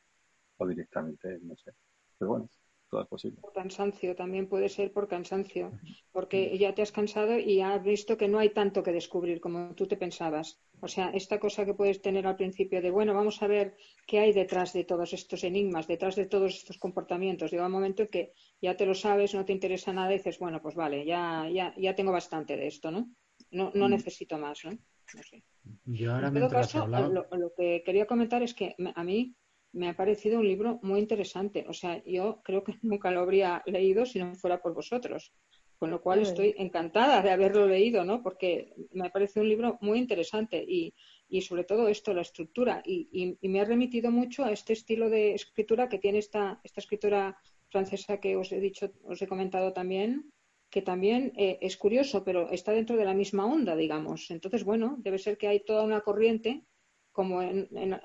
o 0.59 0.67
directamente, 0.67 1.39
no 1.41 1.57
sé. 1.57 1.73
Pero 2.19 2.33
bueno, 2.33 2.51
todo 2.91 3.03
es 3.03 3.09
posible. 3.09 3.41
Por 3.41 3.53
cansancio, 3.53 4.15
también 4.15 4.49
puede 4.49 4.69
ser 4.69 4.93
por 4.93 5.09
cansancio, 5.09 5.73
porque 6.13 6.57
ya 6.59 6.75
te 6.75 6.83
has 6.83 6.93
cansado 6.93 7.39
y 7.39 7.61
has 7.61 7.83
visto 7.83 8.17
que 8.17 8.29
no 8.29 8.39
hay 8.39 8.51
tanto 8.51 8.83
que 8.83 8.93
descubrir 8.93 9.41
como 9.41 9.75
tú 9.75 9.87
te 9.87 9.97
pensabas. 9.97 10.61
O 10.81 10.89
sea, 10.89 11.11
esta 11.11 11.39
cosa 11.39 11.65
que 11.65 11.75
puedes 11.75 12.01
tener 12.01 12.27
al 12.27 12.37
principio 12.37 12.81
de, 12.81 12.91
bueno, 12.91 13.15
vamos 13.15 13.43
a 13.43 13.47
ver 13.47 13.77
qué 14.07 14.19
hay 14.21 14.33
detrás 14.33 14.73
de 14.73 14.85
todos 14.85 15.13
estos 15.13 15.45
enigmas, 15.45 15.87
detrás 15.87 16.17
de 16.17 16.27
todos 16.27 16.55
estos 16.55 16.79
comportamientos. 16.79 17.51
Llega 17.51 17.67
un 17.67 17.73
momento 17.73 18.03
en 18.03 18.09
que 18.09 18.33
ya 18.61 18.77
te 18.77 18.87
lo 18.87 18.95
sabes, 18.95 19.35
no 19.35 19.45
te 19.45 19.53
interesa 19.53 19.93
nada 19.93 20.13
y 20.13 20.19
dices, 20.19 20.39
bueno, 20.39 20.61
pues 20.63 20.75
vale, 20.75 21.05
ya, 21.05 21.49
ya, 21.53 21.75
ya 21.77 21.95
tengo 21.95 22.13
bastante 22.13 22.57
de 22.57 22.67
esto, 22.67 22.91
¿no? 22.91 23.11
No, 23.51 23.71
no 23.75 23.89
Mm. 23.89 23.91
necesito 23.93 24.39
más, 24.39 24.65
¿no? 24.65 24.73
No 24.73 25.23
sé. 25.23 25.43
Yo 25.85 26.15
ahora 26.15 26.29
En 26.29 26.35
todo 26.35 26.49
caso, 26.49 26.87
lo, 26.87 27.27
lo 27.31 27.53
que 27.57 27.83
quería 27.85 28.07
comentar 28.07 28.43
es 28.43 28.55
que 28.55 28.75
a 28.95 29.05
mí 29.05 29.35
me 29.73 29.89
ha 29.89 29.97
parecido 29.97 30.39
un 30.41 30.47
libro 30.49 30.79
muy 30.83 31.01
interesante. 31.01 31.65
O 31.69 31.73
sea, 31.75 32.03
yo 32.05 32.41
creo 32.45 32.65
que 32.65 32.73
nunca 32.83 33.11
lo 33.11 33.21
habría 33.21 33.63
leído 33.67 34.07
si 34.07 34.19
no 34.19 34.35
fuera 34.35 34.61
por 34.63 34.75
vosotros. 34.75 35.33
Con 35.79 35.91
lo 35.91 36.01
cual 36.03 36.21
estoy 36.23 36.55
encantada 36.59 37.23
de 37.23 37.31
haberlo 37.31 37.67
leído, 37.69 38.05
¿no? 38.05 38.21
Porque 38.21 38.75
me 38.91 39.11
parece 39.11 39.41
un 39.41 39.49
libro 39.49 39.79
muy 39.81 39.99
interesante 39.99 40.65
y, 40.67 40.93
y 41.29 41.41
sobre 41.43 41.63
todo 41.63 41.87
esto, 41.87 42.13
la 42.13 42.23
estructura. 42.23 42.83
Y, 42.85 43.09
y- 43.13 43.39
y 43.41 43.49
me 43.49 43.61
ha 43.61 43.65
remitido 43.65 44.11
mucho 44.11 44.45
a 44.45 44.51
este 44.51 44.73
estilo 44.73 45.09
de 45.09 45.35
escritura 45.35 45.89
que 45.89 45.99
tiene 46.01 46.19
esta, 46.19 46.61
esta 46.65 46.81
escritura 46.81 47.37
francesa 47.69 48.19
que 48.19 48.37
os 48.37 48.51
he 48.51 48.59
dicho, 48.59 48.91
os 49.05 49.23
he 49.23 49.29
comentado 49.29 49.73
también, 49.73 50.33
que 50.73 50.83
también 50.83 51.33
eh, 51.37 51.59
es 51.61 51.77
curioso, 51.77 52.25
pero 52.25 52.51
está 52.51 52.73
dentro 52.73 52.97
de 52.97 53.05
la 53.05 53.15
misma 53.15 53.47
onda, 53.47 53.77
digamos. 53.77 54.31
Entonces, 54.33 54.65
bueno, 54.65 54.97
debe 54.99 55.19
ser 55.19 55.39
que 55.39 55.47
hay 55.49 55.61
toda 55.65 55.85
una 55.85 56.01
corriente, 56.01 56.67
como 57.13 57.41
en, 57.43 57.69
en- 57.77 58.01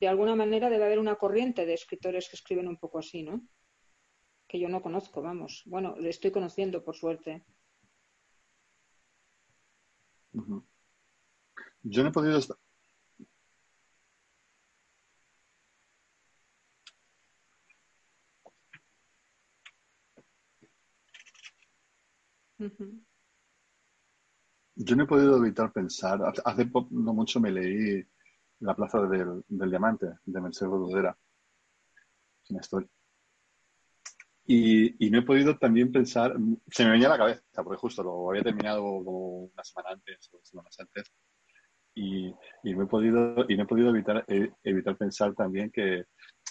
de 0.00 0.08
alguna 0.08 0.34
manera 0.36 0.70
debe 0.70 0.84
haber 0.84 0.98
una 0.98 1.16
corriente 1.16 1.66
de 1.66 1.74
escritores 1.74 2.28
que 2.28 2.36
escriben 2.36 2.68
un 2.68 2.76
poco 2.78 2.98
así, 2.98 3.22
¿no? 3.22 3.42
Que 4.46 4.58
yo 4.58 4.68
no 4.68 4.80
conozco, 4.80 5.22
vamos. 5.22 5.62
Bueno, 5.66 5.96
le 5.98 6.10
estoy 6.10 6.30
conociendo, 6.30 6.84
por 6.84 6.96
suerte. 6.96 7.44
Yo 11.82 12.02
no 12.02 12.08
he 12.08 12.12
podido 12.12 12.38
estar. 12.38 12.56
Yo 24.80 24.96
no 24.96 25.04
he 25.04 25.06
podido 25.06 25.36
evitar 25.36 25.72
pensar. 25.72 26.22
Hace 26.22 26.42
hace 26.44 26.70
no 26.90 27.12
mucho 27.12 27.40
me 27.40 27.50
leí 27.50 28.06
La 28.60 28.74
Plaza 28.74 29.00
del, 29.06 29.42
del 29.48 29.70
Diamante 29.70 30.06
de 30.24 30.40
Mercedes 30.40 30.70
Rodudera. 30.70 31.16
Es 32.42 32.50
una 32.50 32.60
historia. 32.60 32.88
Y, 34.46 35.06
y 35.06 35.10
no 35.10 35.18
he 35.18 35.22
podido 35.22 35.58
también 35.58 35.92
pensar, 35.92 36.34
se 36.70 36.84
me 36.84 36.92
venía 36.92 37.08
a 37.08 37.10
la 37.10 37.18
cabeza, 37.18 37.42
porque 37.62 37.76
justo 37.76 38.02
lo 38.02 38.30
había 38.30 38.42
terminado 38.42 38.80
como 38.82 39.44
una 39.44 39.62
semana 39.62 39.90
antes 39.90 40.30
o 40.32 40.40
semanas 40.42 40.74
antes, 40.80 41.12
y, 41.94 42.34
y 42.62 42.74
no 42.74 42.84
he 42.84 42.86
podido, 42.86 43.44
y 43.46 43.56
no 43.56 43.64
he 43.64 43.66
podido 43.66 43.90
evitar, 43.90 44.24
eh, 44.26 44.50
evitar 44.62 44.96
pensar 44.96 45.34
también 45.34 45.70
que 45.70 46.04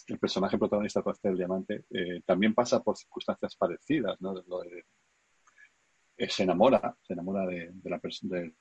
el 0.08 0.20
personaje 0.20 0.60
protagonista 0.60 1.02
de 1.02 1.14
del 1.24 1.38
Diamante 1.38 1.86
eh, 1.90 2.22
también 2.24 2.54
pasa 2.54 2.84
por 2.84 2.96
circunstancias 2.96 3.56
parecidas, 3.56 4.16
¿no? 4.22 4.34
Lo 4.48 4.60
de- 4.62 4.86
eh, 6.18 6.30
se 6.30 6.44
enamora, 6.44 6.96
se 7.02 7.14
enamora 7.14 7.48
de, 7.48 7.72
de 7.74 7.90
la, 7.90 8.00
pers- 8.00 8.54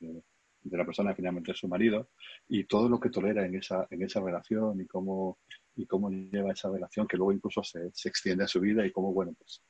de, 0.67 0.77
de- 0.77 0.77
de 0.77 0.77
la 0.79 0.85
persona 0.87 1.11
que 1.13 1.17
finalmente 1.17 1.53
es 1.53 1.59
su 1.59 1.69
marido 1.69 2.09
y 2.49 2.65
todo 2.65 2.89
lo 2.89 3.01
que 3.01 3.11
tolera 3.11 3.47
en 3.47 3.55
esa, 3.57 3.87
en 3.91 4.03
esa 4.03 4.21
relación 4.21 4.81
y 4.81 4.87
cómo, 4.87 5.39
y 5.77 5.87
cómo 5.87 6.11
lleva 6.11 6.53
esa 6.53 6.71
relación 6.71 7.07
que 7.07 7.17
luego 7.17 7.33
incluso 7.33 7.63
se, 7.63 7.91
se 7.93 8.09
extiende 8.09 8.45
a 8.45 8.49
su 8.49 8.61
vida 8.61 8.87
y 8.87 8.93
cómo, 8.93 9.13
bueno, 9.13 9.35
pues 9.39 9.63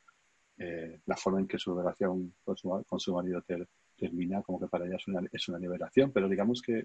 eh, 0.59 1.01
la 1.07 1.17
forma 1.17 1.41
en 1.41 1.49
que 1.49 1.59
su 1.59 1.77
relación 1.77 2.35
con 2.45 2.57
su, 2.57 2.85
con 2.87 3.01
su 3.01 3.15
marido 3.15 3.43
ter- 3.43 3.69
termina, 3.97 4.43
como 4.43 4.61
que 4.61 4.69
para 4.69 4.87
ella 4.87 4.97
es 4.97 5.09
una, 5.09 5.21
es 5.33 5.49
una 5.49 5.59
liberación, 5.59 6.13
pero 6.13 6.29
digamos 6.29 6.63
que 6.63 6.85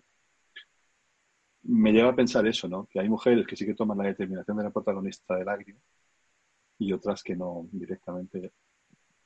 me 1.64 1.92
lleva 1.92 2.10
a 2.12 2.16
pensar 2.16 2.46
eso, 2.48 2.68
¿no? 2.68 2.88
Que 2.88 3.00
hay 3.00 3.10
mujeres 3.10 3.46
que 3.48 3.56
sí 3.56 3.66
que 3.66 3.76
toman 3.76 3.98
la 3.98 4.06
determinación 4.06 4.58
de 4.58 4.64
la 4.64 4.72
protagonista 4.72 5.36
del 5.36 5.46
lágrima 5.46 5.80
y 6.80 6.94
otras 6.94 7.24
que 7.24 7.36
no 7.36 7.68
directamente 7.72 8.52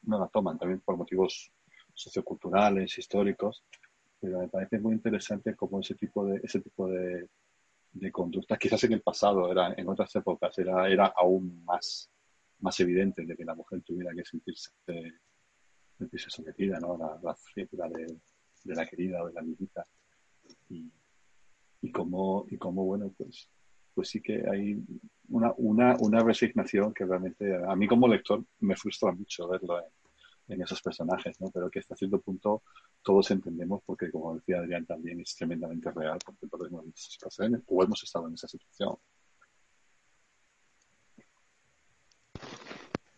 no 0.03 0.19
la 0.19 0.27
toman, 0.27 0.57
también 0.59 0.81
por 0.81 0.97
motivos 0.97 1.51
socioculturales, 1.93 2.97
históricos, 2.97 3.63
pero 4.25 4.39
me 4.39 4.47
parece 4.47 4.79
muy 4.79 4.93
interesante 4.95 5.55
cómo 5.55 5.79
ese 5.79 5.93
tipo 5.93 6.25
de, 6.25 6.41
ese 6.43 6.59
tipo 6.59 6.87
de, 6.87 7.29
de 7.91 8.11
conductas, 8.11 8.57
quizás 8.57 8.83
en 8.85 8.93
el 8.93 9.01
pasado, 9.01 9.51
era, 9.51 9.73
en 9.77 9.87
otras 9.87 10.15
épocas, 10.15 10.57
era, 10.57 10.89
era 10.89 11.13
aún 11.15 11.63
más, 11.63 12.09
más 12.59 12.79
evidente 12.79 13.23
de 13.23 13.37
que 13.37 13.45
la 13.45 13.53
mujer 13.53 13.83
tuviera 13.83 14.11
que 14.15 14.25
sentirse, 14.25 14.71
sentirse 15.95 16.29
sometida, 16.31 16.79
¿no? 16.79 16.97
La, 16.97 17.19
la 17.21 17.35
figura 17.35 17.87
de, 17.89 18.17
de 18.63 18.75
la 18.75 18.87
querida 18.87 19.21
o 19.21 19.27
de 19.27 19.33
la 19.33 19.41
amiguita. 19.41 19.85
Y, 20.69 20.91
y 21.81 21.91
cómo, 21.91 22.47
y 22.49 22.57
cómo, 22.57 22.83
bueno, 22.83 23.13
pues, 23.15 23.47
pues 23.93 24.09
sí 24.09 24.21
que 24.21 24.43
hay 24.49 24.83
una, 25.29 25.53
una, 25.57 25.95
una 25.99 26.23
resignación 26.23 26.95
que 26.95 27.05
realmente 27.05 27.55
a 27.63 27.75
mí 27.75 27.87
como 27.87 28.07
lector 28.07 28.43
me 28.61 28.75
frustra 28.75 29.11
mucho 29.11 29.47
verlo 29.47 29.77
en, 29.79 29.91
en 30.47 30.61
esos 30.61 30.81
personajes, 30.81 31.39
¿no? 31.41 31.49
Pero 31.51 31.69
que 31.69 31.79
hasta 31.79 31.95
cierto 31.95 32.19
punto 32.21 32.63
todos 33.01 33.31
entendemos 33.31 33.81
porque, 33.85 34.11
como 34.11 34.35
decía 34.35 34.59
Adrián, 34.59 34.85
también 34.85 35.19
es 35.19 35.35
tremendamente 35.35 35.91
real 35.91 36.19
porque 36.25 36.47
todos 36.47 36.67
hemos 36.67 36.85
visto 36.85 37.11
situaciones 37.11 37.61
o 37.67 37.83
hemos 37.83 38.03
estado 38.03 38.27
en 38.27 38.33
esa 38.35 38.47
situación. 38.47 38.95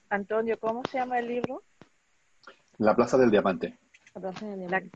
Antonio, 0.09 0.57
¿cómo 0.59 0.81
se 0.89 0.97
llama 0.99 1.19
el 1.19 1.27
libro? 1.27 1.63
La 2.77 2.95
Plaza 2.95 3.17
del 3.17 3.31
Diamante. 3.31 3.77
La 4.15 4.21
plaza 4.21 4.45
del 4.47 4.59
diamante. 4.59 4.91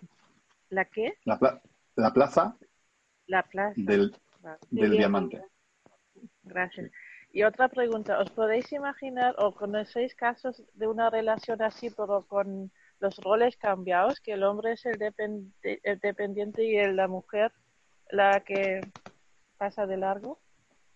¿la 0.69 0.85
qué? 0.85 1.13
La, 1.25 1.37
pla- 1.37 1.61
la 1.95 2.13
Plaza 2.13 2.57
La 3.27 3.43
plaza. 3.43 3.73
del, 3.75 4.15
Vale, 4.39 4.57
del 4.71 4.91
Diamante. 4.91 5.43
Gracias. 6.43 6.91
Y 7.33 7.43
otra 7.43 7.69
pregunta, 7.69 8.19
¿os 8.19 8.29
podéis 8.31 8.71
imaginar 8.73 9.35
o 9.37 9.53
conocéis 9.53 10.13
casos 10.15 10.61
de 10.73 10.87
una 10.87 11.09
relación 11.09 11.61
así, 11.61 11.89
pero 11.89 12.23
con 12.27 12.71
los 12.99 13.15
roles 13.17 13.55
cambiados, 13.55 14.19
que 14.19 14.33
el 14.33 14.43
hombre 14.43 14.73
es 14.73 14.85
el, 14.85 15.01
el 15.61 15.99
dependiente 15.99 16.63
y 16.65 16.75
la 16.93 17.07
mujer 17.07 17.53
la 18.09 18.41
que 18.41 18.81
pasa 19.57 19.87
de 19.87 19.97
largo? 19.97 20.39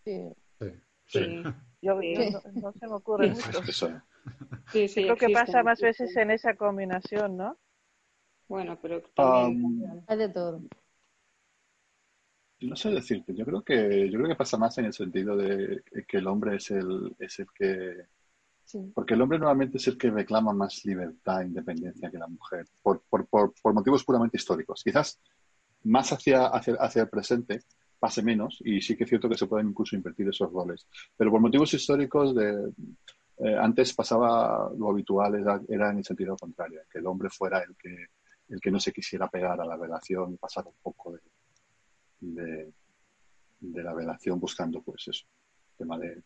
Sí. 0.04 0.30
sí, 0.60 0.72
Sí, 1.08 1.44
Yo, 1.82 2.00
Sí. 2.02 2.16
yo 2.16 2.42
no, 2.54 2.62
no 2.62 2.74
se 2.74 2.88
me 2.88 2.94
ocurre 2.96 3.34
Sí. 3.34 3.42
mucho. 3.46 3.92
Sí, 4.72 4.88
sí, 4.88 5.04
Creo 5.04 5.16
que 5.16 5.30
pasa 5.30 5.64
más 5.64 5.80
veces 5.80 6.16
en 6.18 6.32
esa 6.32 6.56
combinación, 6.56 7.38
¿no? 7.38 7.58
Bueno, 8.48 8.78
pero 8.82 9.02
también... 9.16 9.64
Um, 9.64 10.04
Hay 10.08 10.18
de 10.18 10.30
todo. 10.30 10.62
No 12.68 12.76
sé 12.76 12.90
decirte, 12.92 13.34
yo 13.36 13.46
creo 13.46 13.64
que 13.64 14.10
yo 14.10 14.18
creo 14.18 14.30
que 14.30 14.36
pasa 14.36 14.58
más 14.58 14.78
en 14.78 14.86
el 14.86 14.94
sentido 14.94 15.36
de 15.38 15.84
que 16.08 16.18
el 16.18 16.28
hombre 16.28 16.58
es 16.58 16.72
el 16.72 17.16
es 17.20 17.40
el 17.40 17.48
que 17.54 18.08
Sí. 18.66 18.92
porque 18.96 19.14
el 19.14 19.22
hombre 19.22 19.38
normalmente 19.38 19.78
es 19.78 19.88
el 19.88 19.96
que 19.96 20.10
reclama 20.10 20.52
más 20.52 20.84
libertad 20.86 21.44
e 21.44 21.46
independencia 21.46 22.10
que 22.10 22.18
la 22.18 22.28
mujer 22.28 22.66
por, 22.82 23.04
por, 23.08 23.28
por, 23.28 23.54
por 23.62 23.74
motivos 23.76 24.04
puramente 24.04 24.38
históricos. 24.38 24.82
Quizás 24.84 25.20
más 25.84 26.12
hacia, 26.12 26.48
hacia, 26.48 26.74
hacia 26.80 27.04
el 27.04 27.10
presente 27.10 27.62
pase 28.00 28.24
menos 28.24 28.58
y 28.66 28.82
sí 28.82 28.96
que 28.98 29.04
es 29.04 29.10
cierto 29.10 29.30
que 29.30 29.38
se 29.38 29.46
pueden 29.46 29.70
incluso 29.70 29.96
invertir 29.96 30.28
esos 30.30 30.52
roles. 30.52 30.88
Pero 31.16 31.30
por 31.30 31.42
motivos 31.42 31.72
históricos 31.76 32.36
de 32.36 32.72
eh, 33.38 33.56
antes 33.56 33.94
pasaba 33.94 34.72
lo 34.76 34.90
habitual 34.90 35.36
era, 35.36 35.62
era 35.68 35.92
en 35.92 36.00
el 36.00 36.06
sentido 36.06 36.36
contrario, 36.36 36.82
que 36.92 37.00
el 37.00 37.06
hombre 37.06 37.30
fuera 37.30 37.60
el 37.60 37.76
que 37.76 38.08
el 38.48 38.60
que 38.60 38.72
no 38.72 38.80
se 38.80 38.92
quisiera 38.92 39.28
pegar 39.28 39.60
a 39.60 39.66
la 39.66 39.76
relación 39.76 40.34
y 40.34 40.38
pasar 40.38 40.66
un 40.68 40.76
poco 40.82 41.14
de, 41.14 41.20
de, 42.34 42.74
de 43.60 43.84
la 43.84 43.94
relación 43.94 44.40
buscando 44.40 44.82
pues 44.82 45.08
eso, 45.08 45.26
el 45.72 45.78
tema 45.78 45.98
de 46.00 46.24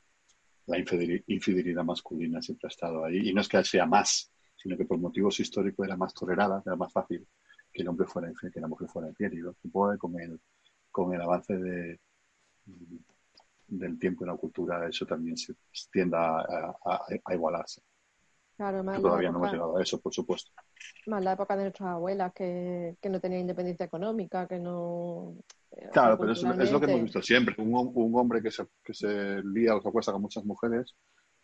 la 0.67 0.77
infideli- 0.77 1.23
infidelidad 1.27 1.83
masculina 1.83 2.41
siempre 2.41 2.67
ha 2.67 2.69
estado 2.69 3.03
ahí 3.03 3.29
y 3.29 3.33
no 3.33 3.41
es 3.41 3.47
que 3.47 3.63
sea 3.63 3.85
más, 3.85 4.31
sino 4.55 4.77
que 4.77 4.85
por 4.85 4.97
motivos 4.99 5.39
históricos 5.39 5.85
era 5.87 5.97
más 5.97 6.13
tolerada, 6.13 6.61
era 6.65 6.75
más 6.75 6.91
fácil 6.93 7.27
que 7.71 7.81
el 7.81 7.87
hombre 7.87 8.07
fuera 8.07 8.29
infiel, 8.29 8.51
que 8.51 8.59
la 8.61 8.67
mujer 8.67 8.87
fuera 8.89 9.09
infiel 9.09 9.33
y 9.33 9.41
supongo 9.61 9.91
que 9.91 9.97
con 9.97 10.19
el, 10.19 10.39
con 10.91 11.13
el 11.13 11.21
avance 11.21 11.57
de, 11.57 11.99
del 13.67 13.99
tiempo 13.99 14.23
y 14.23 14.27
la 14.27 14.35
cultura 14.35 14.87
eso 14.87 15.05
también 15.05 15.37
se 15.37 15.53
tiende 15.91 16.17
a, 16.17 16.39
a- 16.39 16.77
a- 16.85 17.05
a 17.25 17.33
igualarse. 17.33 17.81
Claro, 18.57 18.83
más 18.83 19.01
todavía 19.01 19.31
no 19.31 19.37
hemos 19.37 19.47
época, 19.49 19.53
llegado 19.53 19.77
a 19.77 19.81
eso, 19.81 20.01
por 20.01 20.13
supuesto. 20.13 20.51
más 21.07 21.23
la 21.23 21.33
época 21.33 21.55
de 21.55 21.63
nuestras 21.63 21.89
abuelas 21.89 22.33
que, 22.33 22.97
que 23.01 23.09
no 23.09 23.19
tenían 23.21 23.41
independencia 23.41 23.85
económica, 23.85 24.47
que 24.47 24.59
no... 24.59 25.35
eh, 25.71 25.89
Claro, 25.91 26.17
pero 26.17 26.31
es, 26.31 26.43
es 26.43 26.71
lo 26.71 26.79
que 26.79 26.85
hemos 26.87 27.03
visto 27.03 27.21
siempre. 27.21 27.55
Un, 27.57 27.71
hom- 27.71 27.91
un 27.95 28.15
hombre 28.19 28.41
que 28.41 28.51
se, 28.51 28.65
que 28.83 28.93
se 28.93 29.41
lía 29.43 29.75
o 29.75 29.81
se 29.81 29.87
acuesta 29.89 30.11
con 30.11 30.21
muchas 30.21 30.43
mujeres 30.45 30.95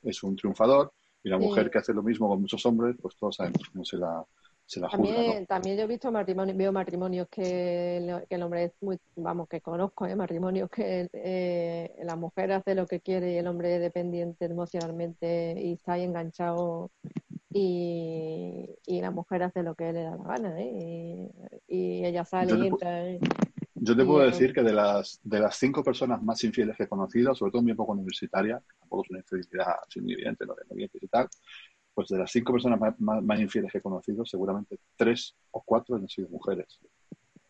es 0.03 0.21
un 0.23 0.35
triunfador 0.35 0.93
y 1.23 1.29
la 1.29 1.37
Sí. 1.39 1.45
mujer 1.45 1.69
que 1.71 1.79
hace 1.79 1.93
lo 1.93 2.03
mismo 2.03 2.27
con 2.27 2.41
muchos 2.41 2.63
hombres, 2.65 2.95
pues 3.01 3.15
todos 3.17 3.35
sabemos 3.35 3.61
cómo 3.71 3.83
se 3.83 3.97
la, 3.97 4.23
se 4.67 4.79
la 4.79 4.89
juzga, 4.89 5.03
¿no? 5.09 5.13
También, 5.15 5.45
también 5.47 5.77
yo 5.77 5.83
he 5.83 5.87
visto 5.87 6.11
matrimonios, 6.11 6.55
veo 6.57 6.71
matrimonios 6.71 7.27
que, 7.29 7.97
el- 7.97 8.27
que 8.27 8.35
el 8.35 8.43
hombre 8.43 8.65
es 8.65 8.73
muy, 8.81 8.99
vamos, 9.15 9.47
que 9.47 9.61
conozco, 9.61 10.05
¿eh? 10.05 10.15
matrimonios 10.15 10.69
que 10.69 11.09
eh, 11.13 11.95
la 12.03 12.15
mujer 12.15 12.51
hace 12.51 12.75
lo 12.75 12.85
que 12.85 12.99
quiere 12.99 13.33
y 13.33 13.37
el 13.37 13.47
hombre 13.47 13.75
es 13.75 13.81
dependiente 13.81 14.45
emocionalmente 14.45 15.55
y 15.59 15.73
está 15.73 15.93
ahí 15.93 16.03
enganchado 16.03 16.91
y, 17.51 18.69
y 18.85 19.01
la 19.01 19.11
mujer 19.11 19.43
hace 19.43 19.63
lo 19.63 19.75
que 19.75 19.91
le 19.93 20.03
da 20.03 20.15
la 20.17 20.23
gana, 20.23 20.61
¿eh? 20.61 21.31
Y, 21.67 21.75
y 22.01 22.05
ella 22.05 22.25
sale 22.25 22.53
y 22.59 22.67
entra. 22.67 23.07
¿eh? 23.07 23.19
Yo 23.85 23.95
te 23.95 24.03
puedo 24.05 24.25
decir 24.25 24.53
que 24.53 24.63
de 24.63 24.73
las, 24.73 25.19
de 25.23 25.39
las 25.39 25.55
cinco 25.57 25.83
personas 25.83 26.21
más 26.23 26.43
infieles 26.43 26.75
que 26.75 26.83
he 26.83 26.87
conocido, 26.87 27.35
sobre 27.35 27.51
todo 27.51 27.59
en 27.59 27.65
mi 27.65 27.71
época 27.71 27.93
universitaria, 27.93 28.57
que 28.59 28.77
tampoco 28.79 29.03
es 29.03 29.09
una 29.11 29.65
así 29.87 30.01
muy 30.01 30.13
evidente, 30.13 30.45
lo 30.45 30.55
de 30.55 30.63
noviembre 30.69 30.99
y 31.01 31.07
tal, 31.07 31.27
pues 31.93 32.07
de 32.09 32.17
las 32.17 32.31
cinco 32.31 32.53
personas 32.53 32.79
más, 32.79 32.99
más- 32.99 33.23
más 33.23 33.39
infieles 33.39 33.71
que 33.71 33.77
he 33.77 33.81
conocido, 33.81 34.25
seguramente 34.25 34.79
tres 34.95 35.35
o 35.51 35.61
cuatro 35.63 35.95
han 35.97 36.07
sido 36.09 36.29
mujeres. 36.29 36.79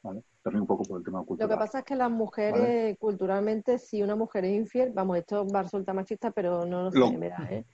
¿vale? 0.03 0.23
También 0.43 0.61
un 0.61 0.67
poco 0.67 0.83
por 0.83 0.99
el 0.99 1.05
tema 1.05 1.19
Lo 1.19 1.23
que 1.23 1.27
cultural. 1.29 1.59
pasa 1.59 1.79
es 1.79 1.85
que 1.85 1.95
las 1.95 2.11
mujeres, 2.11 2.53
¿vale? 2.59 2.97
culturalmente, 2.97 3.77
si 3.79 4.01
una 4.03 4.15
mujer 4.15 4.45
es 4.45 4.53
infiel, 4.55 4.91
vamos, 4.93 5.17
esto 5.17 5.45
va 5.47 5.59
a 5.59 5.63
resultar 5.63 5.95
machista, 5.95 6.31
pero 6.31 6.65
no 6.65 6.83
lo 6.83 6.91
sé, 6.91 6.99
Lo- 6.99 7.17
verá, 7.17 7.47
¿eh? 7.51 7.65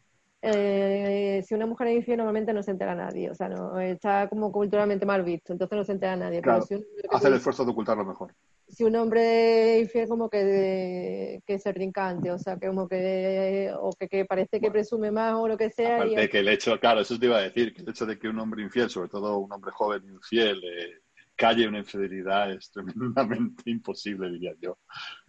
Eh, 0.44 1.44
si 1.48 1.54
una 1.54 1.68
mujer 1.68 1.90
es 1.90 1.98
infiel, 1.98 2.18
normalmente 2.18 2.54
no 2.54 2.64
se 2.64 2.72
entera 2.72 2.96
nadie, 2.96 3.30
o 3.30 3.36
sea, 3.36 3.48
no, 3.50 3.80
está 3.80 4.28
como 4.30 4.52
culturalmente 4.52 5.06
mal 5.06 5.24
visto, 5.24 5.54
entonces 5.54 5.78
no 5.78 5.84
se 5.84 5.92
entera 5.92 6.16
nadie. 6.16 6.42
Pero 6.42 6.56
Claro, 6.56 6.62
si 6.62 6.76
un, 6.76 6.82
que 6.82 7.08
hace 7.12 7.28
el 7.28 7.36
esfuerzo 7.36 7.66
de 7.66 7.72
ocultarlo 7.72 8.06
mejor. 8.06 8.34
Si 8.72 8.84
un 8.84 8.96
hombre 8.96 9.78
es 9.78 9.84
infiel, 9.84 10.08
como 10.08 10.30
que, 10.30 11.42
que 11.46 11.60
se 11.60 11.72
rincante, 11.74 12.32
o 12.32 12.40
sea, 12.40 12.58
que 12.58 12.68
como 12.68 12.88
que, 12.88 13.72
o 13.80 13.96
que, 13.96 14.08
que 14.08 14.26
parece 14.26 14.60
que 14.62 14.68
Bueno, 14.68 14.72
presume 14.72 15.12
más 15.12 15.36
o 15.36 15.48
lo 15.48 15.58
que 15.58 15.70
sea, 15.70 16.04
y 16.06 16.16
aparte 16.16 16.30
que 16.30 16.40
el 16.40 16.48
hecho, 16.50 16.80
claro, 16.80 17.02
eso 17.02 17.18
te 17.20 17.26
iba 17.26 17.38
a 17.38 17.42
decir, 17.42 17.74
que 17.74 17.82
el 17.82 17.90
hecho 17.90 18.06
de 18.06 18.20
que 18.20 18.28
un 18.30 18.40
hombre 18.40 18.64
infiel, 18.64 18.90
sobre 18.90 19.10
todo 19.10 19.40
un 19.40 19.52
hombre 19.52 19.72
joven 19.72 20.04
infiel, 20.10 20.62
eh, 20.64 21.02
calle 21.36 21.68
una 21.68 21.80
infidelidad 21.80 22.52
es 22.52 22.70
tremendamente 22.72 23.64
imposible, 23.72 24.30
diría 24.32 24.54
yo. 24.62 24.78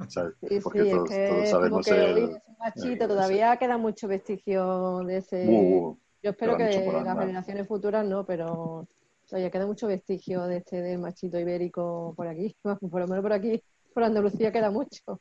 ¿Sabes? 0.09 0.35
Sí, 0.49 0.61
Porque 0.63 0.83
sí, 0.83 0.89
es 0.89 0.91
todos, 0.91 1.09
que 1.09 1.27
todos 1.27 1.49
es 1.49 1.51
sabemos 1.51 1.87
que 1.87 1.93
el... 1.95 2.19
es 2.19 2.59
machito, 2.59 3.05
el- 3.05 3.09
ese- 3.09 3.09
todavía 3.09 3.57
queda 3.57 3.79
mucho 3.79 4.09
vestigio 4.09 4.99
de 5.05 5.19
ese... 5.19 5.47
Uh, 5.49 5.97
Yo 6.23 6.31
espero 6.31 6.57
que 6.57 7.03
las 7.05 7.19
generaciones 7.19 7.67
futuras 7.69 8.05
no, 8.07 8.25
pero 8.27 8.87
todavía 9.33 9.51
queda 9.51 9.67
mucho 9.67 9.87
vestigio 9.89 10.45
de 10.47 10.59
este 10.59 10.83
del 10.83 10.99
machito 11.01 11.39
ibérico 11.41 12.15
por 12.17 12.29
aquí, 12.29 12.55
por 12.91 13.01
lo 13.01 13.09
menos 13.09 13.23
por 13.23 13.33
aquí, 13.33 13.63
por 13.95 14.05
Andalucía 14.05 14.53
queda 14.53 14.71
mucho. 14.71 15.21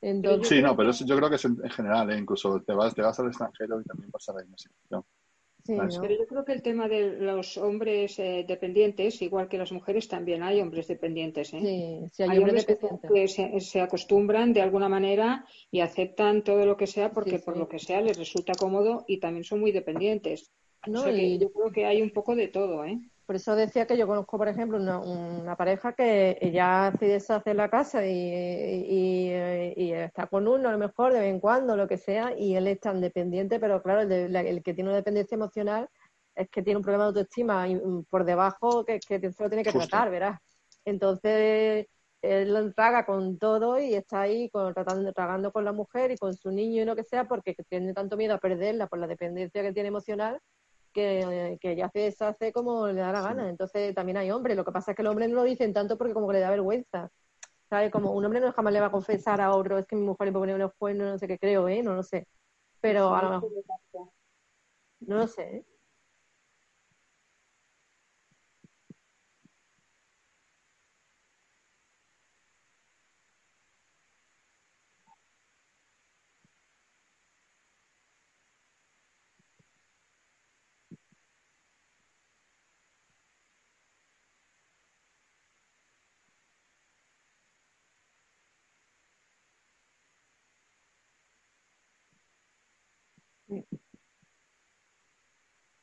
Entonces, 0.00 0.48
Sí, 0.48 0.60
no, 0.62 0.76
pero 0.76 0.90
eso 0.90 1.04
yo 1.06 1.16
creo 1.16 1.28
que 1.30 1.36
es 1.36 1.44
en, 1.44 1.56
en 1.62 1.70
general, 1.70 2.10
¿eh? 2.10 2.18
incluso 2.18 2.60
te 2.62 2.72
vas, 2.74 2.94
te 2.94 3.02
vas 3.02 3.18
al 3.20 3.28
extranjero 3.28 3.80
y 3.80 3.84
también 3.84 4.10
pasa 4.10 4.32
la 4.32 4.40
misma 4.42 4.58
situación. 4.58 5.04
sí. 5.64 5.74
Pero 6.00 6.14
yo 6.18 6.26
creo 6.26 6.44
que 6.44 6.52
el 6.52 6.62
tema 6.62 6.88
de 6.88 7.12
los 7.18 7.56
hombres 7.56 8.18
eh, 8.18 8.44
dependientes, 8.46 9.22
igual 9.22 9.48
que 9.48 9.58
las 9.58 9.72
mujeres, 9.72 10.08
también 10.08 10.42
hay 10.42 10.60
hombres 10.60 10.88
dependientes. 10.88 11.52
¿eh? 11.54 11.60
Sí, 11.60 12.08
sí, 12.12 12.22
hay 12.22 12.28
Hay 12.30 12.38
hombres 12.38 12.64
hombres 12.64 12.66
que, 12.66 12.74
dependientes. 12.74 13.10
que 13.12 13.28
se, 13.28 13.60
se 13.60 13.80
acostumbran 13.80 14.52
de 14.52 14.62
alguna 14.62 14.88
manera 14.88 15.46
y 15.70 15.80
aceptan 15.80 16.42
todo 16.44 16.66
lo 16.66 16.76
que 16.76 16.86
sea 16.86 17.12
porque 17.12 17.38
Sí, 17.38 17.44
por 17.44 17.56
lo 17.56 17.68
que 17.68 17.78
sea 17.78 18.00
les 18.02 18.18
resulta 18.18 18.54
cómodo 18.54 19.04
y 19.06 19.20
también 19.20 19.44
son 19.44 19.60
muy 19.60 19.72
dependientes. 19.72 20.52
O 20.82 20.86
No, 20.90 21.02
sea 21.02 21.12
que 21.14 21.22
y 21.22 21.38
yo 21.38 21.52
creo 21.52 21.70
que 21.72 21.86
hay 21.86 22.02
un 22.02 22.10
poco 22.12 22.34
de 22.34 22.48
todo, 22.48 22.84
¿eh? 22.84 22.98
Por 23.32 23.36
eso 23.36 23.56
decía 23.56 23.86
que 23.86 23.96
yo 23.96 24.06
conozco, 24.06 24.36
por 24.36 24.46
ejemplo, 24.48 24.76
una, 24.76 24.98
una 25.00 25.56
pareja 25.56 25.94
que 25.94 26.36
ella 26.42 26.88
hace 26.88 27.06
y 27.06 27.08
deshace 27.08 27.54
la 27.54 27.70
casa 27.70 28.04
y, 28.06 28.10
y, 28.12 29.32
y 29.74 29.92
está 29.94 30.26
con 30.26 30.46
uno 30.46 30.68
a 30.68 30.72
lo 30.72 30.76
mejor 30.78 31.14
de 31.14 31.20
vez 31.20 31.30
en 31.30 31.40
cuando, 31.40 31.74
lo 31.74 31.88
que 31.88 31.96
sea, 31.96 32.34
y 32.36 32.56
él 32.56 32.66
es 32.68 32.78
tan 32.80 33.00
dependiente, 33.00 33.58
pero 33.58 33.82
claro, 33.82 34.02
el, 34.02 34.08
de- 34.10 34.28
la- 34.28 34.42
el 34.42 34.62
que 34.62 34.74
tiene 34.74 34.90
una 34.90 34.98
dependencia 34.98 35.34
emocional 35.34 35.88
es 36.34 36.50
que 36.50 36.62
tiene 36.62 36.76
un 36.76 36.82
problema 36.82 37.04
de 37.04 37.08
autoestima 37.08 37.66
y, 37.68 37.76
mm, 37.76 38.04
por 38.10 38.24
debajo 38.26 38.84
que, 38.84 39.00
que 39.00 39.18
se 39.32 39.42
lo 39.42 39.48
tiene 39.48 39.64
que 39.64 39.72
Justo. 39.72 39.88
tratar, 39.88 40.10
verás. 40.10 40.38
Entonces, 40.84 41.86
él 42.20 42.52
lo 42.52 42.70
traga 42.74 43.06
con 43.06 43.38
todo 43.38 43.78
y 43.80 43.94
está 43.94 44.20
ahí 44.22 44.50
con, 44.50 44.74
tratando, 44.74 45.10
tragando 45.14 45.52
con 45.52 45.64
la 45.64 45.72
mujer 45.72 46.10
y 46.10 46.18
con 46.18 46.36
su 46.36 46.50
niño 46.50 46.82
y 46.82 46.84
lo 46.84 46.94
que 46.96 47.04
sea, 47.04 47.24
porque 47.26 47.54
tiene 47.70 47.94
tanto 47.94 48.16
miedo 48.18 48.34
a 48.34 48.38
perderla 48.38 48.88
por 48.88 48.98
la 48.98 49.06
dependencia 49.06 49.62
que 49.62 49.72
tiene 49.72 49.88
emocional 49.88 50.38
que, 50.92 51.58
que 51.60 51.76
ya 51.76 51.88
se 51.90 52.00
deshace 52.00 52.52
como 52.52 52.86
le 52.88 53.00
da 53.00 53.12
la 53.12 53.22
gana. 53.22 53.48
Entonces 53.48 53.94
también 53.94 54.18
hay 54.18 54.30
hombres. 54.30 54.56
Lo 54.56 54.64
que 54.64 54.72
pasa 54.72 54.92
es 54.92 54.96
que 54.96 55.02
el 55.02 55.08
hombre 55.08 55.28
no 55.28 55.36
lo 55.36 55.42
dicen 55.44 55.72
tanto 55.72 55.98
porque 55.98 56.14
como 56.14 56.28
que 56.28 56.34
le 56.34 56.40
da 56.40 56.50
vergüenza. 56.50 57.10
¿Sabes? 57.68 57.90
Como 57.90 58.12
un 58.12 58.24
hombre 58.24 58.40
no 58.40 58.52
jamás 58.52 58.72
le 58.72 58.80
va 58.80 58.86
a 58.86 58.90
confesar 58.90 59.40
a 59.40 59.54
otro, 59.54 59.78
es 59.78 59.86
que 59.86 59.96
mi 59.96 60.02
mujer 60.02 60.26
le 60.26 60.32
pone 60.32 60.54
unos 60.54 60.72
cuernos, 60.76 61.12
no 61.12 61.18
sé 61.18 61.26
qué 61.26 61.38
creo, 61.38 61.68
¿eh? 61.68 61.82
No 61.82 61.94
lo 61.94 62.02
sé. 62.02 62.28
Pero 62.82 63.14
a 63.14 63.22
lo 63.22 63.30
mejor, 63.30 63.50
no 65.00 65.16
lo 65.16 65.26
sé, 65.26 65.42
¿eh? 65.56 65.66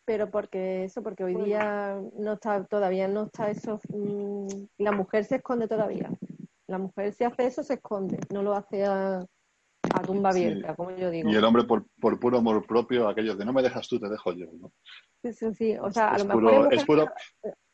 Pero 0.09 0.31
porque 0.31 0.85
eso, 0.85 1.03
porque 1.03 1.23
hoy 1.23 1.35
día 1.35 2.01
no 2.17 2.33
está, 2.33 2.63
todavía 2.63 3.07
no 3.07 3.25
está 3.25 3.51
eso, 3.51 3.79
mm, 3.89 4.47
la 4.79 4.91
mujer 4.91 5.23
se 5.23 5.35
esconde 5.35 5.67
todavía. 5.67 6.09
La 6.65 6.79
mujer 6.79 7.13
si 7.13 7.25
hace 7.25 7.45
eso 7.45 7.61
se 7.61 7.75
esconde, 7.75 8.17
no 8.33 8.41
lo 8.41 8.55
hace 8.55 8.85
a, 8.85 9.19
a 9.19 10.01
tumba 10.01 10.31
Sí. 10.33 10.45
abierta, 10.45 10.75
como 10.75 10.89
yo 10.97 11.11
digo. 11.11 11.29
Y 11.29 11.35
el 11.35 11.43
hombre, 11.43 11.63
por, 11.65 11.85
por 12.01 12.19
puro 12.19 12.39
amor 12.39 12.65
propio, 12.65 13.07
aquello 13.07 13.35
de 13.35 13.45
no 13.45 13.53
me 13.53 13.61
dejas 13.61 13.87
tú, 13.87 13.99
te 13.99 14.09
dejo 14.09 14.31
yo. 14.33 14.47
¿no? 14.59 14.71
Sí, 15.21 15.31
sí, 15.31 15.53
sí. 15.53 15.77
O 15.79 15.91
sea, 15.91 16.13
a 16.13 16.15
es 16.15 16.23
lo 16.23 16.25
mejor 16.29 16.41
puro- 16.41 16.49
hay 16.53 16.57
mujeres, 16.63 16.79
es 16.79 16.85
puro- 16.87 17.11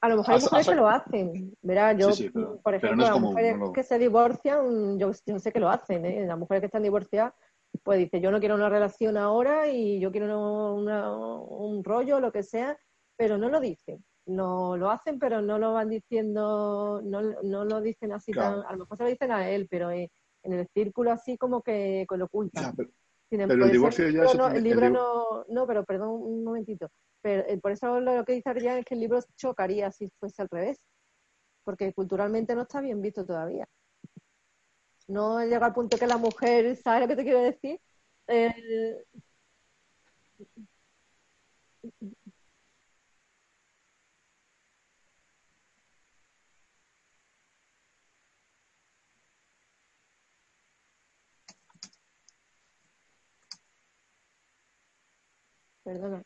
a 0.02 0.10
lo 0.10 0.18
mejor 0.18 0.36
hay 0.36 0.41
mujeres 0.41 0.68
que 0.68 0.76
lo 0.76 0.90
hacen. 0.90 1.53
Verá, 1.62 1.94
yo, 1.94 2.12
Sí, 2.12 2.24
sí, 2.24 2.30
pero- 2.32 2.60
por 2.62 2.76
ejemplo, 2.76 2.98
no 2.98 3.03
las 3.12 3.22
mujeres 3.22 3.56
que 3.74 3.84
se 3.84 3.98
divorcian, 3.98 4.99
yo, 4.99 5.12
yo 5.26 5.40
sé 5.40 5.53
que 5.53 5.60
lo 5.62 5.70
hacen, 5.70 6.06
¿eh? 6.06 6.26
Las 6.28 6.38
mujeres 6.38 6.60
que 6.60 6.66
están 6.66 6.84
divorciadas, 6.84 7.34
pues 7.86 7.99
dice, 7.99 8.20
yo 8.20 8.32
no 8.32 8.40
quiero 8.40 8.56
una 8.56 8.68
relación 8.68 9.16
ahora 9.16 9.68
y 9.70 9.99
yo 9.99 10.12
quiero 10.12 10.26
una- 10.26 10.74
una- 10.74 11.16
un 11.16 11.84
rollo, 11.84 12.20
lo 12.20 12.32
que 12.32 12.41
sea, 12.41 12.76
pero 13.16 13.38
no 13.38 13.48
lo 13.48 13.60
dicen. 13.60 14.03
No 14.26 14.76
lo 14.76 14.90
hacen, 14.90 15.20
pero 15.20 15.40
no 15.44 15.60
lo 15.60 15.74
van 15.74 15.90
diciendo, 15.90 16.99
no, 17.03 17.22
no 17.44 17.64
lo 17.64 17.82
dicen 17.82 18.12
así 18.12 18.32
Claro. 18.32 18.62
tan, 18.64 18.70
a 18.70 18.72
lo 18.72 18.80
mejor 18.80 18.98
se 18.98 19.03
lo 19.03 19.10
dicen 19.12 19.32
a 19.32 19.48
él, 19.52 19.68
pero 19.70 19.91
eh, 19.91 20.10
en 20.41 20.53
el 20.53 20.68
círculo 20.74 21.12
así 21.12 21.38
como 21.38 21.62
que, 21.62 22.07
que 22.10 22.18
lo 22.18 22.26
ocultan. 22.26 22.64
Ya, 22.64 22.74
pero- 22.76 22.90
Sin 23.30 23.40
Pero 23.48 23.66
el 23.66 23.72
divorcio 23.72 24.10
ya 24.10 24.24
no, 24.36 24.48
el 24.49 24.64
libro 24.64 24.90
no, 24.90 25.45
no, 25.49 25.66
pero 25.68 25.84
perdón 25.84 26.10
un 26.22 26.44
momentito. 26.44 26.90
Pero 27.22 27.44
eh, 27.48 27.60
por 27.60 27.72
eso 27.72 27.99
lo, 27.99 28.16
lo 28.18 28.24
que 28.26 28.34
dice 28.34 28.49
Adrián 28.49 28.78
es 28.80 28.86
que 28.86 28.94
el 28.95 28.99
libro 28.99 29.20
chocaría 29.36 29.91
si 29.91 30.10
fuese 30.20 30.41
al 30.44 30.48
revés, 30.49 30.80
porque 31.64 31.91
culturalmente 31.94 32.53
no 32.56 32.62
está 32.64 32.82
bien 32.82 33.02
visto 33.02 33.26
todavía. 33.26 33.68
No 35.07 35.40
llega 35.45 35.68
al 35.68 35.73
punto 35.73 35.98
que 35.98 36.07
la 36.07 36.18
mujer, 36.18 36.76
¿sabes 36.77 37.02
lo 37.02 37.07
que 37.07 37.15
te 37.15 37.23
quiero 37.23 37.41
decir? 37.41 37.80
Eh, 38.27 39.03
perdona. 55.84 56.23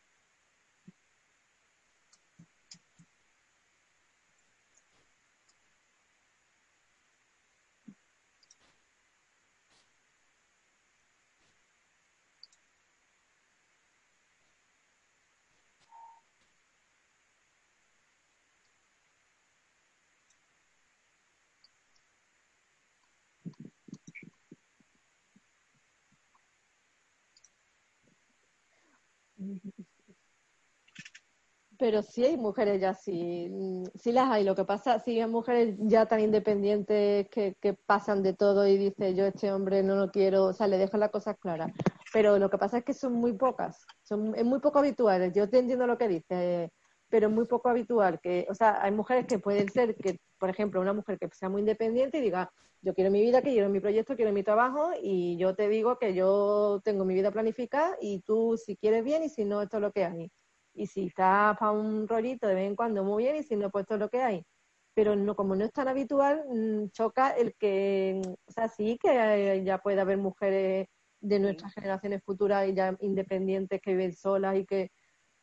Pero 31.80 32.02
sí 32.02 32.22
hay 32.26 32.36
mujeres 32.36 32.78
ya, 32.78 32.92
sí, 32.92 33.48
mm, 33.50 33.84
sí 33.94 34.12
las 34.12 34.30
hay. 34.30 34.44
Lo 34.44 34.54
que 34.54 34.64
pasa, 34.66 34.98
sí 34.98 35.18
hay 35.18 35.26
mujeres 35.26 35.76
ya 35.78 36.04
tan 36.04 36.20
independientes 36.20 37.28
que, 37.30 37.56
que 37.58 37.72
pasan 37.72 38.22
de 38.22 38.34
todo 38.34 38.66
y 38.66 38.76
dicen, 38.76 39.16
yo 39.16 39.24
este 39.24 39.50
hombre 39.50 39.82
no 39.82 39.96
lo 39.96 40.10
quiero, 40.10 40.44
o 40.44 40.52
sea, 40.52 40.66
le 40.68 40.76
dejan 40.76 41.00
las 41.00 41.10
cosas 41.10 41.38
claras. 41.38 41.72
Pero 42.12 42.38
lo 42.38 42.50
que 42.50 42.58
pasa 42.58 42.78
es 42.78 42.84
que 42.84 42.92
son 42.92 43.14
muy 43.14 43.32
pocas, 43.32 43.86
son 44.02 44.34
es 44.36 44.44
muy 44.44 44.60
poco 44.60 44.80
habituales. 44.80 45.32
Yo 45.32 45.48
te 45.48 45.58
entiendo 45.58 45.86
lo 45.86 45.96
que 45.96 46.08
dices, 46.08 46.70
pero 47.08 47.28
es 47.28 47.32
muy 47.32 47.46
poco 47.46 47.70
habitual. 47.70 48.20
que 48.20 48.46
O 48.50 48.54
sea, 48.54 48.82
hay 48.82 48.92
mujeres 48.92 49.26
que 49.26 49.38
pueden 49.38 49.68
ser 49.70 49.96
que, 49.96 50.18
por 50.38 50.50
ejemplo, 50.50 50.82
una 50.82 50.92
mujer 50.92 51.18
que 51.18 51.28
sea 51.32 51.48
muy 51.48 51.60
independiente 51.62 52.18
y 52.18 52.20
diga, 52.20 52.52
yo 52.82 52.94
quiero 52.94 53.10
mi 53.10 53.22
vida, 53.22 53.40
que 53.42 53.52
quiero 53.52 53.70
mi 53.70 53.80
proyecto, 53.80 54.16
quiero 54.16 54.32
mi 54.32 54.42
trabajo 54.42 54.90
y 55.02 55.38
yo 55.38 55.54
te 55.54 55.68
digo 55.70 55.98
que 55.98 56.14
yo 56.14 56.80
tengo 56.84 57.06
mi 57.06 57.14
vida 57.14 57.30
planificada 57.30 57.96
y 58.02 58.20
tú 58.20 58.58
si 58.58 58.76
quieres 58.76 59.02
bien 59.02 59.22
y 59.22 59.30
si 59.30 59.46
no, 59.46 59.62
esto 59.62 59.78
es 59.78 59.82
lo 59.82 59.92
que 59.92 60.04
hay 60.04 60.30
y 60.74 60.86
si 60.86 61.06
está 61.06 61.56
para 61.58 61.72
un 61.72 62.08
rollito 62.08 62.46
de 62.46 62.54
vez 62.54 62.68
en 62.68 62.76
cuando, 62.76 63.04
muy 63.04 63.24
bien, 63.24 63.36
y 63.36 63.42
si 63.42 63.56
no, 63.56 63.70
pues 63.70 63.86
todo 63.86 63.98
lo 63.98 64.08
que 64.08 64.22
hay. 64.22 64.44
Pero 64.94 65.16
no, 65.16 65.36
como 65.36 65.56
no 65.56 65.64
es 65.64 65.72
tan 65.72 65.88
habitual, 65.88 66.44
mm, 66.48 66.90
choca 66.90 67.30
el 67.30 67.54
que, 67.56 68.20
o 68.46 68.52
sea, 68.52 68.68
sí 68.68 68.98
que 69.00 69.62
ya 69.64 69.78
puede 69.78 70.00
haber 70.00 70.18
mujeres 70.18 70.88
de 71.20 71.38
nuestras 71.38 71.74
generaciones 71.74 72.22
futuras 72.24 72.68
y 72.68 72.74
ya 72.74 72.96
independientes 73.00 73.80
que 73.82 73.92
viven 73.92 74.14
solas 74.14 74.56
y 74.56 74.66
que 74.66 74.90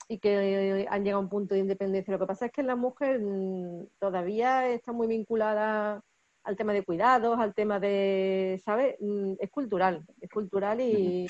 y 0.09 0.19
que 0.19 0.87
han 0.89 1.03
llegado 1.03 1.19
a 1.19 1.23
un 1.23 1.29
punto 1.29 1.53
de 1.53 1.61
independencia. 1.61 2.13
Lo 2.13 2.19
que 2.19 2.27
pasa 2.27 2.45
es 2.47 2.51
que 2.51 2.63
la 2.63 2.75
mujer 2.75 3.19
mm, 3.19 3.87
todavía 3.99 4.69
está 4.69 4.91
muy 4.93 5.07
vinculada 5.07 6.01
al 6.43 6.55
tema 6.55 6.73
de 6.73 6.83
cuidados, 6.83 7.37
al 7.39 7.53
tema 7.53 7.79
de, 7.79 8.61
¿sabes? 8.63 8.95
Mm, 9.01 9.33
es 9.39 9.49
cultural, 9.51 10.05
es 10.21 10.29
cultural 10.29 10.79
y, 10.79 11.27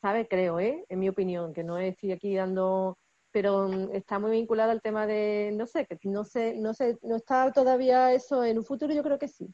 ¿sabes? 0.00 0.28
Creo, 0.30 0.60
¿eh? 0.60 0.84
En 0.88 1.00
mi 1.00 1.08
opinión, 1.08 1.52
que 1.52 1.64
no 1.64 1.78
estoy 1.78 2.12
aquí 2.12 2.34
dando 2.36 2.96
pero 3.36 3.68
mm, 3.68 3.90
está 3.92 4.18
muy 4.18 4.30
vinculada 4.30 4.72
al 4.72 4.80
tema 4.80 5.06
de, 5.06 5.52
no 5.54 5.66
sé, 5.66 5.84
que 5.84 5.98
no 6.04 6.24
sé, 6.24 6.54
no 6.56 6.72
sé, 6.72 6.98
no 7.02 7.16
está 7.16 7.52
todavía 7.52 8.14
eso 8.14 8.42
en 8.42 8.56
un 8.56 8.64
futuro, 8.64 8.94
yo 8.94 9.02
creo 9.02 9.18
que 9.18 9.28
sí. 9.28 9.46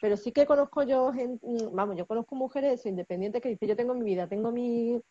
Pero 0.00 0.16
sí 0.16 0.30
que 0.30 0.46
conozco 0.46 0.84
yo, 0.84 1.10
mm, 1.12 1.74
vamos, 1.74 1.96
yo 1.96 2.06
conozco 2.06 2.36
mujeres 2.36 2.86
independientes 2.86 3.42
que 3.42 3.48
dicen, 3.48 3.68
yo 3.68 3.74
tengo 3.74 3.94
mi 3.94 4.04
vida, 4.04 4.28
tengo 4.28 4.52
mi, 4.52 5.02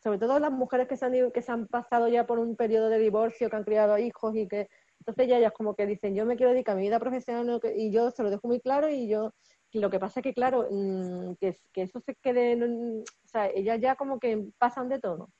sobre 0.00 0.20
todo 0.20 0.38
las 0.38 0.52
mujeres 0.52 0.86
que 0.86 0.96
se 0.96 1.06
han, 1.06 1.32
que 1.32 1.42
se 1.42 1.50
han 1.50 1.66
pasado 1.66 2.06
ya 2.06 2.28
por 2.28 2.38
un 2.38 2.54
periodo 2.54 2.90
de 2.90 3.00
divorcio, 3.00 3.50
que 3.50 3.56
han 3.56 3.64
criado 3.64 3.98
hijos 3.98 4.36
y 4.36 4.46
que, 4.46 4.68
entonces 5.00 5.26
ya 5.26 5.38
ellas 5.38 5.52
como 5.52 5.74
que 5.74 5.86
dicen, 5.86 6.14
yo 6.14 6.26
me 6.26 6.36
quiero 6.36 6.52
dedicar 6.52 6.74
a 6.74 6.76
mi 6.76 6.84
vida 6.84 7.00
profesional 7.00 7.60
y 7.74 7.90
yo 7.90 8.12
se 8.12 8.22
lo 8.22 8.30
dejo 8.30 8.46
muy 8.46 8.60
claro 8.60 8.88
y 8.88 9.08
yo, 9.08 9.34
lo 9.72 9.90
que 9.90 9.98
pasa 9.98 10.20
es 10.20 10.24
que, 10.24 10.32
claro, 10.32 10.68
mm, 10.70 11.34
que, 11.40 11.56
que 11.72 11.82
eso 11.82 11.98
se 11.98 12.14
quede, 12.22 12.54
o 13.02 13.04
sea, 13.24 13.48
ellas 13.48 13.80
ya 13.80 13.96
como 13.96 14.20
que 14.20 14.46
pasan 14.58 14.88
de 14.88 15.00
todo 15.00 15.30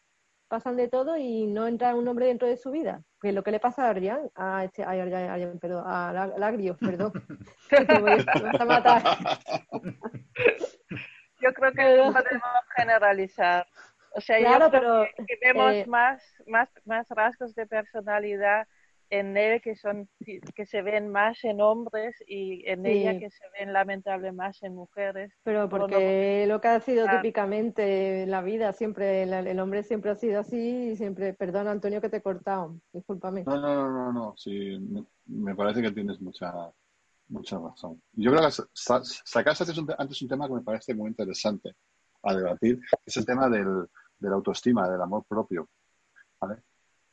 pasan 0.49 0.77
de 0.77 0.89
todo 0.89 1.17
y 1.17 1.47
no 1.47 1.67
entra 1.67 1.95
un 1.95 2.09
hombre 2.09 2.27
dentro 2.27 2.49
de 2.49 2.57
su 2.57 2.71
vida. 2.71 3.03
Que 3.21 3.29
es 3.29 3.35
lo 3.35 3.43
que 3.43 3.51
le 3.51 3.61
pasa 3.61 3.87
a 3.87 3.91
Arjan, 3.91 4.31
a 4.35 4.65
este, 4.65 4.83
a, 4.83 4.91
Arjan, 4.91 5.59
perdón, 5.61 5.85
a 5.87 6.33
Lagrio, 6.39 6.77
perdón. 6.77 7.13
a 8.61 8.65
matar. 8.65 9.03
Yo 11.41 11.53
creo 11.53 11.73
que 11.73 11.97
no 11.97 12.13
podemos 12.13 12.43
generalizar. 12.77 13.67
O 14.15 14.21
sea, 14.21 14.41
yo 14.41 14.71
creo 14.71 15.07
que, 15.27 15.39
vemos 15.41 15.73
eh, 15.75 15.85
más, 15.87 16.23
más, 16.47 16.69
más 16.85 17.07
rasgos 17.11 17.55
de 17.55 17.67
personalidad 17.67 18.67
en 19.11 19.37
él 19.37 19.61
que 19.61 19.77
son 19.77 20.09
que 20.55 20.67
se 20.67 20.83
ven 20.83 21.09
más 21.09 21.43
en 21.45 21.61
hombres 21.61 22.17
y 22.27 22.69
en 22.69 22.85
ella 22.87 23.19
que 23.19 23.31
se 23.31 23.45
ven 23.59 23.73
lamentable 23.73 24.33
más 24.33 24.63
en 24.63 24.75
mujeres. 24.75 25.33
Pero 25.43 25.69
porque 25.69 26.47
lo 26.47 26.61
que 26.61 26.69
ha 26.69 26.81
sido 26.81 27.07
típicamente 27.09 28.27
la 28.27 28.43
vida, 28.43 28.73
siempre 28.73 29.23
el, 29.23 29.61
hombre 29.61 29.83
siempre 29.83 30.11
ha 30.11 30.17
sido 30.17 30.41
así 30.41 30.91
y 30.93 30.97
siempre, 30.97 31.35
perdón 31.35 31.69
Antonio 31.69 32.01
que 32.01 32.09
te 32.09 32.19
he 32.19 32.23
cortado, 32.23 32.79
discúlpame. 32.93 33.45
No, 33.45 33.61
no, 33.61 33.75
no, 33.75 33.91
no, 33.91 34.13
no. 34.13 34.35
sí, 34.37 34.79
me, 35.27 35.55
parece 35.55 35.83
que 35.83 35.93
tienes 35.93 36.21
mucha 36.21 36.53
mucha 37.29 37.59
razón. 37.59 38.01
Yo 38.13 38.31
creo 38.31 38.43
que 38.43 38.53
sacaste 39.25 39.65
antes 39.99 40.23
un, 40.23 40.29
tema 40.29 40.49
que 40.49 40.55
me 40.55 40.63
parece 40.63 40.95
muy 40.95 41.11
interesante 41.11 41.75
a 42.23 42.35
debatir, 42.35 42.81
es 43.05 43.17
el 43.17 43.27
tema 43.27 43.49
del, 43.49 43.87
de 44.19 44.29
la 44.29 44.35
autoestima, 44.35 44.89
del 44.89 45.01
amor 45.01 45.25
propio, 45.29 45.69
¿vale? 46.41 46.63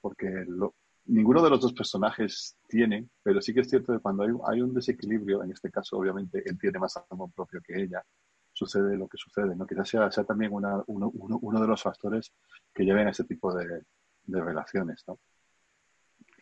Porque 0.02 0.28
lo, 0.48 0.74
ninguno 1.06 1.44
de 1.44 1.50
los 1.50 1.62
dos 1.62 1.74
personajes 1.74 2.58
tiene, 2.68 3.08
pero 3.24 3.42
sí 3.42 3.54
que 3.54 3.62
es 3.62 3.70
cierto 3.70 3.94
que 3.94 4.00
cuando 4.00 4.24
hay, 4.48 4.62
un 4.62 4.74
desequilibrio, 4.74 5.44
en 5.44 5.52
este 5.52 5.70
caso 5.70 5.98
obviamente 5.98 6.42
él 6.46 6.58
tiene 6.60 6.80
más 6.80 7.00
amor 7.10 7.32
propio 7.36 7.62
que 7.62 7.82
ella, 7.82 8.04
sucede 8.52 8.98
lo 8.98 9.08
que 9.08 9.18
sucede, 9.18 9.56
¿no? 9.56 9.68
Quizás 9.68 9.90
sea, 9.90 10.12
sea 10.12 10.24
también 10.24 10.52
uno, 10.54 11.62
de 11.62 11.68
los 11.68 11.82
factores 11.82 12.34
que 12.74 12.84
lleven 12.84 13.08
a 13.08 13.12
ese 13.12 13.26
tipo 13.26 13.54
de, 13.54 13.82
relaciones, 14.28 15.04
¿no? 15.08 15.20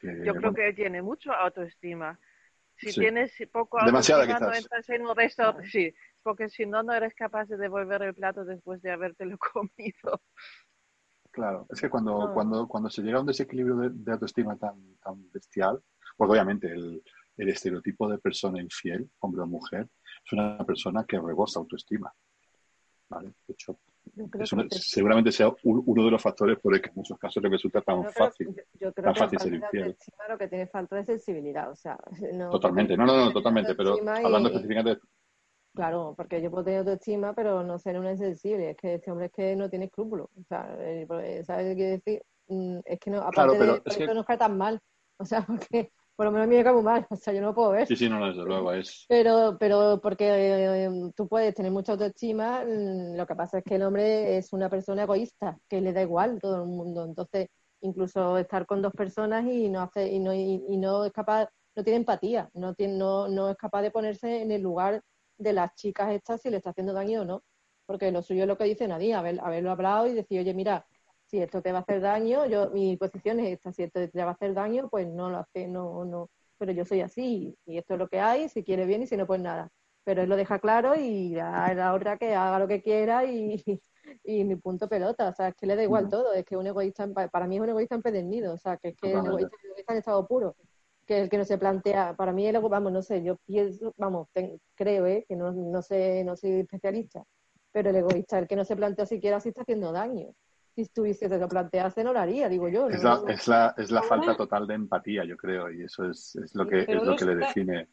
Yo 0.01 0.35
creo 0.35 0.53
que 0.53 0.67
él 0.69 0.75
tiene 0.75 1.01
mucho 1.01 1.31
autoestima. 1.31 2.19
Si 2.75 2.91
tienes 2.91 3.31
poco 3.51 3.79
autoestima, 3.79 4.39
no 4.39 4.53
entras 4.53 4.89
en 4.89 5.05
un 5.05 5.15
resto, 5.15 5.55
sí, 5.71 5.93
porque 6.23 6.49
si 6.49 6.65
no, 6.65 6.83
no 6.83 6.93
eres 6.93 7.13
capaz 7.13 7.45
de 7.45 7.57
devolver 7.57 8.01
el 8.01 8.13
plato 8.13 8.45
después 8.45 8.81
de 8.81 8.91
habértelo 8.91 9.37
comido. 9.53 10.21
Claro, 11.33 11.65
es 11.67 11.81
que 11.81 11.89
cuando, 11.89 12.31
cuando, 12.31 12.67
cuando 12.67 12.91
se 12.91 13.01
llega 13.01 13.17
a 13.17 13.21
un 13.21 13.25
desequilibrio 13.25 13.89
de, 13.89 14.11
autoestima 14.11 14.55
tan, 14.55 14.97
tan 15.03 15.31
bestial, 15.31 15.81
pues 16.15 16.29
obviamente 16.29 16.71
el, 16.71 17.01
el, 17.37 17.49
estereotipo 17.49 18.07
de 18.07 18.19
persona 18.19 18.61
infiel, 18.61 19.09
hombre 19.19 19.41
o 19.41 19.47
mujer, 19.47 19.89
es 20.23 20.31
una 20.31 20.63
persona 20.63 21.03
que 21.07 21.19
rebosa 21.19 21.59
autoestima. 21.59 22.13
¿Vale? 23.09 23.33
De 23.47 23.53
hecho, 23.53 23.79
seguramente 24.69 25.31
sea 25.31 25.51
uno 25.63 26.05
de 26.05 26.11
los 26.11 26.21
factores 26.21 26.59
por 26.59 26.75
el 26.75 26.81
que 26.81 26.89
en 26.89 26.95
muchos 26.97 27.17
casos 27.17 27.41
le 27.41 27.49
resulta 27.49 27.81
tan 27.81 28.03
fácil, 28.11 28.55
tan 28.93 29.15
fácil 29.15 29.39
ser 29.39 29.53
infiel. 29.55 29.97
Lo 30.29 30.37
que 30.37 30.47
tiene 30.47 30.67
falta 30.67 30.97
de 30.97 31.05
sensibilidad, 31.05 31.71
o 31.71 31.75
sea, 31.75 31.97
totalmente, 32.51 32.95
no, 32.95 33.07
no, 33.07 33.25
no, 33.25 33.31
totalmente, 33.31 33.73
pero 33.73 33.95
hablando 34.07 34.49
específicamente 34.49 35.01
Claro, 35.75 36.13
porque 36.15 36.41
yo 36.41 36.51
puedo 36.51 36.63
tener 36.63 36.79
autoestima, 36.79 37.33
pero 37.33 37.63
no 37.63 37.79
ser 37.79 37.97
una 37.97 38.11
insensible. 38.11 38.71
Es 38.71 38.77
que 38.77 38.95
este 38.95 39.11
hombre 39.11 39.27
es 39.27 39.31
que 39.31 39.55
no 39.55 39.69
tiene 39.69 39.85
escrúpulos. 39.85 40.29
O 40.39 40.43
sea, 40.43 40.75
eh, 40.79 41.05
pues, 41.07 41.45
¿sabes 41.47 41.69
qué 41.69 41.75
quiero 41.75 41.91
decir? 41.91 42.23
Mm, 42.47 42.79
es 42.85 42.99
que 42.99 43.09
no, 43.09 43.21
aparte 43.21 43.57
de 43.57 43.81
es 43.85 43.97
que... 43.97 44.13
no 44.13 44.23
cae 44.23 44.37
tan 44.37 44.57
mal. 44.57 44.79
O 45.17 45.25
sea, 45.25 45.41
porque 45.47 45.91
por 46.15 46.27
lo 46.27 46.31
menos 46.31 46.45
a 46.45 46.49
mí 46.49 46.55
me 46.57 46.63
cae 46.63 46.73
muy 46.73 46.83
mal. 46.83 47.07
O 47.09 47.15
sea, 47.15 47.33
yo 47.33 47.41
no 47.41 47.47
lo 47.47 47.55
puedo 47.55 47.71
ver. 47.71 47.87
Sí, 47.87 47.95
sí, 47.95 48.07
no, 48.07 48.23
desde 48.23 48.43
luego 48.43 48.71
es. 48.71 49.05
Pero, 49.09 49.57
pero 49.59 49.99
porque 50.01 50.85
eh, 50.85 51.11
tú 51.15 51.27
puedes 51.27 51.55
tener 51.55 51.71
mucha 51.71 51.93
autoestima, 51.93 52.63
mm, 52.63 53.15
lo 53.15 53.25
que 53.25 53.35
pasa 53.35 53.57
es 53.57 53.63
que 53.63 53.75
el 53.75 53.83
hombre 53.83 54.37
es 54.37 54.53
una 54.53 54.69
persona 54.69 55.03
egoísta, 55.03 55.57
que 55.67 55.81
le 55.81 55.91
da 55.91 56.03
igual 56.03 56.39
todo 56.39 56.63
el 56.63 56.69
mundo. 56.69 57.03
Entonces, 57.03 57.47
incluso 57.81 58.37
estar 58.37 58.67
con 58.67 58.83
dos 58.83 58.93
personas 58.93 59.43
y 59.45 59.69
no 59.69 59.81
hace, 59.81 60.07
y 60.07 60.19
no, 60.19 60.33
y, 60.35 60.77
no 60.77 61.03
es 61.03 61.11
capaz, 61.11 61.49
no 61.75 61.83
tiene 61.83 61.97
empatía, 61.97 62.47
no 62.53 62.75
tiene, 62.75 62.95
no, 62.95 63.27
no 63.27 63.49
es 63.49 63.57
capaz 63.57 63.81
de 63.81 63.89
ponerse 63.89 64.43
en 64.43 64.51
el 64.51 64.61
lugar 64.61 65.01
de 65.43 65.53
las 65.53 65.75
chicas 65.75 66.11
estas 66.11 66.41
si 66.41 66.49
le 66.49 66.57
está 66.57 66.71
haciendo 66.71 66.93
daño 66.93 67.21
o 67.21 67.25
no. 67.25 67.43
Porque 67.85 68.11
lo 68.11 68.21
suyo 68.21 68.43
es 68.43 68.47
lo 68.47 68.57
que 68.57 68.63
dice 68.63 68.87
Nadie, 68.87 69.13
haber, 69.13 69.39
haberlo 69.41 69.71
hablado 69.71 70.07
y 70.07 70.13
decir, 70.13 70.39
oye, 70.39 70.53
mira, 70.53 70.85
si 71.25 71.41
esto 71.41 71.61
te 71.61 71.71
va 71.71 71.79
a 71.79 71.81
hacer 71.81 71.99
daño, 72.01 72.45
yo 72.45 72.69
mi 72.69 72.95
posición 72.97 73.39
es 73.39 73.53
esta, 73.53 73.71
si 73.71 73.83
esto 73.83 74.07
te 74.07 74.23
va 74.23 74.29
a 74.29 74.33
hacer 74.33 74.53
daño, 74.53 74.87
pues 74.89 75.07
no 75.07 75.29
lo 75.29 75.39
hace, 75.39 75.67
no, 75.67 76.05
no, 76.05 76.29
pero 76.57 76.71
yo 76.71 76.85
soy 76.85 77.01
así 77.01 77.57
y 77.65 77.77
esto 77.77 77.93
es 77.93 77.99
lo 77.99 78.07
que 78.07 78.19
hay, 78.19 78.49
si 78.49 78.63
quiere 78.63 78.85
bien 78.85 79.01
y 79.03 79.07
si 79.07 79.17
no, 79.17 79.25
pues 79.25 79.41
nada. 79.41 79.69
Pero 80.05 80.21
él 80.21 80.29
lo 80.29 80.35
deja 80.35 80.59
claro 80.59 80.95
y 80.95 81.29
la, 81.29 81.73
la 81.73 81.93
otra 81.93 82.17
que 82.17 82.35
haga 82.35 82.59
lo 82.59 82.67
que 82.67 82.81
quiera 82.81 83.25
y, 83.25 83.63
y 84.23 84.43
mi 84.43 84.55
punto 84.57 84.87
pelota, 84.87 85.29
o 85.29 85.33
sea, 85.33 85.49
es 85.49 85.55
que 85.55 85.65
le 85.65 85.75
da 85.75 85.83
igual 85.83 86.09
todo, 86.09 86.33
es 86.33 86.45
que 86.45 86.55
un 86.55 86.67
egoísta, 86.67 87.07
para 87.07 87.47
mí 87.47 87.55
es 87.55 87.61
un 87.61 87.69
egoísta 87.69 87.95
empedernido, 87.95 88.53
o 88.53 88.57
sea, 88.57 88.77
que 88.77 88.89
es 88.89 88.95
que 88.95 89.11
es 89.11 89.15
un 89.15 89.27
egoísta, 89.27 89.57
en 89.87 89.97
estado 89.97 90.27
puro 90.27 90.55
que 91.05 91.21
el 91.21 91.29
que 91.29 91.37
no 91.37 91.45
se 91.45 91.57
plantea, 91.57 92.15
para 92.15 92.31
mí 92.31 92.47
el 92.47 92.59
vamos, 92.59 92.91
no 92.91 93.01
sé, 93.01 93.23
yo 93.23 93.37
pienso, 93.45 93.93
vamos, 93.97 94.29
creo, 94.75 95.05
¿eh? 95.05 95.25
que 95.27 95.35
no, 95.35 95.51
no 95.51 95.81
sé, 95.81 96.23
no 96.23 96.35
soy 96.35 96.51
especialista, 96.61 97.23
pero 97.71 97.89
el 97.89 97.97
egoísta, 97.97 98.39
el 98.39 98.47
que 98.47 98.55
no 98.55 98.65
se 98.65 98.75
plantea 98.75 99.05
siquiera 99.05 99.39
si 99.39 99.49
está 99.49 99.61
haciendo 99.61 99.91
daño. 99.91 100.27
Si 100.75 100.81
estuviese 100.81 101.29
se 101.29 101.37
lo 101.37 101.47
plantease, 101.47 102.03
no 102.03 102.13
lo 102.13 102.19
haría, 102.19 102.49
digo 102.49 102.67
yo. 102.67 102.89
Es, 102.89 103.03
la, 103.03 103.21
es, 103.27 103.47
la, 103.47 103.75
es 103.77 103.91
la 103.91 104.01
falta 104.01 104.35
total 104.35 104.65
de 104.65 104.73
empatía, 104.73 105.23
yo 105.23 105.37
creo, 105.37 105.71
y 105.71 105.83
eso 105.83 106.09
es, 106.09 106.35
es 106.35 106.55
lo 106.55 106.67
que, 106.67 106.81
es 106.81 107.03
lo 107.03 107.15
que 107.15 107.25
le 107.25 107.35
define. 107.35 107.89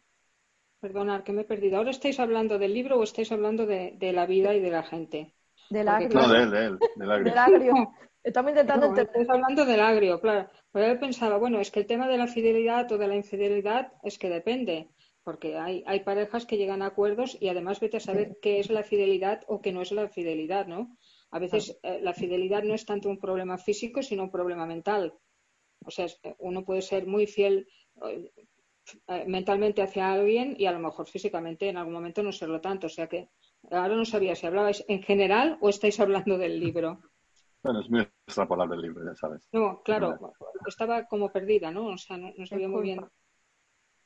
Perdonad, 0.80 1.22
que 1.22 1.32
me 1.32 1.42
he 1.42 1.44
perdido. 1.44 1.76
¿Ahora 1.76 1.90
estáis 1.90 2.18
hablando 2.20 2.58
del 2.58 2.72
libro 2.72 2.98
o 2.98 3.02
estáis 3.02 3.30
hablando 3.32 3.66
de, 3.66 3.96
de 3.98 4.12
la 4.14 4.24
vida 4.24 4.54
y 4.54 4.60
de 4.60 4.70
la 4.70 4.82
gente? 4.82 5.34
Del 5.70 5.88
agrio. 5.88 6.20
No, 6.20 6.28
de 6.28 6.42
él, 6.42 6.50
de 6.50 6.64
él, 6.66 6.78
del 6.96 7.10
agrio. 7.10 7.30
del 7.30 7.38
agrio. 7.38 7.74
Estamos 8.22 8.50
intentando 8.50 8.86
entender. 8.86 9.26
hablando 9.30 9.64
del 9.64 9.80
agrio, 9.80 10.20
claro. 10.20 10.50
Pero 10.72 10.92
yo 10.92 11.00
pensaba, 11.00 11.38
bueno, 11.38 11.58
es 11.60 11.70
que 11.70 11.80
el 11.80 11.86
tema 11.86 12.06
de 12.06 12.18
la 12.18 12.26
fidelidad 12.26 12.90
o 12.92 12.98
de 12.98 13.08
la 13.08 13.16
infidelidad 13.16 13.92
es 14.02 14.18
que 14.18 14.28
depende, 14.28 14.90
porque 15.22 15.56
hay, 15.56 15.82
hay 15.86 16.00
parejas 16.00 16.44
que 16.44 16.58
llegan 16.58 16.82
a 16.82 16.86
acuerdos 16.86 17.38
y 17.40 17.48
además 17.48 17.80
vete 17.80 17.96
a 17.96 18.00
saber 18.00 18.36
qué 18.42 18.58
es 18.58 18.68
la 18.68 18.82
fidelidad 18.82 19.42
o 19.46 19.62
qué 19.62 19.72
no 19.72 19.80
es 19.80 19.92
la 19.92 20.08
fidelidad, 20.08 20.66
¿no? 20.66 20.96
A 21.30 21.38
veces 21.38 21.78
eh, 21.82 22.00
la 22.02 22.12
fidelidad 22.12 22.62
no 22.62 22.74
es 22.74 22.84
tanto 22.84 23.08
un 23.08 23.18
problema 23.18 23.56
físico, 23.56 24.02
sino 24.02 24.24
un 24.24 24.30
problema 24.30 24.66
mental. 24.66 25.14
O 25.84 25.90
sea, 25.90 26.06
uno 26.38 26.64
puede 26.64 26.82
ser 26.82 27.06
muy 27.06 27.26
fiel 27.26 27.68
eh, 28.06 28.32
eh, 29.08 29.24
mentalmente 29.26 29.82
hacia 29.82 30.12
alguien 30.12 30.56
y 30.58 30.66
a 30.66 30.72
lo 30.72 30.80
mejor 30.80 31.08
físicamente 31.08 31.68
en 31.68 31.76
algún 31.76 31.94
momento 31.94 32.22
no 32.22 32.32
serlo 32.32 32.60
tanto. 32.60 32.86
O 32.86 32.90
sea 32.90 33.06
que 33.06 33.28
ahora 33.70 33.96
no 33.96 34.04
sabía 34.04 34.34
si 34.34 34.46
hablabais 34.46 34.84
en 34.88 35.02
general 35.02 35.58
o 35.60 35.68
estáis 35.68 36.00
hablando 36.00 36.38
del 36.38 36.60
libro. 36.60 37.00
Bueno, 37.62 37.80
es 37.80 37.90
muy 37.90 38.00
extrapolar 38.26 38.68
del 38.68 38.80
libro, 38.80 39.04
ya 39.04 39.14
sabes. 39.14 39.48
No, 39.52 39.82
claro, 39.82 40.18
estaba 40.66 41.06
como 41.06 41.30
perdida, 41.30 41.70
¿no? 41.70 41.88
O 41.88 41.98
sea, 41.98 42.16
no, 42.16 42.32
no 42.36 42.46
sabía 42.46 42.68
muy 42.68 42.82
bien 42.82 43.00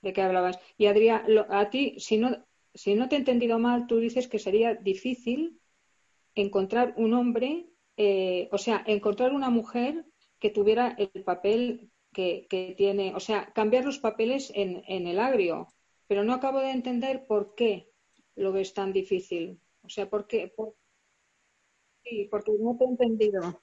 de 0.03 0.13
qué 0.13 0.23
hablabas. 0.23 0.59
Y 0.77 0.87
Adrián, 0.87 1.25
a 1.49 1.71
ti, 1.71 1.97
si 1.99 2.19
no, 2.19 2.45
si 2.75 2.95
no 2.95 3.09
te 3.09 3.17
he 3.17 3.19
entendido 3.19 3.59
mal, 3.59 3.87
tú 3.87 3.99
dices 3.99 4.29
que 4.29 4.39
sería 4.39 4.75
difícil 4.75 5.61
encontrar 6.35 6.95
un 6.97 7.15
hombre, 7.15 7.67
eh, 7.97 8.49
o 8.53 8.59
sea, 8.59 8.83
encontrar 8.87 9.33
una 9.33 9.51
mujer 9.51 10.05
que 10.39 10.51
tuviera 10.51 10.95
el 10.99 11.23
papel 11.25 11.91
que, 12.13 12.47
que 12.51 12.75
tiene, 12.77 13.15
o 13.15 13.21
sea, 13.21 13.53
cambiar 13.53 13.85
los 13.85 13.99
papeles 13.99 14.53
en, 14.55 14.83
en, 14.87 15.07
el 15.07 15.19
agrio. 15.19 15.69
Pero 16.07 16.23
no 16.23 16.35
acabo 16.35 16.61
de 16.61 16.71
entender 16.71 17.27
por 17.27 17.55
qué 17.55 17.89
lo 18.37 18.53
ves 18.53 18.75
tan 18.75 18.93
difícil. 18.93 19.61
O 19.83 19.89
sea, 19.89 20.09
¿por 20.09 20.27
qué? 20.27 20.53
Por... 20.57 20.75
Sí, 22.05 22.29
porque 22.31 22.53
no 22.61 22.77
te 22.79 22.85
he 22.85 22.89
entendido. 22.89 23.63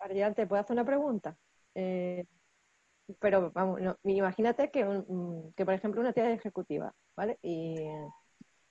Ariel, 0.00 0.34
¿te 0.34 0.46
puedo 0.46 0.60
hacer 0.60 0.74
una 0.74 0.84
pregunta? 0.84 1.36
Eh, 1.74 2.26
pero 3.18 3.50
vamos, 3.52 3.80
imagínate 4.04 4.70
que, 4.70 4.84
un, 4.84 5.52
que, 5.54 5.64
por 5.64 5.74
ejemplo, 5.74 6.00
una 6.00 6.12
tía 6.12 6.30
es 6.30 6.38
ejecutiva, 6.38 6.92
¿vale? 7.16 7.38
Y, 7.42 7.76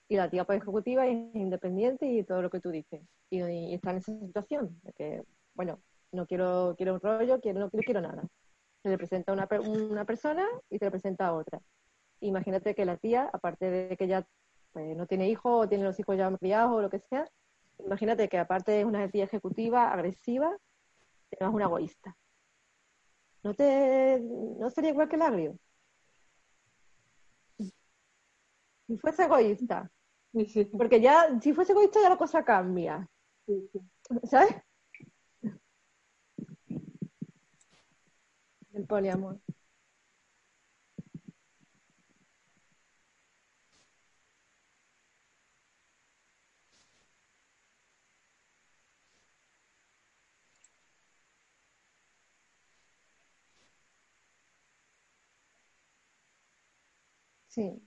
y 0.08 0.16
la 0.16 0.30
tía 0.30 0.44
pues, 0.46 0.62
ejecutiva 0.62 1.06
es 1.08 1.36
independiente 1.36 2.06
y 2.06 2.24
todo 2.24 2.42
lo 2.42 2.50
que 2.50 2.60
tú 2.60 2.72
dices. 2.72 3.02
Y, 3.30 3.74
está 3.74 3.92
en 3.92 3.98
esa 3.98 4.20
situación 4.20 4.80
de 4.84 4.94
que, 4.94 5.24
bueno, 5.54 5.80
no 6.12 6.26
quiero, 6.26 6.74
quiero 6.78 6.96
un 6.96 7.00
rollo, 7.00 7.40
quiero, 7.40 7.60
no 7.60 7.70
quiero, 7.70 8.02
nada. 8.02 8.24
Se 8.84 8.90
le 8.90 8.98
presenta 8.98 9.34
una, 9.34 9.48
una 9.62 10.06
persona 10.06 10.46
y 10.70 10.80
te 10.80 10.86
le 10.86 10.92
presenta 10.92 11.28
a 11.28 11.34
otra. 11.34 11.60
Imagínate 12.22 12.76
que 12.76 12.86
la 12.86 12.98
tía, 12.98 13.30
aparte 13.32 13.70
de 13.70 13.98
que 13.98 14.08
ya 14.08 14.26
pues, 14.72 14.96
no 14.96 15.06
tiene 15.06 15.30
hijos 15.30 15.66
o 15.66 15.70
tiene 15.70 15.84
los 15.84 16.00
hijos 16.00 16.18
ya 16.18 16.36
criados 16.38 16.72
o 16.72 16.82
lo 16.82 16.90
que 16.90 17.00
sea, 17.00 17.26
imagínate 17.86 18.30
que 18.30 18.38
aparte 18.38 18.72
de 18.72 18.86
una 18.86 19.10
tía 19.10 19.26
ejecutiva, 19.26 19.92
agresiva, 19.92 20.56
tengas 21.30 21.54
una 21.54 21.66
egoísta. 21.66 22.16
¿No 23.44 23.54
te 23.54 24.20
no 24.22 24.70
sería 24.70 24.92
igual 24.92 25.08
que 25.08 25.16
el 25.16 25.22
agrio? 25.22 25.60
Si 28.88 28.98
fuese 28.98 29.24
egoísta. 29.24 29.92
Porque 30.78 31.02
ya, 31.02 31.40
si 31.40 31.54
fuese 31.54 31.72
egoísta 31.72 32.02
ya 32.02 32.10
la 32.10 32.18
cosa 32.18 32.44
cambia. 32.44 33.08
¿Sabes? 34.24 34.56
El 38.74 38.86
poliamor. 38.86 39.40
Sí. 57.50 57.82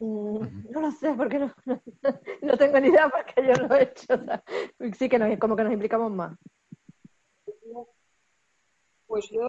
Mm, 0.00 0.70
no 0.70 0.80
lo 0.80 0.90
sé, 0.92 1.12
porque 1.14 1.38
no, 1.40 1.52
no, 2.42 2.56
tengo 2.56 2.78
ni 2.80 2.88
idea 2.88 3.08
porque 3.08 3.46
yo 3.46 3.54
lo 3.66 3.74
he 3.74 3.82
hecho. 3.82 4.14
sí 4.96 5.08
que 5.08 5.18
nos, 5.18 5.38
como 5.38 5.56
que 5.56 5.64
nos 5.64 5.72
implicamos 5.72 6.12
más. 6.12 6.38
Pues 9.06 9.28
yo, 9.30 9.48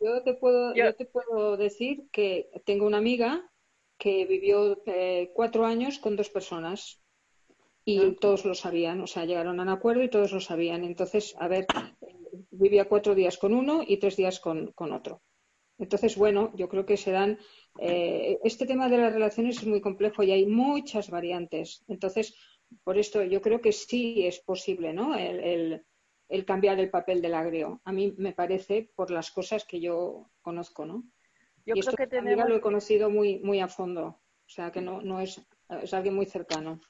yo, 0.00 0.22
te 0.24 0.34
puedo, 0.34 0.74
yo 0.74 0.94
te 0.96 1.04
puedo 1.04 1.56
decir 1.56 2.08
que 2.10 2.50
tengo 2.64 2.86
una 2.86 2.98
amiga 2.98 3.48
que 3.98 4.24
vivió 4.24 4.80
eh, 4.86 5.32
cuatro 5.34 5.66
años 5.66 5.98
con 5.98 6.16
dos 6.16 6.30
personas 6.30 7.02
y 7.84 7.98
ah. 7.98 8.14
todos 8.20 8.44
lo 8.44 8.54
sabían, 8.54 9.00
o 9.00 9.06
sea, 9.06 9.24
llegaron 9.24 9.58
a 9.58 9.62
un 9.64 9.68
acuerdo 9.68 10.02
y 10.02 10.10
todos 10.10 10.32
lo 10.32 10.40
sabían. 10.40 10.84
Entonces, 10.84 11.34
a 11.38 11.48
ver, 11.48 11.66
vivía 12.50 12.88
cuatro 12.88 13.14
días 13.14 13.36
con 13.38 13.52
uno 13.54 13.82
y 13.86 13.96
tres 13.98 14.16
días 14.16 14.40
con, 14.40 14.72
otro. 14.78 15.22
Entonces, 15.78 16.16
bueno, 16.16 16.52
yo 16.54 16.68
creo 16.68 16.86
que 16.86 16.96
se 16.96 17.12
dan. 17.12 17.38
Eh, 17.80 18.38
este 18.44 18.66
tema 18.66 18.88
de 18.88 18.98
las 18.98 19.12
relaciones 19.12 19.58
es 19.58 19.66
muy 19.66 19.80
complejo 19.80 20.22
y 20.22 20.32
hay 20.32 20.46
muchas 20.46 21.10
variantes. 21.10 21.84
Entonces, 21.88 22.34
por 22.84 22.98
esto 22.98 23.22
yo 23.22 23.40
creo 23.40 23.60
que 23.60 23.72
sí 23.72 24.26
es 24.26 24.40
posible, 24.40 24.92
¿no? 24.92 25.16
El, 25.16 25.82
el 26.28 26.44
cambiar 26.44 26.78
el 26.78 26.90
papel 26.90 27.22
del 27.22 27.34
agrio. 27.34 27.80
A 27.84 27.92
mí 27.92 28.14
me 28.18 28.32
parece 28.32 28.90
por 28.94 29.10
las 29.10 29.30
cosas 29.30 29.64
que 29.64 29.80
yo 29.80 30.30
conozco, 30.42 30.84
¿no? 30.84 31.04
Yo 31.68 31.74
y 31.76 31.80
creo 31.82 31.96
que 31.96 32.06
tenemos... 32.06 32.48
lo 32.48 32.56
he 32.56 32.60
conocido 32.62 33.10
muy, 33.10 33.40
muy 33.40 33.60
a 33.60 33.68
fondo, 33.68 34.06
o 34.06 34.48
sea 34.48 34.72
que 34.72 34.80
no, 34.80 35.02
no 35.02 35.20
es, 35.20 35.46
es 35.82 35.92
alguien 35.92 36.14
muy 36.14 36.24
cercano. 36.24 36.80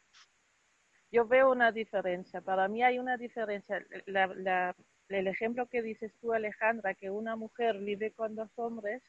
Yo 1.11 1.27
veo 1.27 1.51
una 1.51 1.73
diferencia, 1.73 2.41
para 2.43 2.69
mí 2.69 2.85
hay 2.85 3.01
una 3.01 3.17
diferencia. 3.17 3.85
La, 4.07 4.29
la, 4.29 4.77
el 5.09 5.27
ejemplo 5.27 5.67
que 5.67 5.83
dices 5.83 6.13
tú, 6.21 6.33
Alejandra, 6.33 6.95
que 6.95 7.11
una 7.11 7.35
mujer 7.35 7.79
vive 7.81 8.13
con 8.13 8.37
dos 8.37 8.51
hombres, 8.55 9.03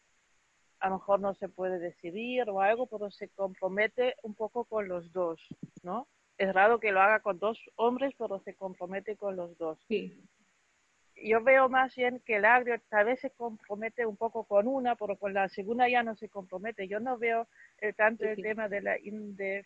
a 0.80 0.90
lo 0.90 0.96
mejor 0.96 1.20
no 1.20 1.36
se 1.36 1.50
puede 1.50 1.78
decidir 1.78 2.50
o 2.50 2.62
algo, 2.62 2.88
pero 2.88 3.12
se 3.12 3.30
compromete 3.30 4.16
un 4.24 4.34
poco 4.34 4.66
con 4.66 4.88
los 4.88 5.12
dos, 5.14 5.40
¿no? 5.84 6.08
Es 6.40 6.52
raro 6.52 6.80
que 6.80 6.92
lo 6.92 7.00
haga 7.00 7.20
con 7.20 7.38
dos 7.38 7.60
hombres, 7.76 8.16
pero 8.18 8.40
se 8.40 8.56
compromete 8.56 9.16
con 9.18 9.36
los 9.36 9.56
dos. 9.60 9.78
Sí 9.88 10.20
yo 11.24 11.44
veo 11.44 11.70
más 11.70 11.96
bien 11.96 12.22
que 12.26 12.38
el 12.38 12.46
agrio 12.46 12.80
tal 12.90 13.06
vez 13.06 13.20
se 13.20 13.32
compromete 13.32 14.06
un 14.06 14.18
poco 14.18 14.44
con 14.44 14.68
una, 14.68 14.96
pero 14.96 15.18
con 15.18 15.34
la 15.34 15.50
segunda 15.50 15.88
ya 15.88 16.04
no 16.04 16.16
se 16.16 16.30
compromete. 16.30 16.88
Yo 16.88 17.00
no 17.00 17.18
veo 17.18 17.48
eh, 17.80 17.94
tanto 17.94 18.26
el 18.26 18.42
tema 18.42 18.70
de 18.70 18.82
la 18.82 18.98
inde, 19.00 19.66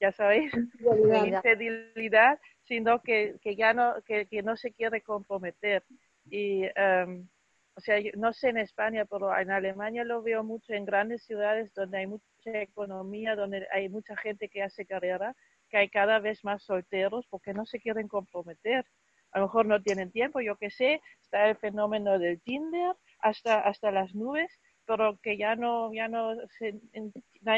ya 0.00 0.12
sabéis, 0.12 0.52
infidelidad, 0.54 2.38
sino 2.64 3.00
que, 3.02 3.36
que 3.42 3.56
ya 3.56 3.72
no, 3.72 4.02
que, 4.02 4.26
que, 4.26 4.42
no 4.42 4.56
se 4.56 4.72
quiere 4.72 5.02
comprometer. 5.02 5.84
Y, 6.26 6.64
um, 6.78 7.28
o 7.76 7.80
sea, 7.80 7.98
no 8.16 8.32
sé 8.32 8.50
en 8.50 8.58
España, 8.58 9.04
pero 9.04 9.36
en 9.36 9.50
Alemania 9.50 10.04
lo 10.04 10.22
veo 10.22 10.44
mucho 10.44 10.72
en 10.72 10.84
grandes 10.84 11.24
ciudades 11.24 11.72
donde 11.74 11.98
hay 11.98 12.06
mucha 12.06 12.22
economía, 12.44 13.34
donde 13.34 13.66
hay 13.72 13.88
mucha 13.88 14.16
gente 14.16 14.48
que 14.48 14.62
hace 14.62 14.86
carrera 14.86 15.34
que 15.74 15.78
hay 15.78 15.88
cada 15.88 16.20
vez 16.20 16.44
más 16.44 16.62
solteros 16.62 17.26
porque 17.28 17.52
no 17.52 17.66
se 17.66 17.80
quieren 17.80 18.06
comprometer. 18.06 18.86
A 19.32 19.40
lo 19.40 19.46
mejor 19.46 19.66
no 19.66 19.82
tienen 19.82 20.12
tiempo, 20.12 20.40
yo 20.40 20.54
qué 20.56 20.70
sé, 20.70 21.02
está 21.20 21.48
el 21.48 21.56
fenómeno 21.56 22.20
del 22.20 22.40
Tinder 22.40 22.94
hasta, 23.18 23.58
hasta 23.58 23.90
las 23.90 24.14
nubes 24.14 24.52
pero 24.86 25.18
que 25.22 25.38
ya 25.38 25.56
no, 25.56 25.92
ya 25.94 26.08
no, 26.08 26.34
se, 26.58 26.78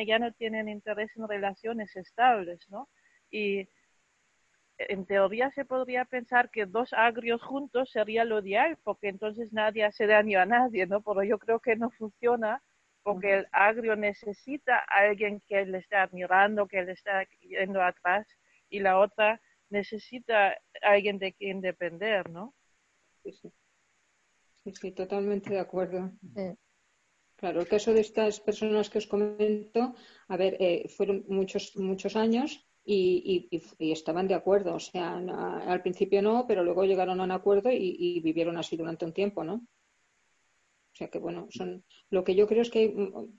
ya 0.07 0.19
no 0.21 0.33
tienen 0.33 0.69
interés 0.69 1.11
en 1.17 1.27
relaciones 1.27 1.97
estables, 1.97 2.61
¿no? 2.71 2.89
Y 3.33 3.69
en 4.79 5.07
teoría 5.07 5.51
se 5.51 5.65
podría 5.65 6.05
pensar 6.05 6.51
que 6.51 6.67
dos 6.67 6.93
agrios 6.93 7.43
juntos 7.43 7.91
sería 7.91 8.25
lo 8.25 8.39
ideal, 8.39 8.79
porque 8.85 9.09
entonces 9.09 9.53
nadie 9.53 9.85
hace 9.85 10.07
daño 10.07 10.39
a 10.39 10.47
nadie, 10.47 10.87
¿no? 10.87 11.01
Pero 11.01 11.25
yo 11.25 11.39
creo 11.39 11.59
que 11.59 11.75
no 11.75 11.91
funciona 11.91 12.63
porque 13.07 13.35
el 13.35 13.47
agrio 13.53 13.95
necesita 13.95 14.79
a 14.79 15.07
alguien 15.07 15.41
que 15.47 15.65
le 15.65 15.79
está 15.79 16.03
admirando, 16.03 16.67
que 16.67 16.83
le 16.83 16.91
está 16.91 17.25
yendo 17.41 17.81
atrás, 17.81 18.27
y 18.69 18.81
la 18.81 18.99
otra 18.99 19.41
necesita 19.71 20.49
a 20.49 20.57
alguien 20.83 21.21
de 21.21 21.33
quien 21.33 21.61
depender, 21.61 22.29
¿no? 22.29 22.53
Sí, 23.23 23.31
sí. 23.31 23.53
Sí, 24.73 24.91
totalmente 24.91 25.51
de 25.51 25.61
acuerdo. 25.61 26.11
Claro, 27.37 27.61
el 27.61 27.69
caso 27.69 27.95
de 27.95 28.01
estas 28.01 28.41
personas 28.41 28.91
que 28.91 28.99
os 28.99 29.07
comento, 29.07 29.95
a 30.27 30.37
ver, 30.37 30.57
eh, 30.59 30.89
fueron 30.89 31.25
muchos, 31.29 31.77
muchos 31.77 32.17
años 32.17 32.67
y, 32.85 33.49
estaban 33.79 34.27
de 34.27 34.35
acuerdo. 34.35 34.75
O 34.75 34.81
sea, 34.81 35.15
al 35.15 35.81
principio 35.81 36.23
no, 36.23 36.45
pero 36.49 36.65
luego 36.65 36.85
llegaron 36.85 37.21
a 37.21 37.25
un 37.25 37.31
acuerdo 37.31 37.71
y, 37.71 38.19
vivieron 38.19 38.57
así 38.57 38.77
durante 38.77 39.05
un 39.05 39.13
tiempo, 39.13 39.45
¿no? 39.45 39.65
O 40.97 40.99
sea 40.99 41.09
que, 41.09 41.19
bueno, 41.19 41.47
son 41.51 41.85
lo 42.09 42.25
que 42.25 42.35
yo 42.35 42.47
creo 42.47 42.63
es 42.63 42.71
que 42.71 42.79
hay 42.79 42.95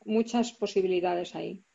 muchas 0.05 0.53
posibilidades 0.53 1.33
ahí. 1.33 1.65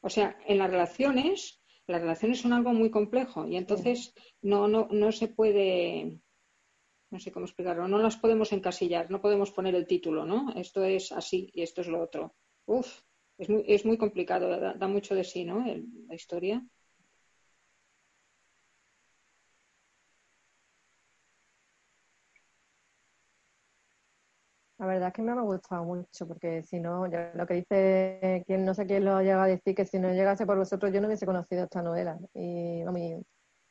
O 0.00 0.08
sea, 0.08 0.38
en 0.46 0.56
las 0.56 0.70
relaciones, 0.70 1.60
las 1.86 2.00
relaciones 2.00 2.40
son 2.40 2.54
algo 2.54 2.72
muy 2.72 2.90
complejo 2.90 3.46
y 3.46 3.56
entonces 3.56 4.14
no, 4.40 4.68
no, 4.68 4.88
no 4.90 5.12
se 5.12 5.28
puede, 5.28 6.18
no 7.10 7.20
sé 7.20 7.30
cómo 7.30 7.44
explicarlo, 7.44 7.86
no 7.86 7.98
las 7.98 8.16
podemos 8.16 8.54
encasillar, 8.54 9.10
no 9.10 9.20
podemos 9.20 9.50
poner 9.50 9.74
el 9.74 9.86
título, 9.86 10.24
¿no? 10.24 10.50
Esto 10.56 10.82
es 10.82 11.12
así 11.12 11.50
y 11.52 11.60
esto 11.60 11.82
es 11.82 11.88
lo 11.88 12.00
otro. 12.00 12.34
Uf, 12.64 13.02
es 13.36 13.50
muy, 13.50 13.64
es 13.66 13.84
muy 13.84 13.98
complicado, 13.98 14.48
da, 14.58 14.88
mucho 14.88 15.14
de 15.14 15.24
sí, 15.24 15.44
¿no? 15.44 15.62
la 16.06 16.14
historia. 16.14 16.66
Verdad 24.88 25.08
es 25.08 25.14
que 25.14 25.22
me 25.22 25.32
ha 25.32 25.40
gustado 25.40 25.84
mucho, 25.84 26.26
porque 26.26 26.62
si 26.64 26.80
no, 26.80 27.06
ya 27.06 27.32
lo 27.34 27.46
que 27.46 27.54
dice 27.54 28.42
quien 28.46 28.64
no 28.64 28.74
sé 28.74 28.86
quién 28.86 29.04
lo 29.04 29.20
llega 29.20 29.44
a 29.44 29.46
decir, 29.46 29.74
que 29.74 29.84
si 29.84 29.98
no 29.98 30.12
llegase 30.12 30.46
por 30.46 30.58
vosotros 30.58 30.92
yo 30.92 31.00
no 31.00 31.06
hubiese 31.06 31.26
conocido 31.26 31.64
esta 31.64 31.82
novela. 31.82 32.18
Y, 32.34 32.82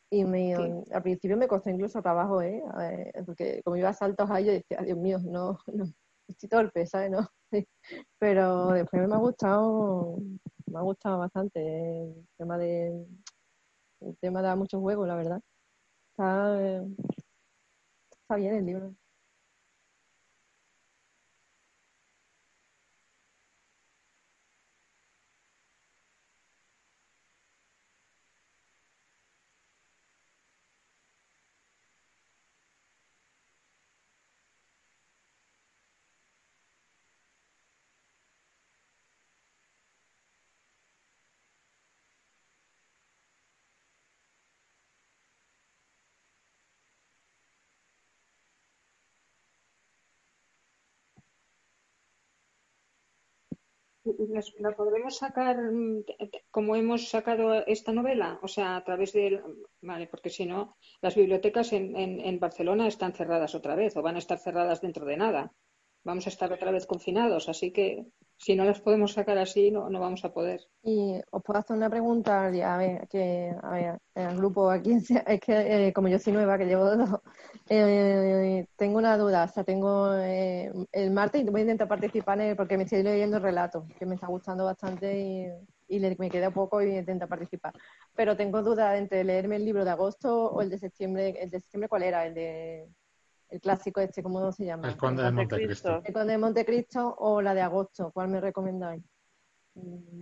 y 0.10 0.26
me, 0.26 0.56
al 0.92 1.04
principio 1.04 1.38
me 1.38 1.48
costó 1.48 1.70
incluso 1.70 2.02
trabajo, 2.02 2.42
¿eh? 2.42 2.64
porque 3.26 3.62
como 3.64 3.76
iba 3.78 3.90
a 3.90 3.94
saltos 3.94 4.30
ahí, 4.32 4.46
yo 4.46 4.52
decía, 4.54 4.80
Dios 4.82 4.98
mío, 4.98 5.20
no, 5.24 5.60
no, 5.74 5.86
estoy 6.28 6.50
torpe, 6.50 6.86
¿sabes? 6.86 7.12
No, 7.12 7.28
Pero 8.20 8.70
después 8.70 9.08
me 9.08 9.16
ha 9.16 9.18
gustado, 9.18 10.18
me 10.66 10.80
ha 10.80 10.82
gustado 10.82 11.20
bastante 11.20 12.04
el 12.04 12.28
tema 12.38 12.58
de, 12.58 13.06
el 14.02 14.18
tema 14.20 14.42
da 14.42 14.56
mucho 14.56 14.80
juego, 14.80 15.06
la 15.06 15.16
verdad. 15.16 15.42
Está, 16.12 16.62
eh, 16.62 16.88
está 18.12 18.36
bien 18.36 18.56
el 18.56 18.66
libro. 18.66 18.96
¿La 54.60 54.72
podremos 54.72 55.18
sacar 55.18 55.58
mm, 55.58 56.04
como 56.50 56.76
hemos 56.76 57.10
sacado 57.10 57.66
esta 57.68 57.92
novela? 57.92 58.40
O 58.42 58.48
sea, 58.48 58.76
a 58.76 58.84
través 58.84 59.14
de... 59.14 59.42
Vale, 59.82 60.08
porque 60.08 60.32
si 60.32 60.46
no, 60.46 60.76
las 61.02 61.16
bibliotecas 61.16 61.72
en, 61.74 61.96
en, 61.96 62.40
Barcelona 62.40 62.88
están 62.88 63.14
cerradas 63.14 63.54
otra 63.54 63.76
vez 63.76 63.96
o 63.96 64.02
van 64.02 64.16
a 64.16 64.20
estar 64.20 64.40
cerradas 64.40 64.82
dentro 64.82 65.06
de 65.06 65.18
nada. 65.18 65.54
Vamos 66.08 66.26
a 66.26 66.30
estar 66.30 66.54
otra 66.54 66.72
vez 66.72 66.86
confinados, 66.86 67.50
así 67.50 67.74
que 67.74 68.06
si 68.38 68.56
no 68.56 68.64
las 68.64 68.80
podemos 68.80 69.12
sacar 69.12 69.38
así, 69.38 69.72
no, 69.72 69.90
no 69.90 70.00
vamos 70.00 70.24
a 70.24 70.32
poder. 70.32 70.62
Y 70.82 71.20
os 71.32 71.44
puedo 71.44 71.60
hacer 71.60 71.76
una 71.76 71.90
pregunta, 71.90 72.46
a 72.46 72.78
ver, 72.78 73.10
que, 73.10 73.54
a 73.62 73.70
ver, 73.72 73.98
el 74.16 74.38
grupo 74.38 74.70
aquí, 74.72 74.92
es 75.28 75.40
que 75.42 75.88
eh, 75.88 75.92
como 75.92 76.08
yo 76.08 76.18
soy 76.18 76.32
nueva, 76.32 76.58
que 76.58 76.66
llevo 76.66 76.86
dos, 76.86 77.20
eh, 77.68 78.66
tengo 78.78 79.00
una 79.00 79.18
duda, 79.18 79.44
o 79.44 79.48
sea, 79.50 79.66
tengo 79.66 80.14
eh, 80.14 80.72
el 80.94 81.12
martes 81.12 81.46
voy 81.46 81.60
a 81.60 81.64
intentar 81.64 81.90
participar 81.90 82.40
en, 82.40 82.56
porque 82.56 82.78
me 82.78 82.84
estoy 82.84 83.04
leyendo 83.04 83.36
el 83.36 83.44
relato, 83.44 83.86
que 84.00 84.06
me 84.06 84.16
está 84.16 84.28
gustando 84.28 84.64
bastante 84.64 85.20
y, 85.90 85.98
y 85.98 86.00
me 86.00 86.30
queda 86.30 86.52
poco 86.52 86.82
y 86.82 86.96
intento 86.96 87.28
participar. 87.28 87.74
Pero 88.16 88.38
tengo 88.38 88.64
duda 88.64 88.98
entre 88.98 89.26
leerme 89.26 89.58
el 89.58 89.66
libro 89.66 89.84
de 89.84 89.92
agosto 89.92 90.52
o 90.52 90.62
el 90.62 90.70
de 90.70 90.78
septiembre, 90.78 91.36
el 91.38 91.50
de 91.50 91.60
septiembre, 91.60 91.90
¿cuál 91.90 92.04
era? 92.04 92.26
El 92.26 92.34
de 92.34 92.88
el 93.50 93.62
clásico 93.62 94.02
este, 94.02 94.22
¿cómo 94.22 94.52
se 94.52 94.66
llama? 94.66 94.90
El 94.90 94.98
Conde 94.98 95.24
de 95.24 95.32
Montecristo. 95.32 96.02
El 96.04 96.14
Conde 96.14 96.34
de 96.34 96.38
Montecristo 96.38 97.16
o 97.20 97.42
la 97.42 97.54
de 97.54 97.62
agosto, 97.62 98.12
¿cuál 98.12 98.30
me 98.30 98.42
recomendáis? 98.42 99.04
Mm, 99.76 100.22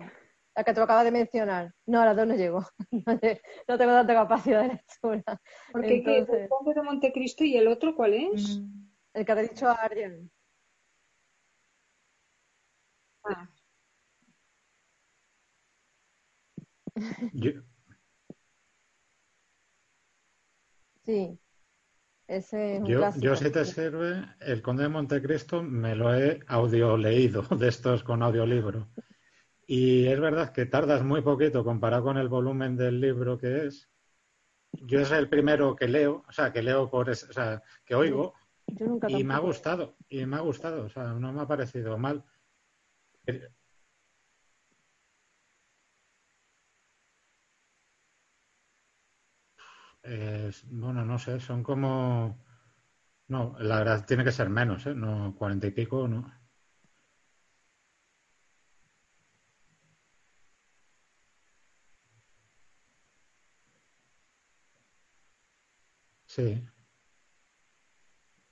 la 0.55 0.63
que 0.63 0.73
te 0.73 0.79
lo 0.79 0.83
acabas 0.83 1.05
de 1.05 1.11
mencionar. 1.11 1.73
No, 1.85 2.01
a 2.01 2.05
las 2.05 2.15
dos 2.15 2.27
no 2.27 2.35
llego. 2.35 2.63
no 3.67 3.77
tengo 3.77 3.91
tanta 3.91 4.13
capacidad 4.13 4.61
de 4.61 4.67
lectura. 4.69 5.41
Porque 5.71 5.95
el 5.95 6.47
Conde 6.49 6.73
de 6.73 6.81
Montecristo 6.83 7.43
y 7.43 7.57
el 7.57 7.67
otro, 7.67 7.95
¿cuál 7.95 8.13
es? 8.13 8.59
Mm, 8.59 8.87
el 9.13 9.25
que 9.25 9.31
ha 9.31 9.35
dicho 9.35 9.69
Ariel. 9.69 10.29
Ah. 13.23 13.49
Sí 21.05 21.39
yo, 22.83 23.11
yo, 23.17 23.35
si 23.35 23.51
te 23.51 23.65
sirve, 23.65 24.25
el 24.39 24.61
Conde 24.61 24.83
de 24.83 24.89
Montecristo 24.89 25.61
me 25.61 25.95
lo 25.95 26.13
he 26.13 26.39
audio 26.47 26.97
leído 26.97 27.43
de 27.57 27.67
estos 27.67 28.03
con 28.03 28.23
audiolibro. 28.23 28.87
Y 29.67 30.07
es 30.07 30.19
verdad 30.19 30.51
que 30.51 30.65
tardas 30.65 31.03
muy 31.03 31.21
poquito 31.21 31.63
comparado 31.63 32.03
con 32.03 32.17
el 32.17 32.29
volumen 32.29 32.75
del 32.75 32.99
libro 32.99 33.37
que 33.37 33.65
es. 33.65 33.89
Yo 34.71 34.99
es 34.99 35.11
el 35.11 35.29
primero 35.29 35.75
que 35.75 35.87
leo, 35.87 36.23
o 36.27 36.31
sea, 36.31 36.51
que 36.51 36.61
leo 36.61 36.89
por, 36.89 37.09
o 37.09 37.15
sea, 37.15 37.63
que 37.85 37.95
oigo. 37.95 38.33
y 39.07 39.23
me 39.23 39.33
ha 39.33 39.39
gustado, 39.39 39.95
y 40.09 40.25
me 40.25 40.35
ha 40.35 40.41
gustado, 40.41 40.85
o 40.85 40.89
sea, 40.89 41.13
no 41.13 41.31
me 41.31 41.41
ha 41.41 41.47
parecido 41.47 41.97
mal. 41.97 42.23
Bueno, 50.71 51.03
no 51.05 51.17
sé, 51.19 51.39
son 51.39 51.63
como... 51.63 52.43
No, 53.29 53.55
la 53.59 53.79
verdad 53.79 54.05
tiene 54.07 54.23
que 54.25 54.31
ser 54.33 54.49
menos, 54.49 54.85
¿eh? 54.87 54.95
No, 54.95 55.35
cuarenta 55.37 55.67
y 55.67 55.71
pico, 55.71 56.07
¿no? 56.07 56.31
Sí. 66.25 66.63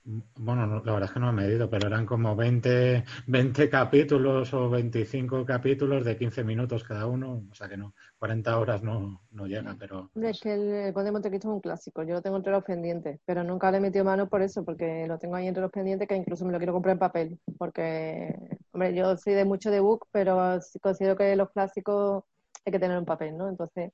Bueno, 0.06 0.66
la 0.66 0.92
verdad 0.92 1.04
es 1.04 1.12
que 1.12 1.20
no 1.20 1.30
he 1.30 1.32
medido, 1.32 1.70
pero 1.70 1.86
eran 1.86 2.04
como 2.04 2.36
20, 2.36 3.04
20 3.26 3.70
capítulos 3.70 4.52
o 4.52 4.68
25 4.68 5.46
capítulos 5.46 6.04
de 6.04 6.18
15 6.18 6.44
minutos 6.44 6.84
cada 6.84 7.06
uno. 7.06 7.42
O 7.50 7.54
sea 7.54 7.68
que 7.68 7.78
no, 7.78 7.94
40 8.18 8.58
horas 8.58 8.82
no, 8.82 9.22
no 9.30 9.46
llega, 9.46 9.74
pero... 9.78 10.10
Es 10.14 10.40
que 10.40 10.52
el 10.88 10.92
Conde 10.92 11.06
de 11.06 11.12
Montecristo 11.12 11.48
es 11.48 11.54
un 11.54 11.60
clásico. 11.60 12.02
Yo 12.02 12.14
lo 12.14 12.22
tengo 12.22 12.36
entre 12.36 12.52
los 12.52 12.64
pendientes, 12.64 13.18
pero 13.24 13.42
nunca 13.44 13.70
le 13.70 13.78
he 13.78 13.80
metido 13.80 14.04
mano 14.04 14.28
por 14.28 14.42
eso, 14.42 14.62
porque 14.62 15.06
lo 15.06 15.18
tengo 15.18 15.36
ahí 15.36 15.46
entre 15.46 15.62
los 15.62 15.72
pendientes 15.72 16.06
que 16.06 16.16
incluso 16.16 16.44
me 16.44 16.52
lo 16.52 16.58
quiero 16.58 16.74
comprar 16.74 16.92
en 16.92 16.98
papel. 16.98 17.40
Porque, 17.56 18.34
hombre, 18.72 18.94
yo 18.94 19.16
soy 19.16 19.32
de 19.32 19.46
mucho 19.46 19.70
de 19.70 19.80
book, 19.80 20.06
pero 20.12 20.58
considero 20.82 21.16
que 21.16 21.34
los 21.34 21.50
clásicos 21.50 22.24
hay 22.66 22.72
que 22.72 22.78
tener 22.78 22.98
en 22.98 23.06
papel, 23.06 23.38
¿no? 23.38 23.48
Entonces 23.48 23.90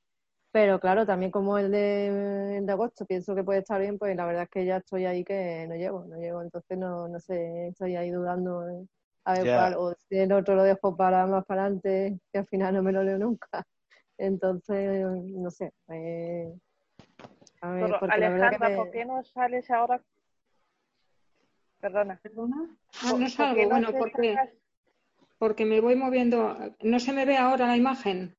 pero 0.52 0.80
claro, 0.80 1.06
también 1.06 1.30
como 1.30 1.58
el 1.58 1.70
de, 1.70 2.64
agosto 2.68 3.06
pienso 3.06 3.34
que 3.34 3.44
puede 3.44 3.60
estar 3.60 3.80
bien, 3.80 3.98
pues 3.98 4.16
la 4.16 4.26
verdad 4.26 4.44
es 4.44 4.48
que 4.50 4.64
ya 4.64 4.78
estoy 4.78 5.04
ahí 5.04 5.24
que 5.24 5.66
no 5.68 5.76
llego, 5.76 6.04
no 6.06 6.16
llego. 6.16 6.42
Entonces 6.42 6.76
no, 6.76 7.08
no 7.08 7.20
sé, 7.20 7.68
estoy 7.68 7.94
ahí 7.94 8.10
dudando 8.10 8.86
a 9.24 9.32
ver 9.34 9.42
cuál, 9.54 9.74
o 9.76 9.94
si 9.94 10.18
el 10.18 10.32
otro 10.32 10.56
lo 10.56 10.64
dejo 10.64 10.96
para 10.96 11.26
más 11.26 11.44
para 11.44 11.62
adelante, 11.62 12.18
que 12.32 12.38
al 12.38 12.46
final 12.46 12.74
no 12.74 12.82
me 12.82 12.92
lo 12.92 13.02
leo 13.04 13.18
nunca. 13.18 13.48
Entonces, 14.18 15.06
no 15.06 15.50
sé. 15.50 15.72
Eh, 15.88 16.52
a 17.60 17.70
ver, 17.70 17.94
Alejandra, 18.08 18.76
¿por 18.76 18.90
qué 18.90 19.04
no 19.04 19.22
sales 19.22 19.70
ahora? 19.70 20.02
Perdona. 21.80 22.18
¿Perdona? 22.22 22.76
Ah, 23.02 23.12
no 23.18 23.28
salgo, 23.28 23.68
bueno, 23.68 23.88
porque... 23.96 24.36
porque 25.38 25.64
me 25.64 25.80
voy 25.80 25.94
moviendo. 25.94 26.58
¿No 26.82 26.98
se 26.98 27.12
me 27.12 27.24
ve 27.24 27.36
ahora 27.36 27.66
la 27.66 27.76
imagen? 27.76 28.36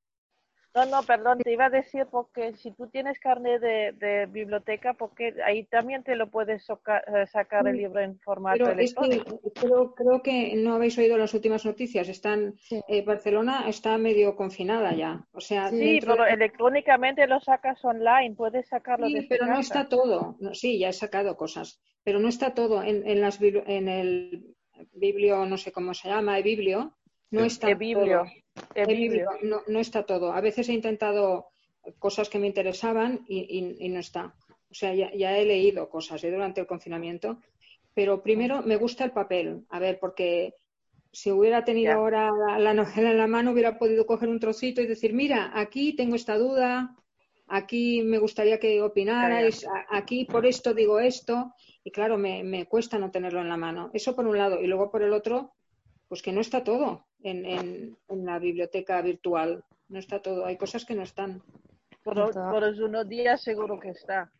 No, 0.73 0.85
no, 0.85 1.03
perdón, 1.03 1.39
te 1.39 1.51
iba 1.51 1.65
a 1.65 1.69
decir 1.69 2.05
porque 2.09 2.53
si 2.53 2.71
tú 2.71 2.87
tienes 2.87 3.19
carne 3.19 3.59
de, 3.59 3.91
de 3.91 4.25
biblioteca, 4.27 4.93
porque 4.93 5.35
ahí 5.45 5.65
también 5.65 6.01
te 6.03 6.15
lo 6.15 6.27
puedes 6.29 6.63
soca- 6.63 7.03
eh, 7.07 7.27
sacar 7.27 7.67
el 7.67 7.75
libro 7.75 7.99
en 7.99 8.17
formato 8.19 8.63
Pero 8.65 8.79
es 8.79 8.93
que 8.95 9.05
electrónico. 9.05 9.51
creo, 9.53 9.93
creo 9.93 10.21
que 10.21 10.55
no 10.55 10.73
habéis 10.75 10.97
oído 10.97 11.17
las 11.17 11.33
últimas 11.33 11.65
noticias. 11.65 12.07
Están, 12.07 12.55
Sí. 12.57 12.81
eh, 12.87 13.03
Barcelona 13.03 13.67
está 13.67 13.97
medio 13.97 14.37
confinada 14.37 14.93
ya. 14.93 15.27
O 15.33 15.41
sea, 15.41 15.67
Sí, 15.69 15.99
pero 15.99 16.23
de- 16.23 16.31
electrónicamente 16.31 17.27
lo 17.27 17.41
sacas 17.41 17.83
online, 17.83 18.35
puedes 18.35 18.69
sacarlo 18.69 19.07
Sí, 19.07 19.13
desde 19.15 19.27
pero 19.27 19.47
no 19.47 19.59
está 19.59 19.89
todo. 19.89 20.37
No, 20.39 20.53
sí, 20.55 20.79
ya 20.79 20.87
he 20.89 20.93
sacado 20.93 21.35
cosas, 21.35 21.81
pero 22.05 22.19
no 22.19 22.29
está 22.29 22.53
todo 22.53 22.81
en, 22.81 23.05
en 23.05 23.19
las 23.19 23.41
bibli- 23.41 23.63
en 23.67 23.89
el 23.89 24.55
biblio, 24.93 25.45
no 25.45 25.57
sé 25.57 25.73
cómo 25.73 25.93
se 25.93 26.07
llama, 26.07 26.37
el 26.37 26.43
biblio, 26.43 26.95
no 27.31 27.45
está 27.45 27.67
todo. 27.77 28.23
no, 29.43 29.61
no 29.67 29.79
está 29.79 30.03
todo. 30.05 30.33
A 30.33 30.41
veces 30.41 30.69
he 30.69 30.73
intentado 30.73 31.47
cosas 31.99 32.29
que 32.29 32.39
me 32.39 32.47
interesaban 32.47 33.25
y, 33.27 33.39
y- 33.39 33.85
y 33.85 33.89
no 33.89 33.99
está. 33.99 34.35
O 34.69 34.73
sea, 34.73 34.93
ya, 34.93 35.11
ya 35.13 35.37
he 35.37 35.45
leído 35.45 35.89
cosas 35.89 36.23
¿eh? 36.23 36.31
durante 36.31 36.61
el 36.61 36.67
confinamiento, 36.67 37.39
pero 37.93 38.21
primero 38.23 38.61
me 38.61 38.77
gusta 38.77 39.03
el 39.03 39.11
papel. 39.11 39.65
A 39.69 39.79
ver, 39.79 39.99
porque 39.99 40.53
si 41.11 41.31
hubiera 41.31 41.65
tenido 41.65 41.91
Ya. 41.91 41.95
ahora 41.97 42.31
la, 42.31 42.59
la 42.59 42.73
novela 42.73 43.11
en 43.11 43.17
la 43.17 43.27
mano, 43.27 43.51
hubiera 43.51 43.77
podido 43.77 44.05
coger 44.05 44.29
un 44.29 44.39
trocito 44.39 44.81
y 44.81 44.87
decir, 44.87 45.13
mira, 45.13 45.51
aquí 45.53 45.93
tengo 45.95 46.15
esta 46.15 46.37
duda, 46.37 46.95
aquí 47.47 48.01
me 48.03 48.17
gustaría 48.19 48.59
que 48.59 48.81
opinarais, 48.81 49.65
aquí 49.89 50.25
por 50.25 50.45
esto 50.45 50.73
digo 50.73 50.99
esto, 50.99 51.53
y 51.83 51.91
claro, 51.91 52.17
me, 52.17 52.43
me 52.43 52.65
cuesta 52.65 52.97
no 52.97 53.11
tenerlo 53.11 53.41
en 53.41 53.49
la 53.49 53.57
mano. 53.57 53.89
Eso 53.93 54.15
por 54.15 54.25
un 54.25 54.37
lado, 54.37 54.61
y 54.61 54.67
luego 54.67 54.89
por 54.89 55.03
el 55.03 55.11
otro, 55.11 55.53
pues 56.07 56.21
que 56.21 56.31
no 56.31 56.39
está 56.41 56.63
todo 56.63 57.07
en, 57.23 57.45
en- 57.45 57.97
en 58.09 58.25
la 58.25 58.39
biblioteca 58.39 59.01
virtual, 59.01 59.63
no 59.89 59.99
está 59.99 60.21
todo, 60.21 60.45
hay 60.45 60.57
cosas 60.57 60.85
que 60.85 60.95
no 60.95 61.03
están. 61.03 61.41
Por, 62.03 62.15
De 62.15 62.33
por 62.33 62.63
unos 62.63 63.07
días 63.07 63.41
seguro 63.41 63.79
que 63.79 63.89
está. 63.89 64.25
De 64.25 64.31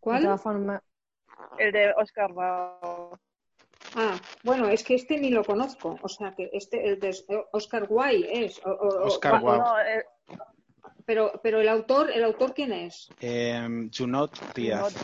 ¿Cuál? 0.00 0.22
todas 0.22 0.42
formas, 0.42 0.82
El 1.58 1.72
de 1.72 1.92
Oscar 1.96 2.30
Wilde. 2.32 3.18
Ah, 3.96 4.16
bueno, 4.42 4.68
es 4.68 4.82
que 4.82 4.94
este 4.94 5.18
ni 5.18 5.30
lo 5.30 5.44
conozco, 5.44 5.98
o 6.02 6.08
sea 6.08 6.34
que 6.34 6.48
este, 6.52 6.88
el 6.88 6.98
de 7.00 7.14
Oscar 7.52 7.86
Wilde 7.88 8.44
es, 8.44 8.60
o- 8.64 8.70
o- 8.70 8.88
o- 9.02 9.06
Oscar 9.06 9.42
Wilde. 9.42 9.58
No, 9.58 9.80
eh, 9.80 10.04
pero, 11.04 11.32
pero 11.42 11.60
el 11.60 11.68
autor, 11.68 12.10
¿el 12.10 12.24
autor 12.24 12.54
quién 12.54 12.72
es? 12.72 13.08
Em, 13.20 13.90
Junot 13.96 14.54
Díaz. 14.54 14.94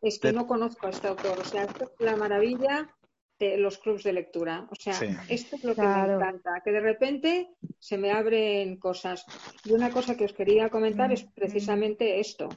Es 0.00 0.18
que 0.18 0.28
De- 0.28 0.34
no 0.34 0.46
conozco 0.48 0.88
a 0.88 0.90
este 0.90 1.06
autor. 1.06 1.38
O 1.38 1.44
sea, 1.44 1.62
esto 1.62 1.84
es 1.84 1.90
la 2.00 2.16
maravilla 2.16 2.92
de 3.38 3.56
los 3.56 3.78
clubs 3.78 4.04
de 4.04 4.12
lectura. 4.12 4.68
O 4.70 4.74
sea, 4.74 4.94
Sí. 4.94 5.06
esto 5.28 5.56
es 5.56 5.64
lo 5.64 5.74
Claro. 5.74 6.02
que 6.02 6.08
me 6.08 6.14
encanta, 6.30 6.62
que 6.64 6.70
de 6.72 6.80
repente 6.80 7.48
se 7.78 7.98
me 7.98 8.12
abren 8.12 8.76
cosas. 8.76 9.24
Y 9.64 9.72
una 9.72 9.90
cosa 9.90 10.16
que 10.16 10.24
os 10.24 10.32
quería 10.32 10.68
comentar 10.68 11.12
es 11.12 11.24
precisamente 11.24 12.20
esto, 12.20 12.48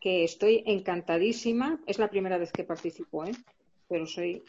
que 0.00 0.24
estoy 0.24 0.62
encantadísima. 0.66 1.80
Es 1.86 1.98
la 1.98 2.08
primera 2.08 2.38
vez 2.38 2.52
que 2.52 2.64
participo, 2.64 3.24
¿eh? 3.24 3.32
Pero 3.88 4.06
soy, 4.06 4.42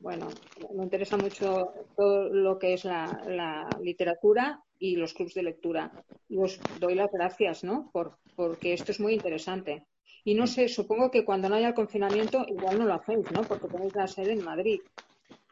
bueno, 0.00 0.26
me 0.74 0.82
interesa 0.82 1.16
mucho 1.16 1.72
todo 1.96 2.28
lo 2.28 2.58
que 2.58 2.74
es 2.74 2.84
la, 2.84 3.22
la 3.28 3.68
literatura 3.80 4.60
y 4.80 4.96
los 4.96 5.14
clubs 5.14 5.34
de 5.34 5.44
lectura. 5.44 5.92
Y 6.28 6.38
os 6.38 6.60
doy 6.80 6.94
las 6.96 7.10
gracias, 7.12 7.62
¿no? 7.62 7.90
Por, 7.92 8.18
porque 8.34 8.72
esto 8.72 8.90
es 8.92 8.98
muy 8.98 9.14
interesante. 9.14 9.84
Y 10.24 10.34
no 10.34 10.46
sé, 10.48 10.68
supongo 10.68 11.10
que 11.10 11.24
cuando 11.24 11.48
no 11.48 11.54
haya 11.54 11.68
el 11.68 11.74
confinamiento 11.74 12.44
igual 12.48 12.78
no 12.78 12.86
lo 12.86 12.94
hacéis, 12.94 13.30
¿no? 13.32 13.42
Porque 13.42 13.68
tenéis 13.68 13.94
la 13.94 14.06
sede 14.08 14.32
en 14.32 14.44
Madrid. 14.44 14.80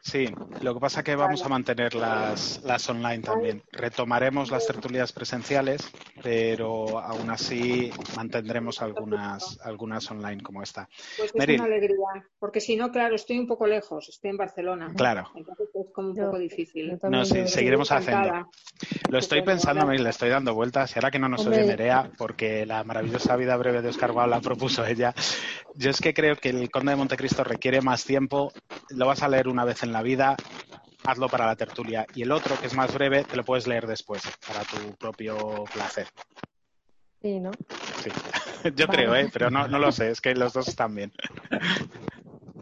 Sí, 0.09 0.25
lo 0.61 0.73
que 0.73 0.79
pasa 0.79 1.01
es 1.01 1.03
que 1.03 1.17
vamos 1.17 1.43
a 1.43 1.49
mantener 1.49 1.93
las, 1.93 2.61
las 2.63 2.89
online 2.89 3.19
también. 3.19 3.61
Retomaremos 3.73 4.49
las 4.49 4.65
tertulias 4.65 5.11
presenciales, 5.11 5.91
pero 6.23 6.97
aún 6.99 7.29
así 7.29 7.91
mantendremos 8.15 8.81
algunas, 8.81 9.59
algunas 9.65 10.09
online 10.09 10.41
como 10.41 10.63
esta. 10.63 10.87
Pues 11.17 11.31
es 11.31 11.35
Meryl. 11.35 11.59
una 11.59 11.65
alegría, 11.65 11.97
porque 12.39 12.61
si 12.61 12.77
no, 12.77 12.89
claro, 12.89 13.15
estoy 13.15 13.37
un 13.37 13.47
poco 13.47 13.67
lejos, 13.67 14.07
estoy 14.07 14.29
en 14.29 14.37
Barcelona. 14.37 14.93
Claro. 14.95 15.29
Entonces 15.35 15.67
es 15.75 15.93
como 15.93 16.11
un 16.11 16.15
Yo- 16.15 16.25
poco 16.27 16.39
difícil. 16.39 16.97
No, 17.09 17.25
sí, 17.25 17.45
seguiremos 17.45 17.91
haciendo. 17.91 18.49
Lo 19.09 19.17
estoy 19.19 19.41
pensando, 19.41 19.93
y 19.93 19.97
le 19.97 20.09
estoy 20.09 20.29
dando 20.29 20.53
vueltas. 20.53 20.95
Y 20.95 20.99
ahora 20.99 21.11
que 21.11 21.19
no 21.19 21.27
nos 21.27 21.45
oye 21.45 21.65
Nerea, 21.65 22.11
porque 22.17 22.65
la 22.65 22.85
maravillosa 22.85 23.35
vida 23.35 23.57
breve 23.57 23.81
de 23.81 23.89
Oscar 23.89 24.11
Wilde 24.11 24.29
la 24.29 24.39
propuso 24.39 24.85
ella, 24.85 25.13
yo 25.75 25.89
es 25.89 25.99
que 25.99 26.13
creo 26.13 26.37
que 26.37 26.49
el 26.49 26.71
Conde 26.71 26.91
de 26.91 26.95
Montecristo 26.95 27.43
requiere 27.43 27.81
más 27.81 28.05
tiempo. 28.05 28.53
Lo 28.89 29.05
vas 29.05 29.21
a 29.21 29.27
leer 29.27 29.49
una 29.49 29.65
vez 29.65 29.83
en 29.83 29.91
la 29.91 29.96
vida, 30.01 30.37
hazlo 31.05 31.29
para 31.29 31.45
la 31.47 31.55
tertulia. 31.55 32.05
Y 32.13 32.23
el 32.23 32.31
otro, 32.31 32.57
que 32.59 32.67
es 32.67 32.73
más 32.75 32.93
breve, 32.93 33.25
te 33.25 33.37
lo 33.37 33.43
puedes 33.45 33.67
leer 33.67 33.87
después, 33.87 34.23
para 34.45 34.65
tu 34.65 34.95
propio 34.97 35.69
placer. 35.73 36.09
sí, 37.21 37.39
¿no? 37.39 37.57
Sí. 38.03 38.11
Yo 38.75 38.87
Vale. 38.87 38.89
creo, 38.89 39.15
¿eh? 39.15 39.29
pero 39.31 39.49
no, 39.49 39.67
no 39.67 39.79
lo 39.79 39.91
sé, 39.91 40.09
es 40.11 40.21
que 40.21 40.35
los 40.35 40.53
dos 40.53 40.67
están 40.67 40.93
bien. 40.95 41.11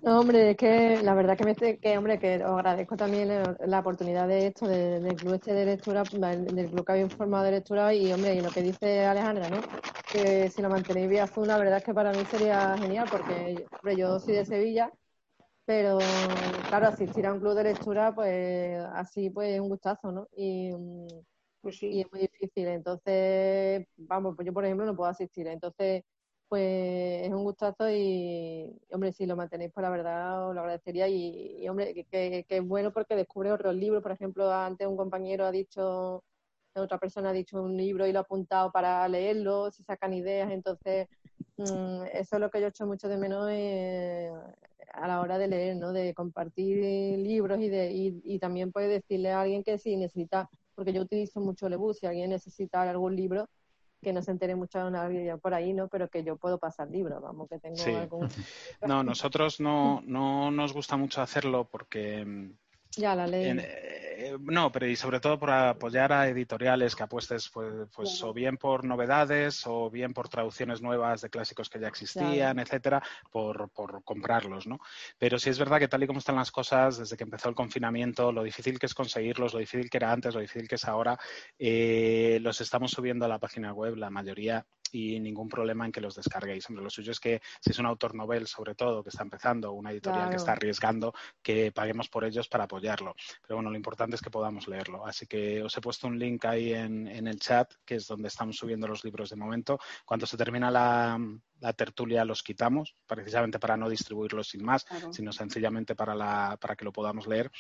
No, 0.02 0.20
hombre, 0.22 0.52
es 0.52 0.58
que 0.58 1.02
la 1.02 1.16
verdad 1.16 1.36
que 1.36 1.44
me 1.44 1.56
que 1.56 1.98
hombre, 1.98 2.20
que 2.20 2.36
os 2.44 2.52
agradezco 2.52 2.96
también 2.96 3.28
la, 3.28 3.58
la 3.66 3.80
oportunidad 3.80 4.28
de 4.28 4.48
esto, 4.48 4.68
de- 4.68 5.00
del 5.00 5.18
club 5.18 5.34
este 5.34 5.54
de 5.54 5.66
lectura, 5.66 6.06
del 6.06 6.70
club 6.70 6.86
que 6.86 6.92
habéis 6.92 7.16
formado 7.16 7.44
de 7.46 7.52
lectura 7.52 7.92
y 7.94 8.14
hombre, 8.14 8.36
y 8.36 8.42
lo 8.42 8.52
que 8.52 8.62
dice 8.62 9.04
Alejandra, 9.06 9.50
¿no? 9.50 9.66
Que 10.08 10.50
si 10.52 10.62
lo 10.62 10.70
mantenéis 10.70 11.10
vía 11.10 11.28
Zoom, 11.28 11.48
la 11.48 11.58
verdad 11.58 11.80
es 11.80 11.84
que 11.84 11.94
para 11.96 12.14
mí 12.14 12.24
sería 12.26 12.78
genial, 12.80 13.10
porque 13.10 13.68
hombre, 13.82 13.98
yo 13.98 14.20
soy 14.20 14.36
de 14.36 14.46
Sevilla, 14.46 14.92
pero 15.66 15.98
claro, 16.70 16.88
asistir 16.88 17.26
a 17.26 17.34
un 17.34 17.40
club 17.40 17.56
de 17.56 17.64
lectura, 17.66 18.14
pues 18.16 18.84
así 18.94 19.30
pues 19.30 19.54
es 19.56 19.60
un 19.62 19.70
gustazo, 19.70 20.12
¿no? 20.12 20.28
Y, 20.36 20.72
Pues 21.62 21.78
y 21.90 22.02
sí, 22.02 22.02
es 22.02 22.12
muy 22.12 22.22
difícil. 22.22 22.68
Entonces, 22.68 23.86
vamos, 23.98 24.36
pues 24.36 24.46
yo 24.46 24.54
por 24.54 24.66
ejemplo 24.66 24.86
no 24.86 24.96
puedo 24.96 25.10
asistir. 25.10 25.48
Entonces, 25.48 26.04
pues 26.48 27.24
es 27.28 27.30
un 27.34 27.44
gustazo 27.44 27.90
y, 27.90 28.72
hombre, 28.92 29.12
si 29.14 29.26
lo 29.26 29.36
mantenéis, 29.36 29.72
pues 29.74 29.84
la 29.84 29.90
verdad 29.90 30.48
os 30.50 30.56
lo 30.56 30.62
agradecería. 30.62 31.08
Y, 31.08 31.58
y, 31.64 31.70
hombre, 31.70 31.94
que, 31.94 32.06
que- 32.06 32.46
que 32.48 32.58
es 32.58 32.64
bueno 32.68 32.92
porque 32.94 33.16
descubre 33.16 33.52
otros 33.52 33.76
libros. 33.76 34.04
Por 34.04 34.12
ejemplo, 34.12 34.52
antes 34.52 34.88
un 34.88 34.98
compañero 34.98 35.46
ha 35.46 35.52
dicho, 35.52 36.24
otra 36.76 36.98
persona 37.00 37.30
ha 37.30 37.34
dicho 37.34 37.62
un 37.62 37.76
libro 37.78 38.06
y 38.06 38.12
lo 38.12 38.20
ha 38.20 38.22
apuntado 38.24 38.72
para 38.72 39.08
leerlo, 39.08 39.72
se 39.72 39.84
sacan 39.84 40.14
ideas. 40.14 40.52
Entonces, 40.52 41.08
eso 41.58 42.36
es 42.36 42.40
lo 42.40 42.50
que 42.50 42.62
yo 42.62 42.68
echo 42.68 42.86
mucho 42.86 43.08
de 43.08 43.18
menos 43.18 43.48
eh, 43.52 44.30
a 44.94 45.08
la 45.08 45.22
hora 45.22 45.38
de 45.38 45.48
leer, 45.48 45.78
¿no? 45.78 45.94
De 45.94 46.14
compartir 46.14 46.78
libros 47.18 47.60
y, 47.60 47.70
de, 47.70 47.92
y, 47.92 48.22
y 48.24 48.40
también 48.40 48.72
puede 48.72 48.88
decirle 48.88 49.32
a 49.32 49.42
alguien 49.42 49.64
que 49.64 49.78
si 49.78 49.96
necesita 49.98 50.50
porque 50.76 50.94
yo 50.94 51.02
utilizo 51.02 51.40
mucho 51.40 51.68
ebook, 51.68 51.96
si 51.96 52.06
alguien 52.06 52.30
necesita 52.30 52.82
algún 52.82 53.16
libro, 53.16 53.48
que 54.02 54.14
no 54.14 54.22
se 54.22 54.32
entere 54.32 54.56
mucho 54.56 54.78
de 54.80 54.86
una 54.86 55.08
librería 55.08 55.38
por 55.38 55.54
ahí, 55.54 55.74
¿no? 55.74 55.88
Pero 55.88 56.10
que 56.10 56.24
yo 56.24 56.36
puedo 56.36 56.60
pasar 56.60 56.92
libros, 56.92 57.22
vamos, 57.22 57.50
que 57.50 57.58
tengo 57.60 57.78
Sí. 57.78 57.92
algún... 57.92 58.28
No, 58.82 59.04
nosotros 59.04 59.60
no, 59.60 60.02
no 60.06 60.52
nos 60.52 60.74
gusta 60.74 60.98
mucho 60.98 61.22
hacerlo 61.22 61.68
porque 61.72 62.24
mm, 62.24 62.52
Ya 62.98 63.16
la 63.16 63.28
ley. 63.28 63.50
En- 63.50 63.60
eh, 63.60 64.38
no, 64.40 64.72
pero 64.72 64.88
y 64.88 64.96
sobre 64.96 65.20
todo 65.20 65.38
por 65.38 65.52
apoyar 65.52 66.14
a 66.14 66.28
editoriales 66.30 66.96
que 66.96 67.04
apuestes 67.04 67.50
pues, 67.54 67.74
pues 67.94 68.24
o 68.24 68.34
bien 68.34 68.58
por 68.58 68.86
novedades 68.86 69.64
o 69.68 69.90
bien 69.90 70.14
por 70.14 70.30
traducciones 70.30 70.82
nuevas 70.82 71.22
de 71.22 71.30
clásicos 71.30 71.70
que 71.70 71.80
ya 71.80 71.88
existían, 71.90 72.58
etcétera, 72.60 73.04
por, 73.32 73.70
por 73.72 74.04
comprarlos, 74.04 74.68
¿no? 74.68 74.80
Pero 75.18 75.38
sí 75.38 75.50
es 75.50 75.60
verdad 75.60 75.80
que 75.80 75.88
tal 75.90 76.04
y 76.04 76.08
como 76.08 76.20
están 76.20 76.38
las 76.38 76.52
cosas, 76.52 76.98
desde 76.98 77.18
que 77.18 77.24
empezó 77.26 77.50
el 77.50 77.56
confinamiento, 77.56 78.32
lo 78.32 78.42
difícil 78.44 78.80
que 78.80 78.86
es 78.86 78.94
conseguirlos, 78.96 79.54
lo 79.54 79.60
difícil 79.60 79.90
que 79.90 79.98
era 79.98 80.12
antes, 80.12 80.34
lo 80.34 80.40
difícil 80.40 80.68
que 80.68 80.76
es 80.76 80.86
ahora, 80.86 81.18
eh, 81.60 82.40
los 82.42 82.62
estamos 82.62 82.92
subiendo 82.92 83.26
a 83.26 83.28
la 83.28 83.40
página 83.40 83.74
web, 83.74 83.96
la 83.98 84.10
mayoría, 84.10 84.66
y 84.92 85.20
ningún 85.20 85.50
problema 85.50 85.86
en 85.86 85.92
que 85.92 86.02
los 86.02 86.16
descarguéis. 86.16 86.70
Hombre, 86.70 86.84
lo 86.84 86.90
suyo 86.90 87.12
es 87.12 87.20
que 87.20 87.42
si 87.60 87.72
es 87.72 87.80
un 87.80 87.86
autor 87.86 88.16
novel, 88.16 88.48
sobre 88.48 88.76
todo, 88.76 89.04
que 89.04 89.10
está 89.10 89.24
empezando, 89.24 89.72
una 89.74 89.92
editorial 89.92 90.30
que 90.30 90.36
está 90.38 90.54
arriesgando, 90.54 91.14
que 91.42 91.72
paguemos 91.72 92.08
por 92.10 92.24
ellos 92.24 92.48
para 92.48 92.66
apoyarlo. 92.66 93.16
Pero 93.42 93.56
bueno, 93.58 93.70
lo 93.70 93.76
importante 93.76 94.16
es 94.16 94.22
que 94.22 94.30
podamos 94.30 94.68
leerlo. 94.68 95.06
Así 95.06 95.28
que 95.28 95.62
os 95.64 95.76
he 95.76 95.82
puesto 95.82 96.08
un 96.08 96.18
link 96.18 96.46
ahí 96.46 96.74
en, 96.74 97.08
en 97.08 97.28
el 97.28 97.40
chat, 97.40 97.74
que 97.86 97.96
es 97.96 98.08
donde 98.08 98.28
estamos 98.30 98.56
subiendo 98.58 98.88
los 98.88 99.04
libros 99.04 99.30
de 99.30 99.36
momento. 99.36 99.80
Cuando 100.06 100.26
se 100.26 100.38
termina 100.38 100.72
la, 100.72 101.20
la 101.60 101.74
tertulia 101.74 102.24
los 102.26 102.42
quitamos, 102.44 102.96
precisamente 103.08 103.60
para 103.60 103.78
no 103.78 103.90
distribuirlos 103.90 104.50
sin 104.50 104.64
más, 104.64 104.86
Claro. 104.86 105.12
sino 105.12 105.32
sencillamente 105.34 105.96
para, 105.96 106.16
la, 106.16 106.58
para 106.62 106.76
que 106.76 106.86
lo 106.86 106.92
podamos 106.94 107.28
leer. 107.28 107.52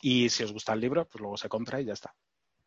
Y 0.00 0.28
si 0.28 0.42
os 0.44 0.52
gusta 0.52 0.72
el 0.74 0.80
libro, 0.80 1.06
pues 1.08 1.20
luego 1.20 1.36
se 1.36 1.48
compra 1.48 1.80
y 1.80 1.86
ya 1.86 1.92
está. 1.94 2.14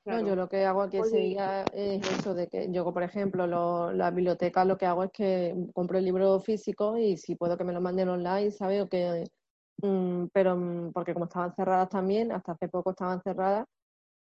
No, 0.08 0.26
yo 0.26 0.36
lo 0.36 0.48
que 0.48 0.66
hago 0.66 0.82
aquí 0.82 0.98
Oye. 1.00 1.10
sería 1.10 1.66
es 1.74 2.02
eso 2.20 2.34
de 2.34 2.48
que 2.48 2.72
yo, 2.72 2.92
por 2.94 3.04
ejemplo, 3.04 3.46
lo, 3.46 3.92
la 3.92 4.10
biblioteca 4.12 4.64
lo 4.64 4.78
que 4.78 4.86
hago 4.86 5.04
es 5.04 5.12
que 5.12 5.54
compro 5.74 5.98
el 5.98 6.06
libro 6.06 6.40
físico 6.40 6.98
y 6.98 7.18
si 7.18 7.36
puedo 7.36 7.58
que 7.58 7.66
me 7.66 7.74
lo 7.74 7.82
manden 7.82 8.08
online, 8.10 8.52
¿sabes? 8.52 8.82
O 8.84 8.88
que, 8.90 9.26
mm, 9.82 10.28
pero 10.34 10.56
mm, 10.56 10.92
porque 10.94 11.14
como 11.14 11.26
estaban 11.26 11.54
cerradas 11.54 11.90
también, 11.90 12.32
hasta 12.32 12.54
hace 12.54 12.70
poco 12.70 12.92
estaban 12.92 13.22
cerradas, 13.22 13.66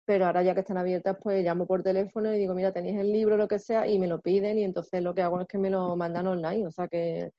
pero 0.04 0.26
ahora 0.26 0.42
ya 0.42 0.54
que 0.54 0.60
están 0.60 0.78
abiertas, 0.78 1.16
pues 1.22 1.44
llamo 1.44 1.66
por 1.66 1.82
teléfono 1.82 2.32
y 2.34 2.38
digo, 2.38 2.54
mira, 2.54 2.72
tenéis 2.72 2.98
el 2.98 3.12
libro, 3.12 3.36
lo 3.36 3.48
que 3.48 3.58
sea, 3.58 3.86
y 3.88 3.98
me 3.98 4.06
lo 4.08 4.20
piden 4.20 4.58
y 4.58 4.64
entonces 4.64 5.02
lo 5.02 5.14
que 5.14 5.22
hago 5.22 5.40
es 5.40 5.46
que 5.48 5.58
me 5.58 5.70
lo 5.70 5.96
mandan 5.96 6.26
online, 6.26 6.66
o 6.66 6.70
sea 6.70 6.88
que, 6.88 7.30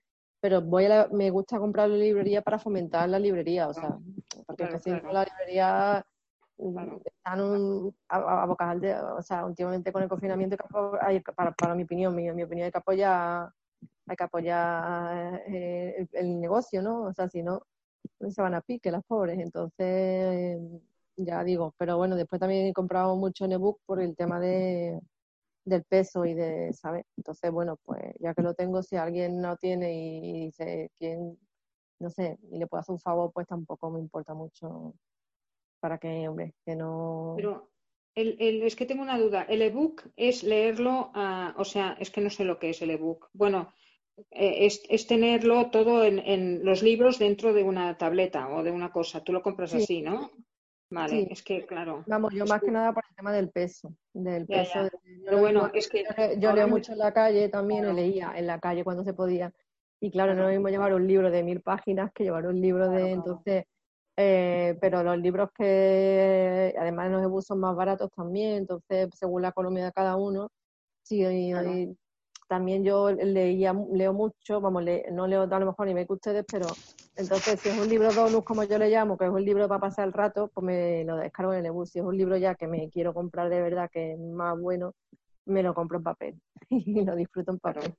pero 0.41 0.61
voy 0.61 0.86
a 0.86 0.90
la- 0.90 1.07
me 1.11 1.30
gusta 1.32 1.60
comprar 1.60 1.90
la 1.90 1.98
librería 1.98 2.41
para 2.41 2.60
fomentar 2.60 3.10
la 3.10 3.19
librería, 3.19 3.68
o 3.69 3.74
sea, 3.74 3.98
porque 4.45 4.65
Claro, 4.65 4.80
claro. 4.84 5.14
la 5.14 5.24
librería 5.26 6.06
están 6.58 7.42
un, 7.42 7.96
abocados 8.08 9.20
o 9.20 9.22
sea, 9.22 9.46
últimamente 9.46 9.92
con 9.92 10.04
el 10.04 10.10
confinamiento, 10.10 10.58
hay, 11.02 11.20
para, 11.22 11.52
para 11.52 11.76
mi 11.76 11.84
opinión, 11.84 12.16
mi, 12.16 12.32
mi 12.32 12.44
opinión 12.44 12.66
hay 12.66 12.72
que 12.72 12.78
apoyar, 12.80 13.52
hay 14.08 14.16
que 14.16 14.24
apoyar 14.24 15.44
eh, 15.48 16.08
el, 16.14 16.40
negocio, 16.40 16.82
¿no? 16.82 17.04
O 17.04 17.14
sea, 17.14 17.30
si 17.30 17.44
no, 17.44 17.64
se 18.30 18.42
van 18.42 18.56
a 18.56 18.62
pique 18.62 18.92
las 18.92 19.04
pobres. 19.06 19.40
Entonces, 19.40 20.60
ya 21.18 21.44
digo, 21.44 21.74
pero 21.78 21.98
bueno, 21.98 22.16
después 22.16 22.40
también 22.40 22.68
he 22.68 22.74
comprado 22.74 23.16
mucho 23.16 23.46
en 23.46 23.54
ebook 23.54 23.80
por 23.86 24.02
el 24.02 24.16
tema 24.16 24.40
de 24.40 25.00
del 25.68 25.84
peso 25.84 26.26
y 26.26 26.34
de, 26.34 26.74
¿sabes? 26.74 27.06
Entonces, 27.18 27.52
bueno, 27.52 27.78
pues 27.86 28.02
ya 28.20 28.34
que 28.34 28.42
lo 28.42 28.54
tengo, 28.54 28.82
si 28.84 28.96
alguien 28.96 29.42
no 29.42 29.58
tiene 29.58 29.94
y, 29.94 30.46
dice 30.46 30.92
quién, 30.98 31.38
no 32.00 32.10
sé, 32.10 32.40
y 32.52 32.58
le 32.60 32.68
puedo 32.68 32.82
hacer 32.82 32.94
un 32.94 33.00
favor, 33.00 33.32
pues 33.34 33.48
tampoco 33.48 33.92
me 33.92 34.00
importa 34.00 34.34
mucho 34.34 34.94
para 35.80 35.98
que, 35.98 36.28
hombre, 36.28 36.54
que 36.66 36.76
no... 36.76 37.34
Pero 37.38 37.70
el, 38.16 38.36
el, 38.40 38.64
es 38.64 38.76
que 38.76 38.86
tengo 38.86 39.04
una 39.04 39.20
duda. 39.20 39.44
¿El 39.44 39.62
ebook 39.62 40.04
es 40.16 40.44
leerlo, 40.44 41.12
o 41.56 41.66
sea, 41.66 41.95
es 41.99 42.10
que 42.10 42.22
no 42.22 42.30
sé 42.30 42.45
lo 42.45 42.58
que 42.58 42.72
es 42.72 42.82
el 42.82 42.90
ebook. 42.90 43.30
Bueno, 43.34 43.74
eh, 44.32 44.66
es, 44.66 44.82
es, 44.90 45.06
tenerlo 45.06 45.70
todo 45.70 46.04
en, 46.04 46.20
en, 46.20 46.66
los 46.66 46.82
libros 46.82 47.20
dentro 47.20 47.54
de 47.54 47.64
una 47.64 47.98
tableta 47.98 48.49
o 48.49 48.64
de 48.64 48.72
una 48.72 48.91
cosa. 48.91 49.24
Tú 49.24 49.34
lo 49.34 49.44
compras 49.44 49.76
así, 49.76 50.02
¿no? 50.02 50.32
Vale, 50.90 51.28
es 51.30 51.44
que 51.44 51.66
claro. 51.66 52.04
Vamos, 52.08 52.34
yo 52.34 52.45
más 52.45 52.62
que 52.62 52.72
nada 52.72 52.94
por 52.94 53.04
el 53.08 53.16
tema 53.16 53.34
del 53.34 53.49
peso. 53.49 53.94
Del 54.14 54.48
peso 54.48 54.90
Pero 55.26 55.40
bueno, 55.40 55.70
es 55.74 55.90
que. 55.90 56.06
Yo 56.40 56.54
leo 56.54 56.68
mucho 56.68 56.94
en 56.94 56.99
la 56.99 57.14
calle 57.14 57.49
también, 57.49 57.94
leía 57.95 58.34
en 58.36 58.48
la 58.48 58.60
calle 58.60 58.84
cuando 58.84 59.04
se 59.04 59.14
podía. 59.14 59.54
Y 59.99 60.12
claro, 60.12 60.34
no 60.34 60.41
es 60.41 60.45
lo 60.48 60.52
mismo 60.52 60.70
llevar 60.70 60.94
un 60.94 61.08
libro 61.08 61.30
de 61.30 61.44
mil 61.44 61.62
páginas 61.62 62.12
que 62.14 62.24
llevar 62.24 62.48
un 62.48 62.62
libro 62.62 62.90
de. 62.90 63.12
Entonces, 63.12 63.66
eh, 64.19 64.76
pero 64.81 65.03
los 65.03 65.18
libros 65.19 65.52
que. 65.56 66.73
Además, 66.77 67.11
los 67.11 67.44
e 67.44 67.45
son 67.45 67.60
más 67.60 67.76
baratos 67.76 68.10
también, 68.11 68.53
entonces, 68.57 69.10
según 69.14 69.44
la 69.44 69.49
economía 69.49 69.85
de 69.85 69.91
cada 69.91 70.15
uno. 70.15 70.52
Sí, 71.03 71.23
y, 71.23 71.95
también 72.48 72.84
yo 72.84 73.11
leía, 73.11 73.76
leo 73.91 74.14
mucho, 74.14 74.61
vamos, 74.61 74.84
no 75.11 75.27
leo 75.27 75.44
a 75.44 75.60
lo 75.60 75.65
mejor 75.65 75.85
ni 75.85 75.94
me 75.94 76.07
que 76.07 76.14
ustedes, 76.14 76.45
pero 76.49 76.68
entonces 77.18 77.60
si 77.60 77.68
es 77.68 77.77
un 77.77 77.89
libro 77.89 78.10
donus, 78.14 78.45
como 78.45 78.64
yo 78.64 78.77
le 78.77 78.89
llamo, 78.89 79.18
que 79.18 79.26
es 79.26 79.31
un 79.31 79.44
libro 79.44 79.68
para 79.68 79.81
pasar 79.81 80.07
el 80.07 80.14
rato, 80.14 80.49
pues 80.53 80.65
me 80.65 81.03
lo 81.03 81.18
descargo 81.18 81.52
en 81.52 81.60
el 81.60 81.65
ebook. 81.68 81.88
Si 81.88 81.99
es 81.99 82.06
un 82.06 82.18
libro 82.18 82.38
ya 82.38 82.56
que 82.56 82.68
me 82.68 82.89
quiero 82.89 83.14
comprar 83.14 83.49
de 83.49 83.61
verdad, 83.61 83.89
que 83.91 84.14
es 84.14 84.19
más 84.19 84.57
bueno, 84.57 84.94
me 85.45 85.61
lo 85.61 85.73
compro 85.73 85.98
en 85.98 86.03
papel 86.03 86.41
y 86.69 87.03
lo 87.03 87.15
disfruto 87.15 87.52
en 87.52 87.60
papel. 87.60 87.94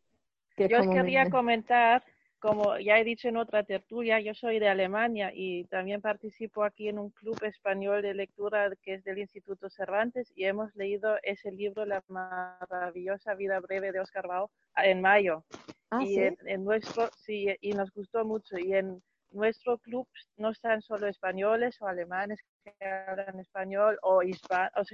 yo 0.56 0.90
quería 0.90 1.28
comentar 1.28 2.02
como 2.38 2.78
ya 2.78 2.98
he 2.98 3.04
dicho 3.04 3.28
en 3.28 3.36
otra 3.36 3.64
tertulia, 3.64 4.20
yo 4.20 4.32
soy 4.34 4.58
de 4.58 4.68
Alemania 4.68 5.32
y 5.34 5.64
también 5.64 6.00
participo 6.00 6.62
aquí 6.62 6.88
en 6.88 6.98
un 6.98 7.10
club 7.10 7.42
español 7.42 8.02
de 8.02 8.14
lectura 8.14 8.70
que 8.82 8.94
es 8.94 9.04
del 9.04 9.18
Instituto 9.18 9.68
Cervantes 9.70 10.32
y 10.36 10.44
hemos 10.44 10.74
leído 10.76 11.16
ese 11.22 11.50
libro, 11.50 11.84
La 11.84 12.02
maravillosa 12.08 13.34
vida 13.34 13.58
breve 13.60 13.92
de 13.92 14.00
Oscar 14.00 14.28
Bau, 14.28 14.50
en 14.76 15.00
mayo. 15.00 15.44
Ah, 15.90 16.04
y 16.04 16.18
en, 16.18 16.64
nuestro, 16.64 17.08
sí, 17.16 17.48
y 17.60 17.72
nos 17.72 17.90
gustó 17.92 18.24
mucho. 18.24 18.58
Y 18.58 18.74
en 18.74 19.02
nuestro 19.30 19.78
club 19.78 20.06
no 20.36 20.50
están 20.50 20.82
solo 20.82 21.06
españoles 21.06 21.80
o 21.80 21.86
alemanes 21.86 22.40
que 22.64 22.84
hablan 22.84 23.40
español 23.40 23.98
o 24.02 24.22
hispanos, 24.22 24.88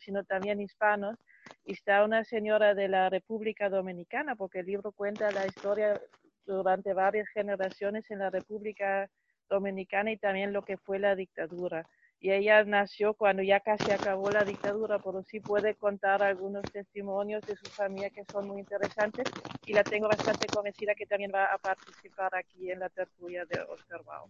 sino 0.00 0.24
también 0.24 0.60
hispanos. 0.60 1.18
Y 1.64 1.74
está 1.74 2.04
una 2.04 2.24
señora 2.24 2.74
de 2.74 2.88
la 2.88 3.10
República 3.10 3.68
Dominicana, 3.68 4.36
porque 4.36 4.60
el 4.60 4.66
libro 4.66 4.90
cuenta 4.92 5.30
la 5.30 5.46
historia 5.46 6.00
durante 6.46 6.92
varias 6.92 7.28
generaciones 7.28 8.10
en 8.10 8.18
la 8.20 8.30
República 8.30 9.08
Dominicana 9.48 10.12
y 10.12 10.16
también 10.16 10.52
lo 10.52 10.62
que 10.62 10.76
fue 10.76 10.98
la 10.98 11.14
dictadura. 11.14 11.86
Y 12.20 12.30
ella 12.30 12.62
nació 12.62 13.14
cuando 13.14 13.42
ya 13.42 13.58
casi 13.58 13.90
acabó 13.90 14.30
la 14.30 14.44
dictadura, 14.44 15.00
pero 15.00 15.24
sí 15.24 15.40
puede 15.40 15.74
contar 15.74 16.22
algunos 16.22 16.62
testimonios 16.70 17.42
de 17.42 17.56
su 17.56 17.68
familia 17.70 18.10
que 18.10 18.24
son 18.30 18.46
muy 18.46 18.60
interesantes 18.60 19.24
y 19.66 19.72
la 19.72 19.82
tengo 19.82 20.06
bastante 20.06 20.46
convencida 20.46 20.94
que 20.94 21.04
también 21.04 21.32
va 21.34 21.46
a 21.46 21.58
participar 21.58 22.32
aquí 22.36 22.70
en 22.70 22.78
la 22.78 22.88
tertulia 22.90 23.44
de 23.46 23.60
Oscar 23.62 24.04
Bau. 24.04 24.28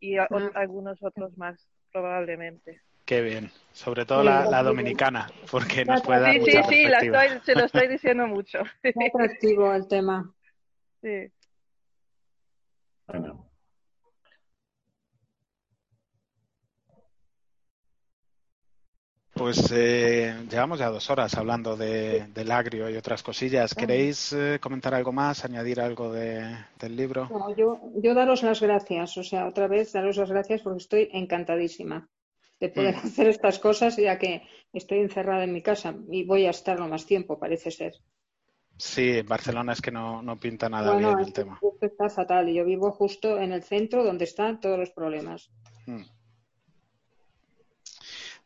Y 0.00 0.18
ah. 0.18 0.26
algunos 0.54 1.00
otros 1.00 1.38
más, 1.38 1.68
probablemente. 1.92 2.80
Qué 3.04 3.22
bien, 3.22 3.50
sobre 3.72 4.04
todo 4.04 4.22
la, 4.22 4.62
dominicana, 4.62 5.30
porque 5.50 5.84
nos 5.84 6.02
puede 6.02 6.20
dar 6.20 6.32
Sí, 6.34 6.40
sí, 6.50 6.62
sí, 6.68 6.84
se 7.44 7.54
lo 7.54 7.64
estoy 7.64 7.88
diciendo 7.88 8.26
mucho. 8.26 8.58
Muy 8.96 9.06
atractivo 9.06 9.72
el 9.72 9.88
tema. 9.88 10.34
Sí. 11.00 11.32
Bueno. 13.06 13.48
Pues 19.38 19.70
eh, 19.70 20.34
llevamos 20.50 20.80
ya 20.80 20.90
dos 20.90 21.08
horas 21.10 21.36
hablando 21.36 21.76
de, 21.76 22.26
del 22.34 22.50
agrio 22.50 22.90
y 22.90 22.96
otras 22.96 23.22
cosillas. 23.22 23.72
¿Queréis 23.72 24.32
eh, 24.32 24.58
comentar 24.60 24.92
algo 24.94 25.12
más, 25.12 25.44
añadir 25.44 25.80
algo 25.80 26.12
de, 26.12 26.56
del 26.80 26.96
libro? 26.96 27.28
yo, 27.56 27.80
yo 28.02 28.14
daros 28.14 28.42
las 28.42 28.60
gracias, 28.60 29.16
o 29.16 29.22
sea, 29.22 29.46
otra 29.46 29.68
vez 29.68 29.92
daros 29.92 30.16
las 30.16 30.30
gracias 30.30 30.62
porque 30.62 30.78
estoy 30.78 31.08
encantadísima 31.12 32.08
de 32.58 32.68
poder 32.68 32.96
mm. 32.96 33.06
hacer 33.06 33.28
estas 33.28 33.60
cosas 33.60 33.96
ya 33.96 34.18
que 34.18 34.42
estoy 34.72 34.98
encerrada 34.98 35.44
en 35.44 35.52
mi 35.52 35.62
casa 35.62 35.94
y 36.10 36.24
voy 36.24 36.46
a 36.46 36.50
estarlo 36.50 36.88
más 36.88 37.06
tiempo, 37.06 37.38
parece 37.38 37.70
ser. 37.70 37.94
Sí, 38.78 39.22
Barcelona 39.22 39.72
es 39.72 39.82
que 39.82 39.90
no, 39.90 40.22
no 40.22 40.36
pinta 40.36 40.68
nada 40.68 40.96
bien 40.96 41.18
el 41.18 41.32
tema. 41.32 41.60
Está 41.80 42.08
fatal 42.08 42.48
y 42.48 42.54
yo 42.54 42.64
vivo 42.64 42.92
justo 42.92 43.38
en 43.38 43.52
el 43.52 43.64
centro 43.64 44.04
donde 44.04 44.24
están 44.24 44.60
todos 44.60 44.78
los 44.78 44.90
problemas. 44.90 45.50
Hmm. 45.86 46.04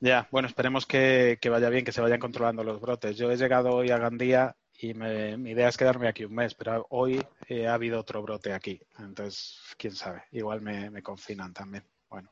Ya, 0.01 0.27
bueno, 0.33 0.49
esperemos 0.49 0.87
que, 0.87 1.39
vaya 1.49 1.69
bien, 1.69 1.85
que 1.85 1.93
se 1.93 2.01
vayan 2.01 2.19
controlando 2.19 2.65
los 2.65 2.81
brotes. 2.81 3.17
Yo 3.17 3.31
he 3.31 3.37
llegado 3.37 3.71
hoy 3.71 3.91
a 3.91 3.99
Gandía 3.99 4.57
y 4.77 4.95
mi 4.95 5.51
idea 5.51 5.69
es 5.69 5.77
quedarme 5.77 6.09
aquí 6.09 6.25
un 6.25 6.35
mes, 6.35 6.55
pero 6.55 6.87
hoy 6.91 7.25
eh, 7.47 7.69
ha 7.69 7.75
habido 7.75 8.01
otro 8.01 8.23
brote 8.23 8.53
aquí. 8.53 8.81
Entonces, 8.99 9.61
quién 9.77 9.95
sabe, 9.95 10.25
igual 10.33 10.61
me, 10.63 11.03
confinan 11.03 11.53
también. 11.53 11.85
Bueno. 12.09 12.29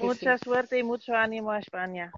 Mucha 0.00 0.36
suerte 0.36 0.78
y 0.78 0.82
mucho 0.82 1.14
ánimo 1.14 1.52
a 1.52 1.60
España. 1.60 2.12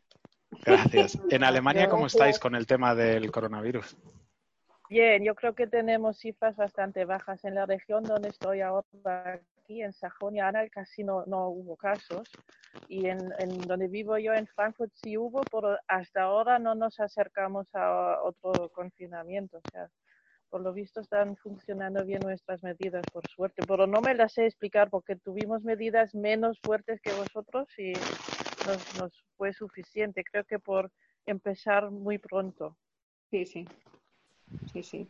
Gracias. 0.64 1.18
En 1.30 1.44
Alemania, 1.44 1.88
¿cómo 1.88 2.06
estáis 2.06 2.38
con 2.38 2.56
el 2.56 2.66
tema 2.66 2.94
del 2.94 3.30
coronavirus? 3.30 3.96
Bien, 4.88 5.24
yo 5.24 5.34
creo 5.34 5.54
que 5.54 5.66
tenemos 5.66 6.18
cifras 6.18 6.54
bastante 6.56 7.04
bajas. 7.04 7.44
En 7.44 7.56
la 7.56 7.66
región 7.66 8.06
donde 8.06 8.28
estoy 8.28 8.60
ahora, 8.60 8.86
aquí 9.58 9.82
en 9.82 9.92
Sajonia, 9.92 10.52
casi 10.70 11.02
no, 11.02 11.24
no 11.26 11.48
hubo 11.48 11.76
casos. 11.76 12.28
Y 12.88 13.06
en, 13.06 13.32
en, 13.40 13.66
donde 13.66 13.88
vivo 13.88 14.16
yo, 14.18 14.32
en 14.32 14.46
Frankfurt, 14.46 14.92
sí 14.94 15.18
hubo, 15.18 15.44
pero 15.46 15.76
hasta 15.88 16.22
ahora 16.22 16.60
no 16.60 16.76
nos 16.76 17.00
acercamos 17.00 17.66
a 17.74 18.20
otro 18.22 18.70
confinamiento. 18.72 19.58
O 19.58 19.62
sea, 19.72 19.88
por 20.50 20.60
lo 20.60 20.72
visto 20.72 21.00
están 21.00 21.36
funcionando 21.36 22.04
bien 22.04 22.22
nuestras 22.22 22.62
medidas, 22.62 23.04
por 23.12 23.26
suerte. 23.26 23.64
Pero 23.64 23.88
no 23.88 24.00
me 24.00 24.14
las 24.14 24.34
sé 24.34 24.46
explicar 24.46 24.88
porque 24.88 25.16
tuvimos 25.16 25.64
medidas 25.64 26.14
menos 26.14 26.60
fuertes 26.60 27.00
que 27.00 27.12
vosotros 27.12 27.66
y 27.76 27.94
nos, 28.64 28.94
nos 28.94 29.24
fue 29.36 29.52
suficiente. 29.52 30.22
Creo 30.22 30.44
que 30.44 30.60
por 30.60 30.92
empezar 31.26 31.90
muy 31.90 32.18
pronto. 32.18 32.76
Sí, 33.32 33.44
sí. 33.46 33.66
Sí, 34.72 34.82
sí. 34.82 35.08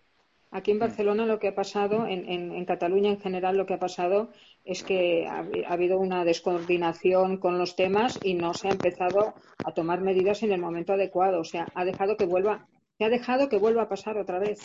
Aquí 0.50 0.70
en 0.70 0.78
Barcelona 0.78 1.26
lo 1.26 1.38
que 1.38 1.48
ha 1.48 1.54
pasado, 1.54 2.06
en, 2.06 2.30
en, 2.30 2.64
Cataluña 2.64 3.10
en 3.10 3.20
general 3.20 3.56
lo 3.56 3.66
que 3.66 3.74
ha 3.74 3.78
pasado 3.78 4.30
es 4.64 4.82
que 4.82 5.26
ha, 5.26 5.44
habido 5.68 5.98
una 5.98 6.24
descoordinación 6.24 7.36
con 7.38 7.58
los 7.58 7.76
temas 7.76 8.18
y 8.22 8.34
no 8.34 8.54
se 8.54 8.68
ha 8.68 8.70
empezado 8.70 9.34
a 9.64 9.74
tomar 9.74 10.00
medidas 10.00 10.42
en 10.42 10.52
el 10.52 10.60
momento 10.60 10.92
adecuado. 10.92 11.40
O 11.40 11.44
sea, 11.44 11.66
ha 11.74 11.84
dejado 11.84 12.16
que 12.16 12.26
vuelva, 12.26 12.66
se 12.96 13.04
ha 13.04 13.10
dejado 13.10 13.48
que 13.48 13.58
vuelva 13.58 13.82
a 13.82 13.88
pasar 13.88 14.16
otra 14.18 14.38
vez. 14.38 14.60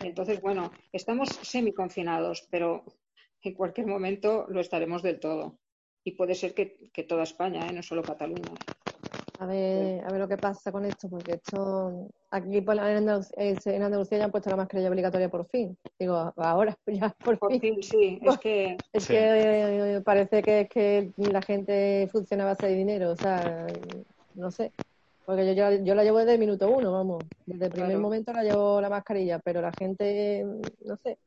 Entonces, 0.00 0.40
bueno, 0.40 0.72
estamos 0.92 1.28
semi-confinados, 1.42 2.46
pero 2.50 2.84
en 3.42 3.54
cualquier 3.54 3.86
momento 3.86 4.46
lo 4.48 4.60
estaremos 4.60 5.02
del 5.02 5.20
todo. 5.20 5.58
Y 6.04 6.12
puede 6.12 6.34
ser 6.34 6.54
que, 6.54 6.90
que 6.92 7.02
toda 7.02 7.24
España, 7.24 7.66
¿eh? 7.68 7.72
no 7.72 7.82
solo 7.82 8.02
Cataluña. 8.02 8.54
A 9.40 9.46
ver, 9.46 10.04
a 10.04 10.10
ver 10.10 10.20
lo 10.20 10.26
que 10.26 10.36
pasa 10.36 10.72
con 10.72 10.84
esto, 10.84 11.08
porque 11.08 11.34
esto 11.34 12.08
aquí 12.28 12.56
en, 12.56 12.68
Andalucía, 12.68 13.36
en 13.38 13.82
Andalucía 13.82 14.18
ya 14.18 14.24
han 14.24 14.32
puesto 14.32 14.50
la 14.50 14.56
mascarilla 14.56 14.90
obligatoria 14.90 15.28
por 15.28 15.46
fin. 15.46 15.78
Digo, 15.96 16.32
ahora 16.36 16.76
ya 16.86 17.14
por, 17.24 17.38
fin. 17.60 17.80
Sí, 17.80 18.18
es 18.20 18.38
que 18.38 18.76
es 18.92 19.06
que 19.06 19.96
eh, 19.96 20.00
parece 20.00 20.42
que 20.42 20.62
es 20.62 20.68
que 20.68 21.12
la 21.16 21.40
gente 21.40 22.08
funciona 22.10 22.42
a 22.42 22.46
base 22.48 22.66
de 22.66 22.74
dinero, 22.74 23.12
o 23.12 23.16
sea, 23.16 23.66
no 24.34 24.50
sé. 24.50 24.72
Porque 25.24 25.54
yo, 25.54 25.70
yo, 25.84 25.94
la 25.94 26.02
llevo 26.02 26.18
desde 26.18 26.32
el 26.32 26.40
minuto 26.40 26.68
uno, 26.68 26.90
vamos. 26.90 27.22
Desde 27.46 27.66
el 27.66 27.72
primer 27.72 27.98
momento 27.98 28.32
la 28.32 28.42
llevo 28.42 28.80
la 28.80 28.90
mascarilla, 28.90 29.38
pero 29.38 29.60
la 29.60 29.72
gente, 29.72 30.44
no 30.84 30.96
sé. 30.96 31.18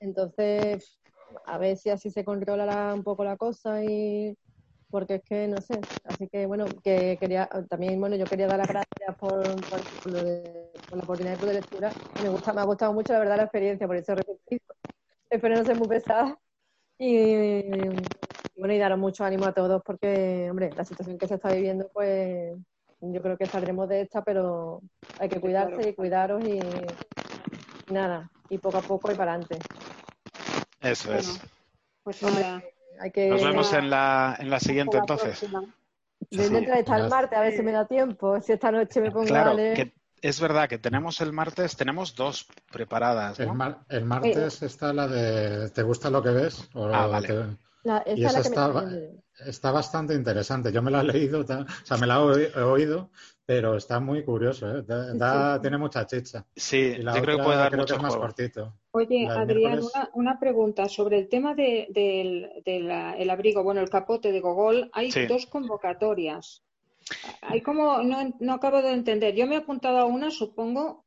Entonces, 0.00 0.98
a 1.44 1.58
ver 1.58 1.76
si 1.76 1.90
así 1.90 2.10
se 2.10 2.24
controla 2.24 2.92
un 2.94 3.02
poco 3.02 3.24
la 3.24 3.36
cosa 3.36 3.84
y 3.84 4.34
porque 4.90 5.16
es 5.16 5.22
que 5.22 5.48
no 5.48 5.60
sé, 5.60 5.84
así 6.04 6.28
que 6.28 6.46
bueno, 6.46 6.66
que 6.82 7.16
quería 7.20 7.48
también, 7.68 8.00
bueno, 8.00 8.16
yo 8.16 8.26
quería 8.26 8.46
dar 8.46 8.58
las 8.58 8.68
gracias 8.68 9.16
por, 9.18 9.64
por, 9.68 9.80
la 10.10 11.04
oportunidad 11.04 11.38
de 11.38 11.54
lectura, 11.54 11.92
me 12.18 12.28
gusta, 12.28 12.52
me 12.52 12.60
ha 12.60 12.64
gustado 12.64 12.92
mucho 12.92 13.12
la 13.12 13.18
verdad 13.18 13.36
la 13.36 13.42
experiencia, 13.44 13.86
por 13.86 13.96
eso 13.96 14.14
repito, 14.14 14.74
espero 15.30 15.56
no 15.56 15.64
ser 15.64 15.76
muy 15.76 15.88
pesada 15.88 16.38
y, 16.98 17.88
bueno, 18.56 18.74
y 18.74 18.78
daros 18.78 18.98
mucho 18.98 19.24
ánimo 19.24 19.46
a 19.46 19.52
todos 19.52 19.82
porque, 19.84 20.48
hombre, 20.50 20.72
la 20.76 20.84
situación 20.84 21.18
que 21.18 21.28
se 21.28 21.34
está 21.34 21.52
viviendo, 21.52 21.88
pues 21.92 22.56
yo 23.00 23.22
creo 23.22 23.36
que 23.36 23.46
saldremos 23.46 23.88
de 23.88 24.00
esta, 24.02 24.22
pero 24.22 24.80
hay 25.18 25.28
que 25.28 25.40
cuidarse 25.40 25.88
y 25.88 25.94
cuidaros 25.94 26.42
y 26.42 26.60
nada, 27.92 28.30
y 28.48 28.58
poco 28.58 28.78
a 28.78 28.82
poco 28.82 29.12
y 29.12 29.14
para 29.14 29.34
adelante. 29.34 29.58
Eso 30.80 31.14
es. 31.14 31.40
Pues 32.02 32.22
nada. 32.22 32.62
Hay 33.00 33.10
que... 33.10 33.28
Nos 33.28 33.42
vemos 33.42 33.72
en 33.72 33.90
la, 33.90 34.36
en 34.38 34.50
la 34.50 34.60
siguiente 34.60 34.96
la 34.96 35.00
entonces. 35.02 35.38
próxima. 35.38 35.62
Yo 36.30 36.42
intentaré 36.44 36.80
estar 36.80 37.00
el 37.00 37.08
martes, 37.08 37.38
a 37.38 37.42
ver 37.42 37.52
si 37.56 37.62
me 37.62 37.72
da 37.72 37.86
tiempo, 37.86 38.40
si 38.40 38.52
esta 38.52 38.70
noche 38.72 39.00
me 39.00 39.10
pongo 39.10 39.26
Claro, 39.26 39.50
a 39.52 39.54
leer. 39.54 39.74
que 39.74 39.92
es 40.20 40.40
verdad 40.40 40.68
que 40.68 40.78
tenemos 40.78 41.20
el 41.20 41.32
martes, 41.32 41.76
tenemos 41.76 42.14
dos 42.16 42.46
preparadas, 42.72 43.38
El, 43.40 43.46
¿no? 43.46 43.54
mar- 43.54 43.78
el 43.88 44.04
martes 44.04 44.62
está 44.62 44.92
la 44.92 45.06
de 45.08 45.70
¿Te 45.70 45.82
gusta 45.82 46.10
lo 46.10 46.22
que 46.22 46.30
ves? 46.30 46.68
O 46.74 46.86
Ah, 46.92 47.06
vale. 47.06 47.28
te- 47.28 47.56
La- 47.84 47.98
esa 47.98 48.14
y 48.16 48.24
es 48.24 48.30
esa 48.30 48.38
la 48.38 48.42
que 48.42 48.50
me 48.50 48.56
está, 48.56 49.48
está 49.50 49.70
bastante 49.70 50.14
interesante. 50.14 50.72
Yo 50.72 50.82
me 50.82 50.90
la 50.90 51.00
he 51.00 51.04
leído, 51.04 51.40
o 51.40 51.46
sea, 51.46 51.96
me 51.98 52.06
la 52.06 52.16
he 52.16 52.18
oí- 52.18 52.50
he 52.54 52.60
oído, 52.60 53.10
pero 53.46 53.76
está 53.76 54.00
muy 54.00 54.24
curioso, 54.24 54.68
¿eh? 54.78 54.82
Da- 54.82 55.14
da- 55.14 55.60
tiene 55.60 55.78
mucha 55.78 56.04
chicha. 56.04 56.44
Sí, 56.54 56.96
Y 56.98 57.02
la 57.02 57.14
yo 57.14 57.22
creo 57.22 57.24
que 57.24 57.32
otra 57.34 57.44
puede 57.44 57.58
dar 57.58 57.68
creo 57.70 57.80
mucho 57.80 57.94
que 57.94 57.96
es 57.98 58.02
más 58.02 58.10
juego. 58.10 58.26
cortito. 58.26 58.74
Oye, 58.98 59.26
Adrián, 59.28 59.80
una, 59.82 60.10
una 60.14 60.40
pregunta 60.40 60.88
sobre 60.88 61.18
el 61.18 61.28
tema 61.28 61.54
de- 61.54 61.86
del 61.90 62.62
de 62.64 63.14
el 63.22 63.30
abrigo, 63.30 63.62
bueno, 63.62 63.80
el 63.80 63.90
capote 63.90 64.32
de 64.32 64.40
Gogol. 64.40 64.90
Hay 64.92 65.10
Sí. 65.12 65.26
dos 65.26 65.46
convocatorias. 65.46 66.62
Hay 67.42 67.62
como, 67.62 68.02
no, 68.02 68.34
no 68.40 68.52
acabo 68.54 68.82
de 68.82 68.92
entender. 68.92 69.34
Yo 69.34 69.46
me 69.46 69.54
he 69.54 69.58
apuntado 69.58 69.98
a 69.98 70.04
una, 70.04 70.30
supongo 70.30 71.04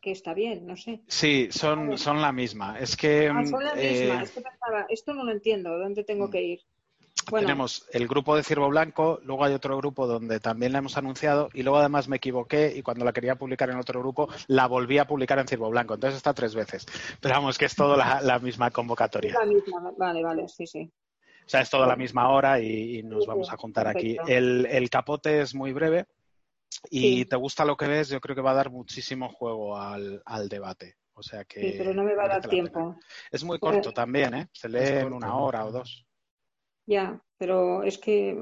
que 0.00 0.10
está 0.10 0.34
bien, 0.34 0.66
no 0.66 0.76
sé. 0.76 1.00
Sí, 1.06 1.48
son, 1.50 1.96
son 1.98 2.20
la 2.20 2.32
misma. 2.32 2.78
Es 2.78 2.96
que 2.96 3.28
Ah, 3.28 3.44
son 3.46 3.64
la 3.64 3.74
eh, 3.76 3.90
misma. 4.02 4.22
Es 4.22 4.30
que 4.32 4.40
pensaba, 4.40 4.86
esto 4.88 5.14
no 5.14 5.24
lo 5.24 5.32
entiendo. 5.32 5.78
¿Dónde 5.78 6.04
tengo 6.04 6.30
que 6.30 6.42
ir? 6.42 6.60
Bueno, 7.30 7.46
tenemos 7.46 7.86
el 7.92 8.06
grupo 8.08 8.36
de 8.36 8.42
Ciervo 8.42 8.68
Blanco, 8.68 9.20
luego 9.24 9.44
hay 9.44 9.54
otro 9.54 9.76
grupo 9.76 10.06
donde 10.06 10.40
también 10.40 10.72
la 10.72 10.78
hemos 10.78 10.96
anunciado 10.96 11.48
y 11.54 11.62
luego 11.62 11.78
además 11.78 12.08
me 12.08 12.16
equivoqué 12.16 12.72
y 12.76 12.82
cuando 12.82 13.04
la 13.04 13.12
quería 13.12 13.36
publicar 13.36 13.70
en 13.70 13.76
otro 13.76 14.00
grupo 14.00 14.28
la 14.48 14.66
volví 14.66 14.98
a 14.98 15.06
publicar 15.06 15.38
en 15.38 15.46
Ciervo 15.48 15.70
Blanco. 15.70 15.94
Entonces 15.94 16.16
está 16.16 16.34
tres 16.34 16.54
veces. 16.54 16.86
Pero 17.20 17.34
vamos, 17.34 17.56
que 17.58 17.64
es 17.66 17.74
todo 17.74 17.96
la, 17.96 18.20
la 18.22 18.38
misma 18.38 18.68
es 18.68 18.72
convocatoria. 18.72 19.32
la 19.34 19.46
misma. 19.46 19.92
Vale, 19.96 20.22
vale, 20.22 20.48
sí, 20.48 20.66
sí. 20.66 20.90
O 21.46 21.48
sea, 21.50 21.62
es 21.62 21.70
toda 21.70 21.86
la 21.86 21.96
misma 21.96 22.28
hora 22.30 22.60
y, 22.60 22.98
y 22.98 23.02
nos 23.02 23.24
Sí, 23.24 23.28
vamos 23.28 23.50
a 23.52 23.56
juntar 23.56 23.88
aquí. 23.88 24.16
El, 24.28 24.66
el 24.66 24.88
capote 24.88 25.40
es 25.40 25.54
muy 25.54 25.72
breve 25.72 26.06
y 26.90 27.00
Sí. 27.18 27.24
te 27.24 27.36
gusta 27.36 27.64
lo 27.64 27.76
que 27.76 27.88
ves, 27.88 28.08
yo 28.08 28.20
creo 28.20 28.36
que 28.36 28.42
va 28.42 28.52
a 28.52 28.54
dar 28.54 28.70
muchísimo 28.70 29.28
juego 29.28 29.76
al, 29.76 30.22
al 30.24 30.48
debate. 30.48 30.96
O 31.14 31.22
sea 31.22 31.44
que 31.44 31.60
Sí, 31.60 31.74
pero 31.76 31.92
no 31.92 32.04
me 32.04 32.14
va 32.14 32.24
a 32.24 32.28
dar 32.28 32.48
tiempo. 32.48 32.96
Es 33.30 33.42
muy 33.44 33.58
Porque- 33.58 33.78
corto 33.78 33.92
también, 33.92 34.32
¿eh? 34.34 34.48
Se 34.52 34.68
lee 34.68 35.00
en 35.00 35.12
una 35.12 35.36
hora 35.36 35.66
o 35.66 35.72
dos. 35.72 36.06
Ya, 36.90 37.20
pero 37.38 37.84
es 37.84 37.98
que 37.98 38.34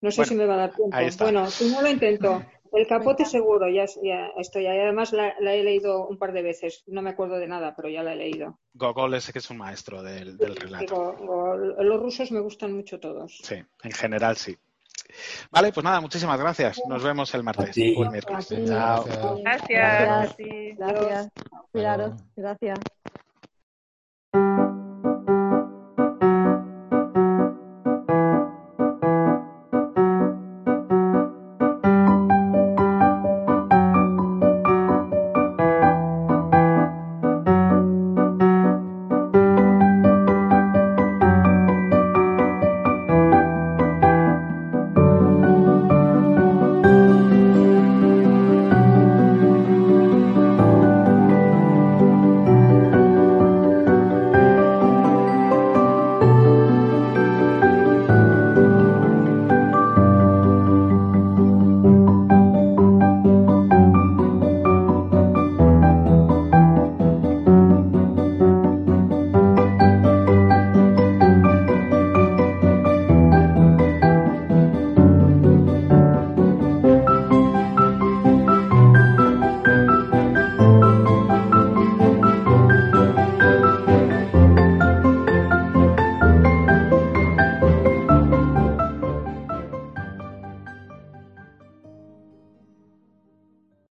no 0.00 0.10
sé 0.10 0.16
Bueno, 0.22 0.28
si 0.30 0.34
me 0.34 0.46
va 0.46 0.54
a 0.54 0.56
dar 0.56 0.74
tiempo. 0.74 0.96
ahí 0.96 1.06
está. 1.06 1.24
Bueno, 1.24 1.46
si 1.50 1.70
no 1.70 1.82
lo 1.82 1.88
intento. 1.88 2.42
El 2.72 2.86
capote 2.86 3.24
seguro, 3.24 3.68
ya, 3.68 3.84
ya 4.02 4.28
estoy. 4.38 4.66
ahí. 4.66 4.78
Además 4.78 5.12
la, 5.12 5.34
la 5.40 5.54
he 5.54 5.62
leído 5.64 6.06
un 6.06 6.16
par 6.18 6.32
de 6.32 6.42
veces. 6.42 6.84
No 6.86 7.02
me 7.02 7.10
acuerdo 7.10 7.36
de 7.36 7.48
nada, 7.48 7.74
pero 7.76 7.88
ya 7.88 8.02
la 8.02 8.12
he 8.12 8.16
leído. 8.16 8.58
Gogol 8.74 9.12
es 9.14 9.30
que 9.32 9.40
es 9.40 9.50
un 9.50 9.58
maestro 9.58 10.02
del, 10.02 10.38
del 10.38 10.54
relato. 10.56 11.16
Los 11.80 12.00
rusos 12.00 12.30
me 12.32 12.40
gustan 12.40 12.72
mucho 12.72 12.98
todos. 13.00 13.38
Sí, 13.42 13.56
en 13.82 13.90
general 13.92 14.36
sí. 14.36 14.56
Vale, 15.50 15.72
pues 15.72 15.82
nada, 15.84 16.00
muchísimas 16.00 16.38
gracias. 16.38 16.80
Nos 16.88 17.02
vemos 17.02 17.34
el 17.34 17.42
martes 17.42 17.74
Sí. 17.74 17.92
o 17.98 18.04
el 18.04 18.10
miércoles. 18.10 18.46
Sí, 18.46 18.64
Chao. 18.66 19.04
Gracias. 19.42 20.36
Gracias. 20.78 21.28
Gracias. 22.36 22.80